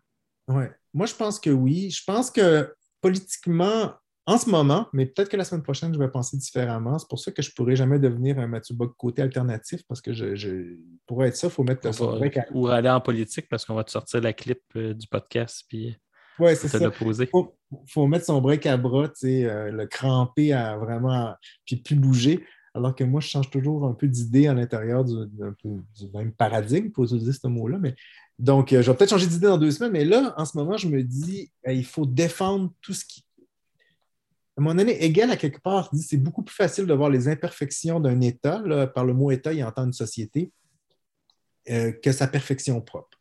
Ouais. 0.48 0.72
Moi, 0.92 1.06
je 1.06 1.14
pense 1.14 1.40
que 1.40 1.52
oui. 1.52 1.92
Je 1.92 2.04
pense 2.04 2.32
que 2.32 2.74
politiquement, 3.00 3.94
en 4.28 4.38
ce 4.38 4.50
moment, 4.50 4.88
mais 4.94 5.08
peut-être 5.08 5.30
que 5.30 5.38
la 5.38 5.44
semaine 5.44 5.64
prochaine, 5.64 5.94
je 5.94 6.00
vais 6.00 6.10
penser 6.10 6.38
différemment. 6.38 7.00
C'est 7.00 7.10
pour 7.10 7.20
ça 7.20 7.32
que 7.32 7.42
je 7.42 7.50
ne 7.50 7.54
pourrais 7.54 7.76
jamais 7.76 7.98
devenir 7.98 8.38
un 8.40 8.48
Mathieu 8.48 8.76
Bock 8.76 8.96
côté 8.96 9.22
alternatif 9.22 9.82
parce 9.88 10.00
que 10.00 10.14
je, 10.14 10.76
pour 11.08 11.24
être 11.26 11.36
ça, 11.36 11.48
il 11.48 11.50
faut 11.50 11.64
mettre 11.64 11.92
son 11.94 12.18
break 12.18 12.38
à... 12.38 12.46
Ou 12.52 12.68
aller 12.68 12.90
en 12.90 13.02
politique 13.02 13.48
parce 13.50 13.66
qu'on 13.66 13.74
va 13.74 13.84
te 13.84 13.92
sortir 13.92 14.22
la 14.22 14.34
clip 14.34 14.62
euh, 14.76 14.94
du 14.94 15.08
podcast 15.08 15.66
puis 15.68 15.98
ouais, 16.38 16.56
c'est 16.56 16.68
ça. 16.68 16.80
Il 16.80 17.28
faut, 17.88 18.08
mettre 18.08 18.26
son 18.26 18.42
break 18.42 18.66
à 18.68 18.78
bras, 18.78 19.10
euh, 19.24 19.72
le 19.72 19.86
cramper 19.88 20.54
à 20.54 20.78
vraiment, 20.78 21.34
puis 21.66 21.78
plus 21.78 21.96
bouger. 21.96 22.46
Alors 22.74 22.96
que 22.96 23.04
moi, 23.04 23.22
je 23.22 23.28
change 23.28 23.50
toujours 23.50 23.86
un 23.86 23.94
peu 23.94 24.08
d'idée 24.08 24.48
à 24.48 24.54
l'intérieur 24.54 25.04
du, 25.04 25.16
même 26.14 26.32
paradigme, 26.32 26.90
pour 26.92 27.06
utiliser 27.06 27.34
ce 27.34 27.48
mot-là. 27.48 27.78
Mais... 27.80 27.96
Donc, 28.40 28.72
euh, 28.72 28.82
je 28.82 28.90
vais 28.90 28.98
peut-être 28.98 29.10
changer 29.10 29.28
d'idée 29.28 29.48
dans 29.48 29.58
deux 29.58 29.72
semaines, 29.72 29.92
mais 29.92 30.06
là, 30.06 30.34
en 30.38 30.46
ce 30.46 30.58
moment, 30.58 30.78
je 30.78 30.88
me 30.88 31.04
dis, 31.04 31.52
il 31.68 31.86
faut 31.86 32.06
défendre 32.06 32.72
tout 32.82 32.94
ce 32.94 33.06
qui 33.06 33.24
à 34.62 34.64
un 34.64 34.74
moment 34.74 34.84
donné, 34.84 35.04
Hegel, 35.04 35.32
à 35.32 35.38
quelque 35.38 35.60
part, 35.60 35.90
dit 35.92 36.04
c'est 36.04 36.18
beaucoup 36.18 36.44
plus 36.44 36.54
facile 36.54 36.86
de 36.86 36.94
voir 36.94 37.10
les 37.10 37.28
imperfections 37.28 38.00
d'un 38.00 38.22
État, 38.22 38.62
par 38.94 39.06
le 39.06 39.14
mot 39.14 39.32
État, 39.32 39.54
il 39.54 39.64
entend 39.64 39.86
une 39.86 39.94
société, 39.94 40.52
euh, 41.70 41.92
que 41.92 42.12
sa 42.12 42.28
perfection 42.28 42.80
propre. 42.80 43.18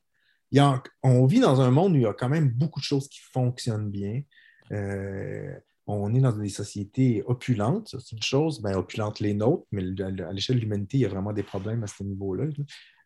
on 1.02 1.24
vit 1.24 1.40
dans 1.40 1.62
un 1.62 1.70
monde 1.70 1.92
où 1.92 1.96
il 1.96 2.02
y 2.02 2.06
a 2.06 2.12
quand 2.12 2.28
même 2.28 2.50
beaucoup 2.50 2.80
de 2.80 2.84
choses 2.84 3.08
qui 3.08 3.20
fonctionnent 3.20 3.90
bien. 3.90 4.22
Euh, 4.70 5.54
on 5.86 6.14
est 6.14 6.20
dans 6.20 6.32
des 6.32 6.50
sociétés 6.50 7.22
opulentes, 7.26 7.96
c'est 7.98 8.12
une 8.14 8.22
chose, 8.22 8.60
ben, 8.60 8.76
opulentes 8.76 9.20
les 9.20 9.32
nôtres, 9.32 9.66
mais 9.72 9.82
à 10.02 10.32
l'échelle 10.32 10.56
de 10.56 10.60
l'humanité, 10.60 10.98
il 10.98 11.00
y 11.00 11.06
a 11.06 11.08
vraiment 11.08 11.32
des 11.32 11.42
problèmes 11.42 11.82
à 11.82 11.86
ce 11.86 12.04
niveau-là, 12.04 12.44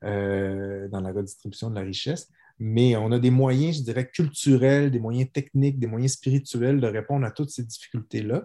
euh, 0.02 0.88
dans 0.88 1.00
la 1.00 1.12
redistribution 1.12 1.70
de 1.70 1.76
la 1.76 1.82
richesse 1.82 2.30
mais 2.58 2.96
on 2.96 3.10
a 3.12 3.18
des 3.18 3.30
moyens, 3.30 3.78
je 3.78 3.82
dirais, 3.82 4.08
culturels, 4.08 4.90
des 4.90 5.00
moyens 5.00 5.30
techniques, 5.32 5.78
des 5.78 5.86
moyens 5.86 6.12
spirituels 6.12 6.80
de 6.80 6.86
répondre 6.86 7.26
à 7.26 7.30
toutes 7.30 7.50
ces 7.50 7.64
difficultés-là. 7.64 8.44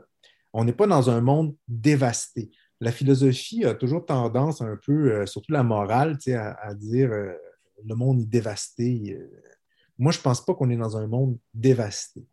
On 0.53 0.63
n'est 0.63 0.73
pas 0.73 0.87
dans 0.87 1.09
un 1.09 1.21
monde 1.21 1.55
dévasté. 1.67 2.49
La 2.81 2.91
philosophie 2.91 3.65
a 3.65 3.75
toujours 3.75 4.05
tendance 4.05 4.61
un 4.61 4.77
peu, 4.83 5.11
euh, 5.11 5.25
surtout 5.25 5.51
la 5.51 5.63
morale, 5.63 6.17
à, 6.33 6.73
dire 6.73 7.11
euh, 7.11 7.33
le 7.85 7.95
monde 7.95 8.21
est 8.21 8.25
dévasté. 8.25 9.17
Euh. 9.19 9.29
moi, 9.97 10.11
je 10.11 10.17
ne 10.17 10.23
pense 10.23 10.43
pas 10.43 10.55
qu'on 10.55 10.69
est 10.69 10.77
dans 10.77 10.97
un 10.97 11.07
monde 11.07 11.37
dévasté. 11.53 12.25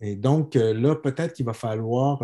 Et 0.00 0.16
donc, 0.16 0.54
là, 0.54 0.96
peut-être 0.96 1.32
qu'il 1.34 1.46
va 1.46 1.54
falloir. 1.54 2.22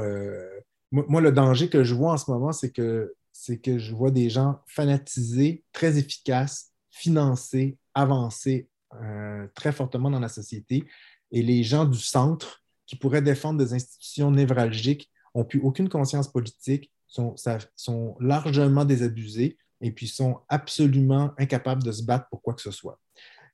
moi, 0.91 1.21
le 1.21 1.33
danger 1.33 1.71
que 1.71 1.85
je 1.85 1.95
vois 1.95 2.13
en 2.13 2.17
ce 2.19 2.31
moment, 2.31 2.53
c'est 2.53 2.73
que, 2.73 3.15
c'est 3.33 3.59
que 3.59 3.79
je 3.79 3.95
vois 3.95 4.11
des 4.11 4.29
gens 4.29 4.59
fanatisés, 4.67 5.65
très 5.73 5.97
efficaces, 5.97 6.73
financés, 6.91 7.79
avancés, 7.95 8.69
euh, 9.03 9.47
très 9.55 9.73
fortement 9.73 10.11
dans 10.11 10.21
la 10.21 10.29
société. 10.29 10.85
Et 11.31 11.43
les 11.43 11.63
gens 11.63 11.85
du 11.85 11.99
centre 11.99 12.65
qui 12.87 12.97
pourraient 12.97 13.23
défendre 13.23 13.59
des 13.59 13.73
institutions 13.73 14.31
névralgiques 14.31 15.11
n'ont 15.35 15.45
plus 15.45 15.61
aucune 15.61 15.89
conscience 15.89 16.27
politique, 16.27 16.91
sont, 17.07 18.17
largement 18.21 18.85
désabusés 18.85 19.59
et 19.81 19.93
puis 19.93 20.09
sont 20.09 20.41
absolument 20.49 21.33
incapables 21.39 21.83
de 21.83 21.93
se 21.93 22.03
battre 22.03 22.27
pour 22.31 22.43
quoi 22.43 22.55
que 22.55 22.63
ce 22.63 22.71
soit. 22.71 22.99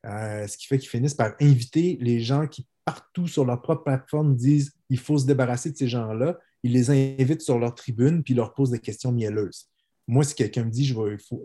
Euh, 0.07 0.47
ce 0.47 0.57
qui 0.57 0.67
fait 0.67 0.79
qu'ils 0.79 0.89
finissent 0.89 1.15
par 1.15 1.35
inviter 1.41 1.99
les 2.01 2.21
gens 2.21 2.47
qui, 2.47 2.67
partout 2.85 3.27
sur 3.27 3.45
leur 3.45 3.61
propre 3.61 3.85
plateforme, 3.85 4.37
disent 4.37 4.73
il 4.89 4.99
faut 4.99 5.19
se 5.19 5.27
débarrasser 5.27 5.71
de 5.71 5.77
ces 5.77 5.89
gens-là. 5.89 6.39
Ils 6.63 6.73
les 6.73 6.91
invitent 6.91 7.43
sur 7.43 7.59
leur 7.59 7.75
tribune 7.75 8.23
puis 8.23 8.35
leur 8.35 8.55
posent 8.55 8.71
des 8.71 8.81
questions 8.81 9.13
mielleuses. 9.13 9.69
Moi, 10.09 10.25
si 10.25 10.35
quelqu'un 10.35 10.65
me 10.65 10.71
dit 10.71 10.95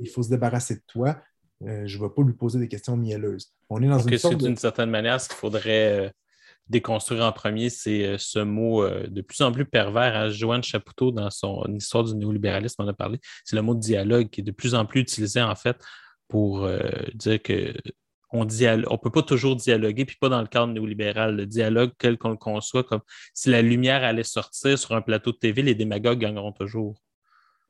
il 0.02 0.10
faut 0.10 0.24
se 0.24 0.30
débarrasser 0.30 0.76
de 0.76 0.84
toi, 0.88 1.22
euh, 1.68 1.84
je 1.86 1.98
ne 1.98 2.04
vais 2.04 2.10
pas 2.10 2.24
lui 2.24 2.34
poser 2.34 2.60
des 2.60 2.68
questions 2.68 2.98
mielleuses. 2.98 3.54
On 3.70 3.82
est 3.82 3.88
dans 3.88 3.98
Donc, 3.98 4.12
une 4.12 4.18
sorte 4.18 4.38
de... 4.38 4.48
d'une 4.48 4.58
certaine 4.58 4.90
manière, 4.90 5.20
ce 5.22 5.30
qu'il 5.30 5.38
faudrait 5.38 6.08
euh, 6.08 6.10
déconstruire 6.68 7.24
en 7.24 7.32
premier, 7.32 7.70
c'est 7.70 8.06
euh, 8.06 8.18
ce 8.18 8.40
mot 8.40 8.88
de 8.88 9.22
plus 9.22 9.42
en 9.42 9.52
plus 9.52 9.66
pervers. 9.66 10.16
Hein. 10.16 10.30
Joanne 10.30 10.64
Chapoutot, 10.64 11.12
dans 11.12 11.30
son 11.30 11.64
histoire 11.76 12.04
du 12.04 12.16
néolibéralisme, 12.16 12.82
en 12.82 12.88
a 12.88 12.94
parlé. 12.94 13.20
C'est 13.46 13.56
le 13.56 13.62
mot 13.62 13.76
de 13.76 13.80
dialogue 13.80 14.30
qui 14.30 14.42
est 14.42 14.44
de 14.44 14.52
plus 14.52 14.76
en 14.76 14.86
plus 14.86 15.02
utilisé, 15.02 15.42
en 15.42 15.56
fait, 15.56 15.78
pour 16.28 16.68
dire 17.14 17.42
que 17.42 17.74
on 18.34 18.46
ne 18.46 18.90
on 18.90 18.98
peut 18.98 19.10
pas 19.10 19.24
toujours 19.24 19.58
dialoguer, 19.58 20.06
puis 20.06 20.16
pas 20.20 20.30
dans 20.30 20.42
le 20.42 20.48
cadre 20.48 20.72
néolibéral. 20.72 21.36
Le 21.36 21.46
dialogue 21.46 21.92
tel 21.98 22.18
qu'on 22.18 22.30
le 22.30 22.38
conçoit, 22.38 22.84
comme 22.84 23.02
si 23.34 23.50
la 23.50 23.62
lumière 23.62 24.04
allait 24.04 24.24
sortir 24.24 24.80
sur 24.80 24.96
un 24.96 25.02
plateau 25.02 25.34
de 25.34 25.38
TV, 25.38 25.62
les 25.62 25.76
démagogues 25.76 26.20
gagneront 26.20 26.54
toujours. 26.54 27.02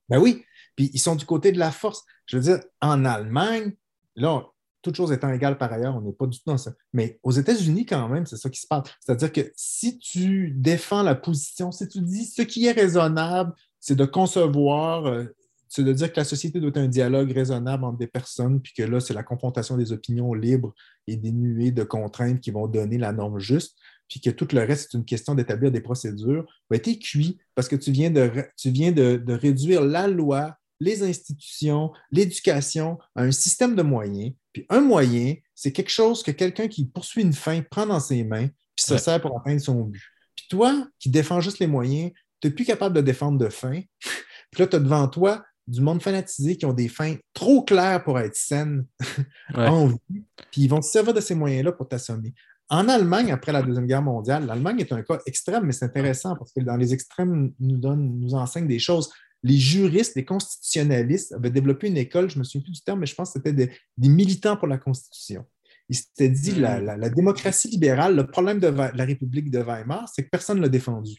Ben 0.08 0.20
oui, 0.20 0.44
puis 0.76 0.90
ils 0.94 1.00
sont 1.00 1.16
du 1.16 1.26
côté 1.26 1.52
de 1.52 1.60
la 1.60 1.72
force. 1.72 2.04
Je 2.26 2.38
veux 2.38 2.44
dire, 2.44 2.60
en 2.82 3.06
Allemagne, 3.06 3.74
là, 4.16 4.46
toutes 4.82 4.96
choses 4.96 5.12
étant 5.12 5.32
égales 5.32 5.58
par 5.58 5.72
ailleurs, 5.72 5.96
on 5.96 6.02
n'est 6.02 6.14
pas 6.14 6.26
du 6.26 6.38
tout 6.38 6.46
dans 6.50 6.58
ça. 6.58 6.74
Mais 6.94 7.20
aux 7.24 7.32
États-Unis, 7.32 7.86
quand 7.86 8.08
même, 8.10 8.26
c'est 8.26 8.38
ça 8.38 8.50
qui 8.50 8.60
se 8.60 8.68
passe. 8.68 8.84
C'est-à-dire 9.00 9.32
que 9.32 9.52
si 9.56 9.98
tu 10.00 10.52
défends 10.52 11.04
la 11.04 11.16
position, 11.16 11.72
si 11.72 11.88
tu 11.88 12.02
dis 12.02 12.26
ce 12.26 12.42
qui 12.42 12.66
est 12.66 12.72
raisonnable, 12.72 13.54
c'est 13.80 13.96
de 13.96 14.06
concevoir, 14.06 15.06
euh, 15.06 15.26
c'est 15.68 15.84
de 15.84 15.94
dire 15.94 16.12
que 16.12 16.20
la 16.20 16.26
société 16.26 16.60
doit 16.60 16.70
être 16.70 16.78
un 16.78 16.88
dialogue 16.88 17.32
raisonnable 17.32 17.84
entre 17.84 17.98
des 17.98 18.08
personnes, 18.08 18.60
puis 18.60 18.74
que 18.74 18.84
là, 18.84 19.00
c'est 19.00 19.14
la 19.14 19.24
confrontation 19.24 19.78
des 19.78 19.92
opinions 19.92 20.34
libres 20.34 20.74
et 21.08 21.16
dénuées 21.16 21.72
de 21.72 21.84
contraintes 21.84 22.42
qui 22.42 22.52
vont 22.52 22.68
donner 22.68 22.98
la 22.98 23.14
norme 23.14 23.40
juste, 23.40 23.78
puis 24.08 24.20
que 24.20 24.30
tout 24.30 24.48
le 24.52 24.62
reste, 24.62 24.90
c'est 24.92 24.98
une 24.98 25.06
question 25.06 25.36
d'établir 25.36 25.72
des 25.72 25.80
procédures, 25.80 26.46
ben, 26.70 26.80
tu 26.80 26.92
es 26.92 27.00
cuit 27.00 27.40
parce 27.56 27.70
que 27.70 27.76
tu 27.76 27.92
viens, 27.92 28.10
de, 28.10 28.30
tu 28.58 28.70
viens 28.70 28.92
de, 28.92 29.16
de 29.16 29.34
réduire 29.34 29.82
la 29.82 30.08
loi, 30.08 30.58
les 30.82 31.04
institutions, 31.04 31.92
l'éducation 32.12 32.98
un 33.16 33.32
système 33.32 33.76
de 33.76 33.84
moyens. 33.84 34.34
Puis 34.52 34.66
un 34.70 34.82
moyen, 34.82 35.36
c'est 35.56 35.72
quelque 35.72 35.92
chose 35.92 36.24
que 36.24 36.32
quelqu'un 36.32 36.68
qui 36.68 36.86
poursuit 36.86 37.22
une 37.22 37.34
fin 37.34 37.62
prend 37.62 37.86
dans 37.86 38.00
ses 38.00 38.24
mains, 38.24 38.48
puis 38.76 38.84
se 38.86 38.94
Ouais. 38.94 39.00
sert 39.00 39.22
pour 39.22 39.40
atteindre 39.40 39.62
son 39.62 39.82
but. 39.84 40.02
Puis 40.36 40.48
toi, 40.50 40.88
qui 41.00 41.10
défends 41.10 41.40
juste 41.40 41.60
les 41.60 41.68
moyens, 41.68 42.12
tu 42.42 42.48
n'es 42.48 42.54
plus 42.54 42.66
capable 42.66 42.96
de 42.96 43.02
défendre 43.02 43.38
de 43.38 43.48
fin. 43.50 43.80
Puis 44.52 44.62
là, 44.64 44.68
tu 44.68 44.76
as 44.76 44.80
devant 44.80 45.08
toi 45.08 45.46
du 45.68 45.80
monde 45.80 46.02
fanatisé 46.02 46.58
qui 46.58 46.66
ont 46.66 46.74
des 46.74 46.90
fins 46.90 47.16
trop 47.34 47.64
claires 47.64 48.04
pour 48.04 48.20
être 48.20 48.36
saines 48.36 48.86
Ouais. 49.56 49.68
en 49.68 49.88
vie, 49.88 50.24
puis 50.52 50.64
ils 50.64 50.68
vont 50.68 50.82
se 50.82 50.90
servir 50.92 51.14
de 51.14 51.22
ces 51.22 51.36
moyens-là 51.36 51.72
pour 51.72 51.88
t'assommer. 51.88 52.34
En 52.68 52.90
Allemagne, 52.90 53.32
après 53.32 53.52
la 53.52 53.62
Deuxième 53.62 53.86
Guerre 53.86 54.02
mondiale, 54.02 54.46
l'Allemagne 54.48 54.80
est 54.80 54.92
un 54.92 55.04
cas 55.04 55.20
extrême, 55.28 55.66
mais 55.66 55.72
c'est 55.74 55.86
intéressant 55.86 56.36
parce 56.36 56.52
que 56.52 56.62
dans 56.62 56.76
les 56.78 56.94
extrêmes, 56.94 57.54
nous, 57.60 57.78
donne, 57.78 58.20
nous 58.20 58.34
enseignent 58.34 58.68
des 58.68 58.80
choses. 58.80 59.12
Les 59.44 59.58
juristes, 59.58 60.16
les 60.16 60.26
constitutionnalistes 60.26 61.32
avaient 61.34 61.50
développé 61.50 61.88
une 61.88 61.98
école, 61.98 62.30
je 62.30 62.36
ne 62.36 62.40
me 62.40 62.44
souviens 62.44 62.62
plus 62.62 62.72
du 62.74 62.82
terme, 62.82 63.00
mais 63.00 63.06
je 63.08 63.16
pense 63.16 63.30
que 63.30 63.40
c'était 63.40 63.54
des, 63.54 63.72
des 63.98 64.10
militants 64.10 64.56
pour 64.58 64.68
la 64.68 64.78
Constitution. 64.78 65.46
Ils 65.90 65.96
s'étaient 65.96 66.30
dit 66.30 66.54
Mm. 66.54 66.62
la, 66.62 66.80
la- 66.82 66.98
la 66.98 67.10
démocratie 67.10 67.68
libérale, 67.70 68.16
le 68.16 68.28
problème 68.28 68.60
de 68.60 68.68
la 68.68 69.06
République 69.06 69.50
de 69.50 69.60
Weimar, 69.60 70.08
c'est 70.14 70.24
que 70.24 70.30
personne 70.30 70.58
ne 70.58 70.62
l'a 70.62 70.70
défendu. 70.70 71.18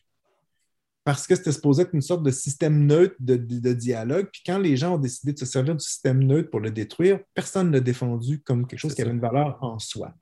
Parce 1.05 1.27
que 1.27 1.35
c'était 1.35 1.51
supposé 1.51 1.83
être 1.83 1.95
une 1.95 2.01
sorte 2.01 2.23
de 2.23 2.31
système 2.31 2.87
neutre 2.87 3.17
de, 3.19 3.35
de- 3.37 3.59
de 3.59 3.73
dialogue. 3.73 4.29
Puis 4.33 4.43
quand 4.47 4.59
les 4.59 4.77
gens 4.77 4.95
ont 4.95 4.99
décidé 4.99 5.33
de 5.33 5.39
se 5.39 5.47
servir 5.47 5.75
du 5.75 5.85
système 5.85 6.23
neutre 6.23 6.49
pour 6.49 6.61
le 6.61 6.71
détruire, 6.71 7.19
personne 7.35 7.69
ne 7.69 7.73
l'a 7.73 7.81
défendu 7.81 8.41
comme 8.41 8.69
quelque 8.69 8.79
chose 8.79 8.95
qui 8.95 9.03
avait 9.03 9.11
une 9.11 9.19
valeur 9.21 9.59
en 9.63 9.81
soi. 9.81 10.15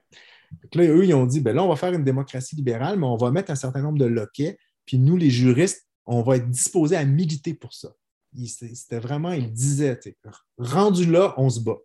Que 0.72 0.78
là, 0.78 0.84
eux, 0.88 1.04
ils 1.04 1.12
ont 1.14 1.26
dit, 1.26 1.40
ben 1.40 1.54
là, 1.54 1.62
on 1.62 1.68
va 1.68 1.76
faire 1.76 1.92
une 1.92 2.02
démocratie 2.02 2.56
libérale, 2.56 2.98
mais 2.98 3.04
on 3.06 3.16
va 3.18 3.30
mettre 3.30 3.50
un 3.50 3.56
certain 3.56 3.82
nombre 3.82 3.98
de 3.98 4.06
loquets, 4.06 4.56
puis 4.86 4.98
nous, 4.98 5.18
les 5.18 5.30
juristes, 5.30 5.86
on 6.06 6.22
va 6.22 6.36
être 6.36 6.48
disposés 6.48 6.96
à 6.96 7.04
militer 7.04 7.54
pour 7.54 7.72
ça. 7.72 7.90
Il- 8.34 8.48
C'était 8.48 8.98
vraiment, 9.00 9.34
tu 9.36 9.56
sais, 9.56 10.00
rendu 10.58 11.06
là, 11.06 11.34
on 11.36 11.48
se 11.50 11.60
bat. 11.60 11.78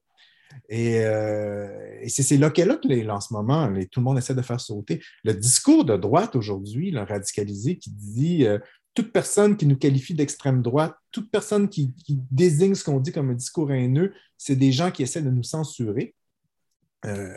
Et, 0.70 1.00
euh, 1.00 2.00
et 2.02 2.10
c'est 2.10 2.24
ces 2.24 2.38
loquets-là 2.38 2.80
en 3.10 3.20
ce 3.20 3.34
moment, 3.34 3.68
tout 3.92 4.00
le 4.00 4.04
monde 4.04 4.18
essaie 4.18 4.36
de 4.36 4.42
faire 4.42 4.62
sauter. 4.62 5.02
Le 5.24 5.34
discours 5.34 5.86
de 5.86 5.98
droite 5.98 6.36
aujourd'hui, 6.36 6.92
le 6.92 7.02
radicalisé, 7.02 7.78
qui 7.78 7.90
dit 7.92 8.46
euh, 8.46 8.60
toute 8.94 9.12
personne 9.12 9.58
qui 9.58 9.66
nous 9.66 9.76
qualifie 9.78 10.14
d'extrême 10.14 10.62
droite, 10.62 10.96
toute 11.12 11.30
personne 11.30 11.68
qui, 11.68 11.94
qui 11.96 12.20
désigne 12.32 12.76
ce 12.76 12.84
qu'on 12.84 13.00
dit 13.00 13.12
comme 13.12 13.32
un 13.32 13.34
discours 13.34 13.72
haineux, 13.72 14.14
c'est 14.38 14.56
des 14.56 14.72
gens 14.72 14.92
qui 14.92 15.04
essaient 15.04 15.22
de 15.22 15.30
nous 15.32 15.44
censurer. 15.44 16.16
Euh, 17.06 17.36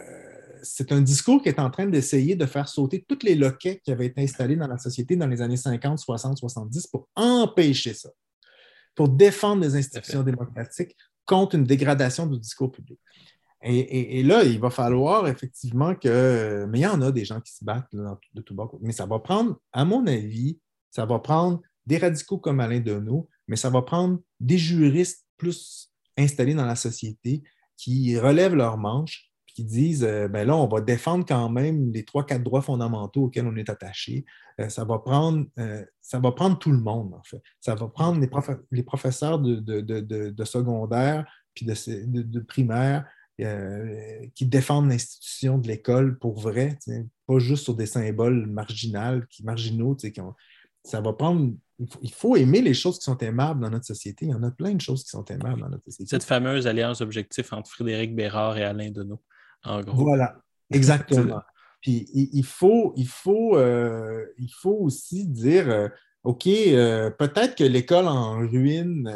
c'est 0.63 0.93
un 0.93 1.01
discours 1.01 1.43
qui 1.43 1.49
est 1.49 1.59
en 1.61 1.71
train 1.71 1.87
d'essayer 1.87 2.37
de 2.37 2.47
faire 2.47 2.69
sauter 2.69 3.05
tous 3.09 3.19
les 3.25 3.35
loquets 3.35 3.81
qui 3.85 3.91
avaient 3.91 4.07
été 4.07 4.23
installés 4.23 4.57
dans 4.57 4.67
la 4.69 4.79
société 4.79 5.17
dans 5.17 5.27
les 5.27 5.41
années 5.43 5.57
50, 5.57 5.99
60, 5.99 6.39
70 6.39 6.87
pour 6.89 7.09
empêcher 7.17 7.95
ça, 7.95 8.11
pour 8.95 9.09
défendre 9.09 9.63
les 9.63 9.77
institutions 9.77 10.23
démocratiques 10.23 10.97
contre 11.27 11.57
une 11.57 11.65
dégradation 11.65 12.27
du 12.27 12.39
discours 12.39 12.71
public. 12.73 12.99
Et, 13.63 13.79
et- 13.79 14.21
et 14.21 14.23
là, 14.23 14.45
il 14.45 14.61
va 14.61 14.71
falloir 14.71 15.27
effectivement 15.29 15.95
que. 15.95 16.65
Mais 16.69 16.79
il 16.79 16.83
y 16.83 16.87
en 16.87 17.03
a 17.03 17.11
des 17.11 17.25
gens 17.25 17.41
qui 17.41 17.53
se 17.53 17.65
battent 17.65 17.93
là, 17.93 18.19
de 18.35 18.41
tout 18.41 18.55
bas. 18.55 18.69
Mais 18.81 18.93
ça 18.93 19.05
va 19.05 19.19
prendre, 19.19 19.59
à 19.73 19.85
mon 19.85 20.07
avis, 20.07 20.59
ça 20.91 21.05
va 21.05 21.19
prendre 21.19 21.61
des 21.85 21.99
radicaux 21.99 22.39
comme 22.39 22.61
Alain 22.61 22.81
Deneau, 22.81 23.29
mais 23.49 23.57
ça 23.57 23.69
va 23.71 23.83
prendre 23.83 24.21
des 24.41 24.59
juristes 24.59 25.27
plus 25.37 25.91
installés 26.17 26.55
dans 26.55 26.67
la 26.67 26.77
société 26.77 27.43
qui 27.77 28.19
relèvent 28.19 28.55
leurs 28.55 28.77
manches 28.79 29.28
qui 29.59 29.65
disent 29.65 30.05
euh, 30.05 30.29
ben 30.29 30.47
là, 30.47 30.57
on 30.57 30.69
va 30.69 30.81
défendre 30.81 31.27
quand 31.27 31.49
même 31.49 31.91
les 31.91 32.05
trois, 32.05 32.25
quatre 32.25 32.45
droits 32.45 32.63
fondamentaux 32.63 33.25
auxquels 33.25 33.45
on 33.45 33.57
est 33.57 33.69
attaché. 33.69 34.25
Euh, 34.61 34.69
ça, 34.69 34.85
va 34.85 35.01
prendre, 35.01 35.47
euh, 35.59 35.85
ça 36.01 36.21
va 36.21 36.31
prendre 36.31 36.57
tout 36.61 36.71
le 36.71 36.79
monde, 36.79 37.13
en 37.13 37.23
fait. 37.25 37.43
Ça 37.59 37.75
va 37.75 37.89
prendre 37.89 38.21
les, 38.21 38.31
les 38.71 38.85
professeurs 38.85 39.41
de, 39.41 39.57
de- 39.57 39.81
de- 39.81 40.45
secondaire 40.45 41.29
puis 41.55 41.67
de, 41.67 42.39
primaire 42.39 43.05
euh, 43.41 44.25
qui 44.37 44.47
défendent 44.47 44.91
l'institution 44.91 45.59
de 45.59 45.67
l'école 45.67 46.21
pour 46.21 46.39
vrai, 46.39 46.79
pas 47.27 47.41
juste 47.41 47.65
sur 47.65 47.75
des 47.75 47.87
symboles 47.87 48.47
marginaux, 48.47 49.23
qui, 49.29 49.43
marginaux 49.43 49.97
ça 50.85 51.01
va 51.01 51.13
prendre. 51.15 51.53
Il 51.81 51.89
faut, 51.89 51.99
il 52.03 52.13
faut 52.13 52.37
aimer 52.37 52.61
les 52.61 52.75
choses 52.75 52.99
qui 52.99 53.05
sont 53.07 53.19
aimables 53.19 53.61
dans 53.61 53.71
notre 53.71 53.87
société. 53.87 54.27
Il 54.27 54.31
y 54.31 54.35
en 54.35 54.43
a 54.45 54.53
plein 54.53 54.75
de 54.75 54.81
choses 54.81 55.03
qui 55.03 55.11
sont 55.11 55.25
aimables 55.25 55.61
dans 55.61 55.69
notre 55.69 55.83
société. 55.83 56.11
Cette 56.11 56.23
fameuse 56.23 56.69
alliance 56.69 57.01
objectif 57.01 57.53
entre 57.53 57.69
Frédéric 57.69 58.15
Bérard 58.15 58.57
et 58.57 58.63
Alain 58.63 58.93
Deneau, 58.93 59.21
en 59.65 59.81
gros. 59.83 60.05
Voilà, 60.05 60.37
exactement. 60.73 61.41
Puis 61.81 62.09
il, 62.13 62.45
faut, 62.45 62.93
il, 62.97 63.07
faut, 63.07 63.57
euh, 63.57 64.27
il 64.37 64.51
faut 64.53 64.77
aussi 64.81 65.27
dire 65.29 65.71
euh, 65.71 65.89
OK, 66.25 66.49
euh, 66.49 67.09
peut-être 67.11 67.55
que 67.55 67.63
l'école 67.63 68.09
en 68.09 68.39
ruine, 68.39 69.09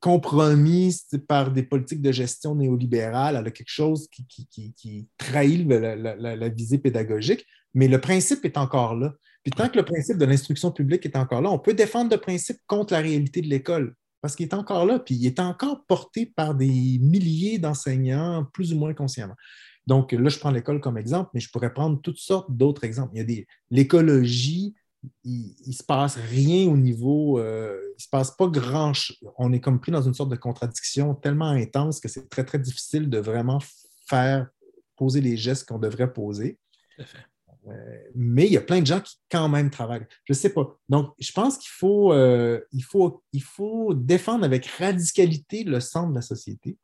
compromise 0.00 1.06
par 1.28 1.50
des 1.52 1.62
politiques 1.62 2.00
de 2.02 2.12
gestion 2.12 2.54
néolibérale, 2.54 3.36
elle 3.38 3.46
a 3.46 3.50
quelque 3.50 3.68
chose 3.70 4.08
qui, 4.08 4.26
qui- 4.26 4.46
qui- 4.48 4.72
qui 4.74 5.08
trahit 5.18 5.66
le- 5.68 5.78
la, 5.78 5.96
la- 5.96 6.16
la- 6.16 6.36
la 6.36 6.48
visée 6.48 6.78
pédagogique, 6.78 7.44
mais 7.74 7.88
le 7.88 8.00
principe 8.00 8.44
est 8.44 8.56
encore 8.56 8.96
là. 8.96 9.14
Puis 9.42 9.50
tant 9.52 9.68
que 9.68 9.76
le 9.76 9.84
principe 9.84 10.18
de 10.18 10.24
l'instruction 10.24 10.70
publique 10.70 11.04
est 11.04 11.16
encore 11.16 11.42
là, 11.42 11.50
on 11.50 11.58
peut 11.58 11.74
défendre 11.74 12.10
le 12.12 12.20
principe 12.20 12.58
contre 12.66 12.92
la 12.92 13.00
réalité 13.00 13.40
de 13.42 13.48
l'école 13.48 13.94
parce 14.22 14.36
qu'il 14.36 14.46
est 14.46 14.54
encore 14.54 14.86
là, 14.86 15.00
puis 15.00 15.16
il 15.16 15.26
est 15.26 15.40
encore 15.40 15.84
porté 15.84 16.26
par 16.26 16.54
des 16.54 16.98
milliers 17.00 17.58
d'enseignants, 17.58 18.46
plus 18.52 18.72
ou 18.72 18.78
moins 18.78 18.94
consciemment. 18.94 19.34
Donc 19.86 20.12
là, 20.12 20.28
je 20.28 20.38
prends 20.38 20.52
l'école 20.52 20.80
comme 20.80 20.96
exemple, 20.96 21.30
mais 21.34 21.40
je 21.40 21.50
pourrais 21.50 21.74
prendre 21.74 22.00
toutes 22.00 22.18
sortes 22.18 22.50
d'autres 22.50 22.84
exemples. 22.84 23.10
Il 23.14 23.18
y 23.18 23.20
a 23.20 23.24
des 23.24 23.46
l'écologie, 23.70 24.76
il 25.24 25.54
ne 25.66 25.72
se 25.72 25.82
passe 25.82 26.16
rien 26.16 26.70
au 26.70 26.76
niveau, 26.76 27.40
euh, 27.40 27.76
il 27.98 28.02
se 28.02 28.08
passe 28.08 28.30
pas 28.30 28.46
grand 28.46 28.94
chose. 28.94 29.18
On 29.38 29.52
est 29.52 29.60
comme 29.60 29.80
pris 29.80 29.90
dans 29.90 30.02
une 30.02 30.14
sorte 30.14 30.30
de 30.30 30.36
contradiction 30.36 31.16
tellement 31.16 31.50
intense 31.50 31.98
que 31.98 32.06
c'est 32.08 32.28
très, 32.28 32.44
très 32.44 32.60
difficile 32.60 33.10
de 33.10 33.18
vraiment 33.18 33.58
faire 34.06 34.46
poser 34.96 35.20
les 35.20 35.36
gestes 35.36 35.68
qu'on 35.68 35.80
devrait 35.80 36.12
poser. 36.12 36.60
Tout 36.94 37.02
à 37.02 37.06
fait. 37.06 37.18
Euh, 37.68 37.98
mais 38.14 38.46
il 38.46 38.52
y 38.52 38.56
a 38.56 38.60
plein 38.60 38.80
de 38.80 38.86
gens 38.86 39.00
qui 39.00 39.16
quand 39.30 39.48
même 39.48 39.70
travaillent. 39.70 40.06
Je 40.24 40.32
ne 40.32 40.36
sais 40.36 40.52
pas. 40.52 40.76
Donc, 40.88 41.12
je 41.18 41.30
pense 41.32 41.58
qu'il 41.58 41.70
faut, 41.70 42.12
euh, 42.12 42.60
il 42.72 42.82
faut, 42.82 43.22
il 43.32 43.42
faut 43.42 43.94
défendre 43.94 44.44
avec 44.44 44.66
radicalité 44.66 45.62
le 45.64 45.78
centre 45.80 46.10
de 46.10 46.16
la 46.16 46.22
société. 46.22 46.76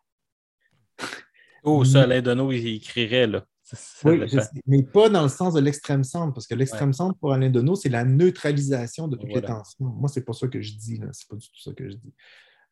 Oh, 1.65 1.85
ça, 1.85 2.03
Alain 2.03 2.23
Deneau, 2.23 2.53
il 2.53 2.67
écrirait, 2.77 3.27
là. 3.27 3.45
Ça, 3.63 3.77
ça 3.77 4.09
Oui, 4.09 4.31
sais, 4.31 4.41
mais 4.67 4.83
pas 4.83 5.11
dans 5.11 5.23
le 5.23 5.29
sens 5.29 5.55
de 5.55 5.61
l'extrême 5.61 6.05
centre, 6.05 6.33
parce 6.33 6.47
que 6.47 6.55
l'extrême 6.55 6.93
centre 6.93 7.19
pour 7.19 7.33
Alain 7.33 7.51
Deneau, 7.51 7.75
c'est 7.75 7.91
la 7.91 8.05
neutralisation 8.05 9.09
de 9.09 9.17
toutes 9.17 9.27
les 9.27 9.41
Voilà. 9.41 9.49
tensions. 9.49 9.85
Moi, 9.85 10.09
c'est 10.09 10.25
pas 10.25 10.33
ça 10.33 10.49
que 10.49 10.63
je 10.63 10.75
dis, 10.75 10.97
là. 10.99 11.09
c'est 11.13 11.29
pas 11.29 11.37
du 11.37 11.47
tout 11.47 11.61
ça 11.61 11.73
que 11.73 11.91
je 11.91 11.97
dis. 11.97 12.15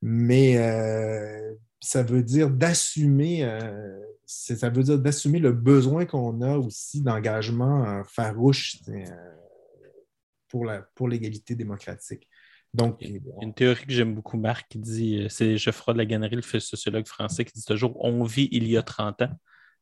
Mais 0.01 0.57
euh, 0.59 1.55
ça 1.87 2.03
veut 2.03 2.25
dire 2.25 2.51
d'assumer, 2.51 3.45
euh, 3.45 4.01
ça 4.25 4.69
veut 4.69 4.83
dire 4.83 4.99
d'assumer 4.99 5.39
le 5.39 5.53
besoin 5.53 6.05
qu'on 6.05 6.41
a 6.43 6.57
aussi 6.57 7.01
d'engagement 7.01 7.85
euh, 7.85 8.03
farouche 8.03 8.79
euh, 8.89 10.81
pour 10.97 11.09
l'égalité 11.09 11.55
démocratique. 11.55 12.27
Donc, 12.75 13.01
une 13.01 13.55
théorie 13.55 13.87
que 13.87 13.93
j'aime 13.93 14.17
beaucoup, 14.17 14.37
Marc, 14.37 14.69
qui 14.69 14.79
dit 14.79 15.27
c'est 15.31 15.57
Geoffroy 15.57 15.95
de 15.95 15.99
la 15.99 16.07
Gannerie, 16.07 16.35
le 16.35 16.43
sociologue 16.43 17.07
français, 17.07 17.45
qui 17.45 17.53
dit 17.53 17.65
toujours 17.65 18.05
on 18.05 18.25
vit 18.25 18.49
il 18.51 18.67
y 18.69 18.77
a 18.77 18.83
30 18.83 19.23
ans. 19.23 19.31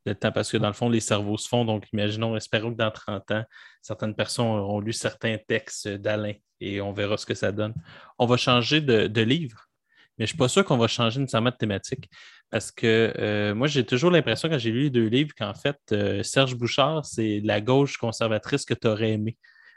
Le 0.05 0.15
temps, 0.15 0.31
parce 0.31 0.53
que 0.53 0.59
dans 0.59 0.67
le 0.67 0.75
fond, 0.75 0.91
les 0.91 1.01
cerveaux 1.01 1.39
se 1.39 1.49
font. 1.49 1.65
Donc, 1.65 1.91
imaginons, 1.95 2.37
espérons 2.37 2.73
que 2.73 2.77
dans 2.77 2.91
30 2.91 3.31
ans, 3.31 3.45
certaines 3.81 4.15
personnes 4.15 4.45
ont 4.45 4.79
lu 4.79 4.93
certains 4.93 5.39
textes 5.39 5.89
d'Alain 5.89 6.35
et 6.61 6.83
on 6.83 6.93
verra 6.93 7.17
ce 7.17 7.25
que 7.25 7.35
ça 7.35 7.51
donne. 7.51 7.73
On 8.19 8.27
va 8.27 8.37
changer 8.37 8.83
de 8.83 9.21
livre, 9.23 9.71
mais 10.19 10.27
je 10.27 10.33
ne 10.33 10.35
suis 10.35 10.39
pas 10.39 10.49
sûr 10.49 10.65
qu'on 10.65 10.77
va 10.77 10.87
changer 10.87 11.21
nécessairement 11.21 11.51
de 11.51 11.57
thématique. 11.57 12.09
Parce 12.51 12.71
que 12.71 13.13
euh, 13.19 13.55
moi, 13.55 13.67
j'ai 13.67 13.85
toujours 13.85 14.11
l'impression, 14.11 14.49
quand 14.49 14.59
j'ai 14.59 14.71
lu 14.71 14.83
les 14.85 14.91
deux 14.91 15.07
livres, 15.07 15.33
qu'en 15.37 15.55
fait, 15.55 15.79
euh, 15.93 16.23
Serge 16.23 16.55
Bouchard, 16.55 17.05
c'est 17.05 17.41
la 17.45 17.61
gauche 17.61 17.97
conservatrice 17.97 18.65
que 18.65 18.75
tu 18.75 18.87
aurais 18.87 19.13
aimé. 19.13 19.37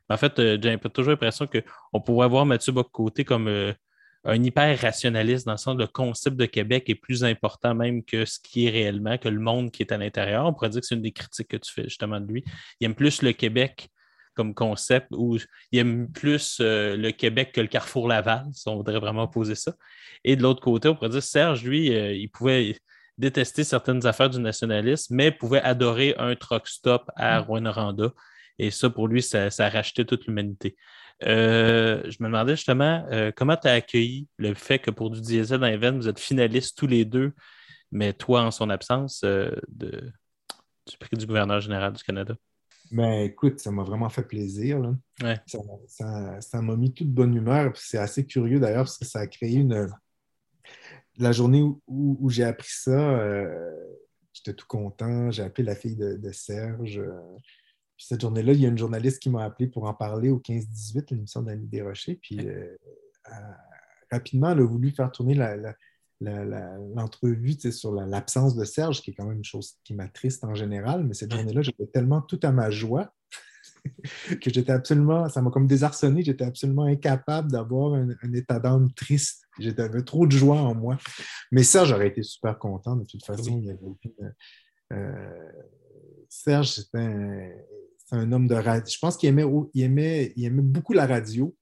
En 0.10 0.18
fait, 0.18 0.40
euh, 0.40 0.58
j'ai 0.62 0.78
toujours 0.90 1.12
l'impression 1.12 1.48
qu'on 1.48 2.02
pourrait 2.02 2.30
voir 2.30 2.46
Mathieu 2.46 2.72
Bocoté 2.72 3.26
comme 3.26 3.74
un 4.28 4.44
hyper 4.44 4.80
rationaliste 4.80 5.46
dans 5.46 5.54
le 5.54 5.58
sens 5.58 5.78
le 5.78 5.88
concept 5.88 6.36
de 6.38 6.46
Québec 6.46 6.90
est 6.90 6.96
plus 6.96 7.24
important 7.24 7.74
même 7.74 8.04
que 8.04 8.26
ce 8.26 8.40
qui 8.40 8.68
est 8.68 8.70
réellement, 8.70 9.18
que 9.18 9.30
le 9.30 9.40
monde 9.40 9.72
qui 9.72 9.84
est 9.84 9.92
à 9.92 9.98
l'intérieur. 9.98 10.46
On 10.46 10.54
pourrait 10.54 10.70
dire 10.70 10.82
que 10.82 10.88
c'est 10.88 10.96
une 10.96 11.02
des 11.02 11.12
critiques 11.14 11.48
que 11.48 11.58
tu 11.58 11.72
fais 11.72 11.84
justement 11.84 12.20
de 12.20 12.28
lui. 12.28 12.44
Il 12.80 12.86
aime 12.86 12.96
plus 12.96 13.22
le 13.22 13.32
Québec 13.32 13.90
comme 14.38 14.54
concept 14.54 15.08
ou 15.12 15.38
il 15.72 15.80
aime 15.80 16.12
plus 16.12 16.60
euh, 16.62 16.96
le 16.96 17.12
Québec 17.12 17.52
que 17.54 17.60
le 17.60 17.68
Carrefour 17.68 18.08
Laval, 18.08 18.46
si 18.54 18.70
on 18.70 18.76
voudrait 18.78 19.00
vraiment 19.00 19.28
poser 19.28 19.56
ça. 19.56 19.74
Et 20.24 20.36
de 20.36 20.44
l'autre 20.44 20.62
côté, 20.62 20.88
on 20.88 20.96
pourrait 20.96 21.10
dire 21.10 21.24
Serge, 21.24 21.64
lui, 21.64 21.94
euh, 21.94 22.14
il 22.14 22.30
pouvait 22.30 22.78
détester 23.18 23.64
certaines 23.64 24.06
affaires 24.06 24.30
du 24.30 24.40
nationalisme, 24.40 25.16
mais 25.16 25.32
pouvait 25.32 25.62
adorer 25.62 26.14
un 26.20 26.36
truck 26.36 26.68
stop 26.68 27.10
à 27.16 27.42
mm. 27.42 27.46
Rwanda. 27.46 28.14
Et 28.60 28.70
ça, 28.70 28.92
pour 28.92 29.08
lui, 29.08 29.24
ça, 29.24 29.50
ça 29.50 29.70
rachetait 29.70 30.06
toute 30.06 30.28
l'humanité. 30.28 30.78
Euh, 31.24 32.04
je 32.06 32.18
me 32.20 32.28
demandais 32.28 32.56
justement 32.56 33.04
comment 33.36 33.58
tu 33.58 33.68
as 33.68 33.74
accueilli 33.74 34.28
le 34.38 34.54
fait 34.54 34.78
que 34.78 34.92
pour 34.92 35.10
du 35.10 35.20
diesel 35.20 35.60
dans 35.60 35.66
les 35.66 35.92
vous 35.92 36.08
êtes 36.08 36.20
finalistes 36.20 36.78
tous 36.78 36.86
les 36.86 37.06
deux, 37.06 37.34
mais 37.92 38.14
toi 38.14 38.44
en 38.44 38.52
son 38.52 38.70
absence 38.70 39.22
de, 39.22 40.12
du 40.88 40.98
prix 41.00 41.18
du 41.18 41.26
gouverneur 41.26 41.60
général 41.60 41.94
du 41.94 42.04
Canada? 42.04 42.36
Ben 42.92 43.22
écoute, 43.22 43.60
ça 43.60 43.72
m'a 43.72 43.84
vraiment 43.84 44.10
fait 44.10 44.24
plaisir. 44.24 44.82
Ça 45.88 46.62
m'a 46.62 46.76
mis 46.76 46.94
toute 46.94 47.12
bonne 47.12 47.36
humeur. 47.36 47.76
C'est 47.76 47.98
assez 47.98 48.26
curieux 48.26 48.60
d'ailleurs 48.60 48.84
parce 48.84 48.98
que 48.98 49.06
ça 49.06 49.20
a 49.20 49.28
créé 49.28 49.56
une. 49.56 49.90
La 51.18 51.32
journée 51.32 51.64
où, 51.88 52.30
j'ai 52.30 52.44
appris 52.44 52.70
ça, 52.70 53.20
j'étais 54.34 54.54
tout 54.54 54.68
content. 54.68 55.32
J'ai 55.32 55.44
appelé 55.44 55.66
la 55.66 55.76
fille 55.76 55.96
de 55.96 56.32
Serge 56.32 57.02
cette 57.98 58.22
journée-là, 58.22 58.54
il 58.54 58.62
y 58.62 58.66
a 58.66 58.70
une 58.70 58.78
journaliste 58.78 59.20
qui 59.22 59.30
m'a 59.30 59.44
appelé 59.44 59.68
pour 59.68 59.86
en 59.86 59.94
parler 59.94 60.30
au 60.30 60.40
15-18, 60.40 61.12
l'émission 61.12 61.42
d'Annie 61.42 61.68
Desrochers. 61.68 62.16
Puis 62.16 62.48
euh, 62.48 62.76
rapidement, 64.12 64.52
elle 64.52 64.60
a 64.60 64.66
voulu 64.66 64.92
faire 64.92 65.12
tourner 65.12 65.34
l'entrevue 66.20 67.54
sur 67.72 67.92
l'absence 67.94 68.56
de 68.56 68.66
Serge, 68.66 69.02
qui 69.02 69.12
est 69.12 69.14
quand 69.14 69.26
même 69.26 69.38
une 69.38 69.44
chose 69.44 69.76
qui 69.84 69.94
m'attriste 69.94 70.44
en 70.44 70.56
général. 70.56 71.04
Mais 71.06 71.14
cette 71.14 71.32
journée-là, 71.32 71.62
j'étais 71.62 71.88
tellement 71.88 72.22
tout 72.22 72.40
à 72.44 72.52
ma 72.52 72.70
joie 72.70 73.14
que 74.42 74.52
j'étais 74.52 74.72
absolument, 74.72 75.30
ça 75.30 75.42
m'a 75.42 75.52
comme 75.52 75.68
désarçonné, 75.68 76.24
j'étais 76.24 76.46
absolument 76.46 76.84
incapable 76.84 77.52
d'avoir 77.52 77.94
un, 77.94 78.34
état 78.34 78.60
d'âme 78.60 78.92
triste. 78.94 79.44
J'avais 79.60 80.04
trop 80.04 80.28
de 80.28 80.32
joie 80.32 80.60
en 80.60 80.76
moi. 80.76 80.98
Mais 81.52 81.64
Serge 81.64 81.92
aurait 81.92 82.10
été 82.10 82.24
super 82.24 82.58
content 82.60 82.96
de 82.96 83.06
toute 83.06 83.26
façon. 83.26 83.60
Il 83.60 83.66
y 83.66 83.72
avait 83.72 83.80
euh, 84.94 85.52
Serge, 86.30 86.72
c'était 86.72 87.00
un, 87.00 87.50
c'est 88.08 88.16
un 88.16 88.32
homme 88.32 88.48
de 88.48 88.56
radio. 88.56 88.86
Je 88.90 89.00
pense 89.00 89.18
qu'il 89.18 89.30
aimait, 89.30 89.44
il 89.74 89.84
aimait, 89.84 90.34
il 90.36 90.46
aimait 90.46 90.62
beaucoup 90.62 90.94
la 90.94 91.06
radio. 91.06 91.56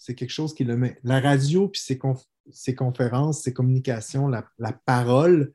C'est 0.00 0.14
quelque 0.14 0.30
chose 0.30 0.54
qu'il 0.54 0.70
aimait. 0.70 0.98
La 1.04 1.20
radio, 1.20 1.68
puis 1.68 1.82
ses, 1.82 2.74
conférences, 2.74 3.42
ses 3.42 3.52
communications, 3.52 4.28
la, 4.28 4.72
parole, 4.86 5.52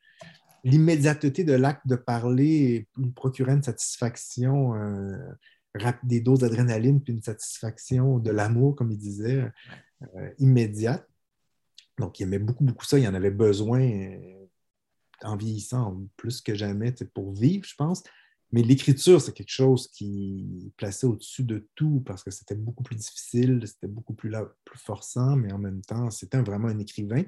l'immédiateté 0.63 1.43
de 1.43 1.53
l'acte 1.53 1.87
de 1.87 1.95
parler 1.95 2.87
lui 2.95 3.09
procurait 3.09 3.53
une 3.53 3.63
satisfaction, 3.63 4.75
euh, 4.75 5.17
des 6.03 6.21
doses 6.21 6.41
d'adrénaline, 6.41 7.01
puis 7.01 7.13
une 7.13 7.23
satisfaction 7.23 8.19
de 8.19 8.29
l'amour, 8.29 8.75
comme 8.75 8.91
il 8.91 8.99
disait, 8.99 9.51
euh, 10.15 10.29
immédiate. 10.37 11.09
Donc, 11.97 12.19
il 12.19 12.23
aimait 12.23 12.37
beaucoup, 12.37 12.65
beaucoup 12.65 12.85
ça. 12.85 12.99
Il 12.99 13.07
en 13.07 13.15
avait 13.15 13.31
besoin 13.31 13.81
euh, 13.81 14.45
en 15.23 15.37
vieillissant 15.37 16.03
plus 16.17 16.39
que 16.39 16.53
jamais 16.53 16.93
pour 17.15 17.33
vivre, 17.33 17.65
je 17.65 17.73
pense. 17.73 18.03
Mais 18.51 18.61
l'écriture, 18.61 19.19
c'est 19.21 19.33
quelque 19.33 19.51
chose 19.51 19.87
qui 19.89 20.71
plaçait 20.77 21.07
au-dessus 21.07 21.43
de 21.43 21.67
tout 21.75 22.01
parce 22.05 22.23
que 22.23 22.31
c'était 22.31 22.55
beaucoup 22.55 22.83
plus 22.83 22.95
difficile, 22.95 23.61
c'était 23.65 23.87
beaucoup 23.87 24.13
plus, 24.13 24.31
plus 24.63 24.79
forçant, 24.79 25.35
mais 25.35 25.51
en 25.51 25.57
même 25.57 25.81
temps, 25.81 26.09
c'était 26.11 26.41
vraiment 26.41 26.67
un 26.67 26.79
écrivain. 26.79 27.23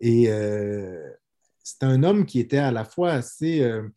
Et 0.00 0.30
euh, 0.30 1.10
c'était 1.62 1.86
un 1.86 2.02
homme 2.02 2.26
qui 2.26 2.40
était 2.40 2.58
à 2.58 2.70
la 2.70 2.84
fois 2.84 3.12
assez 3.12 3.62
euh, 3.62 3.88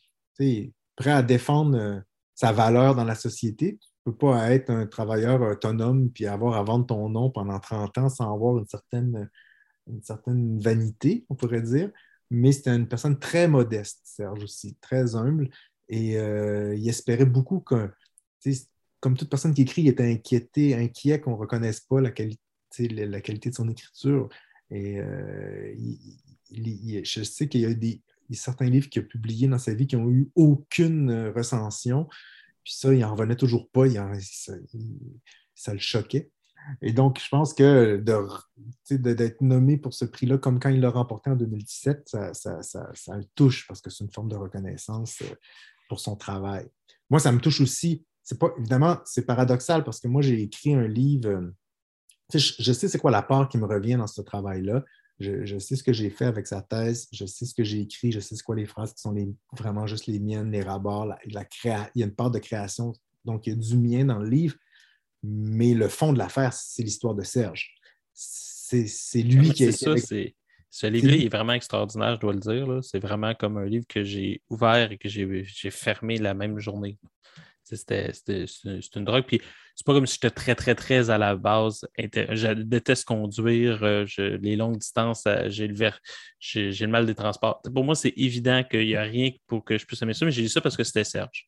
prêt 0.95 1.11
à 1.11 1.23
défendre 1.23 1.77
euh, 1.77 1.99
sa 2.33 2.51
valeur 2.51 2.95
dans 2.95 3.05
la 3.05 3.15
société. 3.15 3.77
Tu 3.79 3.89
ne 4.05 4.11
peux 4.11 4.17
pas 4.17 4.51
être 4.51 4.69
un 4.69 4.85
travailleur 4.85 5.41
autonome 5.41 6.11
puis 6.11 6.27
avoir 6.27 6.55
à 6.55 6.63
vendre 6.63 6.85
ton 6.85 7.09
nom 7.09 7.29
pendant 7.31 7.59
30 7.59 7.97
ans 7.97 8.09
sans 8.09 8.33
avoir 8.33 8.57
une 8.57 8.67
certaine, 8.67 9.29
une 9.87 10.03
certaine 10.03 10.59
vanité, 10.59 11.25
on 11.29 11.35
pourrait 11.35 11.61
dire. 11.61 11.91
Mais 12.31 12.51
c'était 12.51 12.75
une 12.75 12.87
personne 12.87 13.17
très 13.19 13.47
modeste, 13.47 14.01
Serge 14.03 14.43
aussi, 14.43 14.75
très 14.81 15.15
humble. 15.15 15.49
Et 15.89 16.17
euh, 16.17 16.75
il 16.75 16.87
espérait 16.89 17.25
beaucoup 17.25 17.59
que, 17.59 17.91
comme 18.99 19.17
toute 19.17 19.29
personne 19.29 19.53
qui 19.53 19.61
écrit, 19.61 19.83
il 19.83 19.87
était 19.87 20.11
inquiété, 20.11 20.75
inquiet 20.75 21.19
qu'on 21.19 21.31
ne 21.31 21.37
reconnaisse 21.37 21.81
pas 21.81 22.01
la 22.01 22.11
qualité, 22.11 22.39
la, 22.79 23.21
qualité 23.21 23.49
de 23.49 23.55
son 23.55 23.69
écriture. 23.69 24.29
Et 24.71 24.99
euh, 24.99 25.73
je 26.51 27.23
sais 27.23 27.47
qu'il 27.47 27.61
y 27.61 27.65
a 27.65 27.69
eu 27.69 27.75
des, 27.75 28.01
certains 28.31 28.69
livres 28.69 28.89
qu'il 28.89 29.03
a 29.03 29.05
publiés 29.05 29.47
dans 29.47 29.59
sa 29.59 29.73
vie 29.73 29.87
qui 29.87 29.95
n'ont 29.95 30.09
eu 30.09 30.29
aucune 30.35 31.11
euh, 31.11 31.31
recension. 31.31 32.07
Puis 32.63 32.73
ça, 32.73 32.93
il 32.93 32.99
n'en 33.01 33.13
revenait 33.13 33.35
toujours 33.35 33.69
pas. 33.69 33.85
ça, 35.53 35.73
le 35.73 35.79
choquait. 35.79 36.31
Et 36.81 36.93
donc, 36.93 37.21
je 37.23 37.29
pense 37.29 37.53
que 37.53 38.03
d'être 38.89 39.41
nommé 39.41 39.77
pour 39.77 39.93
ce 39.93 40.03
prix-là, 40.03 40.39
comme 40.39 40.59
quand 40.59 40.69
il 40.69 40.81
l'a 40.81 40.89
remporté 40.89 41.29
en 41.29 41.35
2017, 41.35 42.09
ça, 42.33 42.63
ça, 42.63 43.17
le 43.17 43.25
touche 43.35 43.67
parce 43.67 43.81
que 43.81 43.91
c'est 43.91 44.03
une 44.03 44.11
forme 44.11 44.29
de 44.29 44.35
reconnaissance 44.35 45.21
pour 45.87 45.99
son 45.99 46.15
travail. 46.15 46.67
Moi, 47.09 47.19
ça 47.19 47.31
me 47.31 47.39
touche 47.39 47.61
aussi. 47.61 48.05
C'est 48.23 48.39
pas, 48.39 48.49
évidemment, 48.57 48.97
c'est 49.05 49.25
paradoxal 49.25 49.83
parce 49.83 49.99
que 49.99 50.07
moi, 50.07 50.21
j'ai 50.21 50.41
écrit 50.41 50.73
un 50.73 50.87
livre. 50.87 51.29
Euh, 51.29 51.53
je, 52.33 52.73
sais 52.73 52.87
c'est 52.87 52.97
quoi 52.97 53.11
la 53.11 53.21
part 53.21 53.49
qui 53.49 53.57
me 53.57 53.65
revient 53.65 53.95
dans 53.95 54.07
ce 54.07 54.21
travail-là. 54.21 54.83
Je, 55.19 55.57
sais 55.59 55.77
ce 55.77 55.83
que 55.83 55.93
j'ai 55.93 56.09
fait 56.09 56.25
avec 56.25 56.45
sa 56.45 56.61
thèse, 56.61 57.07
je 57.13 57.25
sais 57.25 57.45
ce 57.45 57.53
que 57.53 57.63
j'ai 57.63 57.79
écrit, 57.79 58.11
je 58.11 58.19
sais 58.19 58.35
ce 58.35 58.43
quoi 58.43 58.55
les 58.55 58.65
phrases 58.65 58.93
qui 58.93 59.01
sont 59.01 59.13
les, 59.13 59.29
vraiment 59.57 59.87
juste 59.87 60.07
les 60.07 60.19
miennes, 60.19 60.51
les 60.51 60.61
rabords, 60.61 61.05
la, 61.05 61.17
la 61.27 61.45
créa, 61.45 61.89
il 61.95 62.01
y 62.01 62.03
a 62.03 62.07
une 62.07 62.13
part 62.13 62.31
de 62.31 62.39
création, 62.39 62.91
donc 63.23 63.47
il 63.47 63.51
y 63.51 63.53
a 63.53 63.55
du 63.55 63.77
mien 63.77 64.03
dans 64.03 64.19
le 64.19 64.27
livre, 64.27 64.55
mais 65.23 65.73
le 65.73 65.87
fond 65.87 66.11
de 66.11 66.17
l'affaire, 66.17 66.51
c'est 66.51 66.83
l'histoire 66.83 67.15
de 67.15 67.23
Serge. 67.23 67.75
C'est 68.13 69.21
lui 69.21 69.51
qui 69.51 69.65
a 69.65 69.69
été. 69.69 70.35
Ce 70.75 70.87
livre 70.87 71.07
est 71.13 71.29
vraiment 71.29 71.53
extraordinaire, 71.53 72.15
je 72.15 72.19
dois 72.19 72.33
le 72.33 72.39
dire. 72.41 72.83
C'est 72.83 72.99
vraiment 72.99 73.33
comme 73.33 73.55
un 73.55 73.63
livre 73.63 73.85
que 73.87 74.03
j'ai 74.03 74.41
ouvert 74.49 74.91
et 74.91 74.97
que 74.97 75.07
j'ai 75.07 75.71
fermé 75.71 76.17
la 76.17 76.33
même 76.33 76.59
journée. 76.59 76.99
C'est 77.63 78.11
une 78.27 79.05
drogue. 79.05 79.23
Puis 79.25 79.39
c'est 79.73 79.85
pas 79.85 79.93
comme 79.93 80.05
si 80.05 80.15
j'étais 80.15 80.31
très, 80.31 80.53
très, 80.53 80.75
très 80.75 81.09
à 81.09 81.17
la 81.17 81.37
base. 81.37 81.87
Je 81.97 82.51
déteste 82.51 83.05
conduire. 83.05 83.85
Euh, 83.85 84.05
les 84.17 84.57
longues 84.57 84.77
distances, 84.77 85.23
euh, 85.27 85.45
j'ai 85.47 85.69
le, 85.69 85.75
le 86.55 86.87
mal 86.87 87.05
des 87.05 87.15
transports. 87.15 87.61
Pour 87.73 87.85
moi, 87.85 87.95
c'est 87.95 88.13
évident 88.17 88.61
qu'il 88.69 88.85
n'y 88.85 88.97
a 88.97 89.03
rien 89.03 89.31
pour 89.47 89.63
que 89.63 89.77
je 89.77 89.85
puisse 89.85 90.01
aimer 90.01 90.13
ça, 90.13 90.25
mais 90.25 90.31
j'ai 90.31 90.41
dit 90.41 90.49
ça 90.49 90.59
parce 90.59 90.75
que 90.75 90.83
c'était 90.83 91.05
Serge 91.05 91.47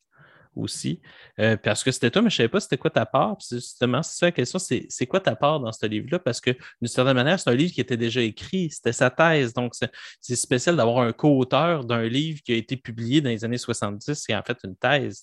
aussi. 0.56 1.00
Euh, 1.38 1.56
parce 1.56 1.84
que 1.84 1.90
c'était 1.90 2.10
toi, 2.10 2.22
mais 2.22 2.30
je 2.30 2.34
ne 2.34 2.36
savais 2.38 2.48
pas 2.48 2.60
c'était 2.60 2.78
quoi 2.78 2.90
ta 2.90 3.06
part. 3.06 3.36
justement, 3.50 4.02
c'est 4.02 4.18
ça 4.18 4.26
la 4.26 4.32
question, 4.32 4.58
c'est 4.58 5.06
quoi 5.06 5.20
ta 5.20 5.36
part 5.36 5.60
dans 5.60 5.72
ce 5.72 5.86
livre-là? 5.86 6.18
Parce 6.18 6.40
que 6.40 6.50
d'une 6.50 6.88
certaine 6.88 7.14
manière, 7.14 7.38
c'est 7.38 7.50
un 7.50 7.54
livre 7.54 7.72
qui 7.72 7.80
était 7.80 7.96
déjà 7.96 8.20
écrit, 8.20 8.70
c'était 8.70 8.92
sa 8.92 9.10
thèse. 9.10 9.52
Donc, 9.54 9.74
c'est 10.20 10.36
spécial 10.36 10.76
d'avoir 10.76 10.98
un 10.98 11.12
co-auteur 11.12 11.84
d'un 11.84 12.02
livre 12.02 12.40
qui 12.42 12.52
a 12.52 12.56
été 12.56 12.76
publié 12.76 13.20
dans 13.20 13.30
les 13.30 13.44
années 13.44 13.58
70 13.58 14.24
et 14.28 14.36
en 14.36 14.42
fait 14.42 14.58
une 14.64 14.76
thèse. 14.76 15.22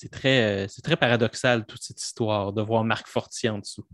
C'est 0.00 0.10
très, 0.10 0.64
euh, 0.64 0.68
très 0.84 0.96
paradoxal, 0.96 1.66
toute 1.66 1.82
cette 1.82 2.00
histoire, 2.00 2.52
de 2.52 2.62
voir 2.62 2.84
Marc 2.84 3.08
Fortier 3.08 3.50
en 3.50 3.58
dessous. 3.58 3.84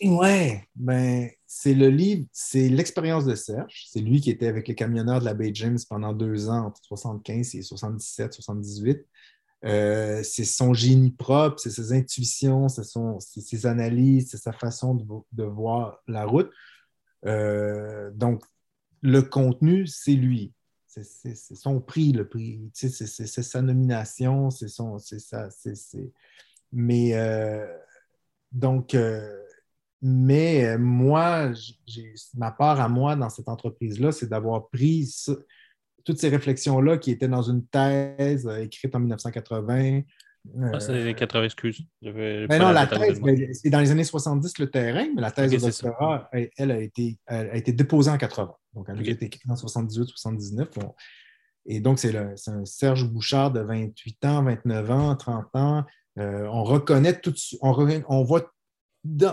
Ouais, 0.00 0.68
ben, 0.76 1.28
c'est 1.44 1.74
le 1.74 1.88
livre, 1.88 2.24
c'est 2.32 2.68
l'expérience 2.68 3.24
de 3.24 3.34
Serge. 3.34 3.86
C'est 3.88 3.98
lui 3.98 4.20
qui 4.20 4.30
était 4.30 4.46
avec 4.46 4.68
les 4.68 4.76
camionneurs 4.76 5.18
de 5.18 5.24
la 5.24 5.34
Bay 5.34 5.50
James 5.54 5.78
pendant 5.88 6.12
deux 6.12 6.48
ans, 6.48 6.66
entre 6.66 6.80
75 6.84 7.56
et 7.56 7.62
77, 7.62 8.34
78. 8.34 9.04
Euh, 9.64 10.22
c'est 10.22 10.44
son 10.44 10.72
génie 10.72 11.10
propre, 11.10 11.58
c'est 11.58 11.70
ses 11.70 11.92
intuitions, 11.92 12.68
c'est 12.68 12.82
ses 13.40 13.66
analyses, 13.66 14.30
c'est 14.30 14.38
sa 14.38 14.52
façon 14.52 14.94
de, 15.32 15.44
voir 15.44 15.98
la 16.06 16.24
route. 16.24 16.50
Euh, 17.26 18.10
donc, 18.12 18.42
le 19.02 19.20
contenu, 19.22 19.86
c'est 19.86 20.14
lui. 20.14 20.52
C'est 20.86 21.04
son 21.54 21.80
prix, 21.80 22.12
le 22.12 22.28
prix. 22.28 22.70
C'est 22.74 22.88
sa 23.42 23.62
nomination, 23.62 24.50
c'est 24.50 24.68
son. 24.68 24.98
ça. 24.98 25.48
Mais 26.72 27.14
euh, 27.14 27.66
donc, 28.50 28.96
mais 30.02 30.78
moi, 30.78 31.52
ma 32.34 32.50
part 32.50 32.80
à 32.80 32.88
moi 32.88 33.14
dans 33.14 33.30
cette 33.30 33.48
entreprise-là, 33.48 34.10
c'est 34.10 34.28
d'avoir 34.28 34.68
pris 34.68 35.06
toutes 36.04 36.18
ces 36.18 36.28
réflexions-là 36.28 36.98
qui 36.98 37.10
étaient 37.10 37.28
dans 37.28 37.42
une 37.42 37.66
thèse 37.66 38.46
euh, 38.46 38.62
écrite 38.62 38.94
en 38.94 39.00
1980. 39.00 40.02
Ah, 40.62 40.80
c'est 40.80 41.04
les 41.04 41.14
80, 41.14 41.44
excuse. 41.44 41.82
Mais 42.00 42.46
ben 42.46 42.58
non, 42.58 42.72
la 42.72 42.86
thèse, 42.86 43.20
ben, 43.20 43.52
c'est 43.52 43.68
dans 43.68 43.80
les 43.80 43.90
années 43.90 44.04
70 44.04 44.58
le 44.58 44.70
terrain, 44.70 45.06
mais 45.14 45.20
la 45.20 45.30
thèse 45.30 45.50
de 45.50 45.58
doctorat, 45.58 46.30
elle, 46.56 46.70
a 46.70 46.80
été, 46.80 47.18
a 47.26 47.56
été 47.56 47.72
déposée 47.72 48.10
en 48.10 48.16
80. 48.16 48.50
Donc, 48.74 48.86
elle 48.88 48.98
a 48.98 49.10
été 49.10 49.26
écrite 49.26 49.50
en 49.50 49.54
78-79. 49.54 50.68
Et 51.66 51.80
donc, 51.80 51.98
c'est, 51.98 52.16
un 52.16 52.64
Serge 52.64 53.08
Bouchard 53.08 53.52
de 53.52 53.60
28 53.60 54.24
ans, 54.24 54.42
29 54.44 54.90
ans, 54.90 55.16
30 55.16 55.46
ans. 55.54 55.84
Euh, 56.18 56.46
on 56.50 56.64
reconnaît 56.64 57.20
tout 57.20 57.30
de 57.30 57.36
suite, 57.36 57.60
on, 57.62 58.24
voit 58.24 58.52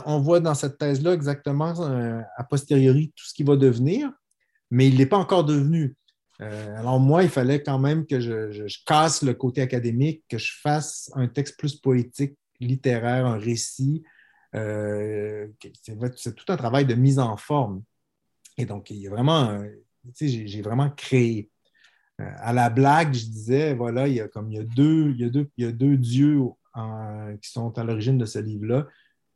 on 0.05 0.19
voit 0.19 0.39
dans 0.39 0.53
cette 0.53 0.77
thèse-là 0.77 1.13
exactement 1.13 1.73
euh, 1.81 2.21
a 2.37 2.43
posteriori 2.43 3.11
tout 3.15 3.25
ce 3.25 3.33
qui 3.33 3.43
va 3.43 3.55
devenir, 3.55 4.11
mais 4.69 4.87
il 4.87 4.97
n'est 4.97 5.07
pas 5.07 5.17
encore 5.17 5.43
devenu. 5.43 5.96
Euh, 6.41 6.77
alors 6.77 6.99
moi, 6.99 7.23
il 7.23 7.29
fallait 7.29 7.63
quand 7.63 7.79
même 7.79 8.05
que 8.05 8.19
je, 8.19 8.83
casse 8.85 9.23
le 9.23 9.33
côté 9.33 9.61
académique, 9.61 10.23
que 10.29 10.37
je 10.37 10.53
fasse 10.61 11.11
un 11.15 11.27
texte 11.27 11.57
plus 11.57 11.75
poétique, 11.75 12.37
littéraire, 12.59 13.25
un 13.25 13.37
récit. 13.37 14.03
Euh, 14.55 15.47
c'est 16.15 16.35
tout 16.35 16.51
un 16.51 16.57
travail 16.57 16.85
de 16.85 16.93
mise 16.93 17.19
en 17.19 17.37
forme. 17.37 17.83
Et 18.57 18.65
donc, 18.65 18.89
il 18.89 18.97
y 18.97 19.07
a 19.07 19.09
vraiment, 19.09 19.63
j'ai 20.19 20.61
vraiment 20.61 20.89
créé. 20.89 21.49
à 22.17 22.53
la 22.53 22.69
blague, 22.69 23.13
je 23.13 23.25
disais, 23.25 23.73
voilà, 23.73 24.07
il 24.07 24.15
y 24.15 24.21
a 24.21 24.27
comme 24.27 24.51
il 24.51 24.57
y 24.57 24.59
a 24.59 24.63
deux, 24.63 25.11
il 25.11 25.21
y 25.21 25.25
a 25.25 25.29
deux, 25.29 25.49
il 25.57 25.65
y 25.65 25.67
a 25.67 25.71
deux 25.71 25.97
dieux 25.97 26.39
qui 27.41 27.49
sont 27.49 27.77
à 27.77 27.83
l'origine 27.83 28.17
de 28.17 28.25
ce 28.25 28.39
livre-là. 28.39 28.87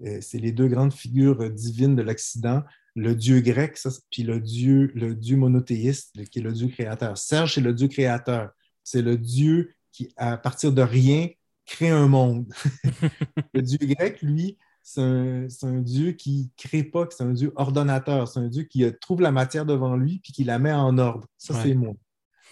Euh, 0.05 0.19
c'est 0.21 0.39
les 0.39 0.51
deux 0.51 0.67
grandes 0.67 0.93
figures 0.93 1.49
divines 1.49 1.95
de 1.95 2.01
l'Occident, 2.01 2.63
le 2.95 3.15
dieu 3.15 3.39
grec, 3.39 3.77
puis 4.11 4.23
le 4.23 4.39
dieu, 4.39 4.91
le 4.95 5.15
dieu 5.15 5.37
monothéiste, 5.37 6.23
qui 6.29 6.39
est 6.39 6.41
le 6.41 6.51
dieu 6.51 6.67
créateur. 6.67 7.17
Serge, 7.17 7.55
c'est 7.55 7.61
le 7.61 7.73
dieu 7.73 7.87
créateur. 7.87 8.49
C'est 8.83 9.01
le 9.01 9.17
dieu 9.17 9.73
qui, 9.91 10.11
à 10.17 10.37
partir 10.37 10.71
de 10.73 10.81
rien, 10.81 11.29
crée 11.65 11.89
un 11.89 12.07
monde. 12.07 12.51
le 13.53 13.61
dieu 13.61 13.77
grec, 13.81 14.21
lui, 14.21 14.57
c'est 14.83 15.01
un, 15.01 15.81
dieu 15.81 16.13
qui 16.13 16.51
ne 16.57 16.63
crée 16.63 16.83
pas, 16.83 17.07
c'est 17.09 17.23
un 17.23 17.33
dieu 17.33 17.53
ordonnateur. 17.55 18.27
C'est 18.27 18.39
un 18.39 18.47
dieu 18.47 18.63
qui 18.63 18.85
trouve 18.99 19.21
la 19.21 19.31
matière 19.31 19.65
devant 19.65 19.95
lui 19.95 20.19
puis 20.19 20.33
qui 20.33 20.43
la 20.43 20.59
met 20.59 20.73
en 20.73 20.97
ordre. 20.97 21.27
Ça, 21.37 21.53
c'est 21.61 21.75
moi. 21.75 21.93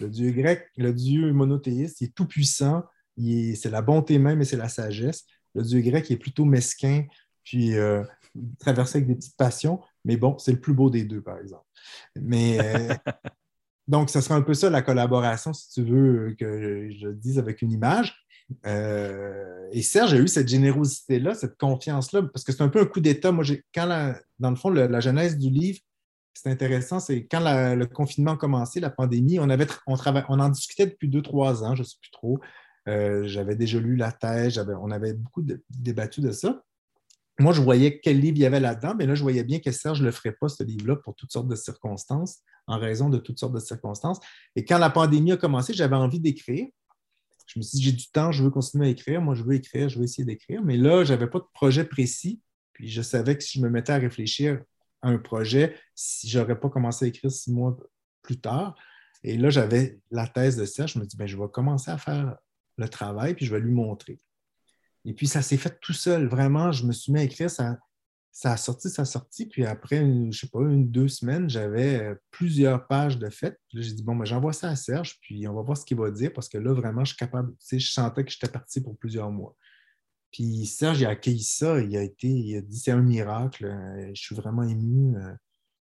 Le 0.00 0.08
dieu 0.08 0.30
grec, 0.30 0.66
le 0.76 0.94
dieu 0.94 1.32
monothéiste, 1.32 2.00
il 2.00 2.04
est 2.04 2.14
tout 2.14 2.26
puissant. 2.26 2.84
C'est 3.18 3.70
la 3.70 3.82
bonté 3.82 4.18
même 4.18 4.40
et 4.40 4.44
c'est 4.44 4.56
la 4.56 4.68
sagesse. 4.68 5.26
Le 5.54 5.62
dieu 5.62 5.80
grec 5.80 6.08
il 6.08 6.14
est 6.14 6.18
plutôt 6.18 6.44
mesquin, 6.44 7.04
puis 7.42 7.74
euh, 7.74 8.02
traverser 8.58 8.98
avec 8.98 9.08
des 9.08 9.16
petites 9.16 9.36
passions. 9.36 9.80
Mais 10.04 10.16
bon, 10.16 10.38
c'est 10.38 10.52
le 10.52 10.60
plus 10.60 10.74
beau 10.74 10.90
des 10.90 11.04
deux, 11.04 11.20
par 11.20 11.38
exemple. 11.38 11.64
Mais 12.16 12.58
euh, 12.60 12.94
donc, 13.88 14.10
ce 14.10 14.20
sera 14.20 14.34
un 14.34 14.42
peu 14.42 14.54
ça 14.54 14.70
la 14.70 14.82
collaboration, 14.82 15.52
si 15.52 15.70
tu 15.70 15.82
veux 15.82 16.34
que 16.38 16.90
je 16.90 17.08
le 17.08 17.14
dise 17.14 17.38
avec 17.38 17.62
une 17.62 17.72
image. 17.72 18.14
Euh, 18.66 19.68
et 19.70 19.82
Serge 19.82 20.14
a 20.14 20.16
eu 20.16 20.26
cette 20.26 20.48
générosité-là, 20.48 21.34
cette 21.34 21.56
confiance-là, 21.56 22.22
parce 22.22 22.44
que 22.44 22.52
c'est 22.52 22.62
un 22.62 22.68
peu 22.68 22.80
un 22.80 22.86
coup 22.86 23.00
d'État. 23.00 23.30
Moi, 23.30 23.44
quand 23.74 24.14
dans 24.38 24.50
le 24.50 24.56
fond, 24.56 24.70
la, 24.70 25.00
genèse 25.00 25.38
du 25.38 25.50
livre, 25.50 25.78
c'est 26.34 26.50
intéressant, 26.50 27.00
c'est 27.00 27.26
quand 27.26 27.40
le 27.40 27.84
confinement 27.86 28.32
a 28.32 28.36
commencé, 28.36 28.80
la 28.80 28.90
pandémie, 28.90 29.38
on, 29.38 29.50
avait, 29.50 29.66
on, 29.86 29.94
on 30.28 30.40
en 30.40 30.48
discutait 30.48 30.86
depuis 30.86 31.08
deux, 31.08 31.22
trois 31.22 31.62
ans, 31.62 31.74
je 31.74 31.82
ne 31.82 31.86
sais 31.86 31.96
plus 32.00 32.10
trop. 32.10 32.40
j'avais 32.86 33.54
déjà 33.54 33.78
lu 33.78 33.94
la 33.94 34.10
thèse, 34.10 34.58
on 34.80 34.90
avait 34.90 35.12
beaucoup 35.12 35.44
débattu 35.68 36.20
de 36.20 36.32
ça 36.32 36.62
moi, 37.38 37.52
je 37.52 37.60
voyais 37.60 38.00
quel 38.00 38.20
livre 38.20 38.36
il 38.36 38.42
y 38.42 38.46
avait 38.46 38.60
là-dedans, 38.60 38.94
mais 38.98 39.06
là, 39.06 39.14
je 39.14 39.22
voyais 39.22 39.44
bien 39.44 39.60
que 39.60 39.70
Serge 39.70 40.00
ne 40.00 40.06
le 40.06 40.12
ferait 40.12 40.32
pas, 40.32 40.48
ce 40.48 40.62
livre-là, 40.62 40.96
pour 40.96 41.14
toutes 41.14 41.32
sortes 41.32 41.48
de 41.48 41.56
circonstances, 41.56 42.40
en 42.66 42.78
raison 42.78 43.08
de 43.08 43.18
toutes 43.18 43.38
sortes 43.38 43.54
de 43.54 43.60
circonstances. 43.60 44.20
Et 44.56 44.64
quand 44.64 44.78
la 44.78 44.90
pandémie 44.90 45.32
a 45.32 45.36
commencé, 45.36 45.72
j'avais 45.72 45.96
envie 45.96 46.20
d'écrire. 46.20 46.66
Je 47.46 47.58
me 47.58 47.62
suis 47.62 47.78
dit, 47.78 47.84
j'ai 47.84 47.92
du 47.92 48.10
temps, 48.10 48.30
je 48.30 48.44
veux 48.44 48.50
continuer 48.50 48.86
à 48.86 48.90
écrire. 48.90 49.22
Moi, 49.22 49.34
je 49.34 49.42
veux 49.42 49.54
écrire, 49.54 49.88
je 49.88 49.98
veux 49.98 50.04
essayer 50.04 50.24
d'écrire. 50.24 50.62
Mais 50.62 50.76
là, 50.76 51.02
je 51.02 51.12
n'avais 51.12 51.26
pas 51.26 51.38
de 51.38 51.46
projet 51.52 51.84
précis. 51.84 52.40
Puis 52.74 52.88
je 52.88 53.02
savais 53.02 53.36
que 53.36 53.42
si 53.42 53.58
je 53.58 53.64
me 53.64 53.70
mettais 53.70 53.92
à 53.92 53.98
réfléchir 53.98 54.62
à 55.02 55.08
un 55.08 55.18
projet, 55.18 55.74
si 55.94 56.28
je 56.28 56.38
n'aurais 56.38 56.60
pas 56.60 56.68
commencé 56.68 57.06
à 57.06 57.08
écrire 57.08 57.30
six 57.30 57.52
mois 57.52 57.76
plus 58.22 58.38
tard. 58.38 58.74
Et 59.24 59.36
là, 59.36 59.50
j'avais 59.50 59.98
la 60.10 60.26
thèse 60.26 60.56
de 60.56 60.64
Serge. 60.64 60.92
Je 60.92 60.98
me 60.98 61.06
dis, 61.06 61.16
ben, 61.16 61.26
je 61.26 61.36
vais 61.36 61.48
commencer 61.52 61.90
à 61.90 61.98
faire 61.98 62.36
le 62.76 62.88
travail, 62.88 63.34
puis 63.34 63.46
je 63.46 63.54
vais 63.54 63.60
lui 63.60 63.72
montrer. 63.72 64.20
Et 65.04 65.14
puis, 65.14 65.26
ça 65.26 65.42
s'est 65.42 65.56
fait 65.56 65.78
tout 65.80 65.92
seul. 65.92 66.26
Vraiment, 66.26 66.72
je 66.72 66.86
me 66.86 66.92
suis 66.92 67.12
mis 67.12 67.20
à 67.20 67.22
écrire. 67.24 67.50
Ça, 67.50 67.78
ça 68.32 68.52
a 68.52 68.56
sorti, 68.56 68.88
ça 68.90 69.02
a 69.02 69.04
sorti. 69.04 69.46
Puis 69.46 69.66
après, 69.66 69.98
je 69.98 70.04
ne 70.04 70.32
sais 70.32 70.48
pas, 70.48 70.60
une, 70.60 70.90
deux 70.90 71.08
semaines, 71.08 71.50
j'avais 71.50 72.00
euh, 72.00 72.14
plusieurs 72.30 72.86
pages 72.86 73.18
de 73.18 73.28
fait. 73.28 73.58
J'ai 73.72 73.92
dit, 73.92 74.02
bon, 74.02 74.16
ben, 74.16 74.24
j'envoie 74.24 74.52
ça 74.52 74.68
à 74.68 74.76
Serge, 74.76 75.18
puis 75.20 75.46
on 75.48 75.54
va 75.54 75.62
voir 75.62 75.76
ce 75.76 75.84
qu'il 75.84 75.96
va 75.96 76.10
dire, 76.10 76.32
parce 76.32 76.48
que 76.48 76.58
là, 76.58 76.72
vraiment, 76.72 77.04
je 77.04 77.10
suis 77.14 77.18
capable. 77.18 77.50
Tu 77.52 77.66
sais, 77.66 77.78
je 77.78 77.90
sentais 77.90 78.24
que 78.24 78.30
j'étais 78.30 78.48
parti 78.48 78.80
pour 78.80 78.96
plusieurs 78.96 79.30
mois. 79.30 79.56
Puis 80.32 80.66
Serge, 80.66 81.00
il 81.00 81.06
a 81.06 81.10
accueilli 81.10 81.42
ça. 81.42 81.80
Il 81.80 81.96
a 81.96 82.02
été, 82.02 82.28
il 82.28 82.56
a 82.56 82.62
dit, 82.62 82.78
c'est 82.78 82.92
un 82.92 83.02
miracle. 83.02 83.66
Euh, 83.66 84.10
je 84.14 84.22
suis 84.22 84.36
vraiment 84.36 84.62
ému. 84.62 85.16
Euh, 85.16 85.34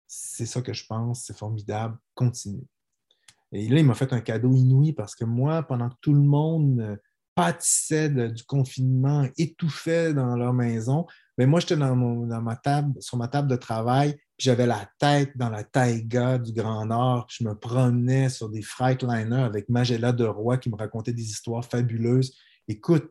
c'est 0.06 0.46
ça 0.46 0.62
que 0.62 0.72
je 0.72 0.86
pense. 0.86 1.24
C'est 1.24 1.36
formidable. 1.36 1.98
Continue. 2.14 2.64
Et 3.52 3.68
là, 3.68 3.78
il 3.78 3.84
m'a 3.84 3.94
fait 3.94 4.14
un 4.14 4.22
cadeau 4.22 4.54
inouï 4.54 4.94
parce 4.94 5.14
que 5.14 5.26
moi, 5.26 5.62
pendant 5.62 5.90
que 5.90 5.96
tout 6.00 6.14
le 6.14 6.22
monde 6.22 6.98
pâtissaient 7.34 8.10
du 8.10 8.44
confinement, 8.44 9.26
étouffaient 9.38 10.12
dans 10.12 10.36
leur 10.36 10.52
maison. 10.52 11.06
Mais 11.38 11.46
moi, 11.46 11.60
j'étais 11.60 11.76
dans, 11.76 11.96
ma 11.96 12.56
table, 12.56 12.94
sur 13.00 13.16
ma 13.16 13.28
table 13.28 13.48
de 13.48 13.56
travail, 13.56 14.12
puis 14.36 14.46
j'avais 14.46 14.66
la 14.66 14.86
tête 14.98 15.36
dans 15.36 15.48
la 15.48 15.64
taïga 15.64 16.38
du 16.38 16.52
Grand 16.52 16.86
Nord. 16.86 17.26
Je 17.30 17.44
me 17.44 17.54
promenais 17.54 18.28
sur 18.28 18.50
des 18.50 18.62
Freightliner 18.62 19.42
avec 19.42 19.68
Magella 19.68 20.12
de 20.12 20.24
Roy 20.24 20.58
qui 20.58 20.70
me 20.70 20.76
racontait 20.76 21.12
des 21.12 21.22
histoires 21.22 21.64
fabuleuses. 21.64 22.36
Écoute, 22.68 23.10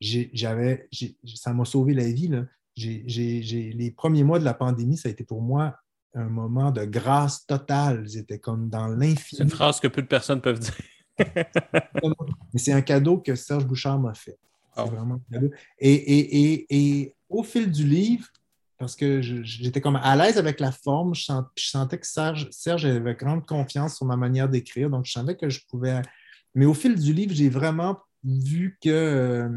j'avais, 0.00 0.88
ça 1.36 1.52
m'a 1.52 1.64
sauvé 1.64 1.94
la 1.94 2.10
vie. 2.10 2.28
Là. 2.28 2.44
les 2.76 3.94
premiers 3.96 4.24
mois 4.24 4.40
de 4.40 4.44
la 4.44 4.54
pandémie, 4.54 4.96
ça 4.96 5.08
a 5.08 5.12
été 5.12 5.22
pour 5.24 5.40
moi 5.40 5.76
un 6.14 6.28
moment 6.28 6.70
de 6.70 6.84
grâce 6.84 7.46
totale. 7.46 8.06
J'étais 8.08 8.38
comme 8.38 8.68
dans 8.68 8.88
l'infini. 8.88 9.38
C'est 9.38 9.44
une 9.44 9.50
phrase 9.50 9.80
que 9.80 9.88
peu 9.88 10.02
de 10.02 10.08
personnes 10.08 10.40
peuvent 10.40 10.58
dire. 10.58 10.74
Mais 11.18 12.58
c'est 12.58 12.72
un 12.72 12.82
cadeau 12.82 13.18
que 13.18 13.34
Serge 13.34 13.66
Bouchard 13.66 13.98
m'a 13.98 14.14
fait. 14.14 14.38
C'est 14.74 14.82
oh. 14.82 14.86
vraiment 14.86 15.14
un 15.14 15.32
cadeau. 15.32 15.50
Et, 15.78 17.14
au 17.28 17.42
fil 17.42 17.70
du 17.70 17.86
livre, 17.86 18.26
parce 18.78 18.96
que 18.96 19.20
j'étais 19.22 19.80
comme 19.80 19.96
à 19.96 20.16
l'aise 20.16 20.38
avec 20.38 20.60
la 20.60 20.72
forme, 20.72 21.14
je, 21.14 21.32
sentais 21.56 21.98
que 21.98 22.06
Serge, 22.06 22.48
Serge 22.50 22.84
avait 22.84 23.14
grande 23.14 23.46
confiance 23.46 23.96
sur 23.96 24.06
ma 24.06 24.16
manière 24.16 24.48
d'écrire, 24.48 24.90
donc 24.90 25.06
je 25.06 25.12
savais 25.12 25.36
que 25.36 25.48
je 25.48 25.60
pouvais. 25.68 26.02
Mais 26.54 26.66
au 26.66 26.74
fil 26.74 26.94
du 26.94 27.12
livre, 27.12 27.32
j'ai 27.32 27.48
vraiment 27.48 27.98
vu 28.24 28.78
que 28.82 28.90
euh, 28.90 29.48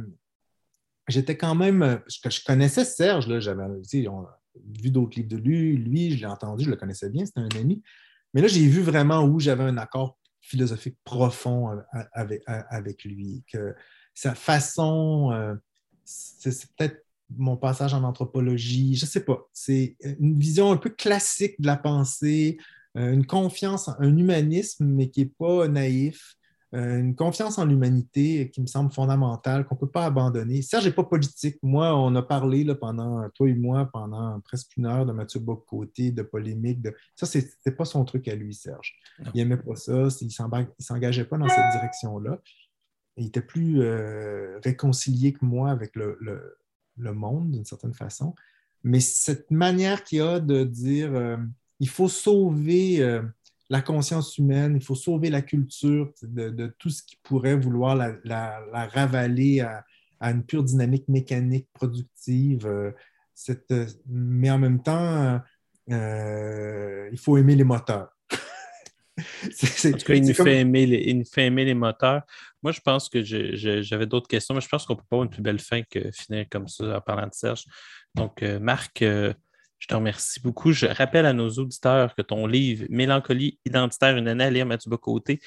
j'étais 1.07 1.37
quand 1.37 1.55
même. 1.55 2.01
que 2.23 2.29
je 2.29 2.43
connaissais 2.43 2.85
Serge, 2.85 3.39
j'avais 3.39 3.63
vu 4.81 4.89
d'autres 4.89 5.17
livres 5.17 5.29
de 5.29 5.37
lui, 5.37 5.75
lui, 5.75 6.11
je 6.11 6.19
l'ai 6.19 6.25
entendu, 6.25 6.63
je 6.65 6.69
le 6.69 6.75
connaissais 6.75 7.09
bien, 7.09 7.25
c'était 7.25 7.41
un 7.41 7.59
ami. 7.59 7.81
Mais 8.33 8.41
là, 8.41 8.47
j'ai 8.47 8.67
vu 8.67 8.81
vraiment 8.81 9.23
où 9.23 9.39
j'avais 9.39 9.63
un 9.63 9.77
accord 9.77 10.17
philosophique 10.45 10.97
profond 11.03 11.81
avec, 12.13 12.43
avec 12.45 13.03
lui, 13.03 13.43
que 13.51 13.75
sa 14.13 14.35
façon, 14.35 15.31
euh, 15.33 15.55
c'est 16.03 16.51
peut-être 16.75 17.03
mon 17.35 17.57
passage 17.57 17.93
en 17.93 18.03
anthropologie, 18.03 18.95
je 18.95 19.05
ne 19.05 19.09
sais 19.09 19.25
pas, 19.25 19.49
c'est 19.51 19.97
une 20.19 20.37
vision 20.37 20.71
un 20.71 20.77
peu 20.77 20.89
classique 20.89 21.59
de 21.59 21.65
la 21.65 21.77
pensée, 21.77 22.57
euh, 22.97 23.11
une 23.11 23.25
confiance, 23.25 23.89
un 23.99 24.15
humanisme, 24.17 24.85
mais 24.85 25.09
qui 25.09 25.21
n'est 25.21 25.31
pas 25.37 25.67
naïf, 25.67 26.35
une 26.75 27.15
confiance 27.15 27.57
en 27.57 27.65
l'humanité 27.65 28.49
qui 28.49 28.61
me 28.61 28.67
semble 28.67 28.91
fondamentale, 28.91 29.65
qu'on 29.65 29.75
ne 29.75 29.79
peut 29.79 29.89
pas 29.89 30.05
abandonner. 30.05 30.61
Serge 30.61 30.85
n'est 30.85 30.91
pas 30.91 31.03
politique. 31.03 31.57
Moi, 31.63 31.95
on 31.95 32.13
a 32.15 32.21
parlé 32.21 32.63
là, 32.63 32.75
pendant, 32.75 33.29
toi 33.29 33.49
et 33.49 33.53
moi, 33.53 33.89
pendant 33.91 34.39
presque 34.41 34.75
une 34.75 34.85
heure 34.85 35.05
de 35.05 35.13
Mathieu 35.13 35.39
Bocoté, 35.39 36.11
de 36.11 36.21
polémique. 36.21 36.81
De... 36.81 36.93
Ça, 37.15 37.25
ce 37.25 37.37
n'était 37.37 37.71
pas 37.71 37.85
son 37.85 38.03
truc 38.03 38.27
à 38.27 38.35
lui, 38.35 38.53
Serge. 38.53 38.95
Il 39.33 39.37
n'aimait 39.37 39.57
pas 39.57 39.75
ça, 39.75 40.07
il 40.21 40.27
ne 40.27 40.65
s'engageait 40.79 41.25
pas 41.25 41.37
dans 41.37 41.47
cette 41.47 41.71
direction-là. 41.71 42.39
Il 43.17 43.27
était 43.27 43.41
plus 43.41 43.81
euh, 43.81 44.59
réconcilié 44.63 45.31
que 45.31 45.45
moi 45.45 45.71
avec 45.71 45.95
le, 45.95 46.57
monde, 46.97 47.51
d'une 47.51 47.65
certaine 47.65 47.93
façon. 47.93 48.35
Mais 48.83 48.99
cette 48.99 49.49
manière 49.49 50.03
qu'il 50.03 50.21
a 50.21 50.39
de 50.39 50.63
dire 50.63 51.15
euh, 51.15 51.37
il 51.79 51.89
faut 51.89 52.09
sauver 52.09 53.21
la 53.69 53.81
conscience 53.81 54.37
humaine, 54.37 54.75
il 54.75 54.83
faut 54.83 54.95
sauver 54.95 55.29
la 55.29 55.41
culture 55.41 56.11
de, 56.21 56.73
tout 56.77 56.89
ce 56.89 57.03
qui 57.03 57.17
pourrait 57.23 57.55
vouloir 57.55 57.95
la, 57.95 58.87
ravaler 58.93 59.61
à, 59.61 59.83
une 60.21 60.43
pure 60.43 60.63
dynamique 60.63 61.07
mécanique 61.07 61.67
productive. 61.73 62.65
Euh, 62.65 62.91
euh, 63.71 63.85
mais 64.07 64.49
en 64.49 64.57
même 64.57 64.81
temps, 64.81 65.39
euh, 65.91 67.09
il 67.11 67.17
faut 67.17 67.37
aimer 67.37 67.55
les 67.55 67.63
moteurs. 67.63 68.09
en 68.31 69.91
tout 69.91 70.05
cas, 70.05 70.13
il 70.15 70.25
nous, 70.25 70.33
fait 70.33 70.61
aimer 70.61 70.85
les, 70.85 71.03
il 71.03 71.25
fait 71.25 71.45
aimer 71.45 71.65
les 71.65 71.73
moteurs. 71.73 72.23
Moi, 72.63 72.71
je 72.71 72.81
pense 72.81 73.09
que 73.09 73.23
j'avais 73.23 74.05
d'autres 74.05 74.27
questions, 74.27 74.55
mais 74.55 74.61
je 74.61 74.67
pense 74.67 74.85
qu'on 74.85 74.93
ne 74.93 74.99
peut 74.99 75.05
pas 75.09 75.15
avoir 75.17 75.23
une 75.25 75.29
plus 75.29 75.43
belle 75.43 75.59
fin 75.59 75.81
que 75.83 76.11
finir 76.11 76.45
comme 76.49 76.67
ça 76.67 76.97
en 76.97 77.01
parlant 77.01 77.27
de 77.27 77.33
Serge. 77.33 77.65
Donc, 78.15 78.41
Marc, 78.41 79.03
Je 79.79 79.87
te 79.87 79.95
remercie 79.95 80.39
beaucoup. 80.39 80.71
Je 80.71 80.87
rappelle 80.87 81.25
à 81.25 81.33
nos 81.33 81.49
auditeurs 81.49 82.15
que 82.15 82.21
ton 82.21 82.47
livre 82.47 82.85
Mélancolie 82.89 83.59
identitaire, 83.65 84.17
une 84.17 84.27
année 84.27 84.45
à 84.45 84.49
lire 84.49 84.65
Mathieu 84.65 84.89
Bocoté, 84.89 85.39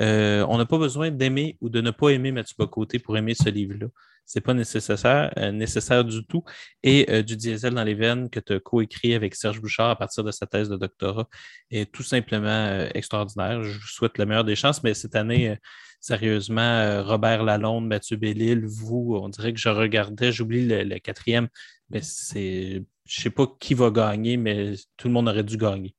euh, 0.00 0.44
on 0.48 0.58
n'a 0.58 0.66
pas 0.66 0.78
besoin 0.78 1.10
d'aimer 1.10 1.56
ou 1.60 1.68
de 1.68 1.80
ne 1.80 1.90
pas 1.90 2.10
aimer 2.10 2.32
Mathieu 2.32 2.54
Bocoté 2.58 2.98
pour 2.98 3.16
aimer 3.16 3.34
ce 3.34 3.48
livre-là. 3.48 3.86
Ce 4.26 4.38
n'est 4.38 4.42
pas 4.42 4.52
nécessaire, 4.52 5.32
euh, 5.38 5.52
nécessaire 5.52 6.04
du 6.04 6.24
tout. 6.26 6.44
Et 6.82 7.06
euh, 7.10 7.22
du 7.22 7.36
diesel 7.36 7.74
dans 7.74 7.84
les 7.84 7.94
veines 7.94 8.28
que 8.28 8.40
tu 8.40 8.54
as 8.54 8.60
coécrit 8.60 9.14
avec 9.14 9.34
Serge 9.34 9.60
Bouchard 9.60 9.90
à 9.90 9.96
partir 9.96 10.22
de 10.22 10.30
sa 10.30 10.46
thèse 10.46 10.68
de 10.68 10.76
doctorat 10.76 11.26
est 11.70 11.90
tout 11.90 12.02
simplement 12.02 12.86
extraordinaire. 12.94 13.62
Je 13.62 13.78
vous 13.78 13.86
souhaite 13.86 14.18
le 14.18 14.26
meilleur 14.26 14.44
des 14.44 14.56
chances, 14.56 14.82
mais 14.82 14.92
cette 14.92 15.16
année, 15.16 15.56
sérieusement, 16.00 17.02
Robert 17.04 17.42
Lalonde, 17.42 17.86
Mathieu 17.86 18.18
Bellil, 18.18 18.66
vous, 18.66 19.18
on 19.20 19.30
dirait 19.30 19.54
que 19.54 19.60
je 19.60 19.70
regardais, 19.70 20.30
j'oublie 20.30 20.66
le, 20.66 20.98
quatrième, 20.98 21.48
mais 21.90 22.02
c'est 22.02 22.84
je 23.08 23.22
sais 23.22 23.30
pas 23.30 23.46
qui 23.58 23.74
va 23.74 23.90
gagner, 23.90 24.36
mais 24.36 24.74
tout 24.96 25.08
le 25.08 25.14
monde 25.14 25.28
aurait 25.28 25.42
dû 25.42 25.56
gagner. 25.56 25.94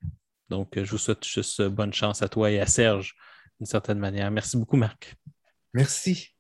Donc, 0.50 0.72
je 0.76 0.90
vous 0.92 0.98
souhaite 0.98 1.26
juste 1.26 1.62
bonne 1.64 1.94
chance 1.94 2.22
à 2.22 2.30
toi 2.30 2.52
et 2.52 2.60
à 2.60 2.68
Serge, 2.68 3.16
d'une 3.60 3.66
certaine 3.66 4.00
manière. 4.00 4.30
Merci 4.30 4.58
beaucoup, 4.58 4.78
Marc. 4.78 5.16
Merci. 5.74 6.36